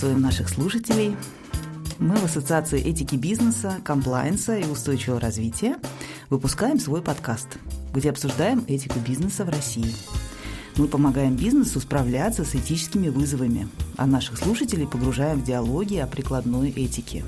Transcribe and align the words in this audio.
Приветствуем 0.00 0.26
наших 0.26 0.48
слушателей. 0.48 1.16
Мы 1.98 2.16
в 2.16 2.24
Ассоциации 2.24 2.80
этики 2.80 3.16
бизнеса, 3.16 3.82
комплайенса 3.84 4.56
и 4.56 4.64
устойчивого 4.64 5.20
развития 5.20 5.76
выпускаем 6.30 6.80
свой 6.80 7.02
подкаст, 7.02 7.58
где 7.92 8.08
обсуждаем 8.08 8.64
этику 8.66 8.98
бизнеса 8.98 9.44
в 9.44 9.50
России. 9.50 9.94
Мы 10.78 10.88
помогаем 10.88 11.36
бизнесу 11.36 11.80
справляться 11.80 12.46
с 12.46 12.54
этическими 12.54 13.10
вызовами, 13.10 13.68
а 13.98 14.06
наших 14.06 14.38
слушателей 14.38 14.86
погружаем 14.86 15.40
в 15.40 15.44
диалоги 15.44 15.96
о 15.96 16.06
прикладной 16.06 16.70
этике. 16.70 17.22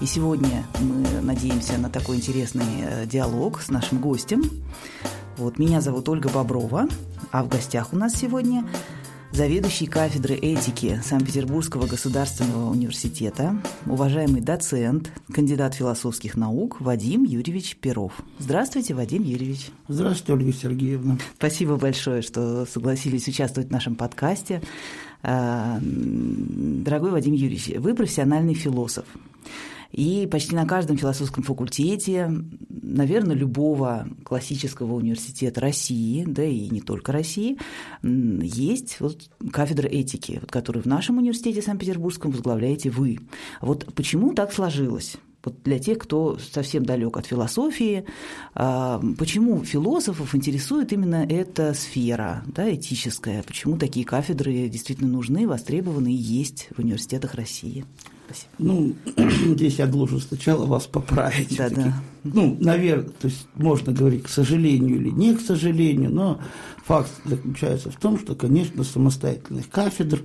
И 0.00 0.06
сегодня 0.06 0.64
мы 0.80 1.20
надеемся 1.20 1.76
на 1.76 1.90
такой 1.90 2.16
интересный 2.16 2.84
э, 2.84 3.04
диалог 3.04 3.60
с 3.60 3.68
нашим 3.68 4.00
гостем. 4.00 4.44
Вот, 5.36 5.58
меня 5.58 5.82
зовут 5.82 6.08
Ольга 6.08 6.30
Боброва, 6.30 6.88
а 7.32 7.42
в 7.42 7.48
гостях 7.48 7.92
у 7.92 7.96
нас 7.96 8.14
сегодня 8.14 8.64
заведующий 9.38 9.86
кафедры 9.86 10.34
этики 10.34 11.00
Санкт-Петербургского 11.04 11.86
государственного 11.86 12.72
университета, 12.72 13.56
уважаемый 13.86 14.40
доцент, 14.40 15.12
кандидат 15.32 15.76
философских 15.76 16.36
наук 16.36 16.80
Вадим 16.80 17.22
Юрьевич 17.22 17.76
Перов. 17.76 18.14
Здравствуйте, 18.40 18.94
Вадим 18.94 19.22
Юрьевич. 19.22 19.68
Здравствуйте, 19.86 20.32
Ольга 20.32 20.52
Сергеевна. 20.52 21.18
Спасибо 21.36 21.76
большое, 21.76 22.22
что 22.22 22.66
согласились 22.66 23.28
участвовать 23.28 23.68
в 23.68 23.72
нашем 23.72 23.94
подкасте. 23.94 24.60
А, 25.22 25.78
дорогой 25.80 27.12
Вадим 27.12 27.34
Юрьевич, 27.34 27.76
вы 27.78 27.94
профессиональный 27.94 28.54
философ. 28.54 29.04
И 29.92 30.28
почти 30.30 30.54
на 30.54 30.66
каждом 30.66 30.96
философском 30.96 31.42
факультете, 31.42 32.30
наверное, 32.68 33.34
любого 33.34 34.06
классического 34.24 34.94
университета 34.94 35.60
России, 35.60 36.24
да 36.26 36.44
и 36.44 36.68
не 36.68 36.80
только 36.80 37.12
России, 37.12 37.58
есть 38.02 39.00
вот 39.00 39.30
кафедра 39.50 39.88
этики, 39.88 40.38
вот, 40.40 40.50
которую 40.50 40.82
в 40.82 40.86
нашем 40.86 41.18
университете 41.18 41.62
Санкт-Петербургском 41.62 42.30
возглавляете 42.30 42.90
вы. 42.90 43.18
Вот 43.60 43.92
почему 43.94 44.34
так 44.34 44.52
сложилось? 44.52 45.16
Вот 45.44 45.62
для 45.62 45.78
тех, 45.78 45.98
кто 45.98 46.36
совсем 46.38 46.84
далек 46.84 47.16
от 47.16 47.26
философии, 47.26 48.04
а, 48.54 49.00
почему 49.16 49.62
философов 49.64 50.34
интересует 50.34 50.92
именно 50.92 51.24
эта 51.26 51.74
сфера 51.74 52.42
да, 52.46 52.74
этическая, 52.74 53.42
почему 53.44 53.78
такие 53.78 54.04
кафедры 54.04 54.68
действительно 54.68 55.08
нужны, 55.08 55.46
востребованы 55.46 56.12
и 56.12 56.16
есть 56.16 56.68
в 56.76 56.80
университетах 56.80 57.34
России? 57.34 57.84
Спасибо. 58.28 58.50
Ну, 58.58 58.94
здесь 59.54 59.78
я 59.78 59.86
должен 59.86 60.20
сначала 60.20 60.66
вас 60.66 60.86
поправить. 60.86 61.56
Да, 61.56 61.70
да. 61.70 61.94
Ну, 62.24 62.56
наверное, 62.60 63.08
то 63.08 63.28
есть 63.28 63.48
можно 63.54 63.92
говорить 63.92 64.24
к 64.24 64.28
сожалению 64.28 64.96
или 64.96 65.08
не 65.08 65.34
к 65.34 65.40
сожалению, 65.40 66.10
но 66.10 66.40
факт 66.84 67.10
заключается 67.24 67.90
в 67.90 67.96
том, 67.96 68.18
что, 68.18 68.34
конечно, 68.34 68.84
самостоятельных 68.84 69.70
кафедр 69.70 70.22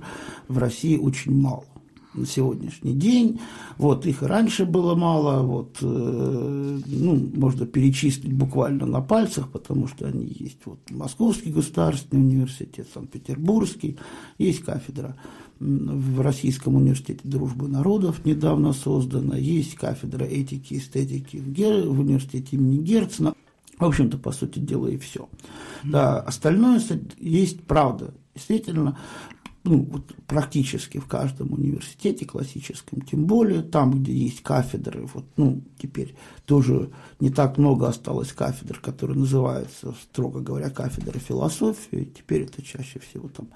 в 0.48 0.58
России 0.58 0.98
очень 0.98 1.34
мало 1.34 1.64
на 2.12 2.26
сегодняшний 2.26 2.92
день. 2.92 3.40
Вот 3.76 4.06
их 4.06 4.22
и 4.22 4.26
раньше 4.26 4.66
было 4.66 4.94
мало, 4.94 5.42
вот, 5.42 5.78
э, 5.80 6.80
ну, 6.86 7.30
можно 7.34 7.66
перечислить 7.66 8.32
буквально 8.32 8.86
на 8.86 9.00
пальцах, 9.00 9.50
потому 9.50 9.88
что 9.88 10.06
они 10.06 10.26
есть. 10.26 10.58
Вот 10.64 10.78
Московский 10.90 11.50
государственный 11.50 12.22
университет, 12.22 12.86
Санкт-Петербургский, 12.94 13.98
есть 14.38 14.60
кафедра 14.60 15.16
в 15.58 16.20
Российском 16.20 16.76
университете 16.76 17.20
дружбы 17.24 17.68
народов 17.68 18.24
недавно 18.24 18.72
создана, 18.72 19.36
есть 19.36 19.74
кафедра 19.76 20.24
этики 20.24 20.74
и 20.74 20.78
эстетики 20.78 21.36
в, 21.36 21.50
Гер... 21.50 21.88
в 21.88 22.00
университете 22.00 22.56
имени 22.56 22.82
Герцена. 22.82 23.34
В 23.78 23.84
общем-то, 23.84 24.18
по 24.18 24.30
сути 24.30 24.60
дела, 24.60 24.86
и 24.86 24.96
все. 24.96 25.28
Да, 25.82 26.20
остальное 26.20 26.80
есть 27.18 27.64
правда. 27.64 28.14
Действительно, 28.34 28.96
ну, 29.64 29.82
вот 29.90 30.14
практически 30.26 30.98
в 30.98 31.06
каждом 31.06 31.52
университете 31.52 32.26
классическом, 32.26 33.00
тем 33.00 33.24
более 33.24 33.62
там, 33.62 33.92
где 33.92 34.12
есть 34.12 34.42
кафедры, 34.42 35.08
вот, 35.12 35.24
ну, 35.36 35.62
теперь 35.78 36.14
тоже 36.44 36.90
не 37.18 37.30
так 37.30 37.56
много 37.56 37.88
осталось 37.88 38.32
кафедр, 38.32 38.78
которые 38.78 39.18
называются, 39.18 39.94
строго 40.02 40.40
говоря, 40.40 40.68
кафедры 40.68 41.18
философии, 41.18 42.12
теперь 42.16 42.42
это 42.42 42.62
чаще 42.62 43.00
всего 43.00 43.28
там 43.28 43.48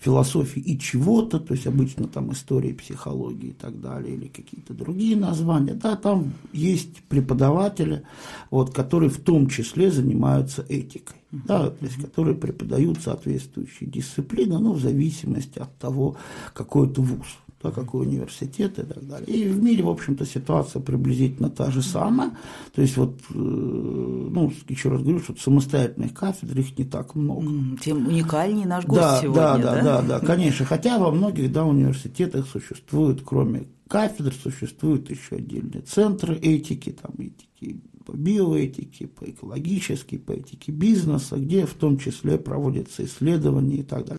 философии 0.00 0.60
и 0.60 0.78
чего-то, 0.78 1.40
то 1.40 1.54
есть 1.54 1.66
обычно 1.66 2.06
там 2.06 2.32
истории, 2.32 2.72
психологии 2.72 3.50
и 3.50 3.52
так 3.52 3.80
далее, 3.80 4.14
или 4.14 4.28
какие-то 4.28 4.74
другие 4.74 5.16
названия, 5.16 5.74
да, 5.74 5.96
там 5.96 6.32
есть 6.52 7.02
преподаватели, 7.08 8.02
вот, 8.50 8.72
которые 8.72 9.10
в 9.10 9.20
том 9.20 9.48
числе 9.48 9.90
занимаются 9.90 10.64
этикой, 10.68 11.16
да, 11.32 11.70
то 11.70 11.84
есть 11.84 11.96
которые 11.96 12.36
преподают 12.36 13.02
соответствующие 13.02 13.90
дисциплины, 13.90 14.58
ну, 14.58 14.72
в 14.72 14.80
зависимости 14.80 15.58
от 15.58 15.76
того, 15.78 16.16
какой 16.54 16.88
это 16.88 17.00
вуз 17.00 17.26
да, 17.62 17.70
какой 17.70 18.06
университет 18.06 18.78
и 18.78 18.82
так 18.82 19.06
далее. 19.06 19.28
И 19.28 19.48
в 19.48 19.62
мире, 19.62 19.82
в 19.82 19.88
общем-то, 19.88 20.24
ситуация 20.24 20.80
приблизительно 20.80 21.50
та 21.50 21.70
же 21.70 21.82
самая. 21.82 22.30
То 22.74 22.82
есть 22.82 22.96
вот, 22.96 23.18
э, 23.30 23.34
ну, 23.34 24.52
еще 24.68 24.90
раз 24.90 25.02
говорю, 25.02 25.20
что 25.20 25.34
самостоятельных 25.36 26.14
кафедр 26.14 26.60
их 26.60 26.78
не 26.78 26.84
так 26.84 27.14
много. 27.14 27.46
Тем 27.82 28.06
уникальнее 28.06 28.66
наш 28.66 28.84
гость 28.84 29.00
да, 29.00 29.20
сегодня, 29.20 29.40
да? 29.40 29.58
Да, 29.58 29.82
да, 29.82 30.02
да, 30.02 30.20
конечно. 30.20 30.66
Хотя 30.66 30.98
во 30.98 31.10
многих, 31.10 31.52
да, 31.52 31.64
университетах 31.64 32.46
существуют, 32.46 33.22
кроме 33.24 33.66
кафедр, 33.88 34.32
существуют 34.32 35.10
еще 35.10 35.36
отдельные 35.36 35.82
центры 35.82 36.36
этики, 36.36 36.90
там, 36.90 37.12
этики 37.18 37.80
по 38.04 38.12
биоэтике, 38.12 39.06
по 39.06 39.24
экологической, 39.24 40.16
по 40.16 40.32
этике 40.32 40.72
бизнеса, 40.72 41.36
где 41.36 41.66
в 41.66 41.74
том 41.74 41.98
числе 41.98 42.38
проводятся 42.38 43.04
исследования 43.04 43.78
и 43.78 43.82
так 43.82 44.04
далее. 44.04 44.18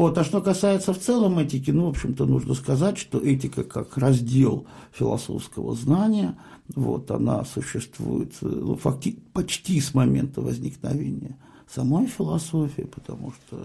Вот. 0.00 0.16
А 0.16 0.24
что 0.24 0.40
касается 0.40 0.94
в 0.94 0.98
целом 0.98 1.38
этики, 1.40 1.70
ну, 1.70 1.84
в 1.84 1.88
общем-то, 1.90 2.24
нужно 2.24 2.54
сказать, 2.54 2.96
что 2.96 3.18
этика 3.18 3.64
как 3.64 3.98
раздел 3.98 4.66
философского 4.92 5.74
знания, 5.74 6.38
вот, 6.74 7.10
она 7.10 7.44
существует 7.44 8.32
ну, 8.40 8.76
факти- 8.76 9.18
почти 9.34 9.78
с 9.78 9.92
момента 9.92 10.40
возникновения 10.40 11.36
самой 11.68 12.06
философии, 12.06 12.88
потому 12.90 13.32
что, 13.32 13.58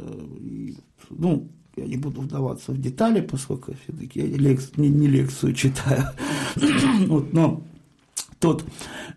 ну, 1.10 1.48
я 1.78 1.86
не 1.86 1.96
буду 1.96 2.20
вдаваться 2.20 2.74
в 2.74 2.82
детали, 2.82 3.22
поскольку 3.22 3.72
все-таки 3.84 4.20
я 4.20 4.26
лекцию, 4.26 4.74
не, 4.76 4.90
не 4.90 5.08
лекцию 5.08 5.54
читаю, 5.54 6.04
вот, 7.08 7.32
но 7.32 7.64
тот 8.46 8.64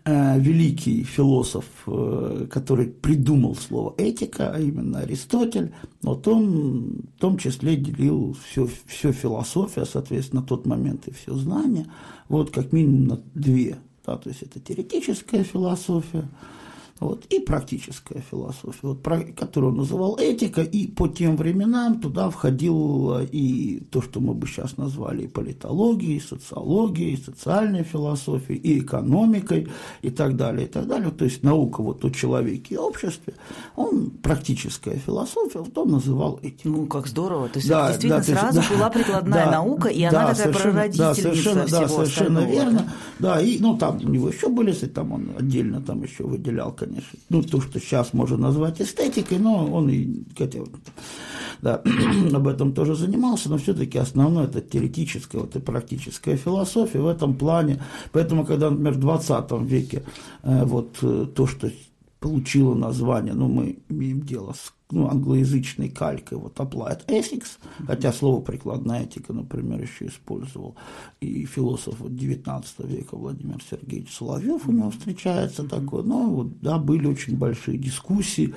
э, 0.05 0.39
великий 0.39 1.03
философ, 1.03 1.65
э, 1.85 2.47
который 2.49 2.87
придумал 2.87 3.55
слово 3.55 3.93
этика, 3.97 4.55
а 4.55 4.59
именно 4.59 4.99
Аристотель, 4.99 5.71
вот 6.01 6.27
он 6.27 7.03
в 7.15 7.19
том 7.19 7.37
числе 7.37 7.75
делил 7.75 8.35
всю, 8.43 8.67
всю 8.87 9.11
философию, 9.11 9.83
а, 9.83 9.85
соответственно, 9.85 10.41
тот 10.41 10.65
момент 10.65 11.07
и 11.07 11.13
все 11.13 11.35
знания, 11.35 11.85
вот 12.27 12.49
как 12.49 12.73
минимум 12.73 13.05
на 13.05 13.21
две. 13.35 13.77
Да, 14.03 14.17
то 14.17 14.29
есть 14.29 14.41
это 14.41 14.59
теоретическая 14.59 15.43
философия, 15.43 16.27
вот, 16.99 17.25
и 17.29 17.39
практическая 17.39 18.21
философия, 18.29 18.79
вот, 18.81 19.01
про, 19.01 19.21
которую 19.21 19.71
он 19.71 19.77
называл 19.79 20.17
этика, 20.17 20.61
и 20.61 20.87
по 20.87 21.07
тем 21.07 21.37
временам 21.37 21.99
туда 22.01 22.29
входило 22.29 23.23
и 23.23 23.79
то, 23.91 24.01
что 24.01 24.19
мы 24.19 24.33
бы 24.33 24.47
сейчас 24.47 24.77
назвали 24.77 25.23
и 25.23 25.27
политологией, 25.27 26.17
и 26.17 26.19
социологией, 26.19 27.13
и 27.13 27.17
социальной 27.21 27.83
философией, 27.83 28.59
и 28.59 28.79
экономикой, 28.79 29.69
и 30.01 30.09
так 30.09 30.35
далее, 30.35 30.67
и 30.67 30.69
так 30.69 30.87
далее. 30.87 31.11
То 31.11 31.25
есть 31.25 31.43
наука 31.43 31.81
вот 31.81 32.03
о 32.03 32.09
человеке 32.09 32.75
и 32.75 32.77
обществе, 32.77 33.33
он 33.75 34.09
практическая 34.09 34.97
философия, 34.97 35.59
вот 35.59 35.77
он 35.77 35.91
называл 35.91 36.39
этикой. 36.41 36.71
Ну, 36.71 36.85
как 36.87 37.07
здорово. 37.07 37.47
То 37.47 37.59
есть 37.59 37.69
да, 37.69 37.91
это 37.91 38.01
действительно 38.01 38.17
да, 38.17 38.41
сразу 38.41 38.59
есть, 38.59 38.71
была 38.71 38.89
прикладная 38.89 39.45
да, 39.45 39.51
наука, 39.51 39.87
и 39.87 40.01
да, 40.01 40.09
она 40.09 40.33
такая 40.33 40.53
прародительница 40.53 40.99
да, 40.99 41.13
совершенно, 41.15 41.65
всего 41.65 41.79
да, 41.79 41.87
совершенно 41.87 42.39
остального. 42.39 42.51
верно. 42.51 42.91
Да, 43.19 43.41
и 43.41 43.59
ну, 43.59 43.77
там 43.77 43.97
у 43.97 44.09
него 44.09 44.29
еще 44.29 44.49
были, 44.49 44.69
если 44.69 44.87
там 44.87 45.11
он 45.11 45.31
отдельно 45.37 45.81
там 45.81 46.03
еще 46.03 46.23
выделял, 46.23 46.71
конечно, 46.89 47.19
ну, 47.29 47.41
то, 47.43 47.61
что 47.61 47.79
сейчас 47.79 48.13
можно 48.13 48.37
назвать 48.37 48.81
эстетикой, 48.81 49.39
но 49.39 49.71
он 49.71 49.89
и 49.89 50.23
хотя, 50.37 50.59
да, 51.61 51.81
об 52.33 52.47
этом 52.47 52.73
тоже 52.73 52.95
занимался, 52.95 53.49
но 53.49 53.57
все-таки 53.57 53.97
основное 53.97 54.45
это 54.45 54.61
теоретическая 54.61 55.39
вот 55.39 55.55
и 55.55 55.59
практическая 55.59 56.37
философия 56.37 56.99
в 56.99 57.07
этом 57.07 57.35
плане. 57.35 57.81
Поэтому, 58.11 58.45
когда, 58.45 58.69
например, 58.69 58.93
в 58.93 58.99
20 58.99 59.51
веке 59.61 60.03
э, 60.43 60.63
вот 60.65 60.97
э, 61.01 61.27
то, 61.35 61.47
что 61.47 61.71
получило 62.19 62.75
название, 62.75 63.33
ну, 63.33 63.47
мы 63.47 63.79
имеем 63.89 64.21
дело 64.21 64.53
с 64.53 64.73
ну, 64.91 65.07
англоязычной 65.07 65.89
калькой, 65.89 66.39
вот 66.39 66.57
applied 66.57 67.05
ethics, 67.07 67.59
хотя 67.85 68.11
слово 68.11 68.41
прикладная 68.41 69.03
этика, 69.03 69.33
например, 69.33 69.81
еще 69.81 70.07
использовал 70.07 70.75
и 71.21 71.45
философ 71.45 71.99
вот 71.99 72.15
19 72.15 72.79
века 72.79 73.15
Владимир 73.15 73.59
Сергеевич 73.69 74.11
Соловьев 74.11 74.67
у 74.67 74.71
него 74.71 74.89
встречается 74.89 75.63
такой, 75.63 76.03
но 76.03 76.27
вот, 76.27 76.59
да, 76.59 76.79
были 76.79 77.05
очень 77.05 77.37
большие 77.37 77.77
дискуссии, 77.77 78.55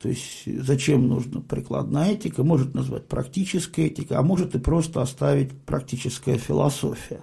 то 0.00 0.08
есть 0.08 0.44
зачем 0.62 1.06
нужна 1.06 1.40
прикладная 1.42 2.12
этика, 2.12 2.42
может 2.42 2.74
назвать 2.74 3.06
практическая 3.06 3.86
этика, 3.86 4.18
а 4.18 4.22
может 4.22 4.54
и 4.54 4.58
просто 4.58 5.02
оставить 5.02 5.52
практическая 5.66 6.38
философия. 6.38 7.20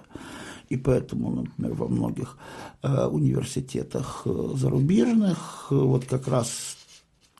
И 0.72 0.76
поэтому, 0.78 1.30
например, 1.30 1.74
во 1.74 1.86
многих 1.86 2.38
э, 2.82 3.06
университетах 3.06 4.22
э, 4.24 4.54
зарубежных 4.56 5.66
э, 5.70 5.74
вот 5.74 6.06
как 6.06 6.28
раз 6.28 6.78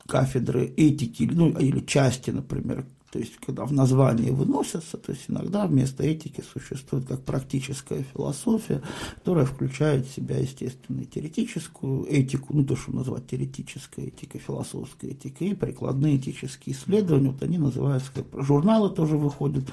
кафедры 0.07 0.65
этики, 0.77 1.27
ну, 1.33 1.49
или 1.49 1.79
части, 1.79 2.29
например, 2.29 2.85
то 3.13 3.19
есть, 3.19 3.35
когда 3.45 3.63
в 3.65 3.71
названии 3.71 4.31
выносятся, 4.31 4.97
то 4.97 5.11
есть 5.11 5.25
иногда 5.27 5.67
вместо 5.67 6.01
этики 6.01 6.41
существует 6.41 7.05
как 7.05 7.23
практическая 7.23 8.01
философия, 8.01 8.81
которая 9.17 9.45
включает 9.45 10.07
в 10.07 10.15
себя, 10.15 10.39
естественно, 10.39 11.01
и 11.01 11.05
теоретическую 11.05 12.07
этику, 12.11 12.55
ну, 12.55 12.65
то, 12.65 12.75
что 12.75 12.91
назвать 12.91 13.27
теоретической 13.27 14.05
этикой, 14.05 14.41
философской 14.41 15.11
этикой, 15.11 15.49
и 15.49 15.53
прикладные 15.53 16.17
этические 16.17 16.75
исследования, 16.75 17.29
вот 17.29 17.43
они 17.43 17.59
называются, 17.59 18.11
как 18.11 18.25
журналы 18.43 18.89
тоже 18.89 19.15
выходят, 19.15 19.65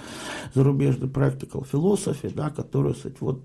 зарубежный 0.52 1.08
practical 1.08 1.66
philosophy, 1.66 2.31
да, 2.34 2.50
которые, 2.50 2.93
кстати, 2.93 3.16
вот 3.20 3.43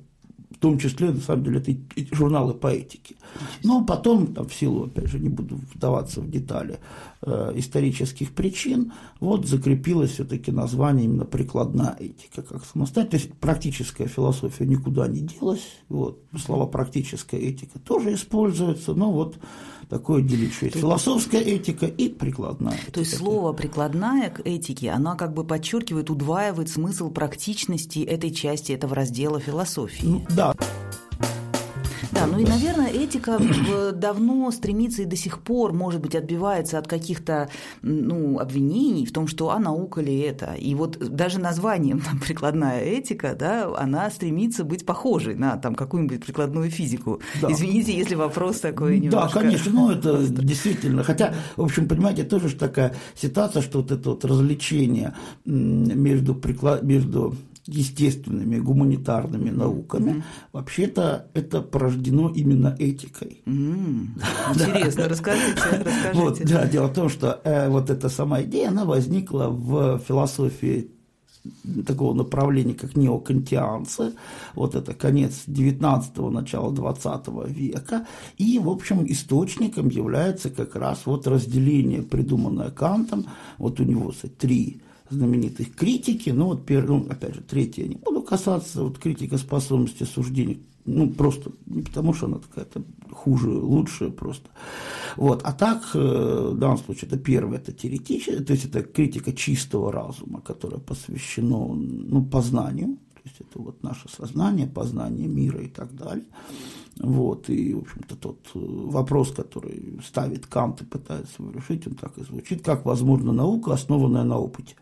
в 0.55 0.57
том 0.57 0.79
числе, 0.79 1.11
на 1.11 1.19
самом 1.19 1.43
деле, 1.43 1.59
это 1.59 2.15
журналы 2.15 2.53
по 2.53 2.67
этике. 2.67 3.15
Но 3.63 3.83
потом, 3.83 4.33
там, 4.33 4.47
в 4.47 4.53
силу, 4.53 4.85
опять 4.85 5.07
же, 5.07 5.19
не 5.19 5.27
буду 5.27 5.59
вдаваться 5.73 6.21
в 6.21 6.29
детали 6.29 6.79
э, 7.21 7.51
исторических 7.55 8.31
причин, 8.31 8.93
вот 9.19 9.45
закрепилось 9.45 10.11
все-таки 10.11 10.51
название 10.51 11.05
именно 11.05 11.25
прикладная 11.25 11.97
этика 11.99 12.41
как 12.41 12.63
самостоятельная. 12.63 13.19
То 13.19 13.27
есть 13.27 13.37
практическая 13.39 14.07
философия 14.07 14.65
никуда 14.65 15.07
не 15.07 15.19
делась. 15.19 15.67
Вот, 15.89 16.21
слова 16.37 16.67
практическая 16.67 17.37
этика 17.37 17.77
тоже 17.79 18.13
используются, 18.13 18.93
но 18.93 19.11
вот 19.11 19.37
такое 19.89 20.27
что 20.27 20.65
есть 20.65 20.77
философская 20.77 21.41
этика 21.41 21.85
и 21.85 22.09
прикладная. 22.09 22.77
То 22.91 23.01
есть 23.01 23.17
слово 23.17 23.53
прикладная 23.53 24.29
к 24.29 24.41
этике, 24.45 24.91
она 24.91 25.15
как 25.15 25.33
бы 25.33 25.43
подчеркивает, 25.43 26.09
удваивает 26.09 26.69
смысл 26.69 27.09
практичности 27.09 27.99
этой 27.99 28.31
части 28.31 28.71
этого 28.71 28.95
раздела 28.95 29.39
философии. 29.39 30.05
Ну, 30.05 30.25
да. 30.29 30.53
Да, 32.15 32.27
ну 32.27 32.39
и, 32.39 32.45
наверное, 32.45 32.87
этика 32.87 33.39
давно 33.93 34.49
стремится 34.51 35.01
и 35.01 35.05
до 35.05 35.17
сих 35.17 35.39
пор, 35.39 35.73
может 35.73 36.01
быть, 36.01 36.15
отбивается 36.15 36.79
от 36.79 36.87
каких-то 36.87 37.49
ну, 37.81 38.39
обвинений 38.39 39.05
в 39.05 39.11
том, 39.11 39.27
что 39.27 39.51
а 39.51 39.59
наука 39.59 39.99
ли 40.01 40.17
это. 40.19 40.53
И 40.53 40.73
вот 40.75 40.97
даже 40.97 41.39
названием 41.39 41.99
там, 41.99 42.19
прикладная 42.19 42.81
этика, 42.81 43.35
да, 43.37 43.69
она 43.77 44.09
стремится 44.09 44.63
быть 44.63 44.85
похожей 44.85 45.35
на 45.35 45.57
там 45.57 45.75
какую-нибудь 45.75 46.25
прикладную 46.25 46.71
физику. 46.71 47.19
Да. 47.41 47.51
Извините, 47.51 47.93
если 47.93 48.15
вопрос 48.15 48.61
такой 48.61 48.99
немножко... 48.99 49.39
Да, 49.39 49.41
конечно, 49.41 49.71
ну 49.73 49.91
это 49.91 50.25
действительно. 50.25 51.03
Хотя, 51.03 51.33
в 51.57 51.63
общем, 51.63 51.87
понимаете, 51.87 52.23
тоже 52.23 52.55
такая 52.55 52.95
ситуация, 53.15 53.61
что 53.61 53.81
вот 53.81 53.91
это 53.91 54.11
вот 54.11 54.23
развлечение 54.23 55.13
между, 55.43 56.33
приклад... 56.33 56.81
между 56.83 57.35
естественными, 57.67 58.59
гуманитарными 58.59 59.49
науками, 59.49 60.11
mm-hmm. 60.11 60.23
вообще-то 60.53 61.27
это 61.33 61.61
порождено 61.61 62.29
именно 62.29 62.75
этикой. 62.77 63.41
Mm-hmm. 63.45 64.07
Интересно, 64.53 65.09
расскажите, 65.09 65.55
расскажите. 65.55 66.11
Вот, 66.13 66.39
да, 66.41 66.67
дело 66.67 66.87
в 66.87 66.93
том, 66.93 67.09
что 67.09 67.41
э, 67.43 67.69
вот 67.69 67.89
эта 67.89 68.09
сама 68.09 68.43
идея, 68.43 68.69
она 68.69 68.85
возникла 68.85 69.47
в 69.49 69.99
философии 70.07 70.91
такого 71.85 72.13
направления, 72.13 72.73
как 72.73 72.95
неокантианцы, 72.95 74.13
вот 74.53 74.75
это 74.75 74.93
конец 74.93 75.43
19-го, 75.47 76.29
начало 76.29 76.71
20 76.71 77.27
века, 77.47 78.07
и, 78.37 78.59
в 78.59 78.69
общем, 78.69 79.05
источником 79.07 79.89
является 79.89 80.49
как 80.49 80.75
раз 80.75 81.05
вот 81.05 81.27
разделение, 81.27 82.01
придуманное 82.01 82.71
Кантом, 82.71 83.27
вот 83.57 83.79
у 83.79 83.83
него 83.83 84.11
три 84.37 84.81
знаменитых 85.09 85.75
критики, 85.75 86.29
ну 86.31 86.45
вот, 86.47 86.69
ну, 86.69 87.07
опять 87.09 87.35
же, 87.35 87.41
третья 87.41 87.83
я 87.83 87.89
не 87.89 87.95
буду 87.95 88.21
касаться, 88.21 88.83
вот 88.83 88.97
критика 88.97 89.37
способности 89.37 90.03
суждений, 90.03 90.65
ну, 90.85 91.09
просто 91.09 91.51
не 91.65 91.81
потому, 91.81 92.13
что 92.13 92.27
она 92.27 92.39
какая-то 92.39 92.83
хуже, 93.11 93.49
лучше 93.49 94.09
просто. 94.11 94.49
Вот. 95.15 95.41
А 95.43 95.51
так, 95.51 95.83
э, 95.93 96.49
в 96.53 96.57
данном 96.57 96.77
случае, 96.77 97.07
это 97.07 97.17
первое, 97.17 97.57
это 97.57 97.71
теоретическое, 97.71 98.43
то 98.43 98.53
есть 98.53 98.65
это 98.65 98.83
критика 98.83 99.33
чистого 99.33 99.91
разума, 99.91 100.41
которая 100.41 100.79
посвящена 100.79 101.73
ну, 101.73 102.23
познанию, 102.25 102.97
то 103.13 103.21
есть 103.23 103.37
это 103.39 103.59
вот 103.59 103.81
наше 103.81 104.07
сознание, 104.09 104.67
познание 104.67 105.27
мира 105.27 105.61
и 105.61 105.67
так 105.67 105.95
далее. 105.95 106.25
Вот, 106.97 107.49
и, 107.49 107.73
в 107.73 107.79
общем-то, 107.79 108.15
тот 108.15 108.39
э, 108.53 108.59
вопрос, 108.59 109.31
который 109.31 109.99
ставит 110.05 110.45
Кант 110.45 110.81
и 110.81 110.85
пытается 110.85 111.41
его 111.41 111.51
решить, 111.51 111.87
он 111.87 111.95
так 111.95 112.17
и 112.17 112.23
звучит, 112.23 112.63
как 112.63 112.85
возможно 112.85 113.33
наука, 113.33 113.73
основанная 113.73 114.23
на 114.23 114.37
опыте. 114.37 114.75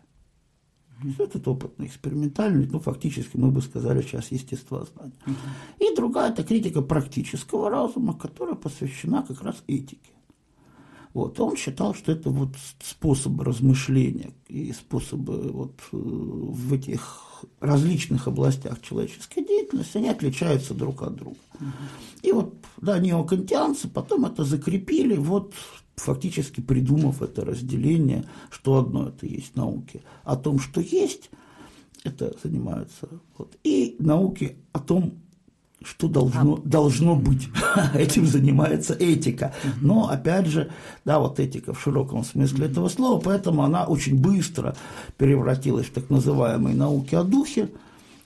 Этот 1.18 1.46
опытный, 1.48 1.86
экспериментальный, 1.86 2.66
ну, 2.66 2.80
фактически, 2.80 3.36
мы 3.36 3.50
бы 3.50 3.60
сказали, 3.62 4.02
сейчас 4.02 4.32
естествознание. 4.32 5.14
И 5.78 5.94
другая– 5.94 6.30
это 6.32 6.44
критика 6.44 6.82
практического 6.82 7.70
разума, 7.70 8.14
которая 8.14 8.54
посвящена 8.54 9.22
как 9.22 9.42
раз 9.42 9.62
этике. 9.66 10.10
Вот. 11.14 11.38
Он 11.38 11.56
считал, 11.56 11.94
что 11.94 12.10
это 12.10 12.28
вот 12.30 12.56
способы 12.82 13.44
размышления 13.44 14.32
и 14.48 14.72
способы 14.72 15.52
вот 15.52 15.80
э, 15.92 15.96
в 15.96 16.72
этих 16.72 17.44
различных 17.60 18.26
областях 18.26 18.80
человеческой 18.82 19.44
деятельности, 19.44 19.98
они 19.98 20.08
отличаются 20.08 20.74
друг 20.74 21.02
от 21.02 21.14
друга. 21.14 21.36
И 22.22 22.32
вот, 22.32 22.54
да, 22.78 22.98
неокантианцы 22.98 23.88
потом 23.88 24.24
это 24.24 24.44
закрепили 24.44 25.16
вот 25.16 25.54
фактически 25.96 26.60
придумав 26.60 27.22
это 27.22 27.44
разделение, 27.44 28.24
что 28.50 28.78
одно 28.78 29.08
это 29.08 29.26
есть 29.26 29.56
науки, 29.56 30.02
о 30.24 30.36
том, 30.36 30.58
что 30.58 30.80
есть, 30.80 31.30
это 32.04 32.34
занимаются. 32.42 33.08
Вот. 33.38 33.56
И 33.64 33.96
науки 33.98 34.56
о 34.72 34.80
том, 34.80 35.14
что 35.82 36.08
должно, 36.08 36.54
а... 36.54 36.68
должно 36.68 37.16
быть. 37.16 37.48
Этим 37.94 38.26
занимается 38.26 38.94
этика. 38.94 39.54
Но, 39.80 40.08
опять 40.08 40.46
же, 40.46 40.70
да, 41.04 41.18
вот 41.18 41.38
этика 41.40 41.72
в 41.74 41.80
широком 41.80 42.24
смысле 42.24 42.66
этого 42.66 42.88
слова, 42.88 43.20
поэтому 43.20 43.62
она 43.62 43.84
очень 43.84 44.18
быстро 44.18 44.76
превратилась 45.16 45.86
в 45.86 45.92
так 45.92 46.10
называемые 46.10 46.74
науки 46.74 47.14
о 47.14 47.22
духе, 47.22 47.70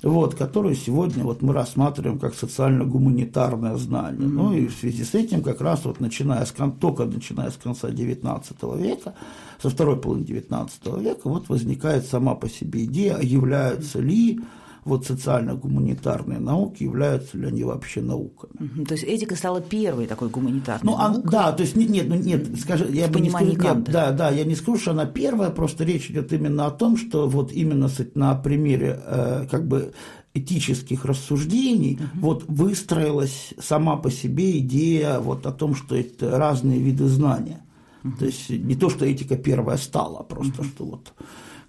вот, 0.03 0.37
которую 0.37 0.77
сегодня 0.77 1.25
вот 1.25 1.43
мы 1.43 1.53
рассматриваем 1.53 2.19
как 2.19 2.35
социально-гуманитарное 2.35 3.77
знание. 3.77 4.29
Mm-hmm. 4.29 4.33
Ну 4.33 4.53
и 4.53 4.67
в 4.69 4.75
связи 4.75 5.03
с 5.03 5.15
этим 5.15 5.43
как 5.43 5.61
раз 5.61 5.85
вот 5.85 5.99
начиная 5.99 6.45
с, 6.45 6.55
только 6.81 7.05
начиная 7.05 7.51
с 7.51 7.57
конца 7.57 7.89
XIX 7.89 8.81
века, 8.81 9.15
со 9.61 9.71
второй 9.71 10.01
половины 10.01 10.25
XIX 10.25 11.03
века, 11.03 11.21
вот 11.25 11.49
возникает 11.49 12.07
сама 12.07 12.35
по 12.35 12.49
себе 12.49 12.85
идея, 12.85 13.19
являются 13.21 14.01
ли 14.01 14.41
вот 14.85 15.07
социально-гуманитарные 15.07 16.39
науки, 16.39 16.83
являются 16.83 17.37
ли 17.37 17.47
они 17.47 17.65
вообще 17.65 18.01
науками. 18.01 18.85
То 18.85 18.95
есть 18.95 19.05
этика 19.05 19.37
стала 19.37 19.61
первой 19.61 20.07
такой 20.07 20.29
гуманитарной 20.29 20.93
ну, 20.93 20.99
а, 20.99 21.11
наукой? 21.11 21.31
да, 21.31 21.53
то 21.53 21.63
есть 21.63 21.77
нет, 21.77 21.91
нет, 21.91 22.09
ну, 22.09 22.15
нет 22.17 22.59
скажи, 22.61 22.89
я 22.91 23.09
бы 23.09 23.21
не 23.21 23.31
скажу, 23.31 23.53
нет, 23.53 23.85
да, 23.85 24.13
да, 24.13 24.31
я 24.31 24.45
не 24.45 24.55
скажу, 24.55 24.79
что 24.79 24.91
она 24.93 25.07
первая, 25.07 25.51
просто 25.51 25.85
речь 25.85 26.11
идет 26.11 26.33
именно 26.33 26.67
о 26.67 26.71
том, 26.71 26.97
что 26.97 27.29
вот 27.29 27.53
именно 27.53 27.89
на 28.15 28.35
примере 28.35 29.01
э, 29.05 29.47
как 29.51 29.67
бы 29.67 29.93
этических 30.35 31.05
рассуждений 31.05 31.95
угу. 31.95 32.21
вот 32.21 32.45
выстроилась 32.49 33.55
сама 33.59 33.97
по 33.97 34.11
себе 34.11 34.59
идея 34.59 35.19
вот 35.21 35.47
о 35.47 35.53
том, 35.53 35.75
что 35.75 35.97
это 35.97 36.39
разные 36.39 36.79
виды 36.79 37.07
знания. 37.09 37.65
Угу. 38.05 38.17
То 38.19 38.25
есть 38.27 38.51
не 38.51 38.77
то, 38.77 38.89
что 38.91 39.05
этика 39.05 39.37
первая 39.37 39.77
стала, 39.77 40.21
а 40.21 40.23
просто 40.23 40.63
угу. 40.63 40.69
что 40.69 40.85
вот 40.85 41.13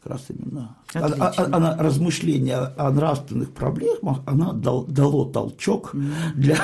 как 0.01 0.13
раз 0.13 0.25
именно 0.29 0.77
она, 0.93 1.15
а, 1.19 1.45
она, 1.45 1.77
размышление 1.77 2.57
о 2.57 2.89
нравственных 2.89 3.51
проблемах, 3.51 4.19
она 4.25 4.53
дал, 4.53 4.85
дало 4.85 5.25
толчок 5.25 5.91
для 6.35 6.57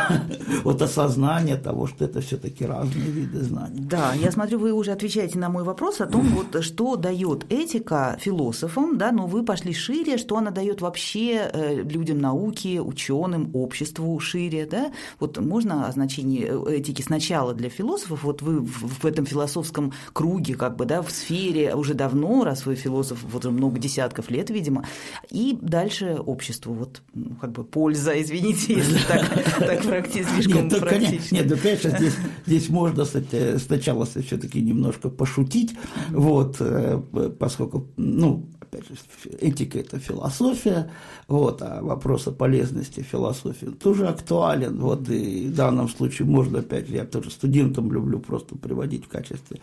вот 0.64 0.82
осознания 0.82 1.58
того, 1.58 1.86
что 1.86 2.06
это 2.06 2.22
все-таки 2.22 2.66
разные 2.66 3.06
виды 3.06 3.44
знаний. 3.44 3.82
Да, 3.82 4.14
я 4.14 4.32
смотрю, 4.32 4.60
вы 4.60 4.72
уже 4.72 4.92
отвечаете 4.92 5.38
на 5.38 5.50
мой 5.50 5.64
вопрос 5.64 6.02
о 6.02 6.08
том, 6.08 6.22
вот, 6.30 6.64
что 6.64 6.96
дает 6.96 7.46
этика 7.52 8.18
философам, 8.20 8.98
да, 8.98 9.12
но 9.12 9.28
вы 9.28 9.44
пошли 9.44 9.74
шире, 9.74 10.18
что 10.18 10.38
она 10.38 10.50
дает 10.52 10.82
вообще 10.82 11.50
э, 11.52 11.84
людям 11.84 12.20
науки, 12.20 12.80
ученым, 12.80 13.52
обществу 13.54 14.20
шире, 14.20 14.66
да? 14.66 14.92
Вот 15.20 15.38
можно 15.38 15.88
о 15.88 15.92
значении 15.92 16.48
э, 16.48 16.78
этики 16.78 17.02
сначала 17.02 17.54
для 17.54 17.70
философов, 17.70 18.24
вот 18.24 18.42
вы 18.42 18.62
в 18.62 19.06
этом 19.06 19.26
философском 19.26 19.94
круге, 20.14 20.56
как 20.56 20.78
бы, 20.78 20.86
да, 20.86 21.02
в 21.02 21.12
сфере 21.12 21.76
уже 21.76 21.94
давно, 21.94 22.44
раз 22.44 22.66
вы 22.66 22.76
философ, 22.76 23.25
вот 23.26 23.46
уже 23.46 23.52
много 23.52 23.80
десятков 23.80 24.30
лет, 24.30 24.50
видимо, 24.50 24.86
и 25.30 25.58
дальше 25.62 26.18
обществу, 26.26 26.74
вот 26.74 27.02
ну, 27.14 27.36
как 27.42 27.52
бы 27.52 27.64
польза, 27.64 28.12
извините, 28.22 28.76
если 28.76 29.00
так, 29.08 29.60
так 29.60 29.82
практически, 29.84 30.42
слишком 30.42 30.68
нет, 30.68 30.80
практично. 30.80 31.36
Нет, 31.36 31.46
ну, 31.50 31.58
конечно, 31.58 31.90
здесь, 31.98 32.16
здесь 32.46 32.70
можно 32.70 33.06
кстати, 33.06 33.58
сначала 33.58 34.06
все-таки 34.06 34.62
немножко 34.62 35.10
пошутить, 35.10 35.76
вот, 36.10 36.58
э, 36.60 37.02
поскольку, 37.40 37.88
ну, 37.98 38.48
опять 38.60 38.88
же, 38.88 38.96
этика– 39.40 39.80
это 39.80 40.00
философия, 40.00 40.92
вот, 41.28 41.62
а 41.62 41.82
вопрос 41.82 42.28
о 42.28 42.32
полезности 42.32 43.02
философии 43.02 43.68
тоже 43.68 44.08
актуален, 44.08 44.80
вот, 44.80 45.10
и 45.10 45.48
в 45.48 45.56
данном 45.56 45.90
случае 45.90 46.28
можно, 46.28 46.60
опять 46.60 46.88
же, 46.88 46.96
я 46.96 47.06
тоже 47.06 47.32
студентам 47.32 47.92
люблю 47.92 48.20
просто 48.20 48.56
приводить 48.58 49.06
в 49.06 49.08
качестве 49.08 49.60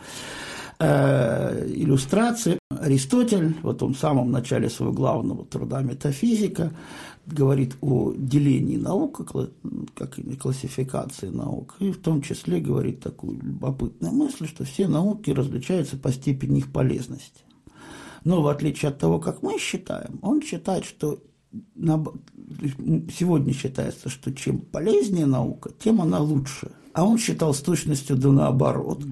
э, 0.78 1.66
иллюстрации. 1.68 2.58
Аристотель, 2.70 3.54
вот 3.62 3.82
он 3.82 3.94
в 3.94 3.98
самом 3.98 4.30
начале 4.30 4.68
своего 4.68 4.92
главного 4.92 5.44
труда 5.44 5.82
«Метафизика», 5.82 6.72
говорит 7.26 7.76
о 7.80 8.12
делении 8.16 8.76
наук, 8.76 9.32
как 9.94 10.18
и 10.18 10.36
классификации 10.36 11.28
наук, 11.28 11.76
и 11.78 11.92
в 11.92 12.00
том 12.00 12.20
числе 12.20 12.60
говорит 12.60 13.00
такую 13.00 13.40
любопытную 13.40 14.12
мысль, 14.12 14.48
что 14.48 14.64
все 14.64 14.88
науки 14.88 15.30
различаются 15.30 15.96
по 15.96 16.12
степени 16.12 16.58
их 16.58 16.72
полезности. 16.72 17.44
Но 18.24 18.42
в 18.42 18.48
отличие 18.48 18.90
от 18.90 18.98
того, 18.98 19.18
как 19.18 19.42
мы 19.42 19.58
считаем, 19.58 20.18
он 20.22 20.42
считает, 20.42 20.84
что 20.84 21.20
сегодня 23.16 23.52
считается, 23.52 24.08
что 24.08 24.32
чем 24.32 24.60
полезнее 24.60 25.26
наука, 25.26 25.70
тем 25.78 26.00
она 26.00 26.18
лучше. 26.18 26.72
А 26.92 27.04
он 27.04 27.18
считал 27.18 27.54
с 27.54 27.60
точностью 27.60 28.16
да 28.16 28.30
наоборот. 28.30 29.02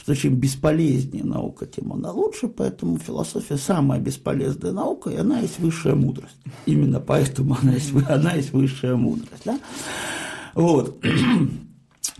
Что 0.00 0.14
чем 0.16 0.36
бесполезнее 0.36 1.24
наука, 1.24 1.66
тем 1.66 1.92
она 1.92 2.10
лучше, 2.10 2.48
поэтому 2.48 2.98
философия 2.98 3.58
самая 3.58 4.00
бесполезная 4.00 4.72
наука, 4.72 5.10
и 5.10 5.16
она 5.16 5.40
есть 5.40 5.58
высшая 5.58 5.94
мудрость. 5.94 6.36
Именно 6.64 7.00
поэтому 7.00 7.58
она 7.60 7.74
есть, 7.74 7.92
она 8.08 8.32
есть 8.32 8.52
высшая 8.52 8.96
мудрость. 8.96 9.42
Да? 9.44 9.60
Вот. 10.54 10.98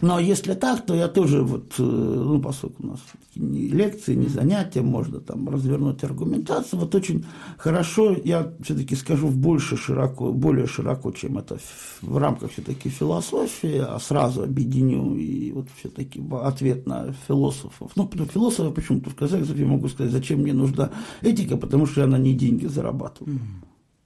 Но 0.01 0.19
если 0.19 0.55
так, 0.55 0.87
то 0.87 0.95
я 0.95 1.09
тоже 1.09 1.43
вот, 1.43 1.75
э, 1.79 1.83
ну, 1.83 2.41
поскольку 2.41 2.83
у 2.83 2.87
нас 2.87 3.01
не 3.37 3.69
лекции, 3.69 4.15
не 4.15 4.29
занятия, 4.29 4.83
можно 4.83 5.21
там 5.21 5.49
развернуть 5.49 6.03
аргументацию, 6.05 6.81
вот 6.81 6.95
очень 6.95 7.27
хорошо, 7.59 8.17
я 8.25 8.53
все-таки 8.63 8.97
скажу 8.97 9.29
больше 9.29 9.77
широко, 9.77 10.33
более 10.33 10.67
широко, 10.67 11.13
чем 11.13 11.39
это 11.39 11.59
в 12.01 12.17
рамках 12.17 12.53
все-таки 12.53 12.89
философии, 12.89 13.79
а 13.79 13.99
сразу 13.99 14.43
объединю 14.43 15.17
и 15.17 15.53
вот 15.53 15.69
все-таки 15.77 16.23
ответ 16.43 16.87
на 16.87 17.13
философов. 17.29 17.93
Ну, 17.95 18.11
философы 18.33 18.71
почему-то 18.75 19.11
в 19.11 19.15
казахстве 19.15 19.67
могу 19.67 19.89
сказать, 19.89 20.13
зачем 20.13 20.41
мне 20.41 20.55
нужна 20.55 20.91
этика, 21.21 21.57
потому 21.57 21.87
что 21.87 22.01
я 22.01 22.07
на 22.07 22.17
ней 22.17 22.35
деньги 22.35 22.67
зарабатываю. 22.67 23.39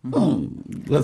Ну, 0.06 0.50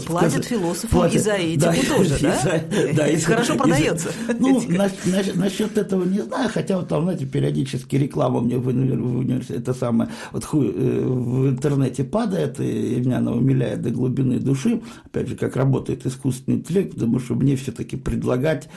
Платят 0.07 0.45
философам 0.45 0.91
платят, 0.91 1.17
и 1.17 1.19
за 1.21 1.33
этику 1.33 1.61
да, 1.61 1.97
тоже, 1.97 2.19
да? 2.21 2.39
За, 2.43 2.95
да 2.95 3.09
и 3.09 3.19
хорошо 3.19 3.57
продается. 3.57 4.11
Ну, 4.39 4.61
на, 4.69 4.91
на, 5.07 5.23
насчет 5.37 5.79
этого 5.79 6.05
не 6.05 6.21
знаю, 6.21 6.51
хотя 6.53 6.77
вот 6.77 6.89
там, 6.89 7.05
знаете, 7.05 7.25
периодически 7.25 7.97
реклама 7.97 8.43
мне 8.43 8.59
в, 8.59 9.51
это 9.51 9.73
самое, 9.73 10.11
вот 10.33 10.45
хуй, 10.45 10.75
э, 10.77 11.01
в 11.03 11.49
интернете 11.49 12.05
падает, 12.05 12.61
и 12.61 12.97
меня 13.01 13.19
она 13.19 13.33
умиляет 13.33 13.81
до 13.81 13.89
глубины 13.89 14.39
души, 14.39 14.83
опять 15.07 15.29
же, 15.29 15.37
как 15.37 15.57
работает 15.57 16.05
искусственный 16.05 16.59
интеллект, 16.59 16.93
потому 16.93 17.21
что 17.21 17.35
мне 17.35 17.57
все-таки 17.57 17.97
предлагать 17.97 18.69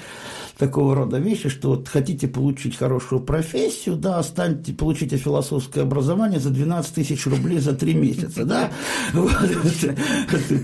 такого 0.58 0.96
рода 0.96 1.18
вещи, 1.18 1.50
что 1.50 1.70
вот 1.70 1.90
хотите 1.90 2.30
получить 2.30 2.78
хорошую 2.78 3.22
профессию, 3.22 3.98
да, 3.98 4.24
станьте, 4.24 4.72
получите 4.72 5.18
философское 5.18 5.82
образование 5.82 6.40
за 6.40 6.50
12 6.50 6.96
тысяч 6.96 7.26
рублей 7.28 7.60
за 7.60 7.74
три 7.74 7.94
месяца, 7.94 8.46
да, 8.46 8.72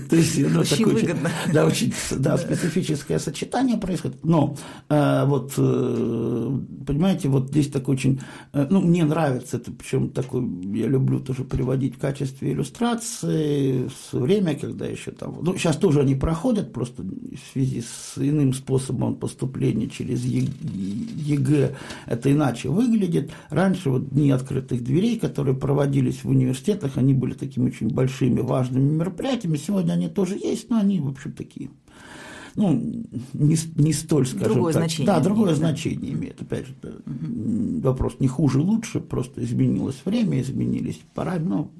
То 0.08 0.16
есть, 0.16 0.38
ну, 0.38 0.60
очень 0.60 0.78
такое, 0.78 0.94
выгодно. 0.94 1.30
Да, 1.52 1.66
очень 1.66 1.92
да, 2.10 2.36
специфическое 2.38 3.18
сочетание 3.18 3.76
происходит. 3.76 4.24
Но 4.24 4.56
э, 4.88 5.24
вот, 5.26 5.52
э, 5.56 6.58
понимаете, 6.86 7.28
вот 7.28 7.48
здесь 7.48 7.68
такой 7.68 7.94
очень... 7.94 8.20
Э, 8.52 8.66
ну, 8.70 8.80
мне 8.80 9.04
нравится 9.04 9.56
это, 9.56 9.72
причем 9.72 10.10
такой, 10.10 10.44
я 10.74 10.86
люблю 10.86 11.20
тоже 11.20 11.44
приводить 11.44 11.96
в 11.96 11.98
качестве 11.98 12.52
иллюстрации 12.52 13.88
с 13.88 14.12
время, 14.12 14.54
когда 14.54 14.86
еще 14.86 15.10
там... 15.10 15.38
Ну, 15.42 15.56
сейчас 15.56 15.76
тоже 15.76 16.00
они 16.00 16.14
проходят, 16.14 16.72
просто 16.72 17.02
в 17.02 17.52
связи 17.52 17.82
с 17.82 18.18
иным 18.18 18.52
способом 18.52 19.16
поступления 19.16 19.88
через 19.88 20.24
ЕГЭ 20.24 21.74
это 22.06 22.32
иначе 22.32 22.68
выглядит. 22.68 23.30
Раньше 23.50 23.90
вот 23.90 24.10
дни 24.10 24.30
открытых 24.30 24.82
дверей, 24.82 25.18
которые 25.18 25.56
проводились 25.56 26.24
в 26.24 26.28
университетах, 26.28 26.96
они 26.96 27.14
были 27.14 27.34
такими 27.34 27.68
очень 27.68 27.88
большими, 27.88 28.40
важными 28.40 28.92
мероприятиями, 28.92 29.39
мероприятиями. 29.48 29.56
Сегодня 29.56 29.92
они 29.92 30.08
тоже 30.08 30.36
есть, 30.36 30.70
но 30.70 30.78
они, 30.78 31.00
в 31.00 31.08
общем, 31.08 31.32
такие 31.32 31.70
ну, 32.56 32.72
не, 33.32 33.56
не 33.76 33.92
столь, 33.92 34.26
скажем 34.26 34.54
другое 34.54 34.72
так. 34.72 34.82
Значение 34.82 35.06
да, 35.06 35.20
другое 35.20 35.44
имеет, 35.44 35.58
значение 35.58 36.12
да? 36.12 36.18
имеет. 36.18 36.42
Опять 36.42 36.66
же, 36.66 36.74
угу. 36.82 37.80
вопрос 37.80 38.16
не 38.18 38.26
хуже, 38.26 38.60
лучше, 38.60 39.00
просто 39.00 39.42
изменилось 39.44 40.02
время, 40.04 40.40
изменились 40.40 41.00
пора, 41.14 41.38
ну, 41.38 41.70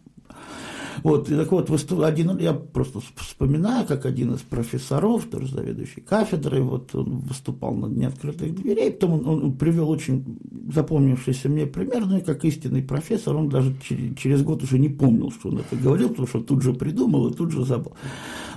вот, 1.02 1.30
и 1.30 1.36
так 1.36 1.50
вот, 1.50 1.70
один, 2.02 2.38
я 2.38 2.52
просто 2.52 3.00
вспоминаю, 3.16 3.86
как 3.86 4.06
один 4.06 4.34
из 4.34 4.40
профессоров, 4.40 5.24
тоже 5.24 5.48
заведующий 5.48 6.00
кафедрой, 6.00 6.62
вот 6.62 6.94
он 6.94 7.20
выступал 7.20 7.74
на 7.74 7.88
Дне 7.88 8.08
открытых 8.08 8.54
дверей, 8.54 8.90
потом 8.90 9.12
он, 9.12 9.44
он 9.44 9.56
привел 9.56 9.90
очень 9.90 10.38
запомнившийся 10.72 11.48
мне 11.48 11.66
пример, 11.66 12.06
ну 12.06 12.18
и 12.18 12.20
как 12.20 12.44
истинный 12.44 12.82
профессор, 12.82 13.36
он 13.36 13.48
даже 13.48 13.76
через, 13.86 14.16
через 14.16 14.42
год 14.42 14.62
уже 14.62 14.78
не 14.78 14.88
помнил, 14.88 15.30
что 15.30 15.48
он 15.48 15.58
это 15.58 15.76
говорил, 15.76 16.10
потому 16.10 16.28
что 16.28 16.40
тут 16.40 16.62
же 16.62 16.72
придумал 16.72 17.28
и 17.28 17.34
тут 17.34 17.50
же 17.50 17.64
забыл. 17.64 17.94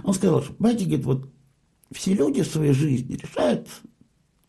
Он 0.03 0.13
сказал, 0.13 0.43
что, 0.43 0.53
понимаете, 0.53 0.85
говорит, 0.85 1.05
вот 1.05 1.29
все 1.91 2.13
люди 2.13 2.41
в 2.41 2.47
своей 2.47 2.73
жизни 2.73 3.15
решают 3.15 3.67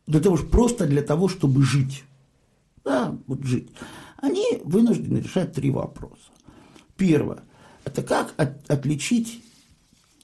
для 0.06 0.20
того, 0.20 0.36
просто 0.36 0.86
для 0.86 1.02
того, 1.02 1.28
чтобы 1.28 1.62
жить, 1.62 2.04
да, 2.84 3.16
вот 3.26 3.44
жить, 3.44 3.70
они 4.20 4.60
вынуждены 4.64 5.18
решать 5.18 5.52
три 5.52 5.70
вопроса. 5.70 6.30
Первое– 6.96 7.42
это 7.84 8.02
как 8.02 8.34
от, 8.36 8.70
отличить 8.70 9.42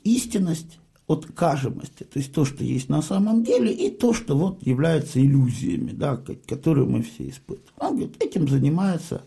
истинность 0.02 0.78
от 1.06 1.26
кажемости, 1.26 2.04
то 2.04 2.18
есть 2.18 2.32
то, 2.32 2.44
что 2.44 2.62
есть 2.62 2.88
на 2.88 3.02
самом 3.02 3.42
деле, 3.42 3.72
и 3.72 3.90
то, 3.90 4.12
что 4.12 4.36
вот 4.36 4.64
является 4.64 5.20
иллюзиями, 5.20 5.90
да, 5.90 6.16
которые 6.16 6.86
мы 6.86 7.02
все 7.02 7.28
испытываем. 7.28 7.74
Он 7.78 7.96
говорит, 7.96 8.22
этим 8.22 8.46
занимается 8.46 9.22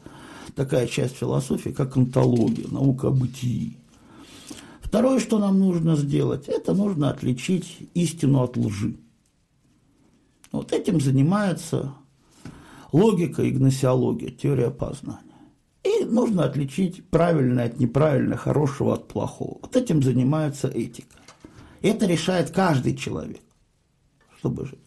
такая 0.56 0.88
часть 0.88 1.18
философии, 1.18 1.72
как 1.72 1.98
онтология, 1.98 2.68
наука 2.70 3.08
о 3.08 3.12
бытии. 3.12 3.76
Второе, 4.82 5.20
что 5.20 5.40
нам 5.40 5.60
нужно 5.60 5.98
сделать, 5.98 6.48
это 6.48 6.74
нужно 6.74 7.10
отличить 7.10 7.90
истину 7.94 8.44
от 8.44 8.56
лжи. 8.56 8.96
Вот 10.54 10.72
этим 10.72 11.02
занимается 11.02 11.94
логика 12.94 13.42
и 13.42 13.52
гносеология, 13.52 14.30
теория 14.30 14.70
познания. 14.70 15.33
И 15.84 16.06
нужно 16.06 16.46
отличить 16.46 17.06
правильное 17.10 17.66
от 17.66 17.80
неправильного, 17.80 18.38
хорошего 18.38 18.94
от 18.94 19.08
плохого. 19.08 19.60
Вот 19.62 19.76
этим 19.76 20.02
занимается 20.02 20.68
этика. 20.70 21.18
Это 21.82 22.06
решает 22.06 22.52
каждый 22.52 22.96
человек, 22.96 23.42
чтобы 24.38 24.66
жить. 24.66 24.80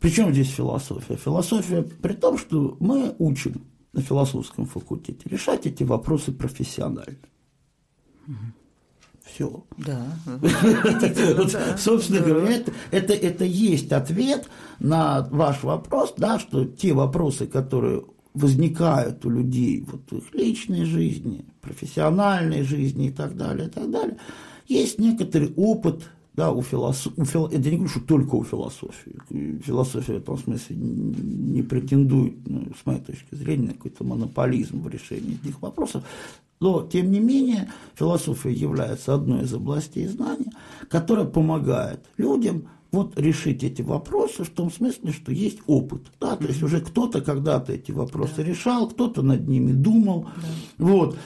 Причем 0.00 0.32
здесь 0.32 0.50
философия? 0.50 1.16
Философия 1.16 1.82
при 1.82 2.14
том, 2.14 2.38
что 2.38 2.76
мы 2.80 3.14
учим 3.18 3.62
на 3.92 4.02
философском 4.02 4.66
факультете 4.66 5.28
решать 5.28 5.66
эти 5.66 5.82
вопросы 5.82 6.32
профессионально. 6.32 7.18
Все. 9.24 9.64
Да. 9.78 10.04
Собственно 11.76 12.20
говоря, 12.20 12.62
это, 12.90 13.44
есть 13.44 13.92
ответ 13.92 14.48
на 14.78 15.26
ваш 15.30 15.62
вопрос, 15.62 16.14
да, 16.16 16.38
что 16.38 16.64
те 16.64 16.92
вопросы, 16.92 17.46
которые 17.46 18.04
возникают 18.34 19.24
у 19.24 19.30
людей 19.30 19.84
вот 19.86 20.10
в 20.10 20.18
их 20.18 20.34
личной 20.34 20.84
жизни, 20.84 21.44
профессиональной 21.60 22.62
жизни 22.62 23.06
и 23.06 23.10
так 23.10 23.36
далее, 23.36 23.68
и 23.68 23.70
так 23.70 23.90
далее, 23.90 24.18
есть 24.66 24.98
некоторый 24.98 25.52
опыт 25.56 26.10
да, 26.34 26.50
у 26.50 26.62
философии, 26.62 27.20
у 27.20 27.24
фил... 27.24 27.46
это 27.46 27.70
не 27.70 27.76
говорю, 27.76 27.88
что 27.88 28.00
только 28.00 28.34
у 28.34 28.42
философии. 28.42 29.14
Философия 29.64 30.14
в 30.14 30.16
этом 30.16 30.36
смысле 30.36 30.76
не 30.76 31.62
претендует, 31.62 32.34
ну, 32.46 32.66
с 32.80 32.84
моей 32.84 33.00
точки 33.00 33.36
зрения, 33.36 33.68
на 33.68 33.74
какой-то 33.74 34.02
монополизм 34.02 34.82
в 34.82 34.88
решении 34.88 35.38
этих 35.42 35.62
вопросов. 35.62 36.02
Но, 36.58 36.82
тем 36.82 37.12
не 37.12 37.20
менее, 37.20 37.70
философия 37.94 38.52
является 38.52 39.14
одной 39.14 39.44
из 39.44 39.54
областей 39.54 40.08
знания, 40.08 40.50
которая 40.88 41.26
помогает 41.26 42.04
людям 42.16 42.68
вот 42.94 43.18
решить 43.18 43.64
эти 43.64 43.82
вопросы 43.82 44.44
в 44.44 44.50
том 44.50 44.70
смысле, 44.70 45.12
что 45.12 45.32
есть 45.32 45.58
опыт. 45.66 46.02
Да? 46.20 46.36
То 46.36 46.46
есть 46.46 46.62
уже 46.62 46.80
кто-то 46.80 47.20
когда-то 47.20 47.72
эти 47.72 47.92
вопросы 47.92 48.36
да. 48.36 48.44
решал, 48.44 48.88
кто-то 48.88 49.22
над 49.22 49.48
ними 49.48 49.72
думал. 49.72 50.28
Да. 50.78 50.84
Вот. 50.86 51.16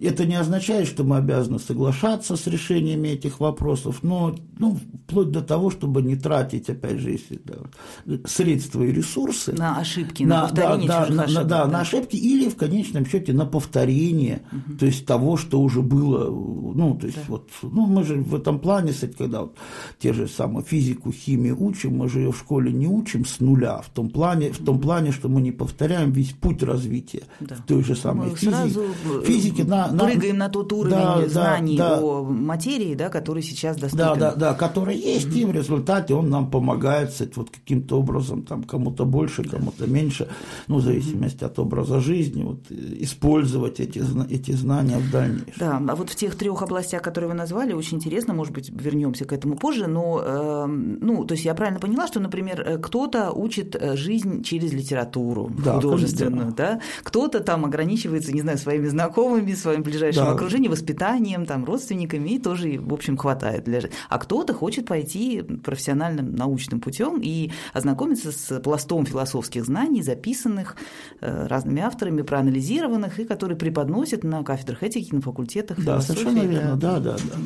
Это 0.00 0.26
не 0.26 0.36
означает, 0.36 0.86
что 0.86 1.02
мы 1.02 1.16
обязаны 1.16 1.58
соглашаться 1.58 2.36
с 2.36 2.46
решениями 2.46 3.08
этих 3.08 3.40
вопросов, 3.40 4.02
но 4.02 4.36
ну, 4.58 4.78
вплоть 5.04 5.32
до 5.32 5.42
того, 5.42 5.70
чтобы 5.70 6.02
не 6.02 6.14
тратить, 6.14 6.70
опять 6.70 6.98
же, 7.00 7.10
если, 7.10 7.40
да, 7.44 8.20
средства 8.26 8.84
и 8.84 8.92
ресурсы. 8.92 9.52
На 9.52 9.78
ошибки, 9.78 10.22
на, 10.22 10.42
на 10.42 10.48
повторение 10.48 10.88
да, 10.88 11.06
на, 11.08 11.22
ошибок. 11.24 11.46
Да, 11.46 11.64
да, 11.64 11.66
на 11.66 11.80
ошибки 11.80 12.16
или 12.16 12.48
в 12.48 12.56
конечном 12.56 13.06
счете 13.06 13.32
на 13.32 13.44
повторение, 13.44 14.42
угу. 14.52 14.78
то 14.78 14.86
есть 14.86 15.04
того, 15.04 15.36
что 15.36 15.60
уже 15.60 15.82
было. 15.82 16.30
Ну, 16.30 16.96
то 16.96 17.06
есть 17.06 17.18
да. 17.18 17.24
вот, 17.26 17.48
ну, 17.62 17.86
мы 17.86 18.04
же 18.04 18.16
в 18.16 18.36
этом 18.36 18.60
плане, 18.60 18.92
когда 19.16 19.42
вот 19.42 19.56
те 19.98 20.12
же 20.12 20.28
самые 20.28 20.64
физику, 20.64 21.10
химию 21.18 21.56
учим, 21.60 21.96
мы 21.96 22.08
же 22.08 22.20
ее 22.20 22.32
в 22.32 22.38
школе 22.38 22.72
не 22.72 22.86
учим 22.86 23.24
с 23.24 23.40
нуля, 23.40 23.80
в 23.80 23.88
том 23.90 24.08
плане, 24.08 24.52
в 24.52 24.58
том 24.58 24.80
плане 24.80 25.12
что 25.12 25.28
мы 25.28 25.40
не 25.40 25.52
повторяем 25.52 26.12
весь 26.12 26.32
путь 26.32 26.62
развития 26.62 27.22
да. 27.40 27.56
в 27.56 27.62
той 27.62 27.82
же 27.82 27.94
самой 27.94 28.30
мы 28.30 28.36
физике. 28.36 28.56
Сразу 28.56 28.84
физике 29.24 29.64
на, 29.64 29.90
на, 29.92 30.04
прыгаем 30.04 30.38
на 30.38 30.48
тот 30.48 30.72
уровень 30.72 30.96
да, 30.96 31.28
знаний 31.28 31.76
да, 31.76 32.00
о 32.00 32.22
материи, 32.24 32.94
да, 32.94 33.08
который 33.08 33.42
сейчас 33.42 33.76
доступен. 33.76 34.04
Да, 34.04 34.14
да, 34.14 34.34
да, 34.34 34.54
который 34.54 34.96
есть, 34.96 35.34
и 35.36 35.44
в 35.44 35.52
результате 35.52 36.14
он 36.14 36.30
нам 36.30 36.50
помогает 36.50 37.12
вот 37.36 37.50
каким-то 37.50 37.98
образом, 37.98 38.42
там, 38.42 38.64
кому-то 38.64 39.04
больше, 39.04 39.42
кому-то 39.44 39.86
меньше, 39.86 40.28
ну, 40.66 40.76
в 40.76 40.82
зависимости 40.82 41.44
от 41.44 41.58
образа 41.58 42.00
жизни, 42.00 42.42
вот, 42.44 42.70
использовать 42.70 43.80
эти, 43.80 44.02
эти 44.30 44.52
знания 44.52 44.98
в 44.98 45.10
дальнейшем. 45.10 45.54
Да, 45.58 45.82
а 45.88 45.96
вот 45.96 46.10
в 46.10 46.16
тех 46.16 46.36
трех 46.36 46.62
областях, 46.62 47.02
которые 47.02 47.28
вы 47.28 47.34
назвали, 47.34 47.72
очень 47.72 47.96
интересно, 47.96 48.34
может 48.34 48.54
быть, 48.54 48.70
вернемся 48.70 49.24
к 49.24 49.32
этому 49.32 49.56
позже, 49.56 49.86
но, 49.86 50.22
э, 50.24 50.66
ну, 51.08 51.24
то 51.24 51.32
есть 51.32 51.46
я 51.46 51.54
правильно 51.54 51.80
поняла, 51.80 52.06
что, 52.06 52.20
например, 52.20 52.60
э, 52.60 52.76
кто-то 52.76 53.32
учит 53.32 53.74
э, 53.74 53.96
жизнь 53.96 54.42
через 54.42 54.72
литературу 54.74 55.50
да, 55.64 55.76
художественную, 55.76 56.52
да, 56.52 56.80
кто-то 57.02 57.40
там 57.40 57.64
ограничивается, 57.64 58.30
не 58.30 58.42
знаю, 58.42 58.58
своими 58.58 58.88
знакомыми, 58.88 59.54
своим 59.54 59.82
ближайшим 59.82 60.24
да. 60.24 60.32
окружением, 60.32 60.72
воспитанием, 60.72 61.46
там, 61.46 61.64
родственниками, 61.64 62.28
и 62.28 62.38
тоже, 62.38 62.78
в 62.78 62.92
общем, 62.92 63.16
хватает 63.16 63.64
для 63.64 63.80
А 64.10 64.18
кто-то 64.18 64.52
хочет 64.52 64.84
пойти 64.84 65.40
профессиональным 65.40 66.34
научным 66.34 66.78
путем 66.78 67.20
и 67.22 67.52
ознакомиться 67.72 68.30
с 68.30 68.60
пластом 68.60 69.06
философских 69.06 69.64
знаний, 69.64 70.02
записанных 70.02 70.76
э, 71.22 71.46
разными 71.46 71.80
авторами, 71.80 72.20
проанализированных, 72.20 73.18
и 73.18 73.24
которые 73.24 73.56
преподносят 73.56 74.24
на 74.24 74.42
кафедрах 74.42 74.82
этики, 74.82 75.14
на 75.14 75.22
факультетах 75.22 75.78
да, 75.78 75.84
философии. 75.84 76.20
Совершенно 76.20 76.46
верно, 76.46 76.76
да, 76.76 77.00
да, 77.00 77.12
да. 77.16 77.38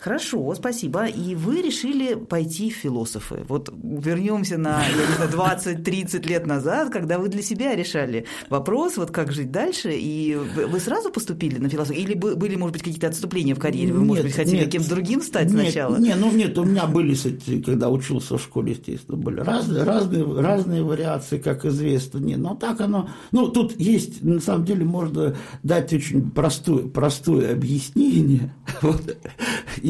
Хорошо, 0.00 0.54
спасибо. 0.54 1.04
И 1.04 1.34
вы 1.34 1.60
решили 1.60 2.14
пойти 2.14 2.70
в 2.70 2.74
философы. 2.74 3.44
Вот 3.46 3.70
вернемся 3.82 4.56
на, 4.56 4.82
я 4.82 5.06
не 5.06 5.28
знаю, 5.28 5.76
20-30 5.76 6.26
лет 6.26 6.46
назад, 6.46 6.90
когда 6.90 7.18
вы 7.18 7.28
для 7.28 7.42
себя 7.42 7.74
решали 7.74 8.24
вопрос, 8.48 8.96
вот 8.96 9.10
как 9.10 9.30
жить 9.30 9.50
дальше, 9.50 9.90
и 9.92 10.36
вы 10.36 10.80
сразу 10.80 11.10
поступили 11.10 11.58
на 11.58 11.68
философию? 11.68 12.02
Или 12.02 12.14
были, 12.14 12.56
может 12.56 12.72
быть, 12.72 12.82
какие-то 12.82 13.08
отступления 13.08 13.54
в 13.54 13.58
карьере? 13.58 13.92
Вы, 13.92 13.98
нет, 13.98 14.08
может 14.08 14.24
быть, 14.24 14.34
хотели 14.34 14.68
кем-то 14.68 14.88
другим 14.88 15.20
стать 15.20 15.50
нет, 15.50 15.64
сначала? 15.64 15.98
Нет, 15.98 16.16
ну 16.18 16.32
нет, 16.32 16.56
у 16.56 16.64
меня 16.64 16.86
были, 16.86 17.14
когда 17.60 17.90
учился 17.90 18.38
в 18.38 18.42
школе, 18.42 18.72
естественно, 18.72 19.18
были 19.18 19.40
разные, 19.40 19.82
разные, 19.82 20.24
разные 20.40 20.82
вариации, 20.82 21.36
как 21.36 21.66
известно. 21.66 22.18
Нет, 22.18 22.38
но 22.38 22.54
так 22.54 22.80
оно... 22.80 23.10
Ну, 23.32 23.48
тут 23.48 23.78
есть, 23.78 24.22
на 24.22 24.40
самом 24.40 24.64
деле, 24.64 24.84
можно 24.86 25.36
дать 25.62 25.92
очень 25.92 26.30
простое, 26.30 26.88
простое 26.88 27.52
объяснение. 27.52 28.54
Вот 28.80 29.02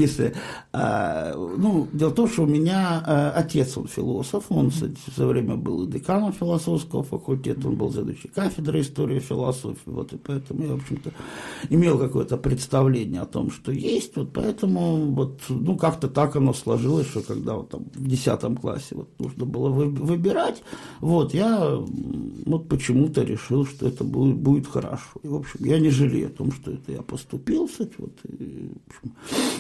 если... 0.01 0.35
А, 0.73 1.35
ну, 1.35 1.89
дело 1.93 2.11
в 2.11 2.15
том, 2.15 2.29
что 2.29 2.43
у 2.43 2.47
меня 2.47 3.03
а, 3.07 3.33
отец, 3.37 3.77
он 3.77 3.89
философ, 3.89 4.45
он 4.49 4.71
в 4.71 5.15
свое 5.15 5.31
время 5.31 5.57
был 5.57 5.87
деканом 5.87 6.33
философского 6.33 7.03
факультета, 7.03 7.69
он 7.69 7.77
был 7.77 7.91
заведующий 7.91 8.29
кафедрой 8.29 8.83
истории 8.83 9.19
философии, 9.19 9.81
вот, 9.87 10.13
и 10.13 10.17
поэтому 10.17 10.63
я, 10.63 10.73
в 10.75 10.77
общем-то, 10.77 11.13
имел 11.69 11.99
какое-то 11.99 12.37
представление 12.37 13.23
о 13.23 13.27
том, 13.27 13.51
что 13.51 13.73
есть, 13.73 14.17
вот 14.17 14.33
поэтому 14.33 15.13
вот, 15.13 15.41
ну, 15.49 15.77
как-то 15.77 16.09
так 16.09 16.37
оно 16.37 16.53
сложилось, 16.55 17.09
что 17.09 17.21
когда 17.23 17.55
вот 17.55 17.71
там 17.71 17.85
в 17.95 18.07
10 18.07 18.61
классе 18.61 18.95
вот 18.95 19.09
нужно 19.19 19.45
было 19.45 19.69
выбирать, 19.71 20.63
вот, 21.01 21.35
я 21.35 21.77
вот 22.47 22.69
почему-то 22.69 23.23
решил, 23.23 23.67
что 23.67 23.89
это 23.89 24.05
будет, 24.05 24.37
будет 24.37 24.67
хорошо. 24.67 25.21
И, 25.23 25.29
в 25.29 25.35
общем, 25.35 25.65
я 25.65 25.79
не 25.79 25.91
жалею 25.91 26.29
о 26.29 26.31
том, 26.31 26.53
что 26.53 26.71
это 26.71 26.93
я 26.93 27.03
поступил, 27.03 27.69
кстати, 27.69 27.95
вот, 27.99 28.13
и, 28.25 28.71
в 28.87 28.91
общем, 28.91 29.17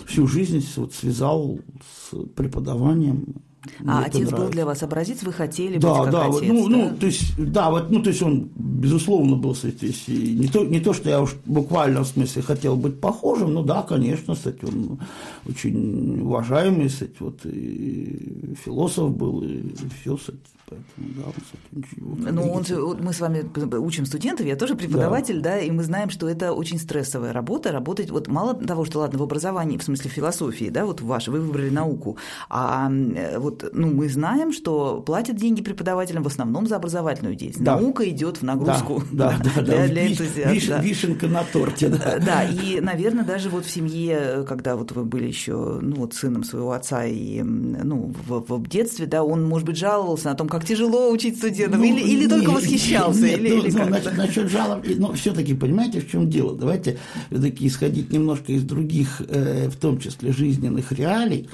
всю 0.06 0.26
жизнь 0.30 0.64
вот 0.76 0.94
связал 0.94 1.58
с 1.82 2.16
преподаванием 2.34 3.42
а 3.86 4.04
отец 4.04 4.14
нравится. 4.14 4.36
был 4.36 4.48
для 4.48 4.64
вас 4.64 4.82
образец, 4.82 5.22
вы 5.22 5.32
хотели 5.32 5.78
да, 5.78 5.88
быть 5.88 6.02
как 6.04 6.12
да, 6.12 6.26
отец, 6.26 6.42
ну, 6.48 6.68
да? 6.68 6.76
ну, 6.76 6.96
то 6.96 7.06
есть, 7.06 7.34
да, 7.36 7.70
вот, 7.70 7.90
ну, 7.90 8.02
то 8.02 8.08
есть 8.08 8.22
он, 8.22 8.50
безусловно, 8.56 9.36
был, 9.36 9.52
кстати, 9.52 9.94
не 10.10 10.48
то, 10.48 10.64
не 10.64 10.80
то, 10.80 10.92
что 10.94 11.10
я 11.10 11.20
уж 11.20 11.36
буквально 11.44 12.02
в 12.02 12.06
смысле 12.06 12.42
хотел 12.42 12.76
быть 12.76 13.00
похожим, 13.00 13.52
ну, 13.52 13.62
да, 13.62 13.82
конечно, 13.82 14.34
кстати, 14.34 14.64
он 14.64 14.98
очень 15.46 16.22
уважаемый, 16.22 16.88
кстати, 16.88 17.16
вот, 17.20 17.44
и 17.44 18.54
философ 18.64 19.14
был, 19.14 19.42
и 19.42 19.62
все, 20.00 20.16
кстати, 20.16 20.38
поэтому, 20.66 21.14
да, 21.16 21.22
он, 21.26 21.32
кстати, 21.32 21.62
ничего. 21.72 22.30
Ну, 22.32 22.52
он, 22.52 23.02
мы 23.02 23.12
с 23.12 23.20
вами 23.20 23.44
учим 23.76 24.06
студентов, 24.06 24.46
я 24.46 24.56
тоже 24.56 24.74
преподаватель, 24.74 25.40
да. 25.40 25.50
да, 25.50 25.60
и 25.60 25.70
мы 25.70 25.82
знаем, 25.82 26.08
что 26.08 26.28
это 26.28 26.52
очень 26.54 26.78
стрессовая 26.78 27.32
работа, 27.34 27.72
работать, 27.72 28.10
вот 28.10 28.28
мало 28.28 28.54
того, 28.54 28.86
что, 28.86 29.00
ладно, 29.00 29.18
в 29.18 29.22
образовании, 29.22 29.76
в 29.76 29.82
смысле 29.82 30.10
философии, 30.10 30.70
да, 30.70 30.86
вот 30.86 31.02
ваше, 31.02 31.30
вы 31.30 31.40
выбрали 31.40 31.68
науку, 31.68 32.16
а 32.48 32.90
вот 33.36 33.49
вот, 33.50 33.70
ну, 33.72 33.88
мы 33.88 34.08
знаем, 34.08 34.52
что 34.52 35.00
платят 35.00 35.36
деньги 35.36 35.62
преподавателям 35.62 36.22
в 36.22 36.26
основном 36.26 36.66
за 36.66 36.76
образовательную 36.76 37.34
деятельность. 37.34 37.64
Да. 37.64 37.76
Наука 37.76 38.08
идет 38.08 38.38
в 38.38 38.42
нагрузку 38.42 39.02
да, 39.12 39.36
да, 39.42 39.62
для, 39.62 39.76
да, 39.76 39.88
для 39.88 40.06
энтузиастов. 40.06 40.52
Виш, 40.52 40.66
да. 40.66 40.80
Вишенка 40.80 41.26
на 41.26 41.44
торте, 41.44 41.88
да. 41.88 42.18
Да, 42.18 42.44
и, 42.44 42.80
наверное, 42.80 43.24
даже 43.24 43.50
вот 43.50 43.66
в 43.66 43.70
семье, 43.70 44.44
когда 44.48 44.76
вот 44.76 44.92
вы 44.92 45.04
были 45.04 45.26
еще, 45.26 45.78
ну, 45.80 45.96
вот 45.96 46.14
сыном 46.14 46.44
своего 46.44 46.72
отца 46.72 47.04
и, 47.04 47.42
ну, 47.42 48.12
в, 48.26 48.44
в 48.46 48.68
детстве, 48.68 49.06
да, 49.06 49.22
он, 49.22 49.44
может 49.46 49.66
быть, 49.66 49.76
жаловался 49.76 50.28
на 50.28 50.34
том, 50.34 50.48
как 50.48 50.64
тяжело 50.64 51.10
учить 51.10 51.38
студентов, 51.38 51.80
ну, 51.80 51.84
или, 51.84 52.00
или 52.00 52.20
нет, 52.20 52.30
только 52.30 52.50
восхищался, 52.50 53.22
нет, 53.22 53.40
или, 53.40 53.48
ну, 53.50 53.64
или 53.64 53.70
ну, 53.70 53.84
значит, 53.86 54.16
насчет 54.16 54.50
жалоб, 54.50 54.84
но 54.96 55.12
все-таки 55.14 55.54
понимаете, 55.54 56.00
в 56.00 56.10
чем 56.10 56.28
дело? 56.30 56.56
Давайте 56.56 56.98
все-таки 57.30 57.66
исходить 57.66 58.12
немножко 58.12 58.52
из 58.52 58.62
других, 58.62 59.22
э, 59.28 59.68
в 59.68 59.76
том 59.76 59.98
числе 59.98 60.32
жизненных 60.32 60.92
реалий. 60.92 61.48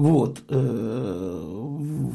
Вот. 0.00 0.44
Э, 0.48 1.42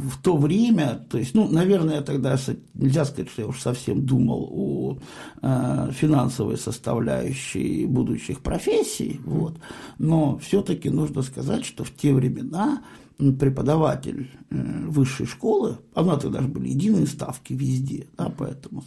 в 0.10 0.20
то 0.24 0.38
время, 0.38 1.06
то 1.08 1.20
есть, 1.20 1.36
ну, 1.36 1.48
наверное, 1.48 2.02
тогда 2.02 2.36
нельзя 2.74 3.06
сказать, 3.06 3.30
что 3.30 3.44
я 3.44 3.48
уж 3.48 3.62
совсем 3.62 4.08
думал 4.08 4.50
о 4.52 4.98
э, 5.44 5.92
финансовой 5.92 6.58
составляющей 6.58 7.86
будущих 7.86 8.40
профессий, 8.40 9.20
вот, 9.24 9.60
но 10.00 10.40
все-таки 10.40 10.90
нужно 10.90 11.22
сказать, 11.22 11.64
что 11.64 11.84
в 11.84 11.92
те 11.92 12.12
времена 12.12 12.82
преподаватель 13.18 14.32
э, 14.50 14.88
высшей 14.88 15.28
школы, 15.28 15.78
а 15.94 16.02
у 16.02 16.06
нас 16.06 16.24
тогда 16.24 16.42
же 16.42 16.48
были 16.48 16.70
единые 16.70 17.06
ставки 17.06 17.54
везде, 17.54 18.08
да, 18.18 18.34
поэтому 18.36 18.84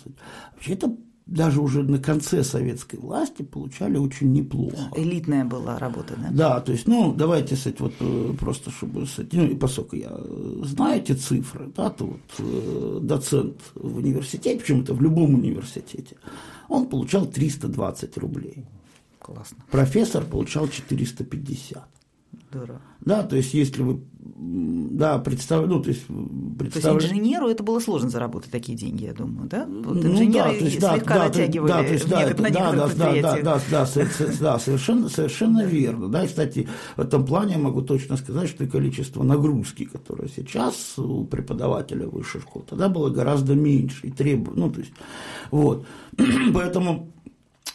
вообще 0.54 0.72
это 0.72 0.92
даже 1.28 1.60
уже 1.60 1.82
на 1.82 1.98
конце 1.98 2.42
советской 2.42 2.98
власти 2.98 3.42
получали 3.42 3.98
очень 3.98 4.32
неплохо. 4.32 4.90
Элитная 4.96 5.44
была 5.44 5.78
работа, 5.78 6.14
да? 6.16 6.28
Да, 6.30 6.60
то 6.60 6.72
есть, 6.72 6.88
ну, 6.88 7.12
давайте, 7.12 7.54
кстати, 7.54 7.76
вот 7.80 7.92
э, 8.00 8.34
просто, 8.38 8.70
чтобы, 8.70 9.04
кстати, 9.04 9.36
ну, 9.36 9.44
и 9.44 9.54
поскольку 9.54 9.96
я 9.96 10.10
знаю 10.62 11.02
эти 11.02 11.12
цифры, 11.12 11.70
да, 11.76 11.90
то 11.90 12.06
вот 12.06 12.20
э, 12.38 12.98
доцент 13.02 13.60
в 13.74 13.98
университете, 13.98 14.58
почему-то 14.58 14.94
в 14.94 15.02
любом 15.02 15.34
университете, 15.34 16.16
он 16.68 16.86
получал 16.86 17.26
320 17.26 18.16
рублей. 18.16 18.64
Классно. 19.20 19.58
Профессор 19.70 20.24
получал 20.24 20.68
450. 20.68 21.86
Здорово. 22.50 22.80
Да, 23.00 23.22
то 23.22 23.36
есть, 23.36 23.52
если 23.52 23.82
вы 23.82 24.00
да, 24.40 25.18
представ... 25.18 25.66
ну, 25.66 25.82
то 25.82 25.88
есть, 25.88 26.04
представ... 26.58 26.82
то 26.82 26.94
есть 26.94 27.12
инженеру 27.12 27.48
это 27.48 27.64
было 27.64 27.80
сложно 27.80 28.08
заработать 28.08 28.52
такие 28.52 28.78
деньги, 28.78 29.04
я 29.04 29.12
думаю, 29.12 29.48
да? 29.48 29.66
Вот 29.66 29.96
инженеры 29.96 30.26
ну, 30.26 30.32
да, 30.32 30.58
то 30.58 30.64
есть, 30.64 30.78
слегка 30.78 31.14
да, 31.14 31.24
натягивали 31.24 31.68
да, 31.68 31.82
то 31.82 31.92
есть, 31.92 32.08
да, 32.08 32.22
это, 32.22 32.42
на 32.42 32.50
да, 32.50 32.72
да, 32.72 32.88
да, 32.88 33.14
да, 33.14 33.36
да, 33.42 33.86
да, 34.40 34.58
совершенно, 34.58 35.08
совершенно 35.08 35.64
верно. 35.64 36.08
Да, 36.08 36.24
и, 36.24 36.28
кстати, 36.28 36.68
в 36.96 37.00
этом 37.00 37.26
плане 37.26 37.54
я 37.54 37.58
могу 37.58 37.82
точно 37.82 38.16
сказать, 38.16 38.48
что 38.48 38.62
и 38.62 38.68
количество 38.68 39.24
нагрузки, 39.24 39.86
которое 39.86 40.28
сейчас 40.28 40.98
у 40.98 41.24
преподавателя 41.24 42.06
высшей 42.06 42.40
школы, 42.40 42.64
тогда 42.68 42.88
было 42.88 43.10
гораздо 43.10 43.54
меньше 43.54 44.06
и 44.06 44.10
требует, 44.12 44.56
ну, 44.56 44.70
то 44.70 44.80
есть, 44.80 44.92
вот. 45.50 45.84
Поэтому 46.54 47.10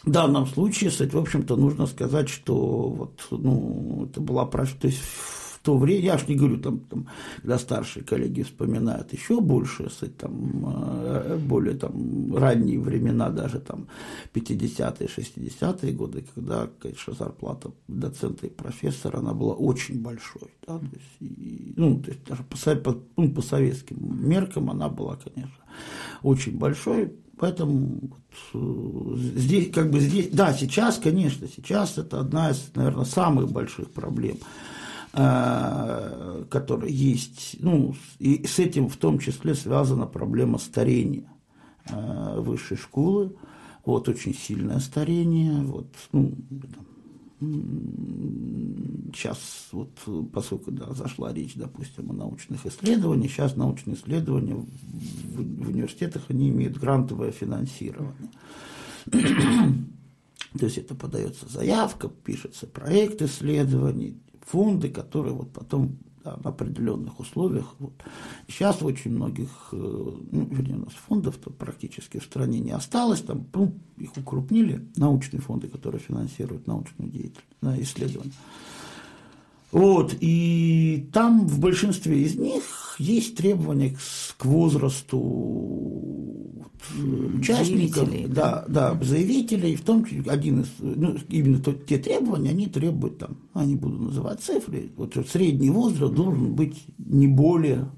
в 0.02 0.10
данном 0.10 0.46
случае, 0.46 0.88
кстати, 0.88 1.14
в 1.14 1.18
общем-то, 1.18 1.56
нужно 1.56 1.86
сказать, 1.86 2.30
что 2.30 2.88
вот, 2.88 3.26
ну, 3.30 4.08
это 4.10 4.20
была, 4.22 4.46
то 4.46 4.66
есть 4.82 5.00
то 5.64 5.78
время, 5.78 6.04
я 6.04 6.18
ж 6.18 6.28
не 6.28 6.36
говорю, 6.36 6.58
там, 6.58 6.80
там, 6.80 7.06
когда 7.36 7.58
старшие 7.58 8.04
коллеги 8.04 8.42
вспоминают 8.42 9.12
еще 9.14 9.40
больше, 9.40 9.88
там, 10.18 10.62
э, 10.66 11.38
более 11.38 11.74
там, 11.74 12.36
ранние 12.36 12.78
времена, 12.78 13.30
даже 13.30 13.60
там 13.60 13.86
50-е, 14.34 15.08
60-е 15.08 15.92
годы, 15.92 16.24
когда, 16.34 16.68
конечно, 16.78 17.14
зарплата 17.14 17.70
доцента 17.88 18.46
и 18.46 18.50
профессора, 18.50 19.18
она 19.18 19.32
была 19.32 19.54
очень 19.54 20.02
большой. 20.02 20.50
Да, 20.66 20.78
то 20.78 20.84
есть, 20.92 21.16
и, 21.20 21.72
ну, 21.76 21.98
то 21.98 22.10
есть 22.10 22.24
даже 22.24 22.42
по, 22.42 22.92
по, 22.92 22.98
ну, 23.16 23.30
по 23.30 23.40
советским 23.40 23.96
меркам 24.28 24.70
она 24.70 24.90
была, 24.90 25.16
конечно, 25.16 25.64
очень 26.22 26.58
большой, 26.58 27.10
Поэтому 27.36 27.98
вот, 28.02 28.20
э, 28.54 29.38
здесь, 29.38 29.72
как 29.72 29.90
бы 29.90 29.98
здесь, 29.98 30.28
да, 30.30 30.52
сейчас, 30.52 30.98
конечно, 30.98 31.48
сейчас 31.48 31.98
это 31.98 32.20
одна 32.20 32.50
из, 32.50 32.70
наверное, 32.74 33.04
самых 33.04 33.50
больших 33.50 33.90
проблем 33.90 34.36
Э, 35.16 36.44
которая 36.50 36.90
есть, 36.90 37.56
ну, 37.60 37.94
и 38.18 38.44
с 38.44 38.58
этим 38.58 38.88
в 38.88 38.96
том 38.96 39.20
числе 39.20 39.54
связана 39.54 40.06
проблема 40.06 40.58
старения 40.58 41.30
э, 41.88 42.40
высшей 42.40 42.76
школы, 42.76 43.36
вот, 43.84 44.08
очень 44.08 44.34
сильное 44.34 44.80
старение, 44.80 45.62
вот, 45.62 45.86
ну, 46.10 46.34
Сейчас, 49.12 49.68
вот, 49.70 49.90
поскольку 50.32 50.70
да, 50.70 50.92
зашла 50.94 51.32
речь, 51.32 51.54
допустим, 51.56 52.10
о 52.10 52.14
научных 52.14 52.64
исследованиях, 52.64 53.30
сейчас 53.30 53.54
научные 53.54 53.96
исследования 53.96 54.54
в, 54.54 54.66
в 55.36 55.68
университетах, 55.68 56.22
они 56.28 56.48
имеют 56.48 56.78
грантовое 56.78 57.30
финансирование. 57.30 58.30
То 59.10 60.64
есть 60.64 60.78
это 60.78 60.94
подается 60.94 61.46
заявка, 61.48 62.08
пишется 62.08 62.66
проект 62.66 63.20
исследований, 63.20 64.16
фонды, 64.44 64.88
которые 64.88 65.34
вот 65.34 65.52
потом 65.52 65.98
да, 66.24 66.38
на 66.42 66.50
определенных 66.50 67.20
условиях. 67.20 67.74
Вот. 67.78 67.92
Сейчас 68.48 68.82
очень 68.82 69.12
многих, 69.12 69.48
э, 69.72 69.76
ну, 69.76 70.44
вернее, 70.50 70.76
у 70.76 70.84
нас 70.84 70.94
фондов-то 71.06 71.50
практически 71.50 72.18
в 72.18 72.24
стране 72.24 72.60
не 72.60 72.70
осталось, 72.70 73.20
там 73.20 73.46
ну, 73.52 73.74
их 73.98 74.16
укрупнили, 74.16 74.88
научные 74.96 75.40
фонды, 75.40 75.68
которые 75.68 76.00
финансируют 76.00 76.66
научную 76.66 77.10
деятельность, 77.10 77.90
исследования. 77.90 78.32
Вот, 79.70 80.16
и 80.20 81.10
там 81.12 81.46
в 81.46 81.58
большинстве 81.58 82.22
из 82.22 82.36
них 82.36 82.83
есть 82.98 83.36
требования 83.36 83.90
к, 83.90 83.98
к 84.36 84.44
возрасту 84.44 85.18
участников, 87.38 88.08
заявителей, 88.08 88.26
да, 88.26 88.64
да, 88.68 88.94
да, 88.94 89.04
заявителей, 89.04 89.76
в 89.76 89.82
том 89.82 90.04
числе 90.04 90.30
один 90.30 90.60
из, 90.60 90.68
ну, 90.78 91.16
именно 91.28 91.58
то, 91.62 91.72
те 91.72 91.98
требования, 91.98 92.50
они 92.50 92.66
требуют 92.66 93.18
там, 93.18 93.38
они 93.52 93.76
будут 93.76 94.00
называть 94.00 94.40
цифры, 94.40 94.90
вот 94.96 95.16
средний 95.30 95.70
возраст 95.70 96.14
должен 96.14 96.54
быть 96.54 96.84
не 96.98 97.26
более 97.26 97.90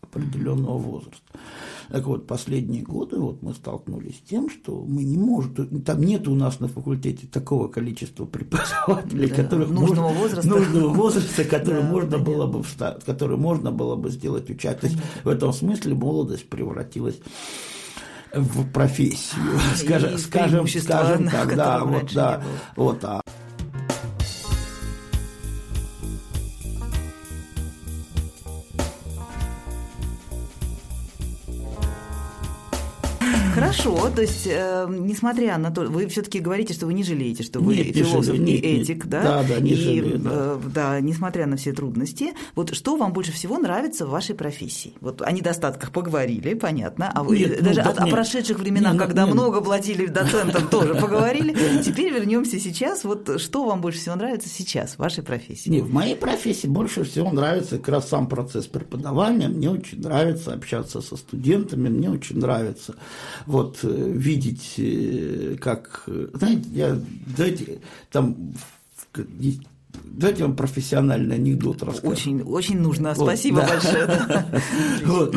определенного 0.00 0.78
возраста. 0.78 1.22
Так 1.88 2.06
вот, 2.06 2.26
последние 2.26 2.82
годы 2.82 3.18
вот 3.18 3.42
мы 3.42 3.54
столкнулись 3.54 4.18
с 4.18 4.28
тем, 4.28 4.50
что 4.50 4.84
мы 4.86 5.04
не 5.04 5.16
можем, 5.16 5.82
там 5.82 6.02
нет 6.02 6.28
у 6.28 6.34
нас 6.34 6.60
на 6.60 6.68
факультете 6.68 7.26
такого 7.26 7.68
количества 7.68 8.24
преподавателей, 8.24 9.28
да, 9.28 9.34
которых 9.34 9.70
нужного 9.70 10.08
можно, 10.08 10.20
возраста, 10.20 10.48
нужного 10.48 10.88
возраста, 10.88 11.44
который 11.44 11.82
да, 11.82 11.88
можно 11.88 12.10
понятно. 12.12 12.32
было 12.32 12.46
бы 12.46 12.62
встать, 12.62 13.04
который 13.04 13.36
можно 13.36 13.72
было 13.72 13.96
бы 13.96 14.10
сделать 14.10 14.48
учать. 14.50 14.80
То 14.80 14.86
есть 14.86 14.98
в 15.24 15.28
этом 15.28 15.52
смысле 15.52 15.94
молодость 15.94 16.48
превратилась 16.48 17.18
в 18.34 18.70
профессию, 18.70 19.42
скажем, 19.76 20.18
скажем, 20.18 20.66
скажем 20.68 21.28
так, 21.30 21.54
да, 21.56 21.84
вот, 21.84 22.12
да, 22.14 22.42
вот, 22.76 23.04
а 23.04 23.20
Хорошо, 33.62 34.10
то 34.14 34.22
есть, 34.22 34.46
э, 34.46 34.86
несмотря 34.88 35.56
на 35.56 35.70
то, 35.70 35.82
вы 35.82 36.08
все-таки 36.08 36.40
говорите, 36.40 36.74
что 36.74 36.86
вы 36.86 36.94
не 36.94 37.04
жалеете, 37.04 37.44
что 37.44 37.60
вы 37.60 37.76
нет, 37.76 37.94
философ 37.94 38.36
не 38.36 38.56
и 38.56 38.80
этик, 38.80 39.04
нет. 39.04 39.08
да? 39.08 39.22
Да, 39.22 39.42
да, 39.44 39.60
не 39.60 39.70
и, 39.70 39.76
жалею, 39.76 40.18
да. 40.18 40.30
Э, 40.32 40.60
да, 40.74 41.00
несмотря 41.00 41.46
на 41.46 41.56
все 41.56 41.72
трудности, 41.72 42.32
вот 42.56 42.74
что 42.74 42.96
вам 42.96 43.12
больше 43.12 43.30
всего 43.30 43.58
нравится 43.58 44.04
в 44.04 44.10
вашей 44.10 44.34
профессии? 44.34 44.94
Вот 45.00 45.22
о 45.22 45.30
недостатках 45.30 45.92
поговорили, 45.92 46.54
понятно, 46.54 47.12
а 47.14 47.22
вы 47.22 47.38
нет, 47.38 47.62
даже 47.62 47.82
ну, 47.84 47.90
о, 47.90 47.92
нет. 47.92 48.00
о 48.00 48.06
прошедших 48.08 48.58
временах, 48.58 48.94
нет, 48.94 49.00
ну, 49.00 49.06
когда 49.06 49.24
нет. 49.26 49.34
много 49.34 49.60
платили 49.60 50.06
доцентам, 50.06 50.66
тоже 50.66 50.94
поговорили. 51.00 51.82
Теперь 51.82 52.12
вернемся 52.12 52.58
сейчас. 52.58 53.04
Вот 53.04 53.40
что 53.40 53.64
вам 53.64 53.80
больше 53.80 54.00
всего 54.00 54.16
нравится 54.16 54.48
сейчас 54.48 54.94
в 54.94 54.98
вашей 54.98 55.22
профессии? 55.22 55.70
Нет, 55.70 55.84
в 55.84 55.92
моей 55.92 56.16
профессии 56.16 56.66
больше 56.66 57.04
всего 57.04 57.30
нравится 57.30 57.78
как 57.78 57.88
раз 57.88 58.08
сам 58.08 58.26
процесс 58.26 58.66
преподавания. 58.66 59.46
Мне 59.46 59.70
очень 59.70 60.00
нравится 60.00 60.52
общаться 60.52 61.00
со 61.00 61.16
студентами, 61.16 61.88
мне 61.88 62.10
очень 62.10 62.38
нравится 62.38 62.96
вот 63.52 63.80
э, 63.82 63.88
видеть, 63.88 64.74
э, 64.78 65.56
как, 65.60 66.08
знаете, 66.34 66.68
я, 66.72 66.98
знаете, 67.36 67.80
там 68.10 68.54
Давайте 70.04 70.44
вам 70.44 70.56
профессиональный 70.56 71.36
анекдот 71.36 71.82
расскажу. 71.82 72.12
Очень, 72.12 72.42
очень 72.42 72.80
нужно. 72.80 73.12
Вот, 73.14 73.26
Спасибо 73.26 73.60
да. 73.60 73.68
большое. 73.68 74.62
Вот. 75.04 75.36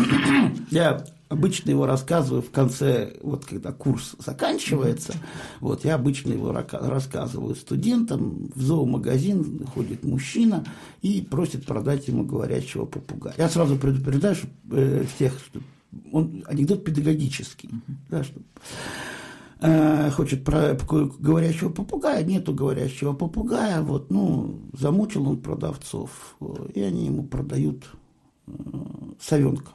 Я 0.71 1.05
обычно 1.27 1.71
его 1.71 1.85
рассказываю 1.85 2.41
в 2.41 2.51
конце, 2.51 3.13
вот 3.21 3.45
когда 3.45 3.73
курс 3.73 4.15
заканчивается, 4.17 5.13
вот 5.59 5.83
я 5.83 5.95
обычно 5.95 6.31
его 6.31 6.53
рассказываю 6.53 7.55
студентам. 7.55 8.49
В 8.55 8.61
зоомагазин 8.61 9.65
ходит 9.73 10.03
мужчина 10.03 10.63
и 11.01 11.21
просит 11.21 11.65
продать 11.65 12.07
ему 12.07 12.23
говорящего 12.23 12.85
попугая. 12.85 13.33
Я 13.37 13.49
сразу 13.49 13.75
предупреждаю 13.75 14.35
что, 14.35 14.47
э, 14.71 15.05
всех, 15.15 15.33
что 15.39 15.59
он 16.11 16.43
анекдот 16.47 16.83
педагогический, 16.83 17.69
да, 18.09 18.23
что, 18.23 18.41
э, 19.61 20.09
хочет 20.11 20.43
про 20.43 20.77
говорящего 21.19 21.69
попугая, 21.69 22.23
нету 22.23 22.53
говорящего 22.53 23.13
попугая, 23.13 23.81
вот, 23.81 24.11
ну, 24.11 24.59
замучил 24.73 25.27
он 25.27 25.41
продавцов, 25.41 26.37
и 26.73 26.81
они 26.81 27.05
ему 27.05 27.23
продают 27.23 27.85
э, 28.47 28.51
совенка, 29.19 29.71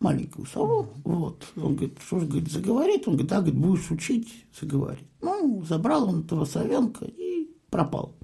маленькую 0.00 0.46
сову, 0.46 0.88
вот, 1.04 1.44
он 1.56 1.76
говорит, 1.76 1.98
что 2.06 2.20
же, 2.20 2.26
говорит, 2.26 2.50
заговорит, 2.50 3.08
он 3.08 3.14
говорит, 3.14 3.30
да, 3.30 3.40
говорит, 3.40 3.58
будешь 3.58 3.90
учить, 3.90 4.46
заговорит. 4.58 5.06
Ну, 5.20 5.64
забрал 5.68 6.08
он 6.08 6.20
этого 6.20 6.44
совенка 6.44 7.04
и 7.04 7.50
пропал 7.70 8.17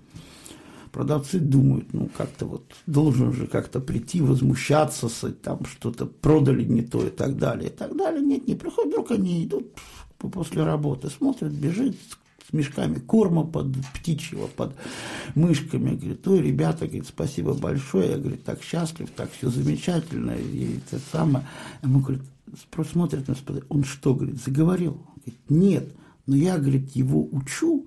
продавцы 0.94 1.40
думают, 1.40 1.92
ну, 1.92 2.08
как-то 2.16 2.46
вот 2.46 2.72
должен 2.86 3.32
же 3.32 3.48
как-то 3.48 3.80
прийти, 3.80 4.20
возмущаться, 4.20 5.08
там 5.42 5.64
что-то 5.64 6.06
продали 6.06 6.62
не 6.62 6.82
то 6.82 7.04
и 7.04 7.10
так 7.10 7.36
далее, 7.36 7.68
и 7.68 7.72
так 7.72 7.96
далее. 7.96 8.22
Нет, 8.22 8.46
не 8.46 8.54
приходят, 8.54 8.92
вдруг 8.92 9.10
они 9.10 9.44
идут 9.44 9.66
после 10.18 10.62
работы, 10.62 11.10
смотрят, 11.10 11.50
бежит 11.50 11.96
с 12.48 12.52
мешками 12.52 13.00
корма 13.00 13.44
под 13.44 13.74
птичьего, 13.92 14.46
под 14.46 14.76
мышками. 15.34 15.96
Говорит, 15.96 16.28
ой, 16.28 16.40
ребята, 16.40 16.86
говорит, 16.86 17.08
спасибо 17.08 17.54
большое. 17.54 18.12
Я, 18.12 18.18
говорю, 18.18 18.36
так 18.36 18.62
счастлив, 18.62 19.10
так 19.16 19.30
все 19.32 19.50
замечательно. 19.50 20.30
И 20.30 20.76
это 20.76 21.02
самое. 21.10 21.44
Ему, 21.82 22.00
говорит, 22.00 22.22
смотрит 22.90 23.26
на 23.26 23.34
он 23.68 23.82
что, 23.82 24.14
говорит, 24.14 24.40
заговорил? 24.40 24.92
говорит, 25.16 25.40
нет, 25.48 25.88
но 26.26 26.36
я, 26.36 26.56
говорит, 26.58 26.94
его 26.94 27.26
учу, 27.32 27.86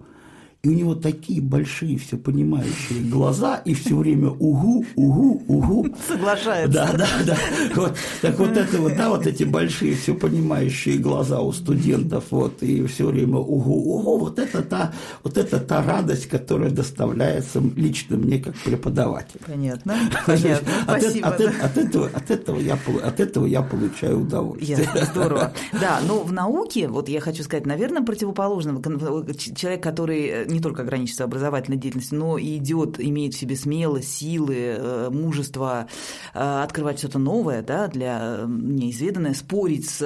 и 0.67 0.69
у 0.69 0.73
него 0.73 0.95
такие 0.95 1.41
большие 1.41 1.97
все 1.97 2.17
понимающие 2.17 2.99
глаза, 3.09 3.55
и 3.63 3.73
все 3.73 3.95
время 3.95 4.31
угу, 4.31 4.85
угу, 4.95 5.41
угу. 5.47 5.95
Соглашается. 6.05 6.73
Да, 6.73 6.91
да, 6.91 7.07
да. 7.25 7.37
Вот, 7.73 7.95
так 8.21 8.37
вот 8.37 8.57
это 8.57 8.77
вот, 8.77 8.97
да, 8.97 9.09
вот 9.09 9.25
эти 9.25 9.45
большие 9.45 9.95
все 9.95 10.13
понимающие 10.13 10.97
глаза 10.97 11.39
у 11.39 11.53
студентов, 11.53 12.25
вот, 12.31 12.61
и 12.63 12.85
все 12.87 13.05
время 13.05 13.37
угу, 13.37 13.75
угу, 13.75 14.17
вот 14.17 14.39
это 14.39 14.61
та, 14.61 14.91
вот 15.23 15.37
это 15.37 15.57
та 15.59 15.81
радость, 15.81 16.27
которая 16.27 16.69
доставляется 16.69 17.61
лично 17.77 18.17
мне 18.17 18.39
как 18.39 18.55
преподавателю. 18.57 19.39
Понятно, 19.45 19.95
понятно. 20.25 20.69
От, 20.85 21.01
Спасибо. 21.01 21.27
От, 21.29 21.39
от, 21.39 21.63
от, 21.63 21.77
этого, 21.77 22.09
от, 22.13 22.31
этого 22.31 22.59
я, 22.59 22.77
от 23.03 23.19
этого 23.21 23.45
я 23.45 23.61
получаю 23.61 24.21
удовольствие. 24.21 24.79
Ясно, 24.79 25.05
здорово. 25.05 25.53
Да, 25.79 25.99
но 26.05 26.23
в 26.23 26.33
науке, 26.33 26.89
вот 26.89 27.07
я 27.07 27.21
хочу 27.21 27.43
сказать, 27.43 27.65
наверное, 27.65 28.01
противоположно. 28.01 28.81
Человек, 29.55 29.83
который 29.83 30.47
не 30.57 30.61
только 30.61 30.81
ограничится 30.81 31.23
образовательной 31.23 31.77
деятельностью, 31.77 32.17
но 32.17 32.37
и 32.39 32.57
идет, 32.57 32.99
имеет 32.99 33.35
в 33.35 33.37
себе 33.37 33.55
смелость, 33.55 34.11
силы, 34.11 34.55
э, 34.57 35.09
мужество 35.11 35.87
э, 36.33 36.63
открывать 36.63 36.97
что-то 36.97 37.19
новое, 37.19 37.61
да, 37.61 37.87
для 37.87 38.45
неизведанное, 38.47 39.35
спорить 39.35 39.87
с 39.87 40.01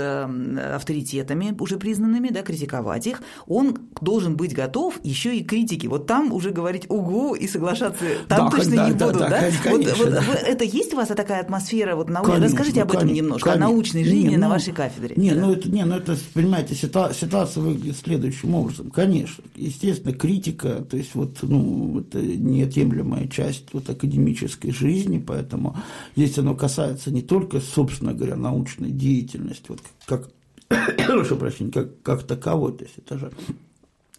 авторитетами 0.76 1.56
уже 1.58 1.78
признанными, 1.78 2.30
да, 2.30 2.42
критиковать 2.42 3.08
их, 3.08 3.22
он 3.48 3.78
должен 4.02 4.36
быть 4.36 4.54
готов 4.54 5.00
еще 5.04 5.38
и 5.38 5.44
к 5.44 5.50
критике. 5.50 5.88
Вот 5.88 6.06
там 6.06 6.34
уже 6.34 6.52
говорить 6.52 6.86
угу 6.90 7.34
и 7.34 7.48
соглашаться 7.48 8.04
там 8.28 8.50
да, 8.50 8.58
точно 8.58 8.76
да, 8.76 8.90
не 8.90 8.94
да, 8.94 9.08
буду, 9.08 9.20
да? 9.20 9.30
да? 9.30 9.42
Конечно, 9.64 9.96
вот, 10.04 10.14
да. 10.14 10.22
Вот, 10.22 10.38
это 10.38 10.64
есть 10.66 10.94
у 10.94 10.98
вас 10.98 11.08
такая 11.08 11.40
атмосфера 11.40 11.96
вот 11.96 12.10
науки? 12.10 12.28
Конечно, 12.28 12.48
Расскажите 12.48 12.82
об 12.82 12.90
этом 12.90 13.02
конечно, 13.02 13.18
немножко, 13.18 13.50
конечно. 13.50 13.66
о 13.66 13.70
научной 13.70 14.04
жизни 14.04 14.28
не, 14.28 14.36
ну, 14.36 14.42
на 14.42 14.50
вашей 14.50 14.74
кафедре. 14.74 15.16
Не, 15.16 15.32
да. 15.32 15.42
ну 15.42 15.54
это, 15.54 15.70
не, 15.70 15.86
ну 15.86 15.96
это, 15.96 16.18
понимаете, 16.34 16.76
ситуация, 16.76 17.28
ситуация 17.28 17.64
выглядит 17.64 17.96
следующим 17.98 18.54
образом. 18.56 18.92
Конечно, 18.92 19.44
естественно, 19.56 20.14
критика 20.14 20.31
критика, 20.32 20.82
то 20.82 20.96
есть 20.96 21.14
вот, 21.14 21.40
ну, 21.42 22.00
это 22.00 22.22
неотъемлемая 22.22 23.28
часть 23.28 23.74
вот 23.74 23.90
академической 23.90 24.72
жизни, 24.72 25.20
поэтому 25.20 25.76
здесь 26.16 26.38
оно 26.38 26.56
касается 26.56 27.12
не 27.12 27.22
только, 27.22 27.60
собственно 27.60 28.14
говоря, 28.14 28.38
научной 28.38 28.92
деятельности, 28.92 29.66
вот 29.68 29.82
как, 30.06 30.30
прошу 31.08 31.36
прощения, 31.36 31.72
как, 31.72 32.02
как 32.02 32.24
таковой, 32.24 32.78
то 32.78 32.86
есть 32.86 32.98
это 32.98 33.18
же, 33.18 33.32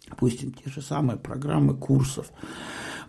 допустим, 0.07 0.51
те 0.51 0.69
же 0.69 0.83
самые 0.83 1.17
программы 1.17 1.73
курсов, 1.73 2.27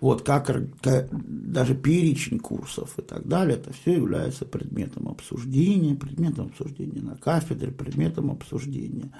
вот 0.05 0.21
как, 0.21 0.51
даже 0.83 1.75
перечень 1.75 2.39
курсов 2.39 2.99
и 2.99 3.03
так 3.03 3.27
далее, 3.27 3.57
это 3.57 3.73
все 3.73 3.95
является 3.95 4.45
предметом 4.45 5.09
обсуждения, 5.09 5.95
предметом 5.95 6.49
обсуждения 6.49 7.01
на 7.01 7.17
кафедре, 7.17 7.73
предметом 7.73 8.31
обсуждения 8.31 9.11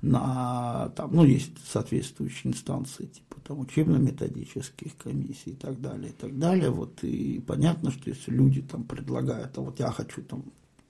на 0.00 0.88
там, 0.96 1.14
ну, 1.14 1.24
есть 1.24 1.52
соответствующие 1.64 2.52
инстанции, 2.52 3.06
типа 3.06 3.36
там 3.46 3.60
учебно-методических 3.60 4.96
комиссий 4.96 5.50
и 5.50 5.54
так 5.54 5.80
далее, 5.80 6.08
и 6.08 6.14
так 6.20 6.36
далее. 6.36 6.70
Вот 6.70 7.04
и 7.04 7.38
понятно, 7.46 7.92
что 7.92 8.10
если 8.10 8.32
люди 8.32 8.62
там 8.62 8.82
предлагают, 8.82 9.56
а 9.56 9.60
вот 9.60 9.78
я 9.78 9.92
хочу 9.92 10.22
там 10.22 10.42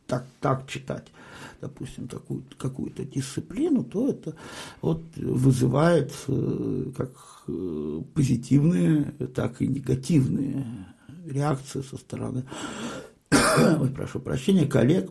так, 0.07 0.27
так 0.41 0.67
читать 0.67 1.09
допустим, 1.61 2.09
такую, 2.09 2.43
какую-то 2.59 3.05
дисциплину, 3.05 3.85
то 3.85 4.09
это 4.09 4.35
вот 4.81 5.03
вызывает 5.17 6.12
э, 6.29 6.91
как 6.97 7.11
позитивные, 8.14 9.05
так 9.35 9.62
и 9.62 9.66
негативные 9.66 10.87
реакции 11.26 11.83
со 11.83 11.96
стороны, 11.96 12.44
ой, 13.31 13.90
прошу 13.90 14.20
прощения, 14.20 14.66
коллег, 14.66 15.11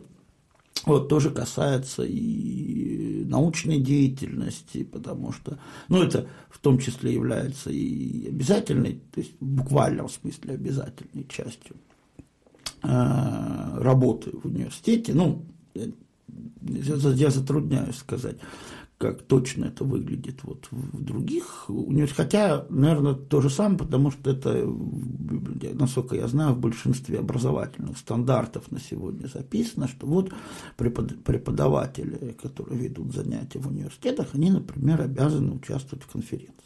вот 0.84 1.08
тоже 1.08 1.30
касается 1.30 2.02
и 2.02 3.24
научной 3.24 3.78
деятельности, 3.80 4.82
потому 4.82 5.32
что, 5.32 5.58
ну, 5.88 6.02
это 6.02 6.28
в 6.50 6.58
том 6.58 6.78
числе 6.78 7.14
является 7.14 7.70
и 7.70 8.28
обязательной, 8.28 9.00
то 9.12 9.20
есть 9.20 9.32
в 9.40 9.44
буквальном 9.44 10.08
смысле 10.08 10.54
обязательной 10.54 11.26
частью 11.28 11.76
э, 12.82 13.78
работы 13.78 14.30
в 14.32 14.46
университете. 14.46 15.14
Ну, 15.14 15.44
я 16.62 17.30
затрудняюсь 17.30 17.96
сказать, 17.96 18.36
как 19.02 19.22
точно 19.22 19.64
это 19.64 19.82
выглядит 19.82 20.44
вот 20.44 20.68
в 20.70 21.02
других 21.02 21.64
университетах. 21.68 22.24
Хотя, 22.24 22.66
наверное, 22.70 23.14
то 23.14 23.40
же 23.40 23.50
самое, 23.50 23.78
потому 23.78 24.12
что 24.12 24.30
это, 24.30 24.64
насколько 25.74 26.14
я 26.14 26.28
знаю, 26.28 26.54
в 26.54 26.60
большинстве 26.60 27.18
образовательных 27.18 27.98
стандартов 27.98 28.70
на 28.70 28.78
сегодня 28.78 29.26
записано, 29.26 29.88
что 29.88 30.06
вот 30.06 30.32
преподаватели, 30.76 32.36
которые 32.40 32.78
ведут 32.78 33.12
занятия 33.12 33.58
в 33.58 33.66
университетах, 33.66 34.28
они, 34.34 34.52
например, 34.52 35.00
обязаны 35.00 35.54
участвовать 35.54 36.04
в 36.04 36.12
конференции. 36.12 36.62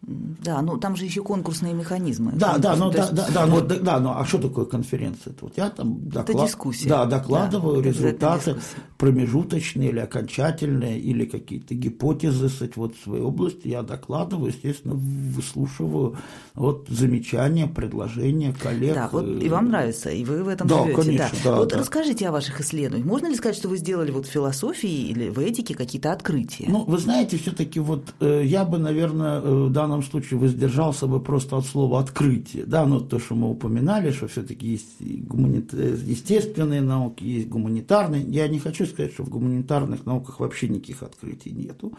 Да, 0.00 0.62
ну 0.62 0.78
там 0.78 0.96
же 0.96 1.04
еще 1.04 1.22
конкурсные 1.22 1.74
механизмы. 1.74 2.32
Да, 2.32 2.56
да, 2.58 2.76
ну, 2.76 2.90
да, 2.90 3.10
да, 3.10 3.28
да, 3.34 3.46
ну, 3.46 3.60
да, 3.60 3.78
да, 3.78 4.00
ну 4.00 4.10
а 4.10 4.24
что 4.24 4.38
такое 4.38 4.64
конференция? 4.64 5.32
Это 5.32 5.44
вот 5.44 5.56
я 5.56 5.70
там 5.70 6.08
доклад... 6.08 6.30
это 6.30 6.46
дискуссия. 6.46 6.88
Да, 6.88 7.04
докладываю 7.04 7.82
да, 7.82 7.88
результаты 7.88 8.56
промежуточные 8.98 9.90
или 9.90 10.00
окончательные, 10.00 10.98
или 10.98 11.24
какие-то 11.24 11.74
гипотезы 11.74 12.48
кстати, 12.48 12.72
вот 12.76 12.96
в 12.96 13.02
своей 13.02 13.22
области. 13.22 13.68
Я 13.68 13.82
докладываю, 13.82 14.48
естественно, 14.48 14.94
выслушиваю 14.94 16.16
вот 16.54 16.86
замечания, 16.88 17.68
предложения 17.68 18.52
коллег. 18.52 18.94
Да, 18.94 19.08
вот 19.12 19.42
и 19.42 19.48
вам 19.48 19.68
нравится, 19.68 20.10
и 20.10 20.24
вы 20.24 20.42
в 20.42 20.48
этом 20.48 20.66
да, 20.66 20.82
живете. 20.82 21.02
Конечно, 21.02 21.38
да. 21.44 21.56
вот 21.56 21.68
да. 21.68 21.78
расскажите 21.78 22.28
о 22.28 22.32
ваших 22.32 22.60
исследованиях. 22.60 23.06
Можно 23.06 23.28
ли 23.28 23.36
сказать, 23.36 23.56
что 23.56 23.68
вы 23.68 23.76
сделали 23.76 24.10
вот 24.10 24.26
в 24.26 24.30
философии 24.30 25.08
или 25.08 25.28
в 25.28 25.38
этике 25.38 25.76
какие-то 25.76 26.10
открытия? 26.10 26.66
Ну, 26.68 26.84
вы 26.84 26.98
знаете, 26.98 27.38
все-таки 27.38 27.78
вот 27.78 28.12
э, 28.18 28.42
я 28.44 28.64
бы, 28.64 28.78
наверное, 28.78 29.40
э, 29.40 29.66
в 29.66 29.70
данном 29.70 30.02
случае 30.02 30.40
воздержался 30.40 31.06
бы 31.06 31.20
просто 31.20 31.56
от 31.56 31.66
слова 31.66 32.00
открытие. 32.00 32.64
Да, 32.66 32.84
ну 32.84 33.00
то, 33.00 33.20
что 33.20 33.36
мы 33.36 33.48
упоминали, 33.50 34.10
что 34.10 34.26
все-таки 34.26 34.66
есть 34.66 35.00
гуманит... 35.00 35.72
естественные 35.72 36.80
науки, 36.80 37.22
есть 37.22 37.48
гуманитарные. 37.48 38.24
Я 38.24 38.48
не 38.48 38.58
хочу 38.58 38.87
сказать, 38.88 39.12
что 39.12 39.22
в 39.22 39.28
гуманитарных 39.28 40.06
науках 40.06 40.40
вообще 40.40 40.68
никаких 40.68 41.02
открытий 41.02 41.50
нету. 41.50 41.92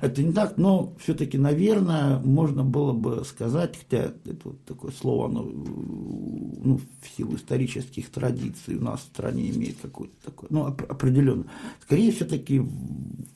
Это 0.00 0.22
не 0.22 0.32
так, 0.32 0.56
но 0.56 0.94
все-таки, 0.98 1.38
наверное, 1.38 2.18
можно 2.18 2.64
было 2.64 2.92
бы 2.92 3.24
сказать, 3.24 3.76
хотя 3.78 4.12
это 4.24 4.40
вот 4.44 4.64
такое 4.64 4.92
слово, 4.92 5.26
оно 5.26 5.42
ну, 5.42 6.80
в 7.00 7.16
силу 7.16 7.36
исторических 7.36 8.10
традиций 8.10 8.76
у 8.76 8.82
нас 8.82 9.00
в 9.00 9.04
стране 9.04 9.50
имеет 9.50 9.76
какое-то 9.80 10.14
такое, 10.24 10.48
ну, 10.50 10.66
определенно. 10.66 11.44
Скорее 11.82 12.12
все-таки 12.12 12.60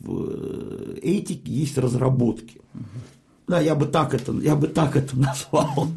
в 0.00 0.94
этике 1.02 1.50
есть 1.50 1.78
разработки. 1.78 2.60
Да, 3.46 3.60
я 3.60 3.74
бы 3.74 3.86
так 3.86 4.12
это, 4.12 4.32
я 4.32 4.56
бы 4.56 4.68
так 4.68 4.96
это 4.96 5.18
назвал. 5.18 5.88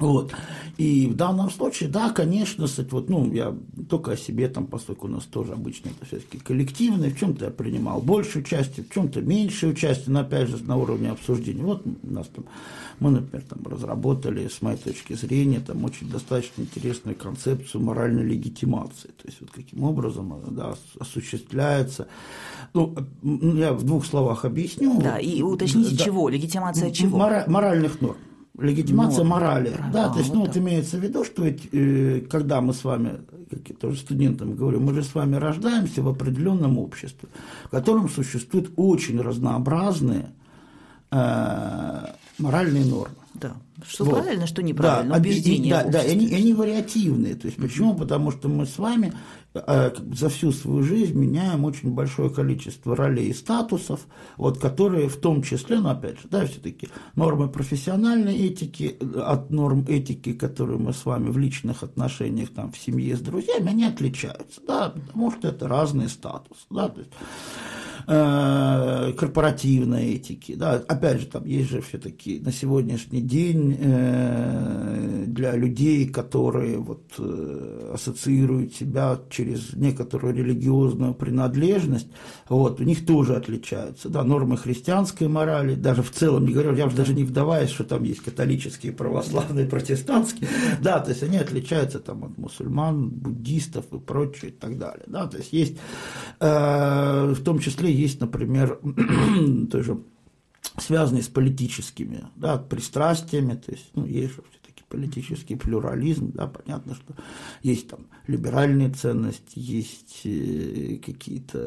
Вот. 0.00 0.32
И 0.78 1.08
в 1.08 1.14
данном 1.14 1.50
случае, 1.50 1.90
да, 1.90 2.10
конечно, 2.10 2.64
кстати, 2.64 2.88
вот, 2.90 3.10
ну, 3.10 3.30
я 3.34 3.54
только 3.90 4.12
о 4.12 4.16
себе 4.16 4.48
там, 4.48 4.66
поскольку 4.66 5.06
у 5.06 5.10
нас 5.10 5.24
тоже 5.24 5.52
обычно 5.52 5.90
это 5.90 6.06
все-таки 6.06 6.38
коллективное, 6.38 7.10
в 7.10 7.18
чем-то 7.18 7.44
я 7.44 7.50
принимал 7.50 8.00
больше 8.00 8.38
участие, 8.38 8.86
в 8.86 8.94
чем-то 8.94 9.20
меньше 9.20 9.66
участия, 9.66 10.10
но 10.10 10.20
опять 10.20 10.48
же 10.48 10.56
на 10.64 10.78
уровне 10.78 11.10
обсуждения. 11.10 11.62
Вот 11.62 11.82
у 11.84 12.10
нас 12.10 12.28
там, 12.28 12.46
мы, 12.98 13.10
например, 13.10 13.44
там 13.46 13.60
разработали, 13.70 14.48
с 14.48 14.62
моей 14.62 14.78
точки 14.78 15.12
зрения, 15.12 15.60
там 15.60 15.84
очень 15.84 16.08
достаточно 16.08 16.62
интересную 16.62 17.14
концепцию 17.14 17.82
моральной 17.82 18.22
легитимации. 18.22 19.08
То 19.08 19.26
есть 19.26 19.42
вот 19.42 19.50
каким 19.50 19.84
образом 19.84 20.32
она 20.32 20.46
да, 20.50 20.74
осуществляется. 20.98 22.08
Ну, 22.72 22.96
я 23.22 23.74
в 23.74 23.82
двух 23.84 24.06
словах 24.06 24.46
объясню. 24.46 24.98
Да, 25.02 25.18
и 25.18 25.42
уточните, 25.42 25.94
да, 25.94 26.04
чего? 26.04 26.30
Легитимация 26.30 26.90
чего? 26.90 27.18
Мора- 27.18 27.44
моральных 27.48 28.00
норм 28.00 28.16
легитимация 28.60 29.24
Норм. 29.24 29.28
морали. 29.28 29.76
Да, 29.92 30.06
а, 30.06 30.10
то 30.10 30.18
есть, 30.18 30.30
вот 30.30 30.36
ну, 30.36 30.46
вот 30.46 30.56
имеется 30.56 30.96
в 30.98 31.00
виду, 31.00 31.24
что 31.24 31.44
ведь, 31.44 31.68
э, 31.72 32.22
когда 32.30 32.60
мы 32.60 32.72
с 32.72 32.84
вами, 32.84 33.20
как 33.50 33.68
я 33.68 33.74
тоже 33.74 33.98
студентам 33.98 34.54
говорю, 34.54 34.80
мы 34.80 34.94
же 34.94 35.02
с 35.02 35.14
вами 35.14 35.36
рождаемся 35.36 36.02
в 36.02 36.08
определенном 36.08 36.78
обществе, 36.78 37.28
в 37.64 37.70
котором 37.70 38.08
существуют 38.08 38.70
очень 38.76 39.20
разнообразные 39.20 40.30
э, 41.10 42.06
моральные 42.38 42.84
нормы. 42.84 43.14
Да. 43.34 43.52
Что 43.86 44.04
вот. 44.04 44.22
правильно, 44.22 44.46
что 44.46 44.62
неправильно, 44.62 45.14
да, 45.14 45.20
убеждения. 45.20 45.70
Да, 45.70 45.84
да, 45.84 46.02
и 46.02 46.12
они, 46.12 46.34
они 46.34 46.54
вариативные. 46.54 47.34
То 47.34 47.46
есть, 47.46 47.58
почему? 47.58 47.94
Потому 47.94 48.30
что 48.30 48.48
мы 48.48 48.66
с 48.66 48.78
вами 48.78 49.12
э, 49.54 49.90
за 50.14 50.28
всю 50.28 50.52
свою 50.52 50.82
жизнь 50.82 51.18
меняем 51.18 51.64
очень 51.64 51.92
большое 51.92 52.30
количество 52.30 52.96
ролей 52.96 53.28
и 53.28 53.34
статусов, 53.34 54.06
вот, 54.36 54.58
которые 54.58 55.08
в 55.08 55.16
том 55.16 55.42
числе, 55.42 55.78
ну, 55.80 55.90
опять 55.90 56.20
же, 56.20 56.28
да, 56.30 56.46
все-таки 56.46 56.88
нормы 57.14 57.48
профессиональной 57.48 58.36
этики 58.36 58.96
от 59.16 59.50
норм 59.50 59.84
этики, 59.88 60.32
которые 60.32 60.78
мы 60.78 60.92
с 60.92 61.04
вами 61.04 61.30
в 61.30 61.38
личных 61.38 61.82
отношениях, 61.82 62.50
там, 62.50 62.72
в 62.72 62.78
семье 62.78 63.16
с 63.16 63.20
друзьями, 63.20 63.70
они 63.70 63.84
отличаются, 63.84 64.60
да, 64.66 64.90
потому 64.90 65.30
что 65.32 65.48
это 65.48 65.68
разные 65.68 66.08
статусы, 66.08 66.66
да, 66.70 66.88
то 66.88 67.00
есть 67.00 67.12
Э, 68.06 69.12
корпоративной 69.16 70.14
этики. 70.14 70.54
Да. 70.54 70.82
Опять 70.88 71.20
же, 71.20 71.26
там 71.26 71.44
есть 71.44 71.70
же 71.70 71.80
все-таки 71.80 72.40
на 72.40 72.52
сегодняшний 72.52 73.20
день 73.20 73.76
э, 73.78 75.24
для 75.26 75.56
людей, 75.56 76.08
которые 76.08 76.78
вот, 76.78 77.12
э, 77.18 77.92
ассоциируют 77.94 78.74
себя 78.74 79.18
через 79.30 79.74
некоторую 79.74 80.34
религиозную 80.34 81.14
принадлежность, 81.14 82.08
вот, 82.48 82.80
у 82.80 82.84
них 82.84 83.06
тоже 83.06 83.36
отличаются. 83.36 84.08
Да, 84.08 84.24
нормы 84.24 84.56
христианской 84.56 85.28
морали, 85.28 85.74
даже 85.74 86.02
в 86.02 86.10
целом, 86.10 86.46
не 86.46 86.52
говорю, 86.52 86.74
я 86.74 86.86
уже 86.86 86.96
даже 86.96 87.14
не 87.14 87.24
вдаваясь, 87.24 87.70
что 87.70 87.84
там 87.84 88.02
есть 88.04 88.20
католические, 88.20 88.92
православные, 88.92 89.66
протестантские, 89.66 90.48
да, 90.82 91.00
то 91.00 91.10
есть 91.10 91.22
они 91.22 91.36
отличаются 91.36 91.98
там, 91.98 92.24
от 92.24 92.38
мусульман, 92.38 93.08
буддистов 93.10 93.84
и 93.92 93.98
прочее 93.98 94.50
и 94.50 94.54
так 94.54 94.78
далее. 94.78 95.04
Да, 95.06 95.26
то 95.26 95.36
есть 95.36 95.52
есть 95.52 95.76
э, 96.40 97.34
в 97.36 97.42
том 97.42 97.58
числе 97.58 97.89
есть, 97.92 98.20
например, 98.20 98.80
тоже 99.70 100.02
связанные 100.78 101.22
с 101.22 101.28
политическими 101.28 102.24
да, 102.36 102.58
пристрастиями, 102.58 103.54
то 103.54 103.72
есть, 103.72 103.90
ну, 103.94 104.06
есть 104.06 104.34
же 104.34 104.42
политический 104.90 105.54
плюрализм, 105.54 106.32
да, 106.34 106.48
понятно, 106.48 106.94
что 106.94 107.14
есть 107.62 107.88
там 107.88 108.00
либеральные 108.26 108.90
ценности, 108.90 109.52
есть 109.54 110.22
э, 110.24 110.98
какие-то 111.04 111.58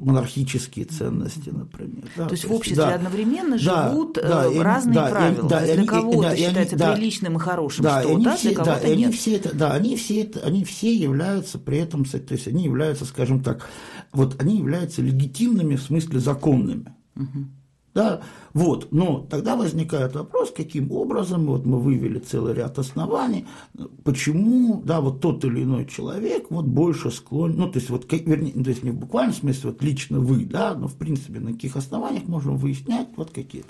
монархические 0.00 0.84
ценности, 0.84 1.50
например. 1.50 2.04
Да, 2.16 2.26
то 2.26 2.32
есть 2.32 2.42
то 2.42 2.48
в 2.50 2.52
обществе 2.52 2.84
да, 2.84 2.94
одновременно 2.96 3.56
живут 3.56 4.14
да, 4.14 4.46
э, 4.46 4.60
разные 4.60 4.94
да, 4.94 5.08
правила. 5.08 5.48
Да, 5.48 5.64
для 5.64 5.86
кого-то 5.86 6.22
да, 6.22 6.36
считается 6.36 6.76
да, 6.76 6.92
приличным 6.92 7.36
и 7.36 7.40
хорошим 7.40 7.84
да, 7.84 8.02
что-то, 8.02 8.18
для 8.18 8.54
кого-то 8.54 8.64
да, 8.64 8.88
нет. 8.88 8.92
Они 8.92 9.12
все 9.12 9.36
это, 9.36 9.56
да, 9.56 9.72
они 9.72 9.96
все, 9.96 10.22
это, 10.22 10.40
они 10.40 10.64
все 10.64 10.94
являются 10.94 11.58
при 11.58 11.78
этом, 11.78 12.04
то 12.04 12.34
есть 12.34 12.48
они 12.48 12.64
являются, 12.64 13.04
скажем 13.04 13.42
так, 13.42 13.68
вот 14.12 14.40
они 14.42 14.58
являются 14.58 15.02
легитимными 15.02 15.76
в 15.76 15.82
смысле 15.82 16.18
законными. 16.18 16.92
Угу. 17.14 17.46
Да, 17.94 18.22
вот, 18.54 18.90
но 18.90 19.24
тогда 19.30 19.54
возникает 19.54 20.16
вопрос, 20.16 20.50
каким 20.50 20.90
образом, 20.90 21.46
вот 21.46 21.64
мы 21.64 21.78
вывели 21.78 22.18
целый 22.18 22.52
ряд 22.52 22.76
оснований, 22.76 23.46
почему, 24.02 24.82
да, 24.84 25.00
вот 25.00 25.20
тот 25.20 25.44
или 25.44 25.62
иной 25.62 25.86
человек 25.86 26.46
вот 26.50 26.64
больше 26.64 27.12
склонен, 27.12 27.56
ну, 27.56 27.70
то 27.70 27.78
есть, 27.78 27.90
вот, 27.90 28.10
вернее, 28.10 28.52
то 28.64 28.70
есть 28.70 28.82
не 28.82 28.90
в 28.90 28.96
буквальном 28.96 29.32
смысле, 29.32 29.70
вот 29.70 29.82
лично 29.82 30.18
вы, 30.18 30.44
да, 30.44 30.74
но 30.74 30.88
в 30.88 30.94
принципе 30.96 31.38
на 31.38 31.52
каких 31.52 31.76
основаниях 31.76 32.26
можем 32.26 32.56
выяснять 32.56 33.08
вот 33.16 33.30
какие. 33.30 33.64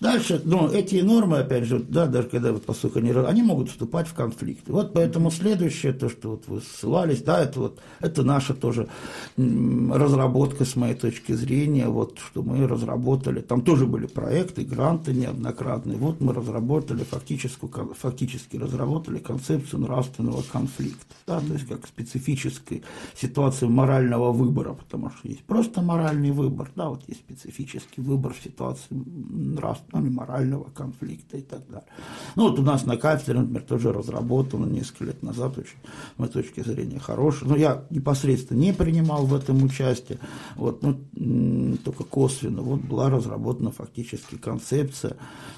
Дальше, 0.00 0.40
ну, 0.46 0.66
эти 0.70 0.96
нормы, 0.96 1.40
опять 1.40 1.64
же, 1.64 1.78
да, 1.78 2.06
даже 2.06 2.28
когда 2.28 2.52
вот 2.52 2.64
поскольку 2.64 3.00
они, 3.00 3.10
они 3.10 3.42
могут 3.42 3.68
вступать 3.68 4.08
в 4.08 4.14
конфликт. 4.14 4.66
Вот 4.66 4.94
поэтому 4.94 5.30
следующее, 5.30 5.92
то, 5.92 6.08
что 6.08 6.30
вот 6.30 6.44
вы 6.46 6.62
ссылались, 6.62 7.22
да, 7.22 7.42
это 7.42 7.60
вот, 7.60 7.80
это 8.00 8.22
наша 8.22 8.54
тоже 8.54 8.88
разработка 9.36 10.64
с 10.64 10.74
моей 10.74 10.94
точки 10.94 11.32
зрения, 11.32 11.88
вот, 11.88 12.18
что 12.18 12.42
мы 12.42 12.66
разработали, 12.66 13.40
там 13.42 13.60
тоже 13.60 13.84
были 13.86 14.06
проекты, 14.06 14.64
гранты 14.64 15.12
неоднократные, 15.12 15.98
вот 15.98 16.22
мы 16.22 16.32
разработали, 16.32 17.04
фактически, 17.04 17.68
фактически 17.98 18.56
разработали 18.56 19.18
концепцию 19.18 19.80
нравственного 19.82 20.42
конфликта, 20.50 21.14
да, 21.26 21.40
то 21.40 21.52
есть 21.52 21.68
как 21.68 21.86
специфической 21.86 22.84
ситуации 23.14 23.66
морального 23.66 24.32
выбора, 24.32 24.72
потому 24.72 25.10
что 25.10 25.28
есть 25.28 25.44
просто 25.44 25.82
моральный 25.82 26.30
выбор, 26.30 26.70
да, 26.74 26.88
вот 26.88 27.02
есть 27.06 27.20
специфический 27.20 28.00
выбор 28.00 28.32
в 28.32 28.42
ситуации 28.42 28.86
нравственного 28.90 29.89
ну, 29.92 30.00
или 30.00 30.08
морального 30.08 30.64
конфликта 30.70 31.36
и 31.38 31.42
так 31.42 31.66
далее. 31.68 31.88
Ну, 32.36 32.48
вот 32.48 32.58
у 32.58 32.62
нас 32.62 32.86
на 32.86 32.96
кафедре, 32.96 33.40
например, 33.40 33.62
тоже 33.62 33.92
разработано 33.92 34.66
несколько 34.66 35.04
лет 35.06 35.22
назад, 35.22 35.58
очень, 35.58 35.76
с 36.14 36.18
моей 36.18 36.32
точки 36.32 36.60
зрения, 36.60 36.98
хорошее. 36.98 37.50
Но 37.50 37.56
я 37.56 37.84
непосредственно 37.90 38.58
не 38.58 38.72
принимал 38.72 39.26
в 39.26 39.34
этом 39.34 39.62
участие, 39.62 40.18
вот, 40.56 40.82
ну, 40.82 41.76
только 41.84 42.04
косвенно. 42.04 42.62
Вот 42.62 42.80
была 42.80 43.10
разработана 43.10 43.70
фактически 43.70 44.36
концепция 44.36 45.16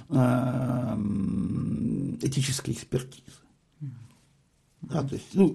э, 0.08 0.96
этической 2.22 2.74
экспертизы. 2.74 3.22
Да, 4.82 5.02
то 5.04 5.14
есть, 5.14 5.28
ну, 5.34 5.54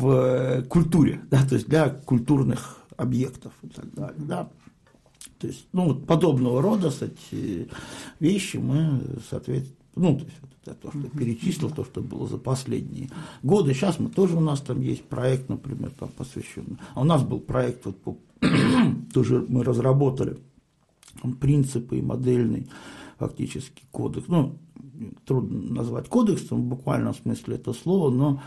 в 0.00 0.62
культуре, 0.68 1.20
да, 1.30 1.44
то 1.44 1.56
есть 1.56 1.68
для 1.68 1.90
культурных 1.90 2.78
объектов 2.96 3.52
и 3.62 3.68
так 3.68 3.92
далее, 3.92 4.16
да. 4.18 4.50
То 5.40 5.46
есть, 5.46 5.66
ну, 5.72 5.86
вот 5.86 6.06
подобного 6.06 6.60
рода 6.60 6.90
кстати, 6.90 7.68
вещи 8.20 8.58
мы, 8.58 9.00
соответственно, 9.30 9.76
ну, 9.96 10.18
то 10.18 10.24
есть, 10.24 10.36
вот 10.42 10.50
это 10.62 10.74
то, 10.74 10.90
что 10.90 11.08
перечислил, 11.18 11.70
то, 11.70 11.84
что 11.84 12.02
было 12.02 12.28
за 12.28 12.36
последние 12.36 13.08
годы. 13.42 13.72
Сейчас 13.72 13.98
мы 13.98 14.10
тоже, 14.10 14.36
у 14.36 14.40
нас 14.40 14.60
там 14.60 14.82
есть 14.82 15.02
проект, 15.04 15.48
например, 15.48 15.92
там 15.98 16.10
посвященный. 16.10 16.76
А 16.94 17.00
у 17.00 17.04
нас 17.04 17.22
был 17.22 17.40
проект, 17.40 17.86
вот, 17.86 17.96
по, 18.02 18.18
тоже 19.14 19.44
мы 19.48 19.64
разработали 19.64 20.36
принципы 21.40 21.98
и 21.98 22.02
модельный 22.02 22.68
фактически 23.18 23.82
кодекс. 23.90 24.28
Ну, 24.28 24.58
трудно 25.24 25.74
назвать 25.74 26.08
кодексом 26.08 26.62
в 26.62 26.64
буквальном 26.66 27.14
смысле 27.14 27.56
это 27.56 27.72
слово, 27.72 28.10
но 28.10 28.42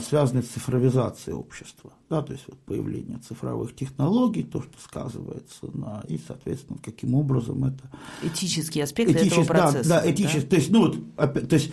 связанный 0.00 0.42
с 0.42 0.48
цифровизацией 0.48 1.36
общества. 1.36 1.92
Да, 2.12 2.20
то 2.20 2.34
есть 2.34 2.44
вот 2.46 2.58
появление 2.66 3.16
цифровых 3.26 3.74
технологий, 3.74 4.42
то, 4.42 4.60
что 4.60 4.78
сказывается 4.84 5.66
на, 5.72 6.04
и, 6.08 6.18
соответственно, 6.18 6.78
каким 6.84 7.14
образом 7.14 7.64
это... 7.64 7.90
Этический 8.22 8.82
аспект 8.82 9.12
этический, 9.12 9.28
этого 9.28 9.44
процесса. 9.46 9.88
Да, 9.88 10.02
да, 10.02 10.10
этический. 10.10 10.42
Да? 10.42 10.48
То 10.48 10.56
есть, 10.56 10.70
ну, 10.70 10.80
вот, 10.80 10.98
опять, 11.16 11.48
то 11.48 11.54
есть, 11.54 11.72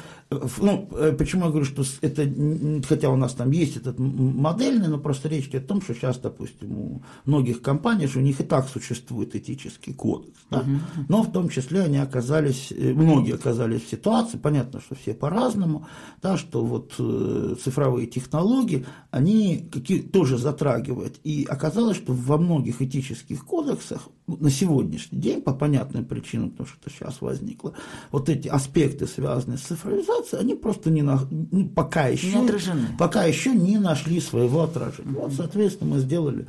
ну, 0.60 0.88
э, 0.94 1.12
почему 1.12 1.44
я 1.44 1.50
говорю, 1.50 1.66
что 1.66 1.84
это, 2.00 2.86
хотя 2.88 3.10
у 3.10 3.18
нас 3.18 3.34
там 3.34 3.52
есть 3.52 3.76
этот 3.76 4.00
модельный, 4.00 4.88
но 4.88 4.98
просто 4.98 5.28
речь 5.28 5.48
идет 5.48 5.66
о 5.66 5.68
том, 5.68 5.82
что 5.82 5.94
сейчас, 5.94 6.18
допустим, 6.20 6.72
у 6.72 7.02
многих 7.26 7.62
компаний 7.62 8.08
же 8.08 8.20
у 8.20 8.22
них 8.22 8.40
и 8.40 8.44
так 8.46 8.70
существует 8.70 9.36
этический 9.36 9.94
кодекс, 9.94 10.40
да? 10.50 10.60
угу. 10.60 10.70
но 11.10 11.24
в 11.24 11.34
том 11.34 11.50
числе 11.50 11.82
они 11.82 11.98
оказались, 11.98 12.72
э, 12.72 12.94
многие 12.94 13.36
оказались 13.36 13.84
в 13.84 13.90
ситуации, 13.90 14.38
понятно, 14.38 14.80
что 14.80 14.96
все 14.96 15.14
по-разному, 15.14 15.86
да, 16.22 16.38
что 16.38 16.64
вот 16.64 16.94
э, 16.98 17.56
цифровые 17.80 18.08
технологии, 18.08 18.86
они 19.12 19.70
какие, 19.72 20.02
тоже 20.02 20.38
затрагивает. 20.38 21.20
И 21.24 21.46
оказалось, 21.50 21.98
что 21.98 22.14
во 22.14 22.38
многих 22.38 22.82
этических 22.82 23.46
кодексах 23.46 24.10
ну, 24.28 24.38
на 24.40 24.50
сегодняшний 24.50 25.20
день, 25.20 25.42
по 25.42 25.54
понятным 25.54 26.06
причинам, 26.06 26.52
потому 26.52 26.68
что 26.68 26.78
это 26.82 26.90
сейчас 26.94 27.22
возникло, 27.22 27.74
вот 28.12 28.30
эти 28.30 28.48
аспекты, 28.48 29.08
связанные 29.08 29.58
с 29.58 29.62
цифровизацией, 29.62 30.42
они 30.42 30.56
просто 30.56 30.92
не 30.92 31.02
на, 31.02 31.22
ну, 31.30 31.70
пока, 31.70 32.08
еще, 32.08 32.28
не 32.28 32.46
отражены. 32.46 32.88
пока 32.98 33.24
еще 33.24 33.52
не 33.52 33.80
нашли 33.80 34.20
своего 34.20 34.64
отражения. 34.64 35.12
Вот, 35.12 35.34
соответственно, 35.34 35.96
мы 35.96 36.00
сделали 36.00 36.48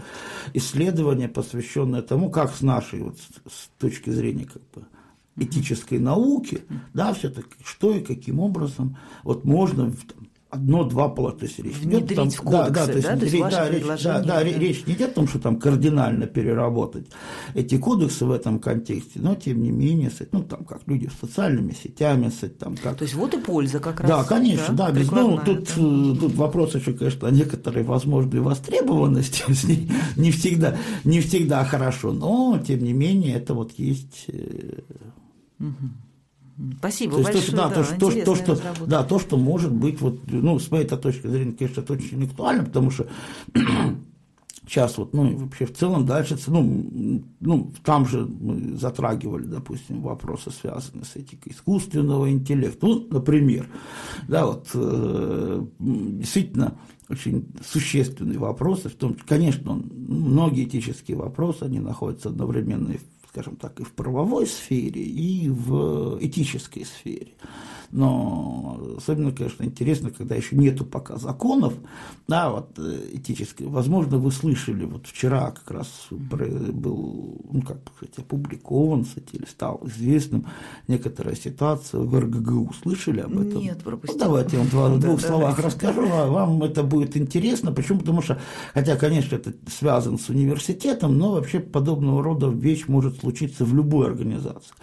исследование, 0.55 1.29
посвященное 1.29 2.03
тому, 2.03 2.31
как 2.31 2.55
с 2.55 2.61
нашей 2.61 3.03
вот, 3.03 3.19
с 3.49 3.69
точки 3.79 4.11
зрения 4.11 4.47
как 4.47 4.63
бы, 4.75 4.87
этической 5.37 5.99
науки, 5.99 6.63
да, 6.93 7.15
все-таки, 7.15 7.55
что 7.65 7.95
и 7.95 8.01
каким 8.01 8.41
образом 8.41 8.97
вот 9.23 9.45
можно 9.45 9.93
одно-два 10.51 11.09
пола, 11.09 11.33
то 11.33 11.45
есть 11.45 11.59
речь 11.61 11.77
идет 11.83 12.15
там, 12.15 12.29
в 12.29 12.41
кодексы, 12.41 12.73
да, 12.73 12.87
да, 12.87 12.87
то 12.87 12.93
есть, 12.93 13.07
да, 13.07 13.17
то 13.17 13.25
есть 13.25 13.35
речь, 13.35 13.43
да, 13.51 13.71
речь, 13.71 14.03
да, 14.03 14.21
да, 14.21 14.43
речь 14.43 14.87
не 14.87 14.95
идет 14.95 15.11
о 15.11 15.15
том, 15.15 15.29
что 15.29 15.39
там 15.39 15.59
кардинально 15.59 16.27
переработать 16.27 17.07
эти 17.55 17.79
кодексы 17.79 18.27
в 18.27 18.33
этом 18.33 18.59
контексте, 18.59 19.21
но 19.21 19.37
тем 19.37 19.63
не 19.63 19.71
менее, 19.71 20.11
ну 20.33 20.43
там 20.43 20.65
как 20.65 20.83
люди 20.87 21.09
с 21.09 21.21
социальными 21.21 21.73
сетями, 21.73 22.31
там 22.59 22.77
как. 22.77 22.97
То 22.97 23.05
есть 23.05 23.15
вот 23.15 23.33
и 23.35 23.39
польза 23.39 23.79
как 23.79 24.01
раз. 24.01 24.11
Да, 24.11 24.25
конечно, 24.25 24.75
да, 24.75 24.91
да 24.91 25.01
без, 25.01 25.11
ну 25.11 25.39
тут, 25.45 25.65
да. 25.77 25.83
Э, 25.83 26.17
тут 26.21 26.35
вопрос 26.35 26.75
еще, 26.75 26.93
конечно, 26.95 27.29
о 27.29 27.31
некоторой 27.31 27.85
возможной 27.85 28.41
востребованности, 28.41 29.45
не 30.17 30.31
всегда, 30.33 30.77
не 31.05 31.21
всегда 31.21 31.65
хорошо, 31.65 32.13
но 32.13 32.61
тем 32.67 32.83
не 32.83 32.93
менее 32.93 33.37
это 33.37 33.55
вот 33.55 33.73
есть. 33.79 34.27
Угу. 35.61 36.10
Спасибо 36.79 37.17
то 37.17 37.23
большое. 37.23 37.47
То, 37.47 37.53
да, 37.57 37.69
да, 37.69 37.85
то, 37.85 38.11
то, 38.11 38.25
то, 38.25 38.35
что, 38.35 38.87
да, 38.87 39.05
то, 39.05 39.19
что 39.19 39.37
может 39.37 39.73
быть, 39.73 40.01
вот, 40.01 40.21
ну, 40.27 40.59
с 40.59 40.71
моей 40.71 40.87
точки 40.87 41.27
зрения, 41.27 41.53
конечно, 41.53 41.81
это 41.81 41.93
очень 41.93 42.25
актуально, 42.25 42.65
потому 42.65 42.91
что 42.91 43.09
сейчас 44.67 44.99
вот, 44.99 45.13
ну, 45.15 45.37
вообще 45.37 45.67
в 45.67 45.75
целом 45.75 46.07
дальше, 46.07 46.39
ну, 46.47 47.23
ну, 47.41 47.73
там 47.83 48.07
же 48.07 48.27
мы 48.27 48.77
затрагивали, 48.77 49.45
допустим, 49.45 50.03
вопросы, 50.03 50.51
связанные 50.51 51.05
с 51.05 51.17
этикой 51.17 51.53
искусственного 51.53 52.31
интеллекта. 52.31 52.87
Ну, 52.87 53.07
например, 53.11 53.67
да, 54.29 54.47
вот, 54.47 54.69
э, 54.75 55.67
действительно, 55.79 56.77
очень 57.09 57.49
существенные 57.69 58.39
вопросы, 58.39 58.89
в 58.89 58.95
том, 58.95 59.17
конечно, 59.27 59.75
многие 59.75 60.65
этические 60.65 61.17
вопросы, 61.17 61.65
они 61.65 61.81
находятся 61.81 62.29
одновременно 62.29 62.93
и 62.93 62.99
в 62.99 63.20
скажем 63.31 63.55
так, 63.55 63.79
и 63.79 63.85
в 63.85 63.93
правовой 63.93 64.47
сфере, 64.47 65.03
и 65.03 65.49
в 65.49 66.19
этической 66.21 66.85
сфере. 66.85 67.33
Но 67.93 68.81
особенно, 68.99 69.33
конечно, 69.33 69.65
интересно, 69.65 70.11
когда 70.11 70.37
еще 70.37 70.55
нету 70.55 70.85
пока 70.85 71.17
законов, 71.17 71.75
да, 72.29 72.51
вот 72.51 72.79
э, 72.79 73.09
этической. 73.15 73.67
Возможно, 73.67 74.19
вы 74.19 74.31
слышали, 74.31 74.85
вот 74.85 75.09
вчера 75.09 75.51
как 75.51 75.71
раз 75.73 76.07
был, 76.11 77.41
ну, 77.51 77.63
как 77.63 77.79
сказать, 77.97 78.19
опубликован, 78.19 79.05
кстати, 79.05 79.35
или 79.35 79.45
стал 79.45 79.81
известным 79.87 80.47
некоторая 80.87 81.35
ситуация 81.35 82.01
в 82.01 82.17
РГГУ. 82.17 82.73
Слышали 82.81 83.21
об 83.21 83.33
этом? 83.33 83.61
Нет, 83.61 83.83
пропустил. 83.83 84.19
Ну, 84.19 84.25
давайте 84.25 84.57
я 84.57 84.63
вам 84.63 84.95
в 84.95 85.01
двух 85.01 85.21
словах 85.21 85.59
расскажу, 85.59 86.07
а 86.13 86.29
вам 86.29 86.63
это 86.63 86.85
будет 86.85 87.17
интересно. 87.17 87.73
Почему? 87.73 87.99
Потому 87.99 88.23
что, 88.23 88.39
хотя, 88.73 88.95
конечно, 88.95 89.35
это 89.35 89.53
связано 89.69 90.19
с 90.19 90.29
университетом, 90.29 91.19
но 91.19 91.33
вообще 91.33 91.59
подобного 91.59 92.23
рода 92.23 92.49
вещь 92.49 92.85
может 92.87 93.19
случиться 93.19 93.65
в 93.65 93.75
любой 93.75 94.07
организации. 94.07 94.75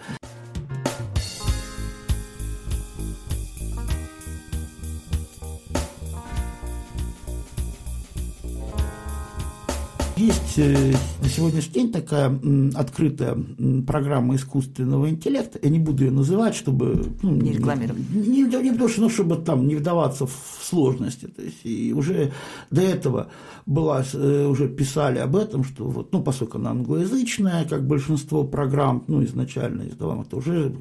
Есть 10.18 10.58
э, 10.58 10.94
на 11.22 11.28
сегодняшний 11.28 11.74
день 11.74 11.92
такая 11.92 12.36
открытая 12.74 13.38
программа 13.86 14.34
искусственного 14.34 15.08
интеллекта. 15.08 15.60
Я 15.62 15.70
не 15.70 15.78
буду 15.78 16.02
ее 16.02 16.10
называть, 16.10 16.56
чтобы... 16.56 17.06
Ну, 17.22 17.36
не 17.36 17.52
рекламировать. 17.52 18.02
Не, 18.10 18.42
не, 18.42 18.62
не 18.62 18.72
потому 18.72 18.88
что, 18.88 19.02
ну, 19.02 19.10
чтобы 19.10 19.36
там 19.36 19.68
не 19.68 19.76
вдаваться 19.76 20.26
в 20.26 20.32
сложности. 20.60 21.26
То 21.26 21.42
есть, 21.42 21.60
и 21.62 21.92
уже 21.92 22.32
до 22.72 22.80
этого 22.80 23.28
была, 23.64 24.04
э, 24.12 24.46
уже 24.46 24.68
писали 24.68 25.20
об 25.20 25.36
этом, 25.36 25.62
что 25.62 25.84
вот, 25.84 26.12
ну, 26.12 26.20
поскольку 26.20 26.58
она 26.58 26.70
англоязычная, 26.70 27.64
как 27.64 27.86
большинство 27.86 28.42
программ, 28.42 29.04
ну, 29.06 29.22
изначально 29.22 29.88
издаваемых, 29.88 30.26
то 30.26 30.38
уже 30.38 30.74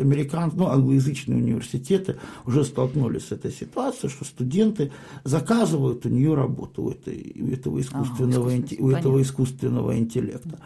американцы, 0.00 0.58
ну, 0.58 0.66
англоязычные 0.66 1.38
университеты 1.38 2.16
уже 2.44 2.62
столкнулись 2.62 3.28
с 3.28 3.32
этой 3.32 3.52
ситуацией, 3.52 4.10
что 4.10 4.26
студенты 4.26 4.92
заказывают 5.24 6.04
у 6.04 6.10
нее 6.10 6.34
работу 6.34 6.82
у, 6.82 6.90
этой, 6.90 7.34
у 7.40 7.46
этого 7.46 7.80
искусственного, 7.80 8.50
а, 8.50 8.81
у 8.82 8.90
этого 8.90 9.22
искусственного 9.22 9.96
интеллекта. 9.96 10.58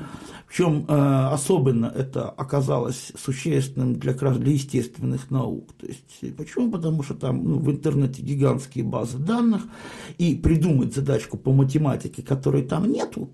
Причем 0.48 0.86
э, 0.88 1.28
особенно 1.32 1.86
это 1.86 2.30
оказалось 2.30 3.12
существенным 3.16 3.98
для, 3.98 4.14
для 4.14 4.52
естественных 4.52 5.30
наук. 5.30 5.72
То 5.74 5.86
есть, 5.86 6.36
почему? 6.36 6.70
Потому 6.70 7.02
что 7.02 7.14
там 7.14 7.44
ну, 7.44 7.58
в 7.58 7.70
интернете 7.70 8.22
гигантские 8.22 8.84
базы 8.84 9.18
данных, 9.18 9.62
и 10.18 10.34
придумать 10.34 10.94
задачку 10.94 11.36
по 11.36 11.52
математике, 11.52 12.22
которой 12.22 12.62
там 12.62 12.90
нету, 12.90 13.30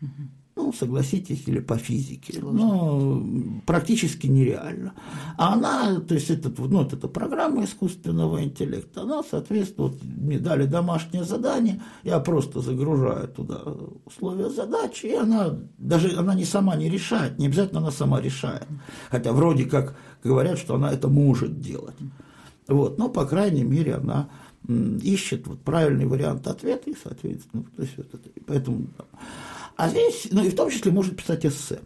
угу 0.00 0.10
ну, 0.56 0.72
согласитесь, 0.72 1.42
или 1.46 1.58
по 1.58 1.76
физике, 1.76 2.38
ну, 2.40 3.60
практически 3.66 4.28
нереально. 4.28 4.94
А 5.36 5.54
она, 5.54 6.00
то 6.00 6.14
есть, 6.14 6.30
этот, 6.30 6.58
ну, 6.58 6.78
вот 6.78 6.92
эта 6.92 7.08
программа 7.08 7.64
искусственного 7.64 8.42
интеллекта, 8.44 9.02
она, 9.02 9.22
соответственно, 9.28 9.88
вот 9.88 10.02
мне 10.02 10.38
дали 10.38 10.66
домашнее 10.66 11.24
задание, 11.24 11.82
я 12.04 12.20
просто 12.20 12.60
загружаю 12.60 13.28
туда 13.28 13.62
условия 14.04 14.48
задачи, 14.48 15.06
и 15.06 15.14
она, 15.14 15.58
даже 15.78 16.16
она 16.16 16.34
не 16.34 16.44
сама 16.44 16.76
не 16.76 16.88
решает, 16.88 17.38
не 17.38 17.46
обязательно 17.46 17.80
она 17.80 17.90
сама 17.90 18.20
решает, 18.20 18.66
хотя 19.10 19.32
вроде 19.32 19.64
как 19.64 19.96
говорят, 20.22 20.58
что 20.58 20.76
она 20.76 20.92
это 20.92 21.08
может 21.08 21.60
делать. 21.60 21.96
Вот, 22.68 22.96
но, 22.96 23.08
по 23.08 23.26
крайней 23.26 23.64
мере, 23.64 23.94
она 23.96 24.28
ищет 24.66 25.46
вот 25.46 25.60
правильный 25.62 26.06
вариант 26.06 26.46
ответа, 26.46 26.90
и, 26.90 26.94
соответственно, 27.02 27.64
то 27.76 27.82
есть, 27.82 27.96
вот 27.96 28.06
это, 28.14 28.30
поэтому 28.46 28.86
а 29.76 29.88
здесь, 29.88 30.28
ну 30.30 30.44
и 30.44 30.50
в 30.50 30.56
том 30.56 30.70
числе 30.70 30.92
может 30.92 31.16
писать 31.16 31.44
эссе. 31.46 31.80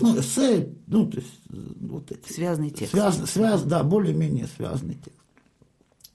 Ну, 0.00 0.18
эссе, 0.18 0.68
ну, 0.86 1.06
то 1.06 1.18
есть, 1.18 1.40
вот 1.48 2.10
эти. 2.12 2.32
Связанный 2.32 2.70
текст. 2.70 2.92
Связ, 2.92 3.30
связ, 3.30 3.62
да, 3.62 3.82
более-менее 3.82 4.46
связанный 4.56 4.94
текст. 4.94 5.18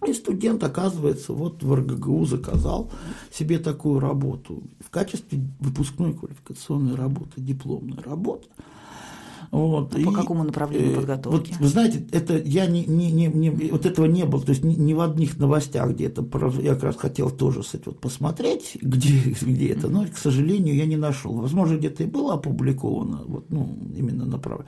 И 0.06 0.14
студент, 0.14 0.64
оказывается, 0.64 1.34
вот 1.34 1.64
в 1.64 1.74
РГГУ 1.74 2.26
заказал 2.26 2.92
себе 3.32 3.58
такую 3.58 4.00
работу 4.00 4.64
в 4.80 4.92
качестве 4.92 5.42
выпускной 5.60 6.14
квалификационной 6.14 6.96
работы, 6.96 7.42
дипломной 7.42 8.02
работы– 8.04 8.48
вот. 9.56 9.96
А 9.96 10.00
и, 10.00 10.04
по 10.04 10.12
какому 10.12 10.44
направлению 10.44 10.92
э, 10.92 10.96
подготовки? 10.96 11.52
Вот, 11.52 11.60
вы 11.60 11.68
знаете, 11.68 12.06
это 12.12 12.38
я 12.38 12.66
не, 12.66 12.86
не, 12.86 13.12
не, 13.12 13.28
не 13.28 13.50
вот 13.50 13.86
этого 13.86 14.06
не 14.06 14.26
было, 14.26 14.42
то 14.42 14.50
есть 14.50 14.64
ни, 14.64 14.76
ни 14.76 14.94
в 14.94 15.00
одних 15.00 15.38
новостях 15.38 15.92
где-то, 15.92 16.28
я 16.62 16.74
как 16.74 16.84
раз 16.84 16.96
хотел 16.98 17.30
тоже 17.30 17.62
кстати, 17.62 17.84
вот 17.86 18.02
посмотреть, 18.02 18.78
где, 18.82 19.36
где 19.42 19.70
это, 19.70 19.88
но, 19.88 20.06
к 20.06 20.18
сожалению, 20.18 20.76
я 20.76 20.86
не 20.86 20.98
нашел. 20.98 21.34
Возможно, 21.34 21.78
где-то 21.78 22.04
и 22.04 22.06
было 22.06 22.34
опубликовано, 22.34 23.24
вот, 23.26 23.50
ну, 23.50 23.78
именно 23.96 24.26
направ, 24.26 24.62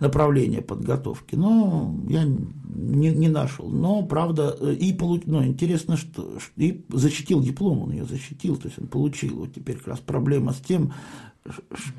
направление 0.00 0.62
подготовки, 0.62 1.36
но 1.36 1.94
я 2.08 2.24
не, 2.24 3.10
не 3.10 3.28
нашел. 3.28 3.68
Но, 3.68 4.02
правда, 4.02 4.50
и 4.50 4.92
получ, 4.92 5.22
ну, 5.26 5.44
интересно, 5.44 5.96
что 5.96 6.38
и 6.56 6.84
защитил 6.88 7.40
диплом, 7.40 7.82
он 7.82 7.92
ее 7.92 8.04
защитил, 8.04 8.56
то 8.56 8.66
есть 8.66 8.80
он 8.80 8.88
получил. 8.88 9.36
Вот 9.36 9.54
теперь 9.54 9.76
как 9.76 9.88
раз 9.88 10.00
проблема 10.00 10.52
с 10.52 10.58
тем, 10.58 10.92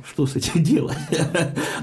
что 0.08 0.26
с 0.26 0.36
этим 0.36 0.64
делать. 0.64 0.98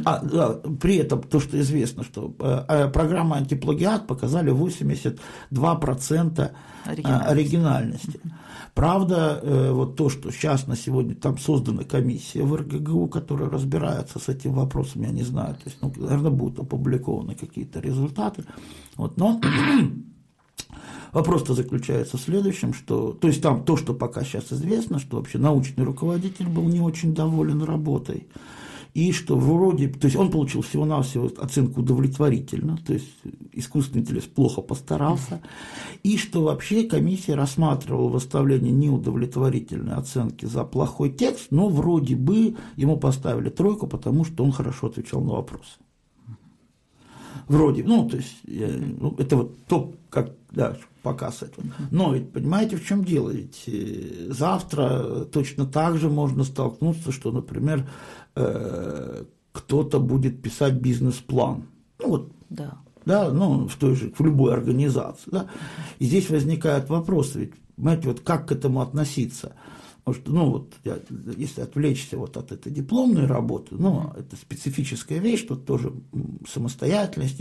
а, 0.05 0.21
да, 0.21 0.49
при 0.81 0.97
этом 0.97 1.23
то, 1.23 1.41
что 1.41 1.61
известно, 1.61 2.03
что 2.03 2.35
э, 2.39 2.65
э 2.69 2.89
программы 2.89 3.37
антиплагиат 3.37 4.07
показали 4.07 4.53
82% 4.53 6.51
оригинальности. 6.85 7.31
оригинальности. 7.31 8.21
Правда, 8.75 9.39
э, 9.43 9.71
вот 9.71 9.97
то, 9.97 10.09
что 10.09 10.33
сейчас 10.33 10.67
на 10.67 10.77
сегодня 10.77 11.15
там 11.15 11.39
создана 11.39 11.85
комиссия 11.85 12.43
в 12.43 12.57
РГГУ, 12.57 13.09
которая 13.09 13.49
разбирается 13.51 14.19
с 14.19 14.29
этим 14.29 14.55
вопросом, 14.55 15.03
я 15.03 15.11
не 15.11 15.23
знаю, 15.23 15.55
то 15.55 15.63
есть, 15.67 15.77
ну, 15.83 15.93
наверное, 15.97 16.31
будут 16.31 16.59
опубликованы 16.59 17.35
какие-то 17.35 17.81
результаты. 17.81 18.45
Вот, 18.97 19.19
но 19.19 19.41
Вопрос-то 21.13 21.55
заключается 21.55 22.17
в 22.17 22.21
следующем, 22.21 22.73
что, 22.73 23.13
то 23.13 23.29
есть 23.29 23.43
там 23.43 23.65
то, 23.65 23.77
что 23.77 23.93
пока 23.93 24.25
сейчас 24.25 24.51
известно, 24.53 24.99
что 24.99 25.19
вообще 25.19 25.39
научный 25.39 25.85
руководитель 25.85 26.49
был 26.49 26.65
не 26.65 26.81
очень 26.81 27.15
доволен 27.15 27.63
работой, 27.63 28.27
и 28.95 29.13
что 29.13 29.37
вроде, 29.37 29.89
то 29.89 30.07
есть 30.07 30.17
он 30.17 30.31
получил 30.31 30.63
всего-навсего 30.63 31.31
оценку 31.39 31.81
удовлетворительно, 31.81 32.79
то 32.79 32.95
есть 32.95 33.09
искусственный 33.53 34.03
интеллект 34.03 34.33
плохо 34.33 34.63
постарался, 34.63 35.43
и 36.03 36.17
что 36.17 36.43
вообще 36.43 36.85
комиссия 36.85 37.35
рассматривала 37.35 38.09
выставление 38.09 38.73
неудовлетворительной 38.73 39.95
оценки 39.95 40.47
за 40.47 40.65
плохой 40.65 41.11
текст, 41.11 41.49
но 41.51 41.69
вроде 41.69 42.17
бы 42.17 42.57
ему 42.77 42.99
поставили 42.99 43.51
тройку, 43.51 43.87
потому 43.87 44.25
что 44.25 44.45
он 44.45 44.53
хорошо 44.53 44.89
отвечал 44.89 45.23
на 45.23 45.35
вопросы. 45.35 45.79
Вроде, 47.53 47.85
ну, 47.85 48.09
то 48.09 48.17
есть, 48.17 48.37
ну, 48.47 49.15
это 49.19 49.37
вот 49.37 49.67
то, 49.67 49.93
как, 50.09 50.31
да, 50.53 50.79
показ 51.03 51.43
этого. 51.43 51.67
Но 51.91 52.15
ведь 52.15 52.33
понимаете, 52.33 52.77
в 52.77 52.87
чем 52.87 53.05
дело? 53.05 53.29
Ведь 53.29 53.65
э, 53.67 54.29
завтра 54.31 55.27
точно 55.31 55.67
так 55.67 55.99
же 55.99 56.09
можно 56.09 56.45
столкнуться, 56.45 57.13
что, 57.13 57.31
например, 57.31 57.87
э, 58.37 59.25
кто-то 59.53 60.01
будет 60.01 60.41
писать 60.41 60.77
бизнес-план. 60.77 61.65
Ну 61.99 62.09
вот, 62.09 62.33
да. 62.49 62.79
Да, 63.05 63.31
ну, 63.31 63.69
в 63.69 63.77
той 63.77 63.97
же, 63.97 64.15
в 64.17 64.25
любой 64.25 64.55
организации, 64.55 65.31
да. 65.31 65.47
И 65.99 66.07
здесь 66.07 66.31
возникает 66.31 66.89
вопрос, 66.89 67.35
ведь, 67.35 67.53
понимаете, 67.77 68.09
вот 68.09 68.21
как 68.21 68.49
к 68.49 68.53
этому 68.53 68.81
относиться? 68.81 69.57
Может, 70.05 70.27
ну 70.27 70.51
вот, 70.51 70.75
если 71.37 71.61
отвлечься 71.61 72.19
вот 72.19 72.37
от 72.37 72.51
этой 72.51 72.73
дипломной 72.73 73.27
работы, 73.27 73.77
ну, 73.79 74.11
это 74.17 74.35
специфическая 74.35 75.21
вещь, 75.21 75.47
тут 75.47 75.65
тоже 75.65 75.93
самостоятельность, 76.49 77.39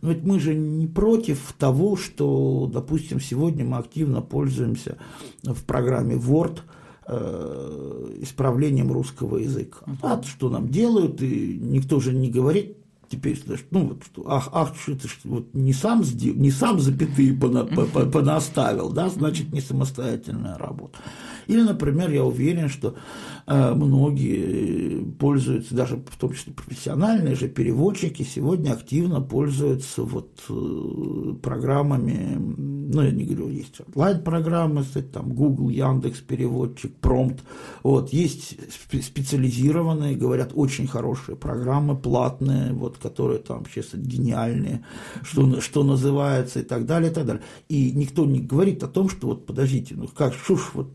но 0.00 0.12
ведь 0.12 0.24
мы 0.24 0.40
же 0.40 0.54
не 0.54 0.86
против 0.86 1.52
того, 1.58 1.96
что, 1.96 2.70
допустим, 2.72 3.20
сегодня 3.20 3.66
мы 3.66 3.76
активно 3.76 4.22
пользуемся 4.22 4.96
в 5.42 5.62
программе 5.64 6.14
Word 6.14 6.60
э, 7.06 8.16
исправлением 8.22 8.90
русского 8.90 9.36
языка. 9.36 9.84
А 10.00 10.22
что 10.22 10.48
нам 10.48 10.70
делают, 10.70 11.20
и 11.20 11.58
никто 11.60 12.00
же 12.00 12.14
не 12.14 12.30
говорит, 12.30 12.77
теперь, 13.08 13.42
ну 13.70 13.88
вот, 13.88 14.04
что, 14.04 14.30
ах, 14.30 14.48
ах, 14.52 14.74
что 14.80 14.92
это 14.92 15.08
вот 15.24 15.54
не 15.54 15.72
сам 15.72 16.04
сделал, 16.04 16.38
не 16.38 16.50
сам 16.50 16.78
запятые 16.80 17.34
понаставил, 17.34 18.90
да, 18.90 19.08
значит, 19.08 19.52
не 19.52 19.60
самостоятельная 19.60 20.58
работа. 20.58 20.98
Или, 21.46 21.62
например, 21.62 22.10
я 22.10 22.24
уверен, 22.24 22.68
что 22.68 22.96
многие 23.48 25.04
пользуются, 25.18 25.74
даже 25.74 25.96
в 25.96 26.16
том 26.18 26.34
числе 26.34 26.52
профессиональные 26.52 27.34
же 27.34 27.48
переводчики, 27.48 28.22
сегодня 28.22 28.72
активно 28.72 29.20
пользуются 29.22 30.02
вот 30.02 30.40
э, 30.50 31.34
программами, 31.42 32.36
ну, 32.36 33.02
я 33.02 33.10
не 33.10 33.24
говорю, 33.24 33.48
есть 33.48 33.80
онлайн-программы, 33.94 34.84
там 35.12 35.32
Google, 35.32 35.70
Яндекс, 35.70 36.20
переводчик, 36.20 36.94
Промпт, 36.96 37.42
вот, 37.82 38.12
есть 38.12 38.56
специализированные, 39.02 40.14
говорят, 40.14 40.52
очень 40.54 40.86
хорошие 40.86 41.36
программы, 41.36 41.96
платные, 41.96 42.72
вот, 42.72 42.98
которые 42.98 43.38
там 43.38 43.58
вообще 43.58 43.82
гениальные, 43.94 44.84
что, 45.22 45.60
что 45.60 45.84
называется 45.84 46.60
и 46.60 46.64
так 46.64 46.84
далее, 46.86 47.10
и 47.10 47.14
так 47.14 47.26
далее. 47.26 47.42
И 47.68 47.92
никто 47.92 48.26
не 48.26 48.40
говорит 48.40 48.82
о 48.82 48.88
том, 48.88 49.08
что 49.08 49.28
вот 49.28 49.46
подождите, 49.46 49.94
ну 49.96 50.08
как, 50.08 50.34
что 50.34 50.58
вот 50.74 50.92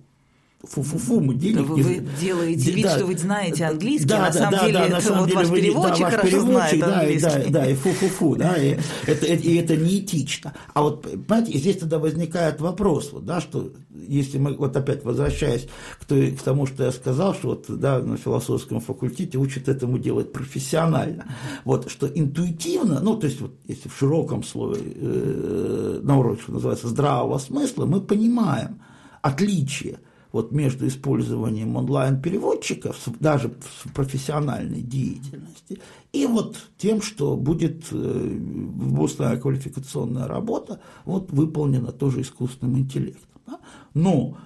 фу-фу-фу, 0.63 1.19
мы 1.19 1.35
денег 1.35 1.67
вы. 1.67 1.83
Вы 1.83 2.03
делаете 2.21 2.71
вид, 2.71 2.85
да, 2.85 2.95
что 2.95 3.05
вы 3.05 3.17
знаете 3.17 3.65
английский, 3.65 4.07
да, 4.07 4.17
а 4.17 4.19
на 4.19 4.25
да, 4.27 4.33
самом 4.33 4.51
да, 4.51 4.59
деле 4.61 4.73
да, 4.73 4.85
это 4.85 4.95
на 4.95 5.01
самом 5.01 5.19
вот 5.19 5.27
деле 5.27 5.39
ваш 5.39 5.47
вы, 5.49 5.55
переводчик 5.57 5.99
да, 5.99 6.05
ваш 6.05 6.13
хорошо 6.13 6.27
переводчик, 6.27 6.53
знает 6.53 6.79
да, 6.79 6.99
английский. 6.99 7.51
Да, 7.51 7.59
да, 7.59 7.69
и 7.69 7.75
фу-фу-фу, 7.75 8.35
да, 8.37 8.55
и 8.55 8.77
это, 9.05 9.25
и 9.25 9.55
это 9.55 9.75
неэтично. 9.75 10.53
А 10.73 10.81
вот, 10.81 11.01
понимаете, 11.01 11.57
здесь 11.57 11.77
тогда 11.77 11.99
возникает 11.99 12.61
вопрос, 12.61 13.09
вот, 13.11 13.25
да, 13.25 13.41
что 13.41 13.73
если 14.07 14.37
мы, 14.37 14.55
вот 14.55 14.75
опять 14.77 15.03
возвращаясь 15.03 15.67
к, 15.99 16.05
той, 16.05 16.31
к 16.31 16.41
тому, 16.41 16.65
что 16.65 16.85
я 16.85 16.91
сказал, 16.93 17.33
что 17.33 17.49
вот, 17.49 17.65
да, 17.67 17.99
на 17.99 18.15
философском 18.15 18.79
факультете 18.79 19.37
учат 19.37 19.67
этому 19.67 19.97
делать 19.97 20.31
профессионально, 20.31 21.25
вот, 21.65 21.91
что 21.91 22.07
интуитивно, 22.07 23.01
ну, 23.01 23.17
то 23.17 23.27
есть, 23.27 23.41
вот, 23.41 23.53
если 23.67 23.89
в 23.89 23.97
широком 23.97 24.43
слове, 24.43 24.81
э, 24.95 25.99
на 26.01 26.19
уроке, 26.19 26.41
что 26.43 26.53
называется, 26.53 26.87
здравого 26.87 27.37
смысла, 27.37 27.85
мы 27.85 27.99
понимаем 27.99 28.79
отличие– 29.21 29.99
вот 30.33 30.51
между 30.51 30.87
использованием 30.87 31.77
онлайн-переводчиков, 31.77 32.97
даже 33.19 33.53
в 33.83 33.93
профессиональной 33.93 34.81
деятельности, 34.81 35.79
и 36.11 36.25
вот 36.25 36.57
тем, 36.77 37.01
что 37.01 37.37
будет 37.37 37.85
э, 37.91 38.37
ввозная 38.41 39.37
квалификационная 39.37 40.27
работа 40.27 40.81
вот 41.05 41.31
выполнена 41.31 41.91
тоже 41.91 42.21
искусственным 42.21 42.79
интеллектом. 42.79 43.41
Да? 43.45 43.59
Но 43.93 44.37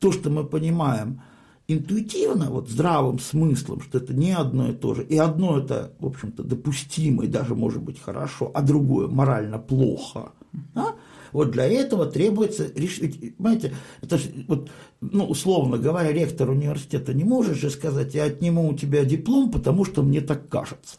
то, 0.00 0.10
что 0.10 0.28
мы 0.28 0.44
понимаем 0.44 1.22
интуитивно, 1.68 2.50
вот 2.50 2.68
здравым 2.68 3.20
смыслом, 3.20 3.80
что 3.80 3.98
это 3.98 4.14
не 4.14 4.32
одно 4.32 4.70
и 4.70 4.74
то 4.74 4.94
же, 4.94 5.04
и 5.04 5.16
одно 5.16 5.58
это, 5.58 5.92
в 6.00 6.06
общем-то, 6.06 6.42
допустимо 6.42 7.24
и 7.24 7.28
даже 7.28 7.54
может 7.54 7.82
быть 7.82 8.00
хорошо, 8.00 8.50
а 8.54 8.62
другое 8.62 9.06
морально 9.06 9.60
плохо, 9.60 10.32
да? 10.74 10.96
Вот 11.32 11.50
для 11.50 11.64
этого 11.64 12.06
требуется 12.06 12.70
решить, 12.74 13.36
понимаете, 13.36 13.74
это 14.02 14.18
же, 14.18 14.30
вот, 14.48 14.70
ну, 15.00 15.24
условно 15.24 15.78
говоря, 15.78 16.12
ректор 16.12 16.50
университета 16.50 17.14
не 17.14 17.24
может 17.24 17.56
же 17.56 17.70
сказать, 17.70 18.14
я 18.14 18.24
отниму 18.24 18.68
у 18.68 18.74
тебя 18.74 19.04
диплом, 19.04 19.50
потому 19.50 19.84
что 19.84 20.02
мне 20.02 20.20
так 20.20 20.48
кажется. 20.48 20.96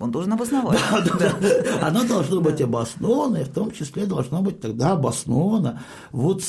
Он 0.00 0.10
должен 0.10 0.32
обосновать. 0.32 0.80
Да, 0.90 1.16
да, 1.18 1.34
да. 1.40 1.86
Оно 1.86 2.04
должно 2.04 2.40
быть 2.40 2.60
обосновано, 2.60 3.36
и 3.38 3.44
в 3.44 3.50
том 3.50 3.70
числе 3.70 4.06
должно 4.06 4.42
быть 4.42 4.60
тогда 4.60 4.92
обосновано 4.92 5.82
вот 6.10 6.42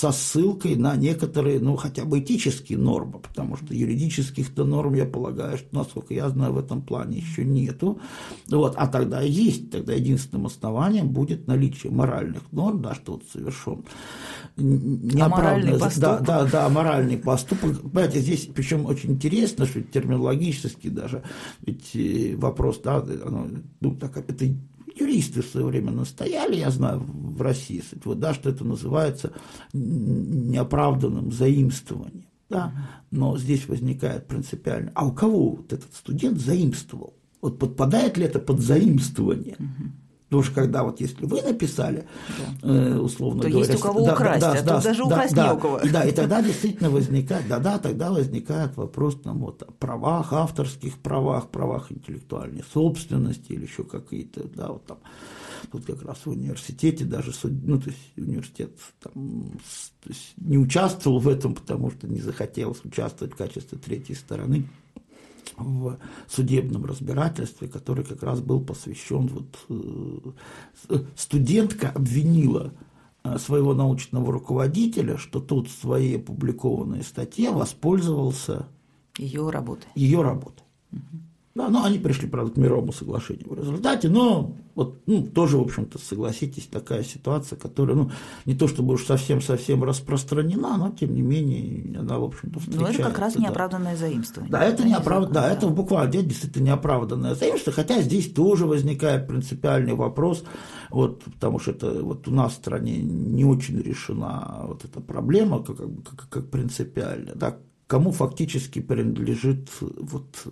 со 0.00 0.12
ссылкой 0.12 0.76
на 0.76 0.96
некоторые, 0.96 1.60
ну, 1.60 1.76
хотя 1.76 2.06
бы 2.06 2.20
этические 2.20 2.78
нормы, 2.78 3.18
потому 3.18 3.58
что 3.58 3.74
юридических-то 3.74 4.64
норм, 4.64 4.94
я 4.94 5.04
полагаю, 5.04 5.58
что, 5.58 5.66
насколько 5.72 6.14
я 6.14 6.30
знаю, 6.30 6.54
в 6.54 6.58
этом 6.58 6.80
плане 6.80 7.18
еще 7.18 7.44
нету. 7.44 8.00
Вот, 8.48 8.76
а 8.78 8.86
тогда 8.86 9.20
есть, 9.20 9.70
тогда 9.70 9.92
единственным 9.92 10.46
основанием 10.46 11.10
будет 11.10 11.46
наличие 11.46 11.92
моральных 11.92 12.50
норм, 12.50 12.80
да, 12.80 12.94
что 12.94 13.12
вот 13.12 13.24
совершен 13.30 13.84
неоправданный 14.56 15.78
да, 15.98 16.18
да, 16.20 16.44
да, 16.46 16.68
моральный 16.70 17.18
поступок. 17.18 17.82
Понимаете, 17.82 18.20
здесь 18.20 18.48
причем 18.54 18.86
очень 18.86 19.12
интересно, 19.12 19.66
что 19.66 19.82
терминологически 19.82 20.88
даже, 20.88 21.22
ведь 21.60 21.94
э, 21.94 22.36
вопрос, 22.36 22.80
да, 22.82 23.04
оно, 23.26 23.48
ну, 23.80 23.94
так, 23.96 24.16
это 24.16 24.46
юристы 24.94 25.42
в 25.42 25.46
свое 25.46 25.66
время 25.66 25.90
настояли, 25.92 26.56
я 26.56 26.70
знаю, 26.70 27.00
в 27.00 27.40
России, 27.40 27.82
вот, 28.04 28.18
да, 28.20 28.34
что 28.34 28.50
это 28.50 28.64
называется 28.64 29.32
неоправданным 29.72 31.32
заимствованием. 31.32 32.26
Да? 32.48 32.72
Но 33.10 33.38
здесь 33.38 33.68
возникает 33.68 34.26
принципиально, 34.26 34.90
а 34.94 35.06
у 35.06 35.12
кого 35.12 35.50
вот 35.50 35.72
этот 35.72 35.94
студент 35.94 36.38
заимствовал? 36.38 37.14
Вот 37.40 37.58
подпадает 37.58 38.18
ли 38.18 38.24
это 38.24 38.38
под 38.40 38.60
заимствование? 38.60 39.56
Потому 40.30 40.44
что 40.44 40.54
когда 40.54 40.84
вот 40.84 41.00
если 41.00 41.26
вы 41.26 41.42
написали, 41.42 42.06
да. 42.62 42.68
э, 42.68 42.98
условно 42.98 43.42
то 43.42 43.48
говоря... 43.48 43.66
есть 43.66 43.80
у 43.80 43.82
кого 43.82 44.06
да, 44.06 44.12
украсть, 44.12 44.40
да, 44.40 44.52
а 44.52 44.62
да, 44.62 44.74
тут 44.76 44.84
даже 44.84 44.98
да, 45.00 45.06
украсть 45.06 45.34
да, 45.34 45.46
не 45.48 45.52
у 45.54 45.58
кого. 45.58 45.80
Да, 45.92 46.04
и 46.04 46.12
тогда 46.12 46.40
действительно 46.40 46.88
возникает, 46.88 47.48
да-да, 47.48 47.78
тогда 47.80 48.12
возникает 48.12 48.76
вопрос 48.76 49.20
там, 49.20 49.40
вот, 49.40 49.64
о 49.64 49.72
правах, 49.72 50.32
авторских 50.32 50.98
правах, 50.98 51.50
правах 51.50 51.90
интеллектуальной 51.90 52.62
собственности 52.72 53.50
или 53.50 53.64
еще 53.64 53.82
какие-то, 53.82 54.44
да, 54.54 54.68
вот 54.68 54.86
там, 54.86 54.98
тут 55.72 55.84
как 55.84 56.00
раз 56.04 56.18
в 56.24 56.30
университете 56.30 57.04
даже, 57.04 57.32
ну, 57.42 57.80
то 57.80 57.90
есть 57.90 58.12
университет 58.16 58.70
там, 59.02 59.58
то 60.04 60.10
есть 60.10 60.34
не 60.36 60.58
участвовал 60.58 61.18
в 61.18 61.26
этом, 61.26 61.56
потому 61.56 61.90
что 61.90 62.06
не 62.06 62.20
захотелось 62.20 62.84
участвовать 62.84 63.34
в 63.34 63.36
качестве 63.36 63.78
третьей 63.78 64.14
стороны 64.14 64.68
в 65.56 65.98
судебном 66.28 66.84
разбирательстве, 66.84 67.68
который 67.68 68.04
как 68.04 68.22
раз 68.22 68.40
был 68.40 68.60
посвящен, 68.60 69.28
вот, 69.28 70.34
э, 70.88 70.98
студентка 71.16 71.90
обвинила 71.90 72.72
э, 73.24 73.38
своего 73.38 73.74
научного 73.74 74.32
руководителя, 74.32 75.16
что 75.16 75.40
тот 75.40 75.68
в 75.68 75.80
своей 75.80 76.16
опубликованной 76.16 77.02
статье 77.02 77.50
воспользовался 77.50 78.66
ее 79.18 79.50
работой. 79.50 79.88
Ее 79.94 80.22
работой. 80.22 80.64
Угу. 80.92 81.00
Да, 81.60 81.68
но 81.68 81.84
они 81.84 81.98
пришли, 81.98 82.26
правда, 82.26 82.52
к 82.52 82.56
мировому 82.56 82.90
соглашению 82.90 83.50
в 83.50 83.58
результате, 83.58 84.08
но 84.08 84.56
вот, 84.74 85.02
ну, 85.06 85.22
тоже, 85.22 85.58
в 85.58 85.60
общем-то, 85.60 85.98
согласитесь, 85.98 86.66
такая 86.66 87.04
ситуация, 87.04 87.58
которая, 87.58 87.96
ну, 87.96 88.10
не 88.46 88.54
то 88.54 88.66
чтобы 88.66 88.94
уж 88.94 89.04
совсем-совсем 89.04 89.84
распространена, 89.84 90.78
но, 90.78 90.90
тем 90.90 91.14
не 91.14 91.20
менее, 91.20 91.98
она, 91.98 92.18
в 92.18 92.24
общем-то, 92.24 92.60
встречается. 92.60 92.92
Но 92.92 92.98
это 92.98 93.10
как 93.10 93.18
раз 93.18 93.34
да. 93.34 93.42
неоправданное 93.42 93.96
заимствование. 93.96 94.50
Да, 94.50 94.64
это 94.64 94.86
неоправданное, 94.86 95.34
да, 95.34 95.48
да, 95.48 95.52
это 95.52 95.68
буквально 95.68 96.10
действительно 96.10 96.68
неоправданное 96.68 97.34
заимствование, 97.34 97.84
хотя 97.84 98.00
здесь 98.00 98.32
тоже 98.32 98.64
возникает 98.64 99.26
принципиальный 99.26 99.92
вопрос, 99.92 100.44
вот, 100.88 101.24
потому 101.24 101.58
что 101.58 101.72
это 101.72 102.02
вот 102.02 102.26
у 102.26 102.30
нас 102.30 102.52
в 102.52 102.56
стране 102.56 103.02
не 103.02 103.44
очень 103.44 103.78
решена 103.78 104.64
вот 104.66 104.86
эта 104.86 105.00
проблема 105.00 105.62
как, 105.62 105.76
как, 105.76 106.28
как 106.30 106.50
принципиальная, 106.50 107.34
да, 107.34 107.58
кому 107.90 108.12
фактически 108.12 108.80
принадлежит 108.80 109.68
вот, 109.80 110.46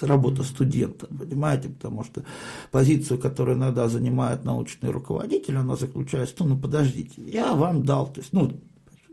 работа 0.00 0.44
студента, 0.44 1.08
понимаете, 1.08 1.68
потому 1.68 2.04
что 2.04 2.22
позицию, 2.70 3.18
которую 3.18 3.58
иногда 3.58 3.88
занимает 3.88 4.44
научный 4.44 4.90
руководитель, 4.90 5.56
она 5.56 5.74
заключается, 5.74 6.36
ну, 6.38 6.50
ну 6.50 6.58
подождите, 6.58 7.20
я 7.26 7.54
вам 7.54 7.82
дал, 7.82 8.06
то 8.06 8.20
есть, 8.20 8.32
ну, 8.32 8.52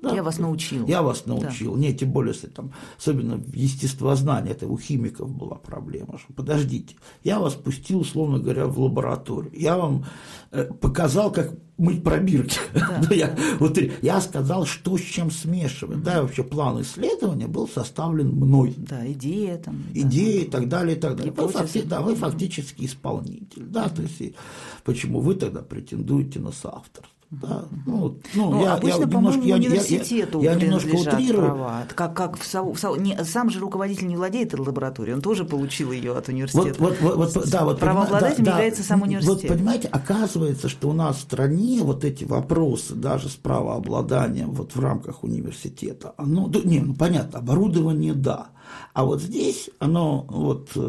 да, 0.03 0.15
я 0.15 0.21
вас 0.21 0.37
научил. 0.37 0.85
Я 0.85 1.01
вас 1.01 1.25
научил. 1.25 1.75
Да. 1.75 1.79
Не, 1.79 1.93
тем 1.93 2.11
более, 2.11 2.33
если 2.33 2.47
там, 2.47 2.73
особенно 2.97 3.37
в 3.37 3.53
естествознании, 3.55 4.51
это 4.51 4.67
у 4.67 4.77
химиков 4.77 5.33
была 5.33 5.55
проблема, 5.55 6.19
что 6.19 6.33
подождите, 6.33 6.95
я 7.23 7.39
вас 7.39 7.53
пустил, 7.53 8.01
условно 8.01 8.39
говоря, 8.39 8.67
в 8.67 8.79
лабораторию, 8.79 9.51
я 9.55 9.77
вам 9.77 10.05
э, 10.51 10.65
показал, 10.65 11.31
как 11.31 11.53
мыть 11.77 12.03
пробирки. 12.03 12.57
Да, 12.73 13.01
ну, 13.09 13.15
я, 13.15 13.35
вот, 13.59 13.79
я 14.01 14.19
сказал, 14.19 14.65
что 14.65 14.97
с 14.97 15.01
чем 15.01 15.31
смешивать. 15.31 16.03
Да, 16.03 16.21
вообще 16.21 16.43
план 16.43 16.81
исследования 16.81 17.47
был 17.47 17.67
составлен 17.69 18.29
мной. 18.29 18.73
Да, 18.77 19.09
идея 19.11 19.57
там. 19.57 19.83
Идеи 19.93 20.39
да, 20.39 20.41
и 20.41 20.49
так 20.49 20.69
далее, 20.69 20.97
и 20.97 20.99
так 20.99 21.15
далее. 21.15 21.33
Вы, 21.33 21.47
факти, 21.47 21.81
да, 21.81 22.01
вы 22.01 22.15
фактически 22.15 22.85
исполнитель. 22.85 23.63
Да, 23.63 23.87
то 23.87 24.01
есть, 24.01 24.35
почему 24.83 25.21
вы 25.21 25.35
тогда 25.35 25.61
претендуете 25.61 26.39
на 26.39 26.51
соавторство? 26.51 27.12
Да, 27.41 27.65
ну, 27.87 28.19
ну, 28.35 28.51
ну 28.51 28.61
я, 28.61 28.75
обычно, 28.75 28.99
я 28.99 29.05
немножко, 29.05 29.41
я, 29.41 29.55
университету 29.55 30.41
я, 30.41 30.51
я, 30.51 30.57
я 30.57 30.65
немножко 30.65 30.95
утрирую. 30.95 31.47
права. 31.47 31.83
Как, 31.95 32.15
как 32.15 32.37
в, 32.37 32.53
в, 32.53 32.75
в, 32.75 32.97
не, 32.97 33.23
сам 33.23 33.49
же 33.49 33.59
руководитель 33.59 34.07
не 34.07 34.15
владеет 34.15 34.53
этой 34.53 34.61
лабораторией, 34.61 35.15
он 35.15 35.21
тоже 35.21 35.43
получил 35.43 35.91
ее 35.91 36.15
от 36.15 36.27
университета. 36.27 36.75
Вот, 36.79 36.99
вот, 37.01 37.15
вот, 37.15 37.35
вот, 37.35 37.49
да, 37.49 37.65
вот, 37.65 37.79
Правообладателем 37.79 38.45
да, 38.45 38.51
является 38.51 38.83
сам 38.83 39.01
университет. 39.01 39.49
Вот 39.49 39.57
понимаете, 39.57 39.87
оказывается, 39.87 40.69
что 40.69 40.89
у 40.89 40.93
нас 40.93 41.17
в 41.17 41.21
стране 41.21 41.81
вот 41.81 42.03
эти 42.03 42.23
вопросы, 42.23 42.93
даже 42.93 43.29
с 43.29 43.35
правообладанием 43.35 44.51
вот 44.51 44.75
в 44.75 44.79
рамках 44.79 45.23
университета, 45.23 46.13
оно, 46.17 46.51
не, 46.63 46.81
ну 46.81 46.93
понятно, 46.93 47.39
оборудование 47.39 48.13
да, 48.13 48.49
а 48.93 49.05
вот 49.05 49.21
здесь 49.21 49.69
оно, 49.79 50.25
вот, 50.29 50.69
э, 50.75 50.79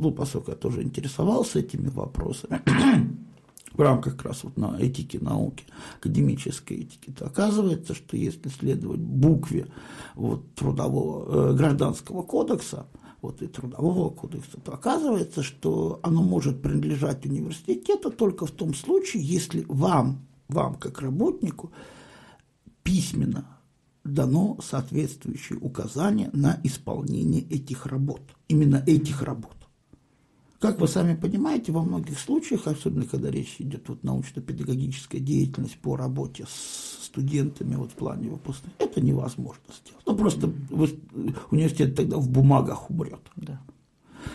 ну, 0.00 0.12
поскольку 0.12 0.52
я 0.52 0.56
тоже 0.56 0.82
интересовался 0.82 1.58
этими 1.58 1.88
вопросами, 1.88 2.62
в 3.78 3.80
рамках 3.80 4.16
как 4.16 4.26
раз 4.26 4.42
вот 4.42 4.56
на 4.56 4.76
этике 4.78 5.20
науки, 5.20 5.64
академической 5.98 6.78
этики, 6.78 7.12
то 7.12 7.26
оказывается, 7.26 7.94
что 7.94 8.16
если 8.16 8.48
следовать 8.48 8.98
букве 8.98 9.68
вот, 10.16 10.52
трудового, 10.56 11.52
э, 11.52 11.54
гражданского 11.54 12.22
кодекса, 12.22 12.86
вот 13.22 13.40
и 13.40 13.46
трудового 13.46 14.10
кодекса, 14.10 14.60
то 14.62 14.74
оказывается, 14.74 15.44
что 15.44 16.00
оно 16.02 16.24
может 16.24 16.60
принадлежать 16.60 17.24
университету 17.24 18.10
только 18.10 18.46
в 18.46 18.50
том 18.50 18.74
случае, 18.74 19.22
если 19.22 19.64
вам, 19.68 20.26
вам 20.48 20.74
как 20.74 21.00
работнику, 21.00 21.70
письменно 22.82 23.46
дано 24.02 24.58
соответствующее 24.60 25.58
указание 25.60 26.30
на 26.32 26.58
исполнение 26.64 27.42
этих 27.42 27.86
работ, 27.86 28.22
именно 28.48 28.82
этих 28.86 29.22
работ. 29.22 29.57
Как 30.60 30.80
вы 30.80 30.88
сами 30.88 31.14
понимаете, 31.14 31.70
во 31.70 31.82
многих 31.82 32.18
случаях, 32.18 32.66
особенно 32.66 33.06
когда 33.06 33.30
речь 33.30 33.56
идет 33.58 33.88
вот 33.88 34.02
научно-педагогическая 34.02 35.20
деятельность 35.20 35.78
по 35.78 35.96
работе 35.96 36.46
с 36.48 37.04
студентами 37.04 37.76
вот 37.76 37.92
в 37.92 37.94
плане 37.94 38.28
выпускных, 38.28 38.74
это 38.78 39.00
невозможно 39.00 39.62
сделать. 39.68 40.02
Ну, 40.04 40.16
просто 40.16 40.52
университет 41.50 41.94
тогда 41.94 42.16
в 42.16 42.28
бумагах 42.28 42.90
умрет. 42.90 43.20
Да. 43.36 43.60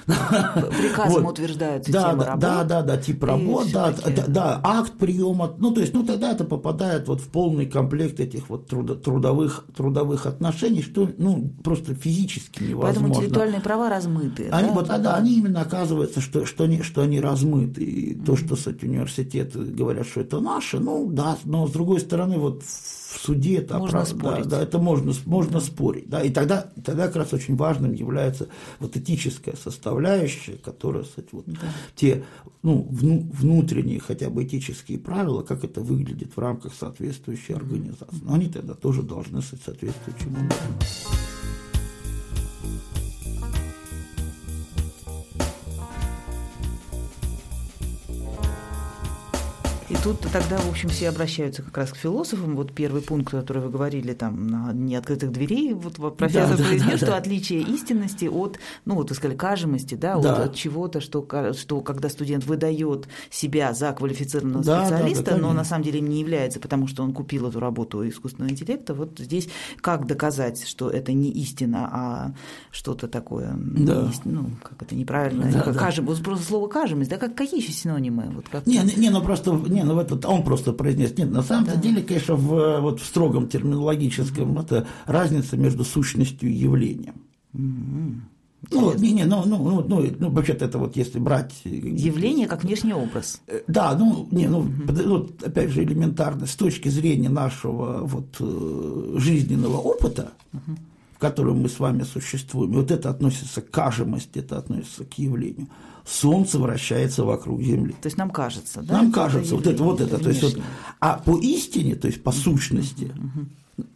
Приказом 0.05 1.23
вот. 1.23 1.33
утверждаются 1.33 1.91
да, 1.91 2.11
темы 2.11 2.23
да, 2.23 2.25
работ. 2.25 2.41
Да, 2.41 2.63
да, 2.63 2.81
да, 2.81 2.97
тип 2.97 3.23
работ, 3.23 3.67
да, 3.71 3.91
да, 3.91 4.23
да, 4.27 4.61
акт 4.63 4.93
приема, 4.99 5.53
ну, 5.57 5.71
то 5.71 5.81
есть, 5.81 5.93
ну, 5.93 6.03
тогда 6.03 6.31
это 6.31 6.43
попадает 6.43 7.07
вот 7.07 7.21
в 7.21 7.27
полный 7.29 7.65
комплект 7.65 8.19
этих 8.19 8.49
вот 8.49 8.67
трудовых, 8.67 9.65
трудовых 9.75 10.25
отношений, 10.25 10.81
что, 10.81 11.09
ну, 11.17 11.51
просто 11.63 11.95
физически 11.95 12.63
невозможно. 12.63 12.81
Поэтому 12.81 13.07
интеллектуальные 13.09 13.61
права 13.61 13.89
размыты. 13.89 14.49
Они, 14.51 14.67
да? 14.67 14.73
Вот, 14.73 14.87
да, 14.87 14.97
да, 14.97 15.15
они 15.15 15.37
именно 15.37 15.61
оказывается, 15.61 16.21
что, 16.21 16.45
что, 16.45 16.65
они, 16.65 16.81
что 16.81 17.01
они 17.01 17.19
размыты. 17.19 17.83
И 17.83 18.13
mm-hmm. 18.13 18.25
то, 18.25 18.35
что, 18.35 18.55
кстати, 18.55 18.85
университеты 18.85 19.59
говорят, 19.59 20.07
что 20.07 20.21
это 20.21 20.39
наше, 20.39 20.79
ну, 20.79 21.09
да, 21.11 21.37
но, 21.43 21.67
с 21.67 21.71
другой 21.71 21.99
стороны, 21.99 22.37
вот 22.37 22.63
в 23.13 23.19
суде 23.19 23.57
это 23.57 23.77
можно 23.77 24.01
оправ... 24.01 24.17
спорить. 24.17 24.47
Да, 24.47 24.57
да, 24.57 24.63
это 24.63 24.79
можно, 24.79 25.13
можно 25.25 25.59
да. 25.59 25.61
спорить. 25.61 26.09
Да, 26.09 26.21
и 26.21 26.29
тогда, 26.29 26.71
тогда 26.83 27.07
как 27.07 27.17
раз 27.17 27.33
очень 27.33 27.55
важным 27.55 27.93
является 27.93 28.47
вот 28.79 28.97
этическая 28.97 29.55
составляющая, 29.55 30.53
которая, 30.53 31.03
кстати, 31.03 31.29
вот 31.31 31.45
да. 31.45 31.59
те 31.95 32.23
ну, 32.63 32.87
вну, 32.89 33.29
внутренние 33.33 33.99
хотя 33.99 34.29
бы 34.29 34.43
этические 34.43 34.97
правила, 34.97 35.43
как 35.43 35.63
это 35.63 35.81
выглядит 35.81 36.35
в 36.35 36.39
рамках 36.39 36.73
соответствующей 36.73 37.53
организации. 37.53 38.21
Но 38.23 38.33
они 38.33 38.47
тогда 38.47 38.73
тоже 38.73 39.03
должны 39.03 39.41
соответствующим 39.41 40.31
образом. 40.31 41.72
Тут 50.03 50.19
тогда, 50.19 50.57
в 50.57 50.69
общем, 50.69 50.89
все 50.89 51.09
обращаются 51.09 51.63
как 51.63 51.77
раз 51.77 51.91
к 51.91 51.95
философам. 51.95 52.55
Вот 52.57 52.73
первый 52.73 53.01
пункт, 53.01 53.31
который 53.31 53.61
вы 53.61 53.69
говорили, 53.69 54.13
там, 54.13 54.47
на 54.47 54.73
неоткрытых 54.73 55.31
дверей, 55.31 55.73
вот 55.73 56.17
профессор 56.17 56.57
да, 56.57 56.63
произнес, 56.63 56.91
да, 56.91 56.97
что 56.97 57.05
да. 57.07 57.17
отличие 57.17 57.61
истинности 57.61 58.25
от, 58.25 58.59
ну, 58.85 58.95
вот 58.95 59.09
вы 59.09 59.15
сказали, 59.15 59.37
кажемости, 59.37 59.95
да, 59.95 60.17
да. 60.17 60.33
От, 60.33 60.49
от 60.49 60.55
чего-то, 60.55 60.99
что, 60.99 61.25
что 61.53 61.81
когда 61.81 62.09
студент 62.09 62.45
выдает 62.45 63.07
себя 63.29 63.73
за 63.73 63.93
квалифицированного 63.93 64.63
да, 64.63 64.85
специалиста, 64.85 65.23
да, 65.23 65.31
да, 65.31 65.37
но 65.37 65.53
на 65.53 65.63
самом 65.63 65.83
деле 65.83 65.99
им 65.99 66.09
не 66.09 66.19
является, 66.19 66.59
потому 66.59 66.87
что 66.87 67.03
он 67.03 67.13
купил 67.13 67.47
эту 67.47 67.61
работу 67.61 68.07
искусственного 68.07 68.51
интеллекта, 68.51 68.93
вот 68.93 69.19
здесь 69.19 69.47
как 69.79 70.05
доказать, 70.05 70.67
что 70.67 70.89
это 70.89 71.13
не 71.13 71.29
истина, 71.31 71.89
а 71.91 72.33
что-то 72.71 73.07
такое, 73.07 73.53
да. 73.55 74.11
ну, 74.25 74.49
как 74.61 74.81
это 74.81 74.95
неправильно, 74.95 75.49
да, 75.51 75.61
как, 75.61 75.73
да. 75.75 75.79
Кажем, 75.79 76.07
просто 76.07 76.45
слово 76.45 76.67
кажемость, 76.67 77.09
да, 77.09 77.17
как, 77.17 77.35
какие 77.35 77.61
еще 77.61 77.71
синонимы? 77.71 78.29
Вот 78.35 78.49
как 78.49 78.65
не, 78.65 78.81
не, 78.97 79.09
ну 79.09 79.21
просто, 79.21 79.51
не, 79.51 79.83
ну 79.83 79.92
в 79.93 79.99
этот, 79.99 80.25
он 80.25 80.43
просто 80.43 80.73
произнес. 80.73 81.17
Нет, 81.17 81.31
на 81.31 81.43
самом 81.43 81.65
да. 81.65 81.75
деле, 81.75 82.01
конечно, 82.01 82.35
в, 82.35 82.79
вот 82.81 82.99
в 82.99 83.05
строгом 83.05 83.47
терминологическом 83.47 84.57
это 84.59 84.87
разница 85.05 85.57
между 85.57 85.83
сущностью 85.83 86.49
и 86.49 86.53
явлением. 86.53 87.15
Mm-hmm. 87.53 88.21
Ну, 88.71 88.93
не, 88.97 89.11
не, 89.11 89.25
ну, 89.25 89.43
ну, 89.45 89.57
ну, 89.57 89.85
ну, 89.87 90.07
ну, 90.19 90.29
вообще-то 90.29 90.65
это 90.65 90.77
вот 90.77 90.95
если 90.95 91.19
брать... 91.19 91.53
Э, 91.65 91.69
Явление 91.69 92.47
как 92.47 92.63
внешний 92.63 92.93
образ. 92.93 93.41
Э, 93.47 93.61
да, 93.67 93.95
ну, 93.97 94.27
не, 94.31 94.47
ну, 94.47 94.63
mm-hmm. 94.63 95.07
вот, 95.07 95.43
опять 95.43 95.69
же, 95.69 95.83
элементарно, 95.83 96.45
с 96.45 96.55
точки 96.55 96.89
зрения 96.89 97.29
нашего 97.29 98.05
вот 98.05 98.37
э, 98.39 99.15
жизненного 99.17 99.77
опыта, 99.77 100.31
mm-hmm. 100.53 100.77
в 101.15 101.19
котором 101.19 101.61
мы 101.61 101.69
с 101.69 101.79
вами 101.79 102.03
существуем, 102.03 102.71
вот 102.71 102.91
это 102.91 103.09
относится 103.09 103.61
к 103.61 103.69
кажемости, 103.69 104.39
это 104.39 104.57
относится 104.57 105.03
к 105.03 105.13
явлению. 105.17 105.67
Солнце 106.05 106.59
вращается 106.59 107.23
вокруг 107.23 107.61
Земли. 107.61 107.95
То 108.01 108.07
есть 108.07 108.17
нам 108.17 108.29
кажется, 108.29 108.81
да? 108.81 108.95
Нам 108.95 109.11
кажется, 109.11 109.55
вот 109.55 109.67
это, 109.67 109.83
вот 109.83 110.01
это. 110.01 110.17
То 110.17 110.29
есть, 110.29 110.43
вот, 110.43 110.59
а 110.99 111.17
по 111.17 111.37
истине, 111.37 111.95
то 111.95 112.07
есть 112.07 112.21
по 112.21 112.31
сущности, 112.31 113.13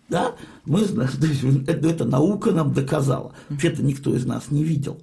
да, 0.09 0.35
мы, 0.65 0.85
то 0.85 1.03
есть, 1.03 1.43
это, 1.43 1.87
это 1.87 2.05
наука 2.05 2.51
нам 2.51 2.73
доказала. 2.73 3.33
Вообще-то 3.49 3.83
никто 3.83 4.15
из 4.15 4.25
нас 4.25 4.51
не 4.51 4.63
видел. 4.63 4.99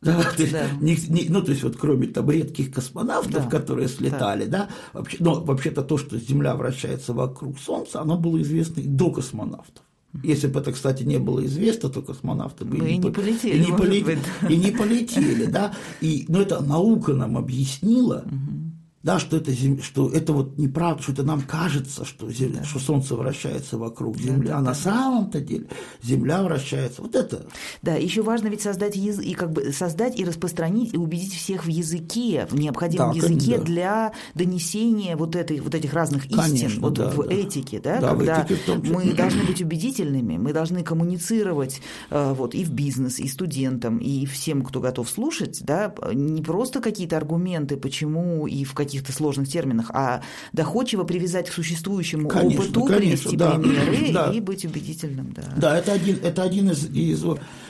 Да, 0.00 0.22
то 0.36 0.42
есть, 0.42 0.52
да. 0.52 0.68
Не, 0.80 0.96
не, 1.08 1.28
ну, 1.28 1.42
то 1.42 1.50
есть, 1.50 1.64
вот 1.64 1.76
кроме 1.76 2.06
там 2.08 2.30
редких 2.30 2.72
космонавтов, 2.72 3.44
да. 3.44 3.50
которые 3.50 3.88
слетали, 3.88 4.44
да, 4.44 4.58
да 4.58 4.68
вообще, 4.92 5.16
но 5.20 5.40
вообще-то 5.40 5.82
то, 5.82 5.98
что 5.98 6.18
Земля 6.18 6.54
вращается 6.54 7.14
вокруг 7.14 7.58
Солнца, 7.58 8.00
оно 8.00 8.16
было 8.16 8.40
известно 8.42 8.80
и 8.80 8.86
до 8.86 9.10
космонавтов. 9.10 9.82
Если 10.22 10.46
бы 10.46 10.60
это, 10.60 10.72
кстати, 10.72 11.02
не 11.02 11.18
было 11.18 11.44
известно, 11.44 11.90
то 11.90 12.02
космонавты 12.02 12.64
бы 12.64 12.78
и, 12.78 12.94
и 12.94 12.98
не 12.98 13.10
полетели. 13.10 13.56
И 13.56 13.66
не, 13.66 13.76
полетели, 13.76 14.18
и 14.48 14.56
не 14.56 14.70
полетели, 14.70 15.46
да. 15.46 15.74
И, 16.00 16.24
но 16.28 16.40
это 16.40 16.62
наука 16.62 17.12
нам 17.12 17.36
объяснила, 17.36 18.24
угу 18.26 18.67
да, 19.08 19.18
что 19.18 19.38
это, 19.38 19.52
зем... 19.52 19.80
что 19.80 20.10
это 20.10 20.34
вот 20.34 20.58
неправда, 20.58 21.02
что 21.02 21.12
это 21.12 21.22
нам 21.22 21.40
кажется, 21.40 22.04
что, 22.04 22.30
зем... 22.30 22.52
да. 22.52 22.64
что 22.64 22.78
Солнце 22.78 23.16
вращается 23.16 23.78
вокруг 23.78 24.18
Земли, 24.18 24.48
да, 24.48 24.58
а 24.58 24.60
да. 24.60 24.66
на 24.66 24.74
самом-то 24.74 25.40
деле 25.40 25.66
Земля 26.02 26.42
вращается. 26.42 27.00
Вот 27.00 27.14
это. 27.14 27.46
Да, 27.80 27.94
еще 27.94 28.20
важно 28.20 28.48
ведь 28.48 28.60
создать 28.60 28.96
язык, 28.96 29.24
и 29.24 29.32
как 29.32 29.50
бы 29.50 29.72
создать 29.72 30.20
и 30.20 30.26
распространить, 30.26 30.92
и 30.92 30.98
убедить 30.98 31.32
всех 31.32 31.64
в 31.64 31.68
языке, 31.68 32.46
в 32.50 32.54
необходимом 32.54 33.12
да, 33.12 33.16
языке 33.16 33.56
да. 33.56 33.64
для 33.64 34.12
донесения 34.34 35.16
вот, 35.16 35.36
этой, 35.36 35.60
вот 35.60 35.74
этих 35.74 35.94
разных 35.94 36.26
истин 36.26 36.42
Конечно, 36.42 36.82
вот 36.82 36.92
да, 36.92 37.08
в 37.08 37.26
да. 37.26 37.34
этике, 37.34 37.80
да, 37.80 38.02
да 38.02 38.10
когда 38.10 38.42
этике 38.42 38.92
мы 38.92 39.14
должны 39.14 39.42
быть 39.44 39.62
убедительными, 39.62 40.36
мы 40.36 40.52
должны 40.52 40.82
коммуницировать 40.82 41.80
э, 42.10 42.34
вот, 42.34 42.54
и 42.54 42.62
в 42.62 42.72
бизнес, 42.72 43.20
и 43.20 43.26
студентам, 43.26 43.96
и 43.96 44.26
всем, 44.26 44.60
кто 44.60 44.80
готов 44.80 45.08
слушать, 45.08 45.62
да, 45.62 45.94
не 46.12 46.42
просто 46.42 46.82
какие-то 46.82 47.16
аргументы, 47.16 47.78
почему 47.78 48.46
и 48.46 48.64
в 48.64 48.74
каких 48.74 48.97
каких-то 48.98 49.12
сложных 49.12 49.48
терминах, 49.48 49.90
а 49.92 50.22
доходчиво 50.52 51.04
привязать 51.04 51.48
к 51.48 51.52
существующему 51.52 52.28
конечно, 52.28 52.64
опыту, 52.64 52.84
конечно, 52.84 52.98
привести 52.98 53.36
да, 53.36 53.58
примеры 53.58 54.08
да. 54.12 54.32
и 54.32 54.40
быть 54.40 54.64
убедительным. 54.64 55.32
Да, 55.34 55.54
да 55.56 55.78
это, 55.78 55.92
один, 55.92 56.18
это 56.22 56.42
один 56.42 56.70
из, 56.70 56.86
из 56.90 57.24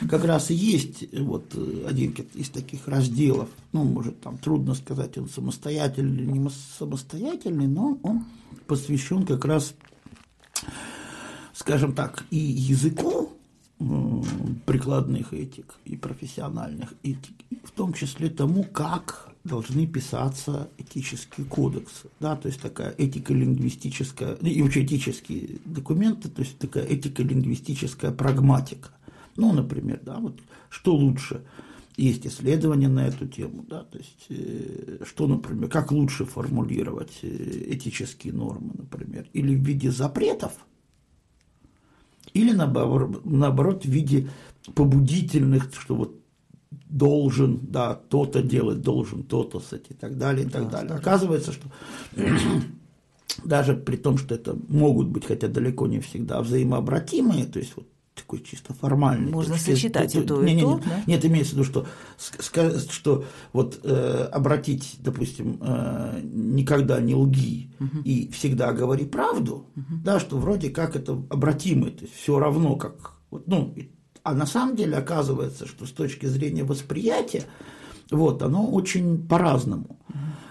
как 0.09 0.25
раз 0.25 0.51
и 0.51 0.55
есть 0.55 1.13
вот 1.13 1.55
один 1.87 2.15
из 2.35 2.49
таких 2.49 2.89
разделов, 2.89 3.49
ну, 3.73 3.85
может, 3.85 4.21
там 4.21 4.39
трудно 4.39 4.75
сказать, 4.75 5.19
он 5.19 5.29
самостоятельный 5.29 6.23
или 6.23 6.27
не 6.27 6.51
самостоятельный, 6.79 7.67
но 7.67 7.99
он 8.03 8.25
посвящен 8.67 9.25
как 9.25 9.45
раз, 9.45 9.75
скажем 11.53 11.95
так, 11.95 12.25
и 12.31 12.39
языку, 12.39 13.33
прикладных 14.67 15.33
этик 15.33 15.75
и 15.85 15.97
профессиональных 15.97 16.95
этик, 17.05 17.35
в 17.63 17.71
том 17.71 17.93
числе 17.93 18.29
тому, 18.29 18.65
как 18.65 19.28
должны 19.45 19.87
писаться 19.87 20.69
этические 20.79 21.47
кодексы, 21.47 22.09
да, 22.21 22.37
то 22.37 22.49
есть 22.49 22.61
такая 22.61 22.93
этико-лингвистическая, 22.93 24.37
и 24.37 24.63
вообще 24.63 24.85
этические 24.85 25.59
документы, 25.65 26.29
то 26.29 26.43
есть 26.43 26.59
такая 26.59 26.87
этико-лингвистическая 26.87 28.13
прагматика. 28.13 28.91
Ну, 29.37 29.53
например, 29.53 30.01
да, 30.05 30.19
вот 30.19 30.41
что 30.69 30.95
лучше, 30.95 31.45
есть 31.97 32.27
исследования 32.27 32.89
на 32.89 33.07
эту 33.09 33.27
тему, 33.27 33.65
да, 33.69 33.83
то 33.83 33.99
есть 33.99 34.27
э, 34.29 34.99
что, 35.05 35.27
например, 35.27 35.69
как 35.69 35.91
лучше 35.91 36.25
формулировать 36.25 37.19
э, 37.23 37.65
этические 37.75 38.33
нормы, 38.33 38.73
например, 38.75 39.27
или 39.33 39.55
в 39.55 39.65
виде 39.65 39.91
запретов, 39.91 40.53
или 42.35 42.53
наоборот, 42.53 43.25
наоборот 43.25 43.85
в 43.85 43.89
виде 43.89 44.29
побудительных, 44.75 45.73
что 45.75 45.97
вот 45.97 46.21
должен, 46.89 47.61
да, 47.63 47.95
то-то 47.95 48.43
делать, 48.43 48.81
должен 48.81 49.23
то-то 49.23 49.63
и 49.77 49.95
так 49.95 50.17
далее, 50.19 50.47
и 50.47 50.49
так 50.49 50.65
да, 50.65 50.71
далее. 50.71 50.89
Да, 50.91 50.95
Оказывается, 50.97 51.53
что 51.53 51.69
даже 53.45 53.75
при 53.75 53.97
том, 53.97 54.19
что 54.19 54.35
это 54.35 54.57
могут 54.69 55.09
быть, 55.09 55.27
хотя 55.27 55.49
далеко 55.49 55.87
не 55.87 56.01
всегда, 56.01 56.41
взаимообратимые, 56.41 57.47
то 57.47 57.59
есть 57.59 57.75
вот 57.77 57.87
такой 58.15 58.41
чисто 58.41 58.75
формальный. 58.75 59.31
Можно 59.31 59.55
есть, 59.55 59.65
сочетать 59.65 60.15
и 60.15 60.23
то, 60.23 60.45
и 60.45 60.53
нет, 60.53 60.65
то. 60.65 60.75
Нет, 60.75 60.83
да? 60.85 61.03
нет, 61.07 61.25
имеется 61.25 61.55
в 61.55 61.59
виду, 61.59 61.65
что, 61.65 61.87
что 62.91 63.25
вот 63.53 63.81
э, 63.85 64.29
обратить, 64.33 64.97
допустим, 64.99 65.59
э, 65.61 66.21
никогда 66.25 67.01
не 67.01 67.15
лги 67.15 67.71
угу. 67.79 68.01
и 68.05 68.29
всегда 68.33 68.73
говори 68.73 69.07
правду, 69.07 69.67
угу. 69.77 70.01
да, 70.05 70.19
что 70.19 70.37
вроде 70.39 70.71
как 70.71 70.97
это 70.97 71.13
обратимое, 71.31 71.93
то 71.93 72.05
есть 72.05 72.17
все 72.17 72.39
равно 72.39 72.77
как, 72.77 73.15
вот, 73.31 73.47
ну, 73.47 73.75
а 74.29 74.35
на 74.35 74.45
самом 74.45 74.77
деле 74.77 74.97
оказывается, 74.99 75.67
что 75.67 75.87
с 75.87 75.91
точки 75.91 76.27
зрения 76.27 76.63
восприятия, 76.63 77.45
вот, 78.11 78.43
оно 78.43 78.71
очень 78.71 79.27
по-разному. 79.27 79.99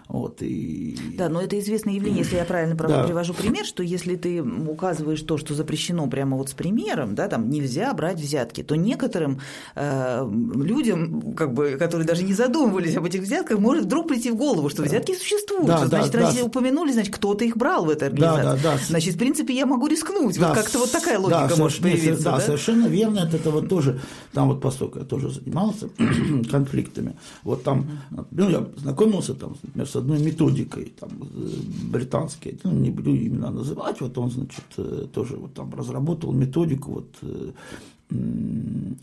Вот, 0.08 0.42
и... 0.42 0.98
Да, 1.18 1.28
но 1.28 1.42
это 1.42 1.60
известное 1.60 1.94
явление, 1.94 2.24
если 2.24 2.38
я 2.38 2.46
правильно 2.46 2.76
да. 2.76 3.04
привожу 3.04 3.34
пример, 3.34 3.66
что 3.66 3.84
если 3.84 4.16
ты 4.16 4.42
указываешь 4.42 5.22
то, 5.22 5.38
что 5.38 5.54
запрещено 5.54 6.08
прямо 6.08 6.38
вот 6.38 6.50
с 6.50 6.54
примером, 6.54 7.14
да, 7.14 7.28
там 7.28 7.50
нельзя 7.50 7.94
брать 7.94 8.18
взятки, 8.20 8.64
то 8.64 8.76
некоторым 8.76 9.42
э, 9.76 10.30
людям, 10.56 11.34
как 11.34 11.54
бы, 11.54 11.72
которые 11.72 12.08
даже 12.08 12.24
не 12.24 12.34
задумывались 12.34 12.96
об 12.96 13.04
этих 13.04 13.22
взятках, 13.22 13.60
может 13.60 13.84
вдруг 13.84 14.08
прийти 14.08 14.32
в 14.32 14.36
голову, 14.36 14.70
что 14.70 14.84
взятки 14.84 15.14
существуют. 15.14 15.68
Да, 15.68 15.86
значит, 15.86 16.12
да, 16.12 16.20
раз 16.20 16.36
да. 16.36 16.46
упомянули, 16.46 16.94
значит, 16.94 17.14
кто-то 17.14 17.44
их 17.44 17.58
брал 17.58 17.84
в 17.84 17.90
этой 17.90 18.08
организации. 18.08 18.44
Да, 18.44 18.56
да, 18.56 18.62
да. 18.76 18.80
Значит, 18.88 19.16
в 19.16 19.18
принципе, 19.18 19.54
я 19.54 19.66
могу 19.66 19.88
рискнуть. 19.88 20.40
Да, 20.40 20.50
вот 20.50 20.58
как-то 20.58 20.80
вот 20.80 20.92
такая 20.92 21.20
логика 21.20 21.48
да, 21.50 21.56
может 21.58 21.82
появиться. 21.82 22.24
Да, 22.24 22.38
да, 22.38 22.40
совершенно 22.40 22.88
верно. 22.88 23.20
Это, 23.28 23.36
это 23.36 23.52
вот 23.52 23.68
тоже, 23.68 24.00
там 24.32 24.48
вот 24.48 24.62
поскольку 24.62 25.00
я 25.00 25.06
тоже 25.06 25.32
занимался 25.32 25.90
конфликтами, 26.50 27.18
вот 27.44 27.64
там, 27.64 27.90
ну, 28.32 28.50
я 28.50 28.66
знакомился 28.78 29.34
там, 29.34 29.58
например, 29.62 29.88
с 29.88 29.97
одной 29.98 30.20
методикой 30.20 30.94
там, 31.00 31.10
э, 31.22 31.50
британской, 31.92 32.60
ну, 32.64 32.72
не 32.72 32.92
буду 32.92 33.14
именно 33.16 33.52
называть, 33.52 34.02
вот 34.02 34.18
он, 34.18 34.32
значит, 34.32 34.66
э, 34.78 35.08
тоже 35.12 35.38
вот 35.38 35.54
там 35.54 35.74
разработал 35.74 36.32
методику 36.32 36.92
вот, 36.92 37.16
э, 37.22 37.52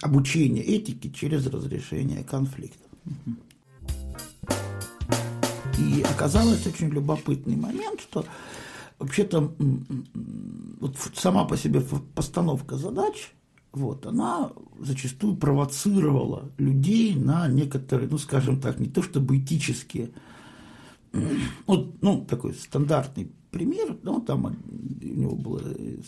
обучения 0.01 0.63
этики 0.63 1.11
через 1.11 1.47
разрешение 1.47 2.25
конфликтов. 2.25 2.81
И 5.79 6.03
оказалось 6.03 6.67
очень 6.67 6.89
любопытный 6.89 7.57
момент, 7.57 8.01
что 8.01 8.25
вообще-то 8.99 9.53
вот 10.81 10.97
сама 11.15 11.45
по 11.45 11.57
себе 11.57 11.83
постановка 12.15 12.77
задач, 12.77 13.35
вот, 13.75 14.07
она 14.07 14.53
зачастую 14.81 15.37
провоцировала 15.37 16.49
людей 16.59 17.17
на 17.17 17.49
некоторые, 17.49 18.09
ну, 18.09 18.19
скажем 18.19 18.61
так, 18.61 18.79
не 18.79 18.87
то 18.87 19.03
чтобы 19.03 19.39
этические 19.39 20.11
вот, 21.67 22.03
ну, 22.03 22.25
такой 22.25 22.55
стандартный 22.55 23.31
пример, 23.51 23.97
ну, 24.03 24.21
там 24.21 24.47
у 24.47 25.05
него 25.05 25.37
был 25.37 25.61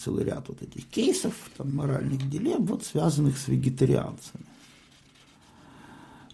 целый 0.03 0.25
ряд 0.25 0.49
вот 0.49 0.63
этих 0.63 0.87
кейсов, 0.87 1.35
там, 1.57 1.75
моральных 1.75 2.29
дилемм, 2.29 2.65
вот, 2.67 2.85
связанных 2.85 3.39
с 3.39 3.49
вегетарианцами. 3.49 4.45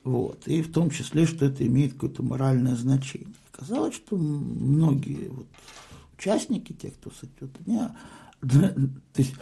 Вот, 0.04 0.48
и 0.48 0.62
в 0.62 0.72
том 0.72 0.90
числе, 0.90 1.26
что 1.26 1.44
это 1.44 1.66
имеет 1.66 1.92
какое-то 1.94 2.22
моральное 2.22 2.74
значение. 2.74 3.34
Оказалось, 3.52 3.94
что 3.94 4.16
многие 4.16 5.28
вот 5.28 5.46
участники, 6.18 6.72
те, 6.72 6.90
кто 6.90 7.10
сойдет, 7.10 7.56
они, 7.66 7.80
то 8.40 9.22
есть, 9.22 9.34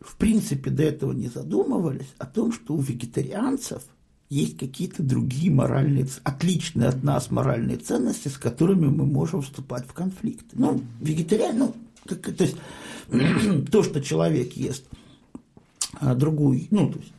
в 0.00 0.16
принципе, 0.16 0.70
до 0.70 0.82
этого 0.84 1.12
не 1.12 1.28
задумывались 1.28 2.14
о 2.18 2.26
том, 2.26 2.52
что 2.52 2.74
у 2.74 2.80
вегетарианцев 2.80 3.82
есть 4.34 4.58
какие-то 4.58 5.02
другие 5.02 5.50
моральные, 5.50 6.06
отличные 6.24 6.88
от 6.88 7.02
нас 7.02 7.30
моральные 7.30 7.76
ценности, 7.76 8.28
с 8.28 8.36
которыми 8.36 8.86
мы 8.86 9.06
можем 9.06 9.42
вступать 9.42 9.86
в 9.86 9.92
конфликт. 9.92 10.46
Ну, 10.52 10.82
вегетариан, 11.00 11.58
ну, 11.58 11.74
как, 12.06 12.34
то 12.34 12.44
есть 12.44 12.56
то, 13.70 13.82
что 13.82 14.00
человек 14.00 14.54
ест 14.54 14.84
а 16.00 16.14
другую, 16.14 16.66
ну, 16.70 16.90
то 16.90 16.98
есть 16.98 17.12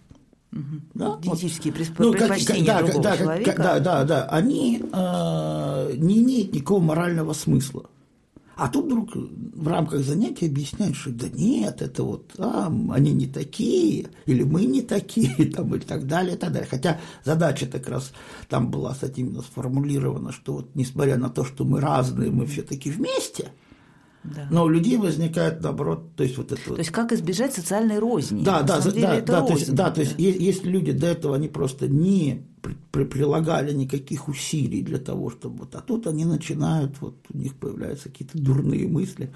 да, 0.93 1.18
Генетические 1.22 1.74
вот, 1.74 1.99
ну, 1.99 2.11
предпочтения 2.13 2.66
да, 2.66 2.82
другого 2.82 3.03
да, 3.03 3.18
человека. 3.18 3.53
Да, 3.57 3.80
да, 3.80 4.03
да, 4.05 4.26
они 4.28 4.82
э, 4.82 5.93
не 5.97 6.22
имеют 6.22 6.53
никакого 6.53 6.82
морального 6.82 7.34
смысла. 7.34 7.89
А 8.56 8.70
тут 8.70 8.86
вдруг 8.86 9.10
в 9.14 9.68
рамках 9.68 10.01
занятия 10.01 10.47
объясняют, 10.47 10.95
что 10.95 11.12
да 11.12 11.28
нет, 11.30 11.82
это 11.82 12.03
вот 12.03 12.34
а, 12.38 12.68
они 12.68 13.12
не 13.12 13.28
такие, 13.28 14.08
или 14.26 14.43
мы 14.43 14.66
не 14.66 14.82
такие, 14.82 15.34
там, 15.56 15.76
и 15.76 15.80
так 15.80 16.08
далее, 16.08 16.36
и 16.36 16.38
так 16.38 16.51
далее. 16.53 16.68
Хотя 16.70 16.99
задача 17.24 17.66
как 17.68 17.88
раз 17.89 18.14
там 18.47 18.72
была, 18.72 18.93
кстати, 18.93 19.20
именно 19.20 19.41
сформулирована, 19.41 20.32
что 20.32 20.53
вот 20.53 20.76
несмотря 20.76 21.18
на 21.18 21.30
то, 21.30 21.43
что 21.43 21.66
мы 21.66 21.82
разные, 21.82 22.32
мы 22.32 22.45
все-таки 22.45 22.89
вместе– 22.89 23.51
да. 24.34 24.47
Но 24.49 24.64
у 24.64 24.70
людей 24.70 24.97
возникает, 24.97 25.62
наоборот, 25.62 26.16
то 26.16 26.24
есть 26.24 26.38
вот 26.38 26.51
это. 26.51 26.62
То 26.62 26.78
есть 26.78 26.89
как 26.89 27.12
избежать 27.12 27.53
социальной 27.53 27.99
розни? 27.99 28.43
Да, 28.43 28.64
да, 28.64 28.80
да, 28.82 28.91
да, 28.91 29.22
да, 29.22 29.41
то 29.41 29.53
есть, 29.53 29.74
да, 29.74 29.91
то 29.91 30.01
есть 30.01 30.16
если 30.18 30.68
люди 30.68 30.91
до 30.91 31.08
этого 31.08 31.36
они 31.36 31.47
просто 31.47 31.88
не 31.88 32.47
прилагали 32.91 33.74
никаких 33.74 34.28
усилий 34.28 34.82
для 34.82 34.99
того, 34.99 35.30
чтобы 35.30 35.59
вот, 35.59 35.76
а 35.76 35.82
тут 35.82 36.07
они 36.07 36.26
начинают, 36.26 36.95
вот 37.01 37.16
у 37.34 37.38
них 37.38 37.55
появляются 37.55 38.09
какие-то 38.09 38.38
дурные 38.38 38.88
мысли, 38.88 39.32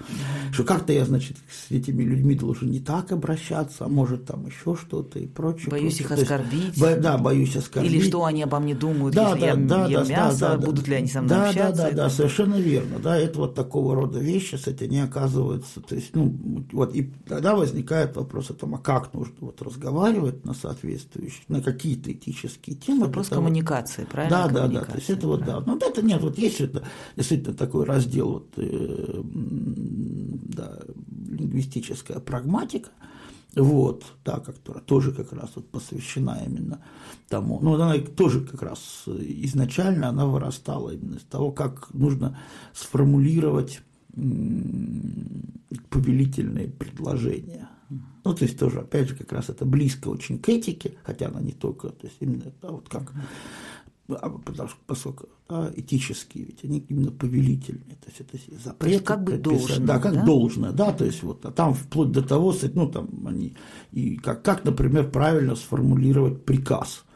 что 0.52 0.64
как-то 0.64 0.92
я, 0.92 1.04
значит, 1.04 1.36
с 1.48 1.70
этими 1.70 2.02
людьми 2.02 2.34
должен 2.34 2.70
не 2.70 2.80
так 2.80 3.12
обращаться, 3.12 3.84
а 3.84 3.88
может 3.88 4.24
там 4.26 4.46
еще 4.46 4.76
что-то 4.76 5.18
и 5.18 5.26
прочее. 5.26 5.68
Боюсь 5.70 5.98
прочее. 5.98 6.16
их 6.16 6.22
оскорбить. 6.22 6.64
Есть, 6.64 6.80
бо, 6.80 6.96
да, 6.96 7.18
боюсь 7.18 7.56
оскорбить. 7.56 7.92
Или 7.92 8.00
что 8.00 8.24
они 8.24 8.42
обо 8.42 8.58
мне 8.60 8.74
думают, 8.74 9.14
да, 9.14 9.30
если 9.30 9.40
да, 9.40 9.46
я 9.46 9.54
да, 9.54 9.86
ем 9.86 10.02
да, 10.04 10.08
мясо, 10.08 10.40
да, 10.40 10.56
да, 10.56 10.66
будут 10.66 10.88
ли 10.88 10.94
они 10.94 11.08
со 11.08 11.22
мной 11.22 11.36
да, 11.36 11.48
общаться. 11.48 11.82
Да, 11.82 11.90
да, 11.90 11.96
да, 11.96 12.10
совершенно 12.10 12.56
верно, 12.56 12.98
да, 12.98 13.16
это 13.16 13.38
вот 13.38 13.54
такого 13.54 13.94
рода 13.94 14.18
вещи, 14.18 14.56
кстати, 14.56 14.84
не 14.84 15.02
оказываются, 15.02 15.80
то 15.80 15.94
есть, 15.94 16.14
ну, 16.14 16.34
вот, 16.72 16.94
и 16.94 17.12
тогда 17.28 17.54
возникает 17.54 18.16
вопрос 18.16 18.50
о 18.50 18.54
том, 18.54 18.74
а 18.74 18.78
как 18.78 19.12
нужно 19.14 19.34
вот 19.40 19.60
разговаривать 19.62 20.44
на 20.44 20.54
соответствующие, 20.54 21.42
на 21.48 21.62
какие-то 21.62 22.12
этические 22.12 22.76
темы. 22.76 23.08
Вопрос 23.20 23.28
того, 23.28 23.42
коммуникации, 23.42 24.04
правильно? 24.04 24.48
Да, 24.48 24.48
да, 24.48 24.68
да, 24.68 24.84
то 24.84 24.96
есть 24.96 25.10
это 25.10 25.26
вот, 25.26 25.44
да, 25.44 25.60
ну, 25.60 25.76
это 25.76 26.02
нет, 26.02 26.20
вот 26.22 26.38
есть 26.38 26.60
это, 26.60 26.84
действительно 27.16 27.56
такой 27.56 27.84
раздел, 27.84 28.32
вот, 28.32 28.52
э, 28.56 29.22
да, 29.24 30.78
лингвистическая 31.28 32.20
прагматика, 32.20 32.90
вот, 33.54 34.04
да, 34.24 34.38
которая 34.38 34.82
тоже 34.84 35.12
как 35.12 35.32
раз 35.32 35.50
вот 35.54 35.68
посвящена 35.70 36.42
именно 36.46 36.82
тому, 37.28 37.58
ну, 37.60 37.74
она 37.74 37.98
тоже 37.98 38.42
как 38.42 38.62
раз 38.62 39.04
изначально 39.06 40.08
она 40.08 40.26
вырастала 40.26 40.90
именно 40.90 41.16
из 41.16 41.22
того, 41.22 41.50
как 41.50 41.92
нужно 41.94 42.38
сформулировать 42.74 43.80
повелительные 45.88 46.68
предложения. 46.68 47.69
Ну, 48.24 48.34
то 48.34 48.44
есть 48.44 48.58
тоже, 48.58 48.80
опять 48.80 49.08
же, 49.08 49.16
как 49.16 49.32
раз 49.32 49.48
это 49.48 49.64
близко 49.64 50.08
очень 50.08 50.38
к 50.38 50.48
этике, 50.48 50.94
хотя 51.02 51.26
она 51.28 51.40
не 51.40 51.52
только, 51.52 51.88
то 51.88 52.06
есть 52.06 52.16
именно 52.20 52.52
да, 52.62 52.68
вот 52.70 52.88
как 52.88 53.12
а, 54.08 54.30
потому 54.30 54.68
что 54.68 54.78
поскольку 54.86 55.28
да, 55.48 55.70
этические, 55.74 56.44
ведь 56.44 56.64
они 56.64 56.78
именно 56.88 57.10
повелительные, 57.10 57.96
то 57.96 58.08
есть 58.08 58.20
это 58.20 58.38
запрет. 58.62 59.02
Как 59.02 59.24
бы 59.24 59.36
должно. 59.36 59.86
Да, 59.86 59.98
как 59.98 60.14
да? 60.14 60.24
должно, 60.24 60.72
да, 60.72 60.92
то 60.92 61.04
есть 61.04 61.22
вот, 61.22 61.44
а 61.44 61.50
там 61.50 61.74
вплоть 61.74 62.12
до 62.12 62.22
того, 62.22 62.54
ну, 62.74 62.88
там 62.88 63.08
они, 63.26 63.56
и 63.92 64.16
как, 64.16 64.42
как, 64.42 64.64
например, 64.64 65.10
правильно 65.10 65.56
сформулировать 65.56 66.44
приказ– 66.44 67.04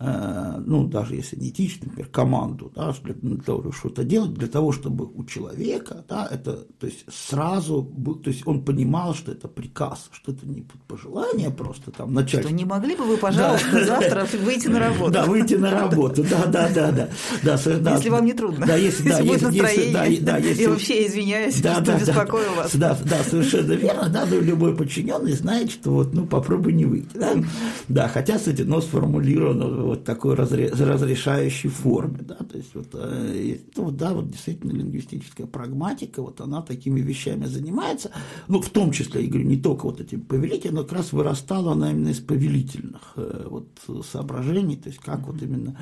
ну, 0.00 0.86
даже 0.86 1.14
если 1.14 1.36
не 1.36 1.50
этично, 1.50 1.86
например, 1.88 2.08
команду, 2.08 2.72
да, 2.74 2.94
для, 3.04 3.12
для 3.14 3.42
того, 3.42 3.60
чтобы 3.60 3.74
что-то 3.74 4.04
делать, 4.04 4.32
для 4.32 4.48
того, 4.48 4.72
чтобы 4.72 5.04
у 5.04 5.24
человека, 5.24 6.06
да, 6.08 6.26
это, 6.30 6.64
то 6.78 6.86
есть 6.86 7.04
сразу, 7.10 7.82
был, 7.82 8.14
то 8.14 8.30
есть 8.30 8.46
он 8.46 8.64
понимал, 8.64 9.14
что 9.14 9.32
это 9.32 9.46
приказ, 9.46 10.08
что 10.10 10.32
это 10.32 10.46
не 10.46 10.64
пожелание 10.88 11.50
просто 11.50 11.90
там 11.90 12.14
начать. 12.14 12.44
Что 12.44 12.52
не 12.52 12.64
могли 12.64 12.96
бы 12.96 13.04
вы, 13.04 13.18
пожалуйста, 13.18 13.72
да. 13.72 13.84
завтра 13.84 14.26
выйти 14.42 14.68
на 14.68 14.78
работу? 14.78 15.12
Да, 15.12 15.26
выйти 15.26 15.54
на 15.54 15.70
работу, 15.70 16.24
да, 16.24 16.46
да, 16.46 16.70
да, 16.70 16.92
да. 16.92 17.08
да, 17.42 17.94
если 17.96 18.08
вам 18.08 18.24
не 18.24 18.32
трудно. 18.32 18.64
Да, 18.66 18.76
если, 18.76 19.06
да, 19.06 19.18
если, 19.18 19.32
если, 19.32 19.44
настроение. 19.44 20.20
да, 20.22 20.32
да, 20.32 20.38
если, 20.38 20.62
Я 20.62 20.70
вообще 20.70 21.06
извиняюсь, 21.06 21.60
да, 21.60 21.74
что 21.74 21.84
да, 21.84 21.98
беспокою 21.98 22.44
да, 22.44 22.62
вас. 22.62 22.74
Да, 22.74 22.98
да, 23.04 23.22
совершенно 23.22 23.72
верно, 23.72 24.08
да, 24.08 24.24
но 24.24 24.36
любой 24.36 24.74
подчиненный 24.74 25.32
знает, 25.32 25.70
что 25.70 25.90
вот, 25.90 26.14
ну, 26.14 26.26
попробуй 26.26 26.72
не 26.72 26.86
выйти, 26.86 27.18
да, 27.18 27.34
да 27.88 28.08
хотя, 28.08 28.38
кстати, 28.38 28.62
но 28.62 28.80
сформулировано 28.80 29.89
вот 29.90 30.04
такое 30.04 30.36
разрез 30.36 30.78
разрешающей 30.78 31.68
форме. 31.68 32.20
Да? 32.22 32.36
То 32.36 32.56
есть, 32.56 32.74
вот, 32.74 32.88
э, 32.94 33.58
ну, 33.76 33.90
да, 33.90 34.12
вот 34.12 34.30
действительно 34.30 34.70
лингвистическая 34.70 35.46
прагматика, 35.46 36.22
вот 36.22 36.40
она 36.40 36.62
такими 36.62 37.00
вещами 37.00 37.46
занимается, 37.46 38.12
ну, 38.46 38.60
в 38.60 38.70
том 38.70 38.92
числе, 38.92 39.24
я 39.24 39.28
говорю, 39.28 39.48
не 39.48 39.56
только 39.56 39.86
вот 39.86 40.00
этим 40.00 40.20
повелителем, 40.20 40.76
но 40.76 40.82
как 40.84 40.92
раз 40.92 41.12
вырастала 41.12 41.72
она 41.72 41.90
именно 41.90 42.10
из 42.10 42.20
повелительных 42.20 43.14
э, 43.16 43.46
вот, 43.50 43.68
соображений, 44.06 44.76
то 44.76 44.88
есть 44.88 45.00
как 45.00 45.26
вот 45.26 45.42
именно 45.42 45.76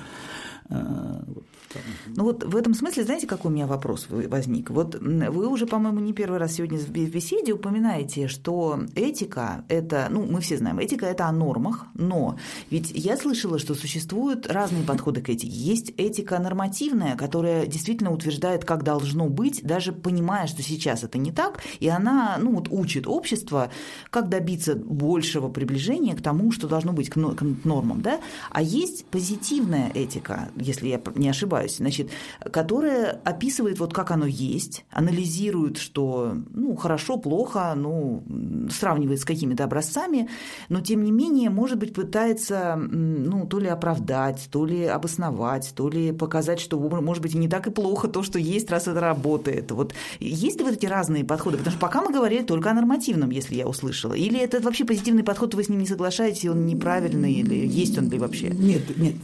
Ну 2.07 2.25
вот 2.25 2.45
в 2.45 2.57
этом 2.57 2.75
смысле, 2.75 3.05
знаете, 3.05 3.27
какой 3.27 3.51
у 3.51 3.55
меня 3.55 3.67
вопрос 3.67 4.07
возник? 4.09 4.71
Вот 4.71 4.95
вы 4.95 5.49
уже, 5.49 5.67
по-моему, 5.67 6.01
не 6.01 6.13
первый 6.13 6.39
раз 6.39 6.55
сегодня 6.55 6.79
в 6.79 6.91
беседе 6.91 7.53
упоминаете, 7.53 8.29
что 8.29 8.81
этика– 8.95 9.65
это, 9.69 10.09
ну, 10.11 10.27
мы 10.27 10.41
все 10.41 10.57
знаем, 10.57 10.79
этика– 10.79 11.07
это 11.09 11.27
о 11.27 11.33
нормах, 11.33 11.87
но 11.95 12.39
ведь 12.71 12.91
я 12.95 13.17
слышала, 13.17 13.59
что 13.59 13.75
существуют 13.75 14.47
разные 14.47 14.85
подходы 14.85 15.21
к 15.21 15.29
этике. 15.29 15.49
Есть 15.49 15.93
этика 15.97 16.39
нормативная, 16.39 17.17
которая 17.17 17.67
действительно 17.67 18.13
утверждает, 18.13 18.65
как 18.65 18.83
должно 18.83 19.29
быть, 19.29 19.63
даже 19.63 19.93
понимая, 19.93 20.47
что 20.47 20.63
сейчас 20.63 21.05
это 21.05 21.19
не 21.19 21.33
так, 21.33 21.61
и 21.81 21.89
она, 21.89 22.39
ну, 22.41 22.55
вот 22.55 22.69
учит 22.71 23.07
общество, 23.07 23.71
как 24.11 24.29
добиться 24.29 24.75
большего 24.75 25.49
приближения 25.49 26.15
к 26.15 26.23
тому, 26.23 26.53
что 26.53 26.69
должно 26.69 26.93
быть 26.93 27.11
к 27.11 27.17
нормам, 27.17 28.01
да? 28.01 28.21
А 28.51 28.63
есть 28.63 29.05
позитивная 29.07 29.91
этика, 29.95 30.51
если 30.57 30.89
я 30.89 31.01
не 31.15 31.29
ошибаюсь, 31.29 31.58
значит, 31.67 32.11
которая 32.51 33.21
описывает 33.25 33.79
вот 33.79 33.93
как 33.93 34.11
оно 34.11 34.27
есть, 34.27 34.85
анализирует, 34.91 35.79
что 35.79 36.35
ну, 36.51 36.77
хорошо, 36.77 37.17
плохо, 37.17 37.75
ну, 37.77 38.23
сравнивает 38.71 39.21
с 39.21 39.25
какими-то 39.25 39.65
образцами, 39.65 40.29
но 40.69 40.81
тем 40.81 41.03
не 41.03 41.11
менее, 41.11 41.51
может 41.51 41.79
быть, 41.79 41.93
пытается 41.93 42.77
ну, 42.77 43.47
то 43.47 43.59
ли 43.59 43.69
оправдать, 43.69 44.49
то 44.51 44.65
ли 44.65 44.85
обосновать, 44.85 45.73
то 45.75 45.89
ли 45.89 46.13
показать, 46.13 46.61
что, 46.61 46.79
может 46.79 47.23
быть, 47.23 47.35
не 47.35 47.49
так 47.49 47.67
и 47.67 47.71
плохо 47.71 48.09
то, 48.09 48.23
что 48.23 48.39
есть, 48.39 48.71
раз 48.71 48.89
это 48.89 49.01
работает. 49.01 49.71
Вот 49.71 49.95
есть 50.21 50.59
ли 50.59 50.65
вот 50.65 50.75
эти 50.75 50.87
разные 50.87 51.25
подходы? 51.25 51.59
Потому 51.59 51.73
что 51.73 51.81
пока 51.81 52.03
мы 52.03 52.13
говорили 52.13 52.43
только 52.43 52.71
о 52.71 52.75
нормативном, 52.75 53.31
если 53.31 53.55
я 53.55 53.67
услышала. 53.67 54.15
Или 54.15 54.39
это 54.39 54.61
вообще 54.61 54.85
позитивный 54.85 55.25
подход, 55.25 55.55
вы 55.55 55.65
с 55.65 55.69
ним 55.69 55.81
не 55.81 55.87
соглашаетесь, 55.87 56.47
он 56.47 56.67
неправильный, 56.67 57.33
или 57.33 57.67
есть 57.67 57.99
он 57.99 58.09
ли 58.09 58.19
вообще? 58.19 58.51
Нет, 58.51 58.97
нет, 58.97 59.15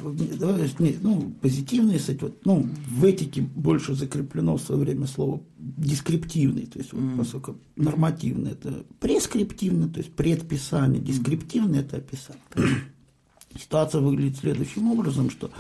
нет 0.79 0.97
ну, 1.03 1.33
позитивный, 1.41 1.99
кстати, 1.99 2.24
вот, 2.25 2.45
ну, 2.45 2.69
в 2.89 3.05
этике 3.05 3.43
больше 3.43 3.95
закреплено 3.95 4.57
в 4.57 4.61
свое 4.61 4.81
время 4.81 5.07
слово 5.07 5.43
дескриптивный, 5.59 6.67
то 6.67 6.79
есть, 6.79 6.93
вот, 6.93 7.03
mm. 7.03 7.17
поскольку 7.17 7.59
нормативный– 7.77 8.51
это 8.53 8.85
прескриптивный, 9.01 9.89
то 9.89 9.99
есть 9.99 10.13
предписание, 10.15 11.01
дескриптивный– 11.01 11.79
это 11.81 11.97
описание. 11.97 12.43
Ситуация 13.59 14.01
выглядит 14.01 14.39
следующим 14.39 14.91
образом, 14.91 15.31
что, 15.31 15.51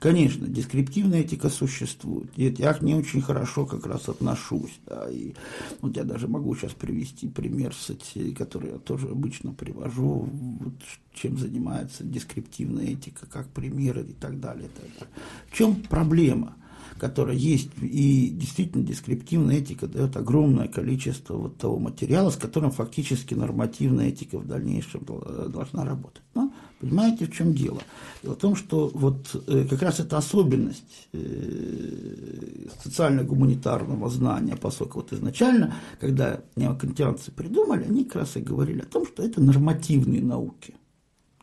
конечно, 0.00 0.46
дескриптивная 0.46 1.20
этика 1.20 1.48
существует. 1.48 2.30
И 2.36 2.54
я 2.58 2.74
к 2.74 2.82
ней 2.82 2.94
очень 2.94 3.22
хорошо 3.22 3.64
как 3.66 3.86
раз 3.86 4.08
отношусь. 4.08 4.78
Да, 4.86 5.08
и 5.10 5.34
вот 5.80 5.96
я 5.96 6.04
даже 6.04 6.26
могу 6.28 6.54
сейчас 6.56 6.72
привести 6.72 7.28
пример, 7.28 7.70
кстати, 7.70 8.32
который 8.32 8.72
я 8.72 8.78
тоже 8.78 9.08
обычно 9.08 9.52
привожу, 9.52 10.28
вот, 10.60 10.74
чем 11.12 11.38
занимается 11.38 12.04
дескриптивная 12.04 12.86
этика, 12.86 13.26
как 13.26 13.48
примеры 13.48 14.02
и 14.02 14.12
так 14.12 14.40
далее. 14.40 14.68
Так 14.74 14.90
далее. 14.98 15.14
В 15.50 15.56
чем 15.56 15.76
проблема? 15.76 16.56
Которая 16.98 17.36
есть, 17.36 17.70
и 17.80 18.28
действительно 18.30 18.84
дескриптивная 18.84 19.56
этика 19.56 19.86
дает 19.86 20.16
огромное 20.16 20.68
количество 20.68 21.34
вот 21.34 21.58
того 21.58 21.78
материала, 21.78 22.30
с 22.30 22.36
которым 22.36 22.70
фактически 22.70 23.34
нормативная 23.34 24.08
этика 24.08 24.38
в 24.38 24.46
дальнейшем 24.46 25.04
должна 25.04 25.84
работать. 25.84 26.22
Но 26.34 26.52
понимаете, 26.80 27.26
в 27.26 27.32
чем 27.32 27.52
дело? 27.52 27.80
Дело 28.22 28.34
в 28.34 28.38
том, 28.38 28.56
что 28.56 28.90
вот 28.94 29.34
э, 29.46 29.66
как 29.68 29.82
раз 29.82 30.00
эта 30.00 30.18
особенность 30.18 31.08
э, 31.12 32.66
социально-гуманитарного 32.82 34.08
знания, 34.08 34.56
поскольку 34.56 35.00
вот 35.00 35.12
изначально, 35.12 35.74
когда 36.00 36.40
неокантианцы 36.56 37.32
придумали, 37.32 37.84
они 37.84 38.04
как 38.04 38.22
раз 38.22 38.36
и 38.36 38.40
говорили 38.40 38.80
о 38.80 38.86
том, 38.86 39.06
что 39.06 39.22
это 39.22 39.40
нормативные 39.40 40.22
науки– 40.22 40.74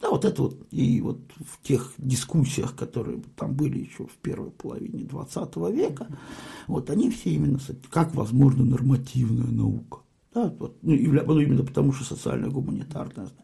да, 0.02 0.10
вот 0.10 0.26
это 0.26 0.41
вот 0.41 0.68
и 0.72 0.99
вот 1.02 1.20
в 1.45 1.62
тех 1.66 1.93
дискуссиях, 1.97 2.76
которые 2.76 3.22
там 3.36 3.54
были 3.54 3.80
еще 3.80 4.06
в 4.08 4.18
первой 4.22 4.49
половине 4.49 5.04
XX 5.04 5.72
века, 5.72 6.08
вот 6.68 6.89
они 6.89 7.12
все 7.12 7.32
именно, 7.32 7.60
как 7.89 8.16
возможно 8.16 8.66
нормативная 8.66 9.52
наука. 9.52 9.99
Да, 10.34 10.54
вот, 10.60 10.78
ну, 10.82 10.93
ну, 10.93 11.39
именно 11.39 11.64
потому, 11.64 11.91
что 11.91 12.06
социально-гуманитарная 12.06 13.28
знание. 13.28 13.41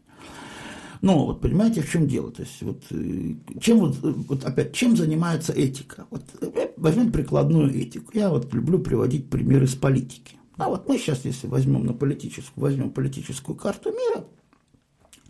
Но 1.00 1.26
вот 1.26 1.40
понимаете, 1.40 1.82
в 1.82 1.90
чем 1.90 2.08
дело? 2.08 2.32
То 2.32 2.42
есть 2.42 2.60
вот 2.62 2.82
э, 2.90 3.34
чем 3.60 3.78
вот, 3.78 3.98
вот 4.02 4.44
опять 4.44 4.72
чем 4.74 4.96
занимается 4.96 5.52
этика? 5.52 6.06
Вот 6.10 6.24
э, 6.40 6.70
возьмем 6.76 7.12
прикладную 7.12 7.72
этику. 7.72 8.10
Я 8.14 8.30
вот 8.30 8.52
люблю 8.52 8.80
приводить 8.80 9.30
примеры 9.30 9.66
из 9.66 9.76
политики. 9.76 10.36
А 10.56 10.68
вот 10.68 10.88
мы 10.88 10.98
сейчас, 10.98 11.24
если 11.24 11.46
возьмем 11.46 11.86
на 11.86 11.92
политическую, 11.92 12.62
возьмем 12.64 12.90
политическую 12.90 13.54
карту 13.54 13.90
мира, 13.90 14.24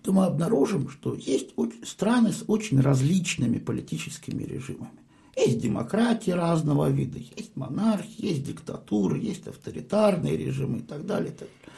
то 0.02 0.12
мы 0.12 0.24
обнаружим, 0.24 0.88
что 0.88 1.14
есть 1.14 1.54
страны 1.82 2.32
с 2.32 2.44
очень 2.46 2.80
различными 2.80 3.58
политическими 3.58 4.44
режимами. 4.44 4.98
Есть 5.36 5.60
демократии 5.60 6.30
разного 6.30 6.88
вида, 6.88 7.18
есть 7.18 7.56
монархии, 7.56 8.26
есть 8.26 8.44
диктатуры, 8.44 9.18
есть 9.18 9.46
авторитарные 9.46 10.36
режимы 10.36 10.78
и 10.78 10.82
так 10.82 11.06
далее. 11.06 11.30
И, 11.30 11.32
так 11.32 11.48
далее. 11.48 11.72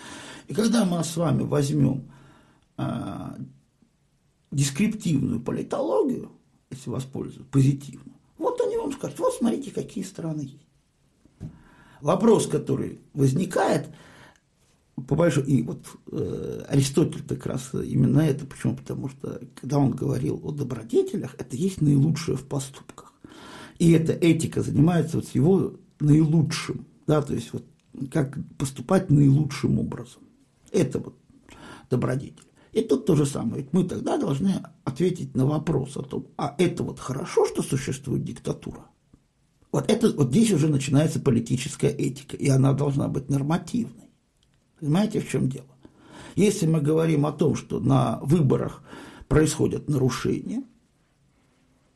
и 0.48 0.54
когда 0.54 0.84
мы 0.84 1.02
с 1.04 1.16
вами 1.16 1.42
возьмем 1.42 2.10
э, 2.78 3.36
дескриптивную 4.50 5.40
политологию, 5.40 6.30
если 6.70 6.88
воспользоваться 6.88 7.50
позитивно, 7.50 8.12
вот 8.38 8.60
они 8.62 8.76
вам 8.78 8.92
скажут, 8.92 9.18
вот 9.18 9.34
смотрите, 9.34 9.70
какие 9.70 10.04
страны 10.04 10.42
есть. 10.42 11.50
Вопрос, 12.00 12.46
который 12.46 13.00
возникает– 13.12 13.88
по 15.04 15.14
большому, 15.14 15.46
и 15.46 15.62
вот 15.62 15.84
э, 16.12 16.64
Аристотель 16.68 17.22
как 17.26 17.46
раз 17.46 17.70
именно 17.72 18.20
это, 18.20 18.46
почему? 18.46 18.76
Потому 18.76 19.08
что 19.08 19.40
когда 19.54 19.78
он 19.78 19.90
говорил 19.90 20.40
о 20.42 20.52
добродетелях, 20.52 21.34
это 21.38 21.56
есть 21.56 21.80
наилучшее 21.80 22.36
в 22.36 22.44
поступках. 22.44 23.12
И 23.78 23.92
эта 23.92 24.12
этика 24.12 24.62
занимается 24.62 25.16
вот 25.16 25.28
его 25.28 25.74
наилучшим, 26.00 26.86
да, 27.06 27.22
то 27.22 27.34
есть 27.34 27.52
вот 27.52 27.64
как 28.12 28.38
поступать 28.56 29.10
наилучшим 29.10 29.78
образом. 29.78 30.22
Это 30.70 30.98
вот 30.98 31.16
добродетель. 31.88 32.44
И 32.72 32.82
тут 32.82 33.04
то 33.06 33.16
же 33.16 33.26
самое. 33.26 33.66
Мы 33.72 33.84
тогда 33.84 34.16
должны 34.16 34.62
ответить 34.84 35.34
на 35.34 35.44
вопрос 35.44 35.96
о 35.96 36.02
том, 36.02 36.28
а 36.36 36.54
это 36.58 36.84
вот 36.84 37.00
хорошо, 37.00 37.46
что 37.46 37.62
существует 37.62 38.24
диктатура? 38.24 38.86
Вот, 39.72 39.90
это, 39.90 40.12
вот 40.12 40.30
здесь 40.30 40.52
уже 40.52 40.68
начинается 40.68 41.20
политическая 41.20 41.90
этика, 41.90 42.36
и 42.36 42.48
она 42.48 42.72
должна 42.72 43.08
быть 43.08 43.28
нормативной. 43.28 44.09
Понимаете, 44.80 45.20
в 45.20 45.28
чем 45.28 45.48
дело? 45.48 45.66
Если 46.36 46.66
мы 46.66 46.80
говорим 46.80 47.26
о 47.26 47.32
том, 47.32 47.54
что 47.54 47.80
на 47.80 48.18
выборах 48.22 48.82
происходят 49.28 49.88
нарушения, 49.88 50.64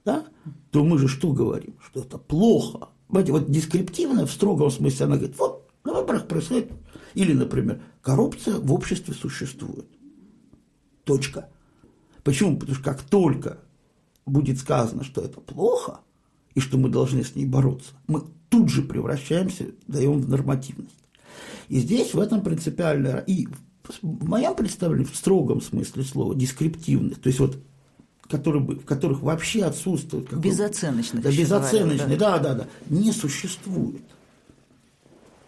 да, 0.04 0.26
то 0.70 0.84
мы 0.84 0.98
же 0.98 1.08
что 1.08 1.32
говорим? 1.32 1.76
Что 1.80 2.00
это 2.00 2.18
плохо. 2.18 2.88
Понимаете, 3.08 3.32
вот 3.32 3.50
дескриптивно 3.50 4.26
в 4.26 4.32
строгом 4.32 4.70
смысле 4.70 5.06
она 5.06 5.16
говорит, 5.16 5.38
вот 5.38 5.70
на 5.84 5.94
выборах 5.94 6.28
происходит, 6.28 6.72
или, 7.14 7.32
например, 7.32 7.82
коррупция 8.02 8.58
в 8.58 8.72
обществе 8.72 9.14
существует. 9.14 9.88
Точка. 11.04 11.48
Почему? 12.22 12.56
Потому 12.56 12.74
что 12.74 12.84
как 12.84 13.02
только 13.02 13.60
будет 14.26 14.58
сказано, 14.58 15.04
что 15.04 15.20
это 15.20 15.40
плохо, 15.40 16.00
и 16.54 16.60
что 16.60 16.78
мы 16.78 16.88
должны 16.88 17.24
с 17.24 17.34
ней 17.34 17.46
бороться, 17.46 17.92
мы 18.06 18.22
тут 18.48 18.68
же 18.68 18.82
превращаемся, 18.82 19.72
даем 19.86 20.20
в 20.20 20.28
нормативность. 20.28 21.03
И 21.68 21.80
здесь 21.80 22.14
в 22.14 22.20
этом 22.20 22.42
принципиально, 22.42 23.22
и 23.26 23.48
в 24.02 24.28
моем 24.28 24.54
представлении, 24.54 25.04
в 25.04 25.16
строгом 25.16 25.60
смысле 25.60 26.02
слова, 26.04 26.34
дескриптивных, 26.34 27.20
то 27.20 27.28
есть 27.28 27.40
вот 27.40 27.58
которые, 28.28 28.62
в 28.62 28.84
которых 28.84 29.22
вообще 29.22 29.64
отсутствует... 29.64 30.32
Безоценочных. 30.32 31.22
Да, 31.22 31.30
безоценочных, 31.30 32.18
да. 32.18 32.38
да, 32.38 32.38
да, 32.38 32.54
да, 32.54 32.66
не 32.88 33.12
существует. 33.12 34.02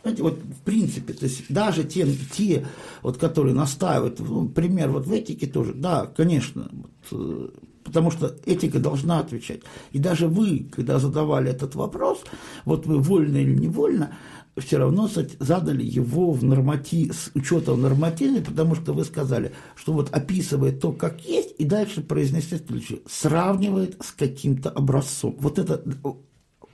Знаете, 0.03 0.23
вот 0.23 0.39
в 0.39 0.61
принципе, 0.61 1.15
то 1.15 1.25
есть 1.25 1.45
даже 1.49 1.83
те, 1.83 2.07
те 2.33 2.67
вот, 3.03 3.17
которые 3.17 3.55
настаивают, 3.55 4.21
ну, 4.21 4.49
пример 4.49 4.91
вот 4.91 5.07
в 5.07 5.13
этике 5.13 5.47
тоже, 5.47 5.75
да, 5.75 6.07
конечно, 6.07 6.71
вот, 6.71 6.91
э, 7.11 7.49
потому 7.83 8.13
что 8.13 8.37
этика 8.45 8.79
должна 8.79 9.19
отвечать. 9.19 9.63
И 9.91 9.99
даже 9.99 10.29
вы, 10.29 10.69
когда 10.71 11.01
задавали 11.01 11.51
этот 11.51 11.75
вопрос, 11.75 12.21
вот 12.65 12.87
вы 12.87 13.01
вольно 13.01 13.39
или 13.39 13.55
невольно, 13.59 14.13
все 14.61 14.79
равно 14.79 15.09
задали 15.39 15.85
его 15.85 16.33
в 16.33 16.43
норматив, 16.43 17.15
с 17.15 17.31
учетом 17.35 17.83
нормативной, 17.83 18.43
потому 18.43 18.75
что 18.75 18.93
вы 18.93 19.05
сказали, 19.05 19.53
что 19.75 19.93
вот 19.93 20.11
описывает 20.13 20.81
то, 20.81 20.93
как 20.93 21.21
есть, 21.21 21.55
и 21.59 21.65
дальше 21.65 22.01
произнесет 22.01 22.67
сравнивает 23.07 23.97
с 24.03 24.13
каким-то 24.13 24.71
образцом. 24.71 25.37
Вот 25.39 25.59
это 25.59 25.83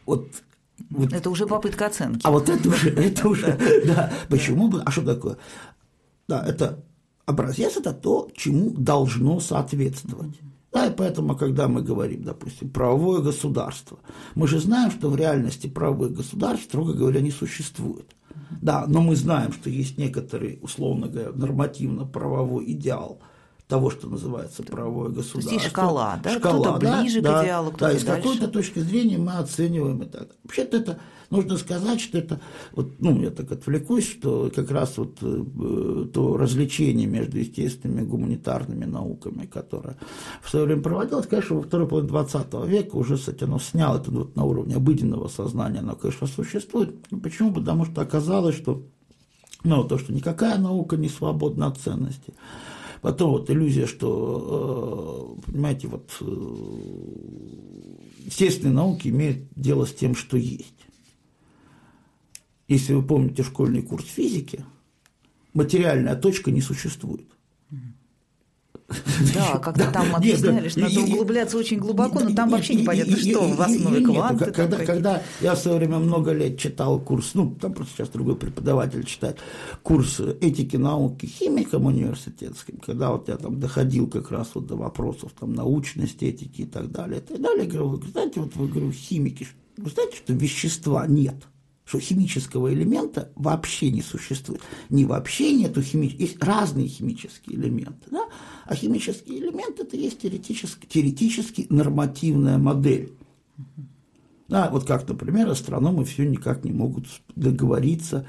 вот 0.07 0.27
вот. 0.91 1.13
Это 1.13 1.31
уже 1.31 1.47
попытка 1.47 1.87
оценки. 1.87 2.21
А 2.25 2.31
вот 2.31 2.49
это 2.49 2.69
уже, 2.69 2.91
это 2.91 3.29
уже, 3.29 3.59
да. 3.87 4.13
Почему 4.29 4.69
бы, 4.69 4.83
а 4.83 4.91
что 4.91 5.03
такое? 5.03 5.37
Да, 6.29 6.45
это 6.45 6.85
образец, 7.25 7.77
это 7.77 7.93
то, 7.93 8.29
чему 8.35 8.71
должно 8.71 9.41
соответствовать. 9.41 10.39
Да, 10.73 10.87
и 10.87 10.95
поэтому, 10.95 11.37
когда 11.37 11.69
мы 11.69 11.83
говорим, 11.83 12.23
допустим, 12.23 12.71
правовое 12.71 13.21
государство, 13.21 13.99
мы 14.35 14.49
же 14.49 14.59
знаем, 14.59 14.91
что 14.91 15.11
в 15.11 15.17
реальности 15.17 15.67
правовое 15.67 16.09
государство, 16.09 16.65
строго 16.65 16.95
говоря, 16.95 17.21
не 17.21 17.31
существует. 17.31 18.17
Да, 18.63 18.87
но 18.87 19.03
мы 19.03 19.15
знаем, 19.17 19.53
что 19.53 19.69
есть 19.69 19.99
некоторый, 19.99 20.59
условно 20.63 21.09
говоря, 21.09 21.33
нормативно-правовой 21.33 22.73
идеал– 22.73 23.21
того, 23.69 23.91
что 23.91 24.09
называется 24.09 24.63
правовое 24.63 25.09
государство. 25.09 25.51
То 25.51 25.55
есть 25.55 25.67
шкала, 25.67 26.21
да? 26.23 26.39
Шкала, 26.39 26.61
кто-то 26.61 27.01
ближе 27.01 27.23
да, 27.23 27.41
к 27.41 27.45
идеалу, 27.45 27.71
кто-то 27.71 27.85
Да, 27.87 27.93
и 27.93 27.99
с 27.99 28.05
какой-то 28.05 28.49
точки 28.49 28.81
зрения 28.81 29.19
мы 29.19 29.33
оцениваем 29.33 30.03
это. 30.03 30.29
Вообще-то 30.45 30.77
это, 30.77 30.99
нужно 31.31 31.57
сказать, 31.57 32.01
что 32.01 32.19
это, 32.19 32.41
вот, 32.73 33.01
ну, 33.01 33.19
я 33.23 33.31
так 33.31 33.51
отвлекусь, 33.51 34.09
что 34.09 34.51
как 34.55 34.71
раз 34.71 34.99
вот 34.99 35.19
э, 35.23 36.07
то 36.13 36.37
развлечение 36.37 37.07
между 37.07 37.39
естественными 37.39 38.03
и 38.03 38.05
гуманитарными 38.05 38.85
науками, 38.85 39.47
которое 39.47 39.97
в 40.43 40.51
свое 40.51 40.67
время 40.67 40.83
проводилось, 40.83 41.27
конечно, 41.27 41.57
во 41.57 41.63
второй 41.63 41.89
половине 41.89 42.11
20 42.11 42.55
века 42.67 42.97
уже, 42.97 43.17
кстати, 43.17 43.45
оно 43.45 43.59
сняло 43.59 43.99
это 43.99 44.11
вот 44.11 44.37
на 44.37 44.45
уровне 44.45 44.77
обыденного 44.77 45.29
сознания, 45.29 45.79
оно, 45.79 45.97
конечно, 45.97 46.27
существует. 46.27 46.95
Ну, 47.11 47.21
почему? 47.21 47.55
Потому 47.55 47.87
что 47.87 48.03
оказалось, 48.03 48.57
что 48.57 48.83
ну, 49.65 49.85
то, 49.85 49.99
что 49.99 50.13
никакая 50.13 50.59
наука 50.59 50.97
не 50.97 51.09
свободна 51.09 51.69
от 51.69 51.79
ценностей. 51.79 52.35
Потом 53.03 53.33
вот 53.33 53.51
иллюзия, 53.51 53.87
что, 53.87 55.37
э, 55.45 55.51
понимаете, 55.51 55.89
вот 55.89 56.17
э, 56.21 56.25
естественные 58.27 58.75
науки 58.75 59.09
имеют 59.09 59.39
дело 59.57 59.87
с 59.87 59.93
тем, 59.93 60.15
что 60.15 60.37
есть. 60.37 60.87
Если 62.69 62.95
вы 62.95 63.03
помните 63.03 63.43
школьный 63.43 63.83
курс 63.83 64.07
физики, 64.07 64.65
материальная 65.53 66.15
точка 66.15 66.53
не 66.53 66.61
существует. 66.61 67.27
Да, 69.35 69.59
как-то 69.59 69.91
там 69.91 70.15
объясняли, 70.15 70.69
что 70.69 70.81
надо 70.81 71.01
углубляться 71.01 71.57
очень 71.57 71.79
глубоко, 71.79 72.21
но 72.21 72.35
там 72.35 72.51
вообще 72.51 72.75
непонятно, 72.75 73.17
что 73.17 73.43
в 73.43 73.61
основе 73.61 74.05
кванты. 74.05 74.53
Когда, 74.53 75.23
я 75.41 75.55
в 75.55 75.59
свое 75.59 75.79
время 75.79 75.99
много 75.99 76.33
лет 76.33 76.59
читал 76.59 77.01
курс, 77.01 77.33
ну, 77.35 77.55
там 77.61 77.73
просто 77.73 77.95
сейчас 77.97 78.09
другой 78.09 78.37
преподаватель 78.37 79.05
читает, 79.05 79.39
курс 79.83 80.21
этики 80.41 80.77
науки 80.77 81.27
химиком 81.27 81.87
университетским, 81.87 82.79
когда 82.79 83.11
вот 83.13 83.29
я 83.29 83.37
там 83.37 83.61
доходил 83.61 84.09
как 84.09 84.31
раз 84.31 84.51
вот 84.55 84.67
до 84.67 84.77
вопросов 84.77 85.33
там 85.39 85.55
научности, 85.55 86.25
этики 86.27 86.63
и 86.63 86.67
так 86.67 86.91
далее, 86.91 87.21
и 87.21 87.23
так 87.23 87.41
далее, 87.41 87.67
говорю, 87.67 88.03
знаете, 88.11 88.41
вот 88.41 88.55
вы, 88.57 88.69
говорю, 88.69 88.93
химики, 88.93 89.49
вы 89.77 89.91
знаете, 89.91 90.17
что 90.17 90.33
вещества 90.33 91.07
нет– 91.07 91.37
что 91.85 91.99
химического 91.99 92.73
элемента 92.73 93.33
вообще 93.35 93.91
не 93.91 94.03
существует. 94.03 94.63
Не 94.89 95.05
вообще 95.05 95.53
нету 95.53 95.83
химических, 95.83 96.21
есть 96.21 96.43
разные 96.43 96.89
химические 96.89 97.57
элементы, 97.57 98.09
да? 98.11 98.29
а 98.67 98.75
химический 98.75 99.39
элемент 99.39 99.81
это 99.81 99.97
есть 99.97 100.21
теоретически, 100.21 100.87
теоретически 100.87 101.67
нормативная 101.71 102.59
модель. 102.59 103.13
Да, 104.49 104.69
вот 104.71 104.85
как, 104.85 105.09
например, 105.09 105.49
астрономы 105.49 106.05
все 106.05 106.27
никак 106.27 106.63
не 106.65 106.73
могут 106.73 107.07
договориться 107.35 108.27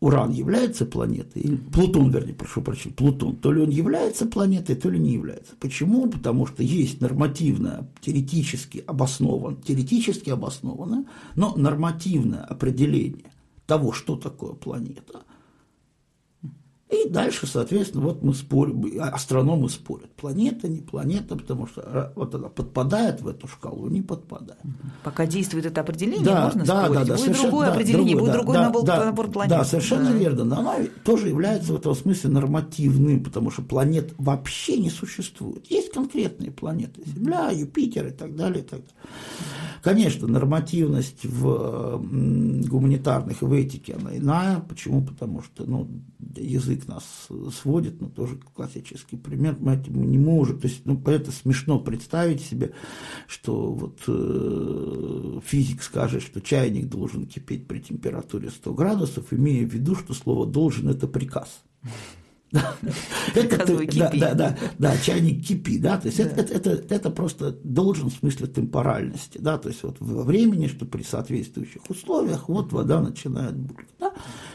Уран 0.00 0.30
является 0.30 0.84
планетой, 0.84 1.58
Плутон, 1.72 2.10
вернее, 2.10 2.34
прошу 2.34 2.60
прощения, 2.60 2.94
Плутон, 2.94 3.36
то 3.36 3.50
ли 3.50 3.62
он 3.62 3.70
является 3.70 4.26
планетой, 4.26 4.76
то 4.76 4.90
ли 4.90 4.98
не 4.98 5.12
является. 5.14 5.54
Почему? 5.58 6.08
Потому 6.08 6.46
что 6.46 6.62
есть 6.62 7.00
нормативное, 7.00 7.88
теоретически 8.00 8.84
обоснованное, 8.86 9.60
теоретически 9.62 10.30
обоснованное, 10.30 11.06
но 11.34 11.54
нормативное 11.56 12.44
определение 12.44 13.32
того, 13.66 13.92
что 13.92 14.16
такое 14.16 14.52
планета– 14.52 15.22
и 16.88 17.08
дальше, 17.08 17.48
соответственно, 17.48 18.04
вот 18.04 18.22
мы 18.22 18.32
спорим, 18.32 19.00
астрономы 19.00 19.68
спорят, 19.68 20.12
планета, 20.14 20.68
не 20.68 20.80
планета, 20.80 21.34
потому 21.34 21.66
что 21.66 21.80
а, 21.80 22.12
вот 22.14 22.32
она 22.32 22.48
подпадает 22.48 23.20
в 23.22 23.26
эту 23.26 23.48
шкалу, 23.48 23.88
не 23.88 24.02
подпадает. 24.02 24.60
Пока 25.02 25.26
действует 25.26 25.66
это 25.66 25.80
определение, 25.80 26.24
да, 26.24 26.44
можно 26.44 26.64
да, 26.64 26.84
спорить. 26.84 27.08
Да, 27.08 27.16
да, 27.16 27.16
будет 27.16 27.42
другое 27.42 27.66
да, 27.66 27.72
определение, 27.72 28.16
другое, 28.16 28.20
будет 28.20 28.32
да, 28.32 28.38
другой 28.38 28.54
да, 28.54 28.62
набор, 28.62 28.84
да, 28.84 29.04
набор 29.04 29.30
планет. 29.32 29.50
Да, 29.50 29.64
совершенно 29.64 30.12
да. 30.12 30.16
верно. 30.16 30.44
Но 30.44 30.60
оно 30.60 30.74
тоже 31.04 31.28
является 31.28 31.72
в 31.72 31.76
этом 31.76 31.92
смысле 31.96 32.30
нормативным, 32.30 33.24
потому 33.24 33.50
что 33.50 33.62
планет 33.62 34.14
вообще 34.18 34.76
не 34.76 34.90
существует. 34.90 35.68
Есть 35.68 35.92
конкретные 35.92 36.52
планеты, 36.52 37.02
Земля, 37.04 37.50
Юпитер 37.50 38.06
и 38.06 38.12
так 38.12 38.36
далее. 38.36 38.60
И 38.60 38.62
так 38.62 38.78
далее. 38.78 38.94
Конечно, 39.82 40.26
нормативность 40.26 41.24
в 41.24 41.98
гуманитарных 42.68 43.42
и 43.42 43.44
в 43.44 43.52
этике, 43.52 43.94
она 43.94 44.16
иная. 44.16 44.60
Почему? 44.60 45.04
Потому 45.04 45.42
что 45.42 45.64
ну, 45.64 45.88
язык 46.36 46.86
нас 46.88 47.04
сводит, 47.60 48.00
но 48.00 48.08
тоже 48.08 48.36
классический 48.54 49.16
пример, 49.16 49.56
мы 49.60 49.76
не 49.88 50.18
можем, 50.18 50.60
то 50.60 50.68
есть, 50.68 50.82
ну, 50.84 51.00
это 51.06 51.30
смешно 51.30 51.78
представить 51.78 52.42
себе, 52.42 52.72
что 53.26 53.72
вот 53.72 54.00
э, 54.06 55.40
физик 55.44 55.82
скажет, 55.82 56.22
что 56.22 56.40
чайник 56.40 56.88
должен 56.88 57.26
кипеть 57.26 57.66
при 57.66 57.80
температуре 57.80 58.50
100 58.50 58.74
градусов, 58.74 59.32
имея 59.32 59.66
в 59.66 59.72
виду, 59.72 59.94
что 59.94 60.14
слово 60.14 60.46
«должен»– 60.46 60.88
это 60.90 61.06
приказ. 61.06 61.62
Это, 63.34 63.86
да, 63.96 64.10
да, 64.12 64.34
да, 64.34 64.58
да, 64.78 64.96
чайник 64.98 65.46
кипи, 65.46 65.78
да, 65.78 65.98
то 65.98 66.08
есть 66.08 66.20
Это, 66.20 66.40
это, 66.40 66.54
это, 66.70 66.94
это 66.94 67.10
просто 67.10 67.52
должен 67.62 68.10
в 68.10 68.14
смысле 68.14 68.46
темпоральности, 68.46 69.38
да, 69.38 69.58
то 69.58 69.68
есть 69.68 69.82
вот 69.82 69.96
во 70.00 70.22
времени, 70.22 70.66
что 70.66 70.86
при 70.86 71.02
соответствующих 71.02 71.82
условиях 71.88 72.48
вот 72.48 72.72
вода 72.72 73.00
начинает 73.00 73.56
булькать, 73.56 73.88
да? 73.98 74.12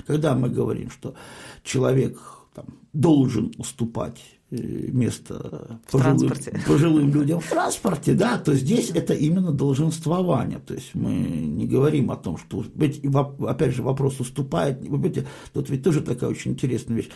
когда 0.08 0.36
мы 0.36 0.50
говорим, 0.50 0.90
что 0.90 1.16
человек 1.64 2.20
там, 2.54 2.66
должен 2.94 3.52
уступать 3.58 4.20
место 4.52 5.80
пожилым, 5.90 6.34
пожилым 6.68 7.14
людям 7.14 7.40
в 7.40 7.50
транспорте, 7.50 8.14
да, 8.14 8.38
то 8.38 8.54
здесь 8.54 8.90
это 8.90 9.14
именно 9.14 9.52
долженствование. 9.52 10.60
То 10.60 10.74
есть 10.74 10.94
мы 10.94 11.12
не 11.12 11.66
говорим 11.66 12.12
о 12.12 12.18
том, 12.18 12.38
что, 12.38 12.64
ведь, 12.76 13.02
опять 13.06 13.74
же, 13.74 13.82
вопрос 13.82 14.20
уступает, 14.20 14.82
вы 14.82 14.98
понимаете, 14.98 15.28
тут 15.54 15.70
ведь 15.70 15.84
тоже 15.84 16.02
такая 16.02 16.30
очень 16.30 16.52
интересная 16.52 16.98
вещь. 16.98 17.10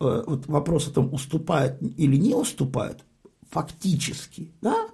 Э, 0.00 0.24
Вот 0.26 0.46
вопрос 0.46 0.88
о 0.88 0.90
том, 0.90 1.14
уступает 1.14 1.78
или 1.96 2.16
не 2.16 2.34
уступает, 2.34 3.04
фактически, 3.50 4.52
да, 4.60 4.88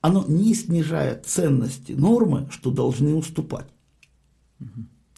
оно 0.00 0.24
не 0.26 0.54
снижает 0.54 1.26
ценности 1.26 1.92
нормы, 1.92 2.48
что 2.50 2.70
должны 2.70 3.14
уступать. 3.14 3.66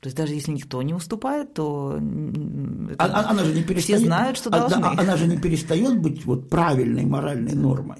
То 0.04 0.08
есть 0.08 0.18
даже 0.18 0.34
если 0.34 0.50
никто 0.52 0.82
не 0.82 0.92
уступает, 0.92 1.54
то 1.54 1.94
это- 1.96 3.04
А- 3.04 3.06
а- 3.06 3.30
Она 3.30 3.42
же 3.42 3.54
не 3.54 3.62
перестает, 3.62 4.00
все 4.00 4.06
знают, 4.06 4.36
что 4.36 4.50
а, 4.50 4.58
должны. 4.58 4.84
а- 4.84 5.00
Она 5.00 5.16
же 5.16 5.26
не 5.26 5.38
перестает 5.38 5.98
быть 5.98 6.26
вот 6.26 6.50
правильной 6.50 7.06
моральной 7.06 7.54
нормой. 7.54 7.96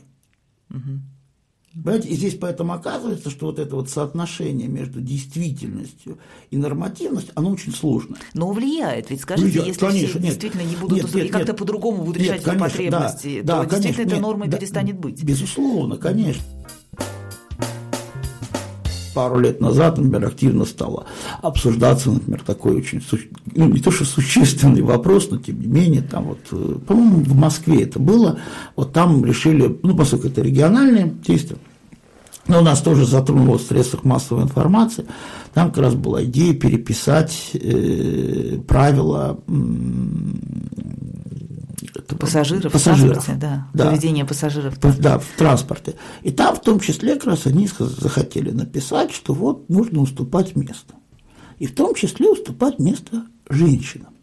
Понимаете, 0.68 2.08
и 2.10 2.14
здесь 2.14 2.34
поэтому 2.34 2.74
оказывается, 2.74 3.30
что 3.30 3.46
вот 3.46 3.58
это 3.58 3.74
вот 3.74 3.88
соотношение 3.88 4.68
между 4.68 5.00
действительностью 5.00 6.18
и 6.50 6.58
нормативностью, 6.58 7.32
оно 7.36 7.50
очень 7.52 7.72
сложное. 7.72 8.18
Но 8.34 8.52
влияет, 8.52 9.08
ведь 9.08 9.22
скажите, 9.22 9.48
Влияет, 9.48 9.68
если 9.68 9.80
конечно, 9.80 10.08
все 10.08 10.18
нет. 10.18 10.28
действительно 10.28 10.60
не 10.62 10.76
будут 10.76 10.98
Нет, 11.04 11.14
нет, 11.14 11.32
как-то 11.32 11.52
нет. 11.52 11.56
по-другому 11.58 12.04
будут 12.04 12.18
Нет, 12.18 12.32
решать 12.32 12.42
конечно, 12.44 12.68
потребности, 12.68 13.40
да, 13.40 13.62
то 13.62 13.62
да, 13.62 13.64
действительно 13.64 13.82
конечно, 13.82 14.02
эта 14.02 14.12
нет, 14.12 14.20
норма 14.20 14.46
да, 14.46 14.56
перестанет 14.58 14.98
быть. 14.98 15.24
Безусловно, 15.24 15.96
конечно. 15.96 16.44
Пару 19.14 19.38
лет 19.38 19.60
назад, 19.60 19.96
например, 19.96 20.26
активно 20.26 20.64
стало 20.64 21.06
обсуждаться, 21.40 22.10
например, 22.10 22.42
такой 22.44 22.76
очень, 22.76 23.02
ну, 23.54 23.68
не 23.68 23.80
то 23.80 23.90
что 23.90 24.04
существенный 24.04 24.82
вопрос, 24.82 25.28
но 25.30 25.38
тем 25.38 25.60
не 25.60 25.68
менее, 25.68 26.02
там 26.02 26.24
вот, 26.24 26.40
э, 26.50 26.78
по-моему, 26.86 27.22
в 27.22 27.36
Москве 27.36 27.84
это 27.84 27.98
было, 27.98 28.38
вот 28.74 28.92
там 28.92 29.24
решили, 29.24 29.78
ну, 29.82 29.96
поскольку 29.96 30.26
это 30.26 30.42
региональные 30.42 31.14
действия, 31.24 31.56
но 32.48 32.58
у 32.58 32.62
нас 32.62 32.80
тоже 32.82 33.06
затронуло 33.06 33.58
в 33.58 33.62
средствах 33.62 34.04
массовой 34.04 34.42
информации, 34.42 35.06
там 35.54 35.70
как 35.70 35.84
раз 35.84 35.94
была 35.94 36.24
идея 36.24 36.52
переписать 36.54 37.50
э, 37.54 38.58
правила 38.66 39.38
Пассажиров, 42.08 42.70
в 42.70 42.72
пассажиров. 42.72 43.12
транспорте, 43.24 43.40
да, 43.40 43.68
Да. 43.74 43.90
поведение 43.90 44.24
пассажиров. 44.24 44.78
П- 44.78 44.92
Да, 44.98 45.18
в 45.18 45.26
транспорте. 45.36 45.94
И 46.22 46.30
там 46.30 46.54
в 46.56 46.60
том 46.60 46.80
числе 46.80 47.14
как 47.14 47.26
раз 47.26 47.46
они 47.46 47.68
захотели 47.68 48.50
написать, 48.50 49.12
что 49.12 49.32
вот 49.34 49.68
нужно 49.68 50.00
уступать 50.00 50.54
место. 50.56 50.94
И 51.58 51.66
в 51.66 51.74
том 51.74 51.94
числе 51.94 52.28
уступать 52.30 52.78
место 52.78 53.24
женщинам. 53.48 54.13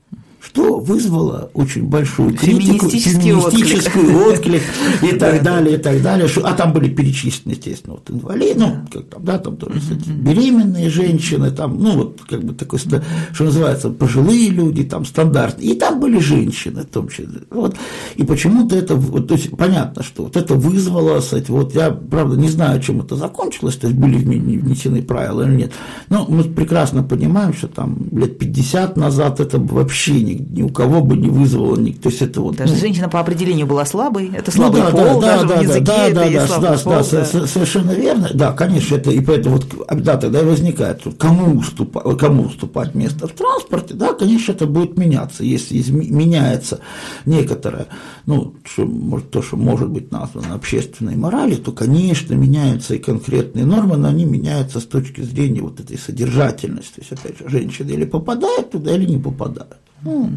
Что 0.43 0.79
вызвало 0.79 1.51
очень 1.53 1.83
большую 1.83 2.33
критику, 2.33 2.89
Феминистический 2.89 3.31
отклик 3.33 4.63
и 5.03 5.15
так 5.15 5.43
далее, 5.43 5.75
и 5.75 5.77
так 5.77 6.01
далее. 6.01 6.27
А 6.43 6.53
там 6.53 6.73
были 6.73 6.89
перечислены, 6.89 7.53
естественно, 7.53 7.93
вот 7.93 8.09
инвалиды, 8.09 8.59
ну, 8.59 8.77
как 8.91 9.05
там, 9.05 9.23
да, 9.23 9.37
там 9.37 9.55
тоже 9.55 9.79
кстати, 9.79 10.09
беременные 10.09 10.89
женщины, 10.89 11.51
там, 11.51 11.77
ну, 11.77 11.91
вот, 11.95 12.21
как 12.27 12.43
бы 12.43 12.53
такой, 12.53 12.79
что 12.79 13.03
называется, 13.39 13.91
пожилые 13.91 14.49
люди, 14.49 14.83
там, 14.83 15.05
стандартные. 15.05 15.73
И 15.73 15.75
там 15.75 15.99
были 15.99 16.17
женщины, 16.17 16.81
в 16.81 16.87
том 16.87 17.07
числе. 17.07 17.27
Вот. 17.51 17.75
И 18.15 18.23
почему-то 18.23 18.75
это, 18.75 18.95
вот, 18.95 19.27
то 19.27 19.35
есть, 19.35 19.55
понятно, 19.55 20.01
что 20.01 20.23
вот 20.23 20.35
это 20.37 20.55
вызвало, 20.55 21.19
кстати, 21.19 21.51
вот 21.51 21.75
я, 21.75 21.91
правда, 21.91 22.35
не 22.35 22.49
знаю, 22.49 22.81
чем 22.81 23.01
это 23.01 23.15
закончилось, 23.15 23.75
то 23.75 23.87
есть, 23.87 23.99
были 23.99 24.17
внесены 24.17 25.03
правила 25.03 25.43
или 25.43 25.55
нет, 25.55 25.71
но 26.09 26.25
мы 26.27 26.43
прекрасно 26.45 27.03
понимаем, 27.03 27.53
что 27.53 27.67
там 27.67 28.07
лет 28.11 28.39
50 28.39 28.97
назад 28.97 29.39
это 29.39 29.59
вообще 29.59 30.30
ни, 30.33 30.59
ни 30.59 30.63
у 30.63 30.69
кого 30.69 31.01
бы 31.01 31.17
не 31.17 31.29
вызвало, 31.29 31.75
ни, 31.75 31.91
то 31.91 32.09
есть, 32.09 32.21
это 32.21 32.41
вот... 32.41 32.57
Даже 32.57 32.73
ну, 32.73 32.79
женщина 32.79 33.09
по 33.09 33.19
определению 33.19 33.67
была 33.67 33.85
слабой, 33.85 34.31
это 34.33 34.51
ну 34.55 34.63
слабый 34.63 34.81
да, 34.81 34.89
пол, 34.89 35.21
да, 35.21 35.37
даже 35.37 35.47
да, 35.47 35.57
в 35.57 35.63
языке 35.63 35.83
да, 35.85 36.07
это 36.07 36.15
да, 36.15 36.27
и 36.27 36.33
да, 36.33 36.47
слабый 36.47 36.69
да, 36.69 36.77
пол, 36.77 36.93
да, 36.93 36.97
да. 36.99 37.03
со- 37.03 37.25
со- 37.25 37.47
совершенно 37.47 37.91
верно. 37.91 38.29
Да, 38.33 38.51
конечно, 38.53 38.95
это 38.95 39.11
и 39.11 39.19
поэтому 39.21 39.57
вот, 39.57 39.67
да, 40.03 40.17
тогда 40.17 40.41
и 40.41 40.45
возникает, 40.45 41.01
кому 41.17 41.57
уступать, 41.59 42.17
кому 42.17 42.43
уступать 42.43 42.95
место 42.95 43.27
в 43.27 43.31
транспорте, 43.31 43.93
да, 43.93 44.13
конечно, 44.13 44.51
это 44.51 44.65
будет 44.65 44.97
меняться, 44.97 45.43
если 45.43 45.81
меняется 45.91 46.79
некоторое, 47.25 47.87
ну, 48.25 48.55
что, 48.63 48.85
может, 48.85 49.31
то, 49.31 49.41
что 49.41 49.57
может 49.57 49.89
быть 49.89 50.11
названо 50.11 50.55
общественной 50.55 51.15
моралью, 51.15 51.57
то, 51.57 51.71
конечно, 51.71 52.33
меняются 52.33 52.95
и 52.95 52.99
конкретные 52.99 53.65
нормы, 53.65 53.97
но 53.97 54.09
они 54.09 54.25
меняются 54.25 54.79
с 54.79 54.85
точки 54.85 55.21
зрения 55.21 55.61
вот 55.61 55.79
этой 55.79 55.97
содержательности. 55.97 56.95
То 56.95 57.01
есть, 57.01 57.11
опять 57.11 57.39
же, 57.39 57.49
женщины 57.49 57.91
или 57.91 58.05
попадают 58.05 58.71
туда, 58.71 58.95
или 58.95 59.05
не 59.05 59.17
попадают. 59.17 59.77
Ну, 60.03 60.29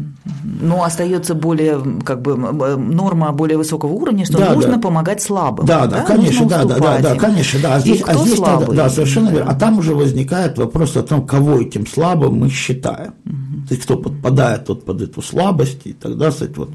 Но 0.61 0.83
остается 0.83 1.33
более, 1.33 1.81
как 2.03 2.21
бы, 2.21 2.35
норма 2.35 3.31
более 3.31 3.57
высокого 3.57 3.91
уровня, 3.93 4.25
что 4.25 4.37
Да, 4.37 4.53
нужно 4.53 4.73
да. 4.73 4.79
помогать 4.79 5.21
слабым. 5.23 5.65
Да, 5.65 5.87
да, 5.87 6.03
конечно, 6.03 6.43
Нужно 6.43 6.65
да, 6.65 6.75
да, 6.75 6.79
да, 6.79 6.99
да, 6.99 7.15
конечно, 7.15 7.59
да. 7.61 7.75
А 7.75 7.79
здесь, 7.79 8.03
а 8.05 8.13
здесь 8.13 8.35
слабый? 8.37 8.75
да, 8.75 8.89
совершенно 8.89 9.29
верно. 9.29 9.51
А 9.51 9.55
там 9.55 9.79
уже 9.79 9.95
возникает 9.95 10.57
вопрос 10.57 10.95
о 10.97 11.03
том, 11.03 11.25
кого 11.25 11.59
этим 11.59 11.87
слабым 11.87 12.39
мы 12.39 12.49
считаем. 12.49 13.13
То 13.23 13.31
есть 13.73 13.83
кто 13.83 13.97
подпадает 13.97 14.67
вот 14.69 14.85
под 14.85 15.01
эту 15.01 15.21
слабость, 15.21 15.81
и 15.85 15.93
тогда, 15.93 16.29
кстати, 16.31 16.53
вот 16.55 16.69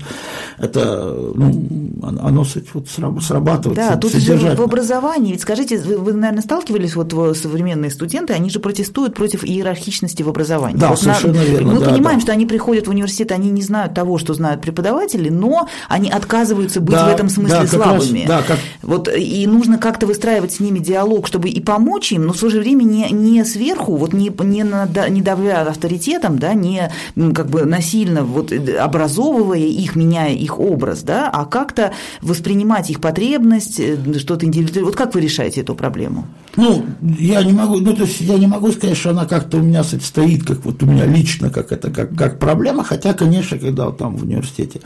это, 0.58 1.14
ну, 1.34 1.68
оно, 2.02 2.44
кстати, 2.44 2.66
вот 2.74 2.86
сра- 2.86 3.20
срабатывает 3.20 3.76
Да, 3.78 3.96
тут 3.96 4.12
же 4.12 4.36
в 4.56 4.60
образовании, 4.62 5.32
ведь 5.32 5.40
скажите, 5.42 5.78
вы, 5.78 5.96
вы, 5.98 6.12
наверное, 6.12 6.42
сталкивались, 6.42 6.96
вот 6.96 7.12
современные 7.36 7.90
студенты, 7.90 8.32
они 8.32 8.50
же 8.50 8.58
протестуют 8.60 9.14
против 9.14 9.44
иерархичности 9.44 10.22
в 10.22 10.28
образовании. 10.28 10.78
Да, 10.78 10.88
Вот 10.90 11.00
совершенно 11.00 11.38
верно, 11.38 11.72
Мы 11.74 11.80
да, 11.80 11.90
понимаем, 11.90 12.18
да. 12.18 12.22
что 12.22 12.32
они 12.32 12.46
приходят 12.46 12.86
в 12.86 12.90
университет, 12.90 13.32
они 13.32 13.50
не 13.50 13.62
знают 13.62 13.94
того, 13.94 14.18
что 14.18 14.34
знают 14.34 14.60
преподаватели, 14.62 15.28
но 15.28 15.68
они 15.88 16.10
отказываются 16.10 16.80
быть 16.80 16.94
Да, 16.94 17.06
в 17.08 17.14
этом 17.14 17.28
смысле 17.28 17.60
да, 17.60 17.66
как 17.66 17.72
раз, 17.86 18.04
слабыми. 18.04 18.24
да, 18.26 18.42
как- 18.42 18.58
Вот, 18.82 19.08
и 19.14 19.46
нужно 19.46 19.78
как-то 19.78 20.06
выстраивать 20.06 20.52
с 20.52 20.60
ними 20.60 20.78
диалог, 20.78 21.26
чтобы 21.26 21.48
и 21.48 21.60
помочь 21.60 22.12
им, 22.12 22.26
но 22.26 22.32
в 22.32 22.38
то 22.40 22.48
же 22.50 22.58
время 22.60 22.84
не, 22.84 23.08
не 23.10 23.44
сверху, 23.44 23.96
вот 23.96 24.12
не, 24.12 24.30
не, 24.42 24.64
нада- 24.64 25.08
не 25.08 25.22
давля 25.22 25.62
авторитетом, 25.68 26.38
да, 26.38 26.54
не 26.54 26.79
м, 27.16 27.34
как 27.34 27.48
бы 27.48 27.64
насильно 27.64 28.24
вот, 28.24 28.52
э, 28.52 28.76
образовывая 28.76 29.58
их, 29.58 29.96
меняя 29.96 30.32
их 30.32 30.58
образ, 30.58 31.02
да, 31.02 31.30
а 31.30 31.44
как-то 31.44 31.92
воспринимать 32.22 32.90
их 32.90 33.00
потребность, 33.00 33.80
э, 33.80 33.96
что-то 34.18 34.46
индивидуальное. 34.46 34.84
Вот 34.84 34.96
как 34.96 35.14
вы 35.14 35.20
решаете 35.20 35.60
эту 35.60 35.74
проблему? 35.74 36.26
Ну, 36.56 36.84
я 37.18 37.42
не 37.42 37.52
могу, 37.52 37.78
ну, 37.78 37.94
то 37.94 38.02
есть 38.02 38.20
я 38.20 38.36
не 38.36 38.46
могу 38.46 38.72
сказать, 38.72 38.96
что 38.96 39.10
она 39.10 39.24
как-то 39.24 39.58
у 39.58 39.60
меня 39.60 39.84
стоит, 39.84 40.44
как 40.44 40.64
вот 40.64 40.82
у 40.82 40.86
меня 40.86 41.06
лично, 41.06 41.50
как 41.50 41.72
это, 41.72 41.90
как, 41.90 42.14
как 42.16 42.38
проблема, 42.38 42.82
хотя, 42.82 43.14
конечно, 43.14 43.58
когда 43.58 43.86
вот 43.86 43.98
там 43.98 44.16
в 44.16 44.24
университете 44.24 44.80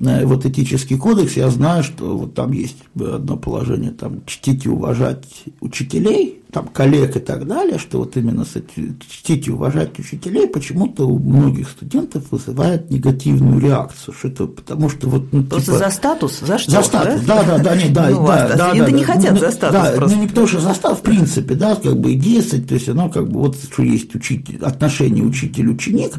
э, 0.00 0.26
вот 0.26 0.44
этический 0.44 0.96
кодекс, 0.96 1.36
я 1.36 1.48
знаю, 1.50 1.84
что 1.84 2.16
вот 2.16 2.34
там 2.34 2.52
есть 2.52 2.76
одно 2.94 3.36
положение, 3.36 3.92
там, 3.92 4.24
чтить 4.26 4.66
и 4.66 4.68
уважать 4.68 5.24
учителей, 5.60 6.40
там, 6.56 6.68
коллег 6.68 7.14
и 7.16 7.20
так 7.20 7.46
далее, 7.46 7.78
что 7.78 7.98
вот 7.98 8.16
именно 8.16 8.46
чтить 8.46 9.46
и 9.46 9.50
уважать 9.50 9.98
учителей 9.98 10.46
почему-то 10.48 11.06
у 11.06 11.18
многих 11.18 11.68
студентов 11.68 12.24
вызывает 12.30 12.90
негативную 12.90 13.60
реакцию, 13.60 14.14
что 14.14 14.28
это 14.28 14.46
потому 14.46 14.88
что 14.88 15.06
вот, 15.06 15.30
ну, 15.32 15.42
Просто 15.42 15.72
типа, 15.72 15.78
за 15.84 15.90
статус? 15.90 16.40
За 16.40 16.56
что? 16.56 16.70
за 16.70 16.82
статус, 16.82 17.20
да, 17.26 17.42
да, 17.42 17.58
да, 17.58 17.76
да, 17.90 18.08
Ну, 18.10 18.22
вас, 18.22 18.40
да, 18.40 18.48
да, 18.48 18.56
да, 18.56 18.68
студенты 18.68 18.90
да, 18.90 18.96
не 18.96 19.04
да. 19.04 19.12
хотят 19.12 19.32
Ну, 19.32 19.38
за 19.38 19.50
статус 19.50 19.78
Да, 19.78 19.92
просто. 19.96 20.16
ну 20.16 20.22
не 20.22 20.28
потому 20.28 20.46
что 20.46 20.60
за 20.60 20.72
статус, 20.72 20.98
в 20.98 21.02
принципе, 21.02 21.54
да, 21.56 21.76
как 21.76 22.00
бы 22.00 22.14
идея, 22.14 22.40
кстати, 22.40 22.62
то 22.62 22.74
есть 22.74 22.88
оно 22.88 23.10
как 23.10 23.28
бы 23.28 23.38
вот 23.40 23.58
что 23.62 23.82
есть 23.82 24.14
учитель, 24.14 24.56
отношение 24.62 25.24
учитель-ученик, 25.24 26.12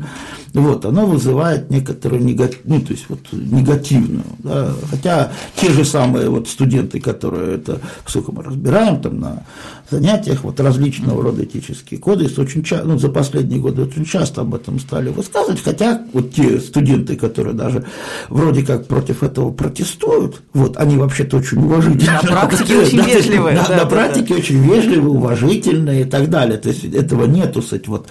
вот, 0.54 0.86
оно 0.86 1.08
вызывает 1.08 1.72
некоторую 1.72 2.24
негатив, 2.24 2.60
ну, 2.66 2.80
то 2.80 2.94
есть 2.94 3.06
вот 3.10 3.22
негативную, 3.32 4.24
да, 4.38 4.72
хотя 4.92 5.32
те 5.56 5.72
же 5.72 5.84
самые 5.84 6.30
вот 6.30 6.48
студенты, 6.48 7.00
которые 7.00 7.56
это, 7.56 7.80
сколько 8.06 8.32
мы 8.32 8.44
разбираем 8.44 9.02
там 9.02 9.20
на 9.20 9.44
занятиях, 9.90 10.27
вот 10.44 10.60
различного 10.60 11.22
рода 11.22 11.44
этические 11.44 12.00
кодексы, 12.00 12.42
очень 12.42 12.64
часто, 12.64 12.88
ну, 12.88 12.98
за 12.98 13.10
последние 13.10 13.60
годы 13.60 13.84
очень 13.84 14.06
часто 14.06 14.42
об 14.42 14.56
этом 14.56 14.80
стали 14.80 15.10
высказывать, 15.10 15.62
хотя 15.64 16.02
вот 16.14 16.34
те 16.34 16.60
студенты, 16.60 17.16
которые 17.16 17.54
даже 17.54 17.86
вроде 18.30 18.66
как 18.66 18.88
против 18.88 19.24
этого 19.24 19.52
протестуют, 19.52 20.42
вот, 20.54 20.78
они 20.78 20.98
вообще-то 20.98 21.38
очень 21.38 21.58
уважительные. 21.58 22.20
На 22.24 22.30
практике 22.30 22.78
очень 22.82 23.02
вежливые, 23.02 23.56
да, 23.58 23.66
да, 23.68 23.76
На 23.76 23.84
да, 23.84 23.86
практике 23.90 24.36
очень 24.36 24.64
вежливые, 24.64 25.10
уважительные 25.10 26.02
и 26.02 26.06
так 26.06 26.30
далее. 26.30 26.58
То 26.58 26.70
есть 26.70 26.84
этого 26.84 27.26
нету, 27.26 27.62
кстати, 27.62 27.88
вот. 27.88 28.08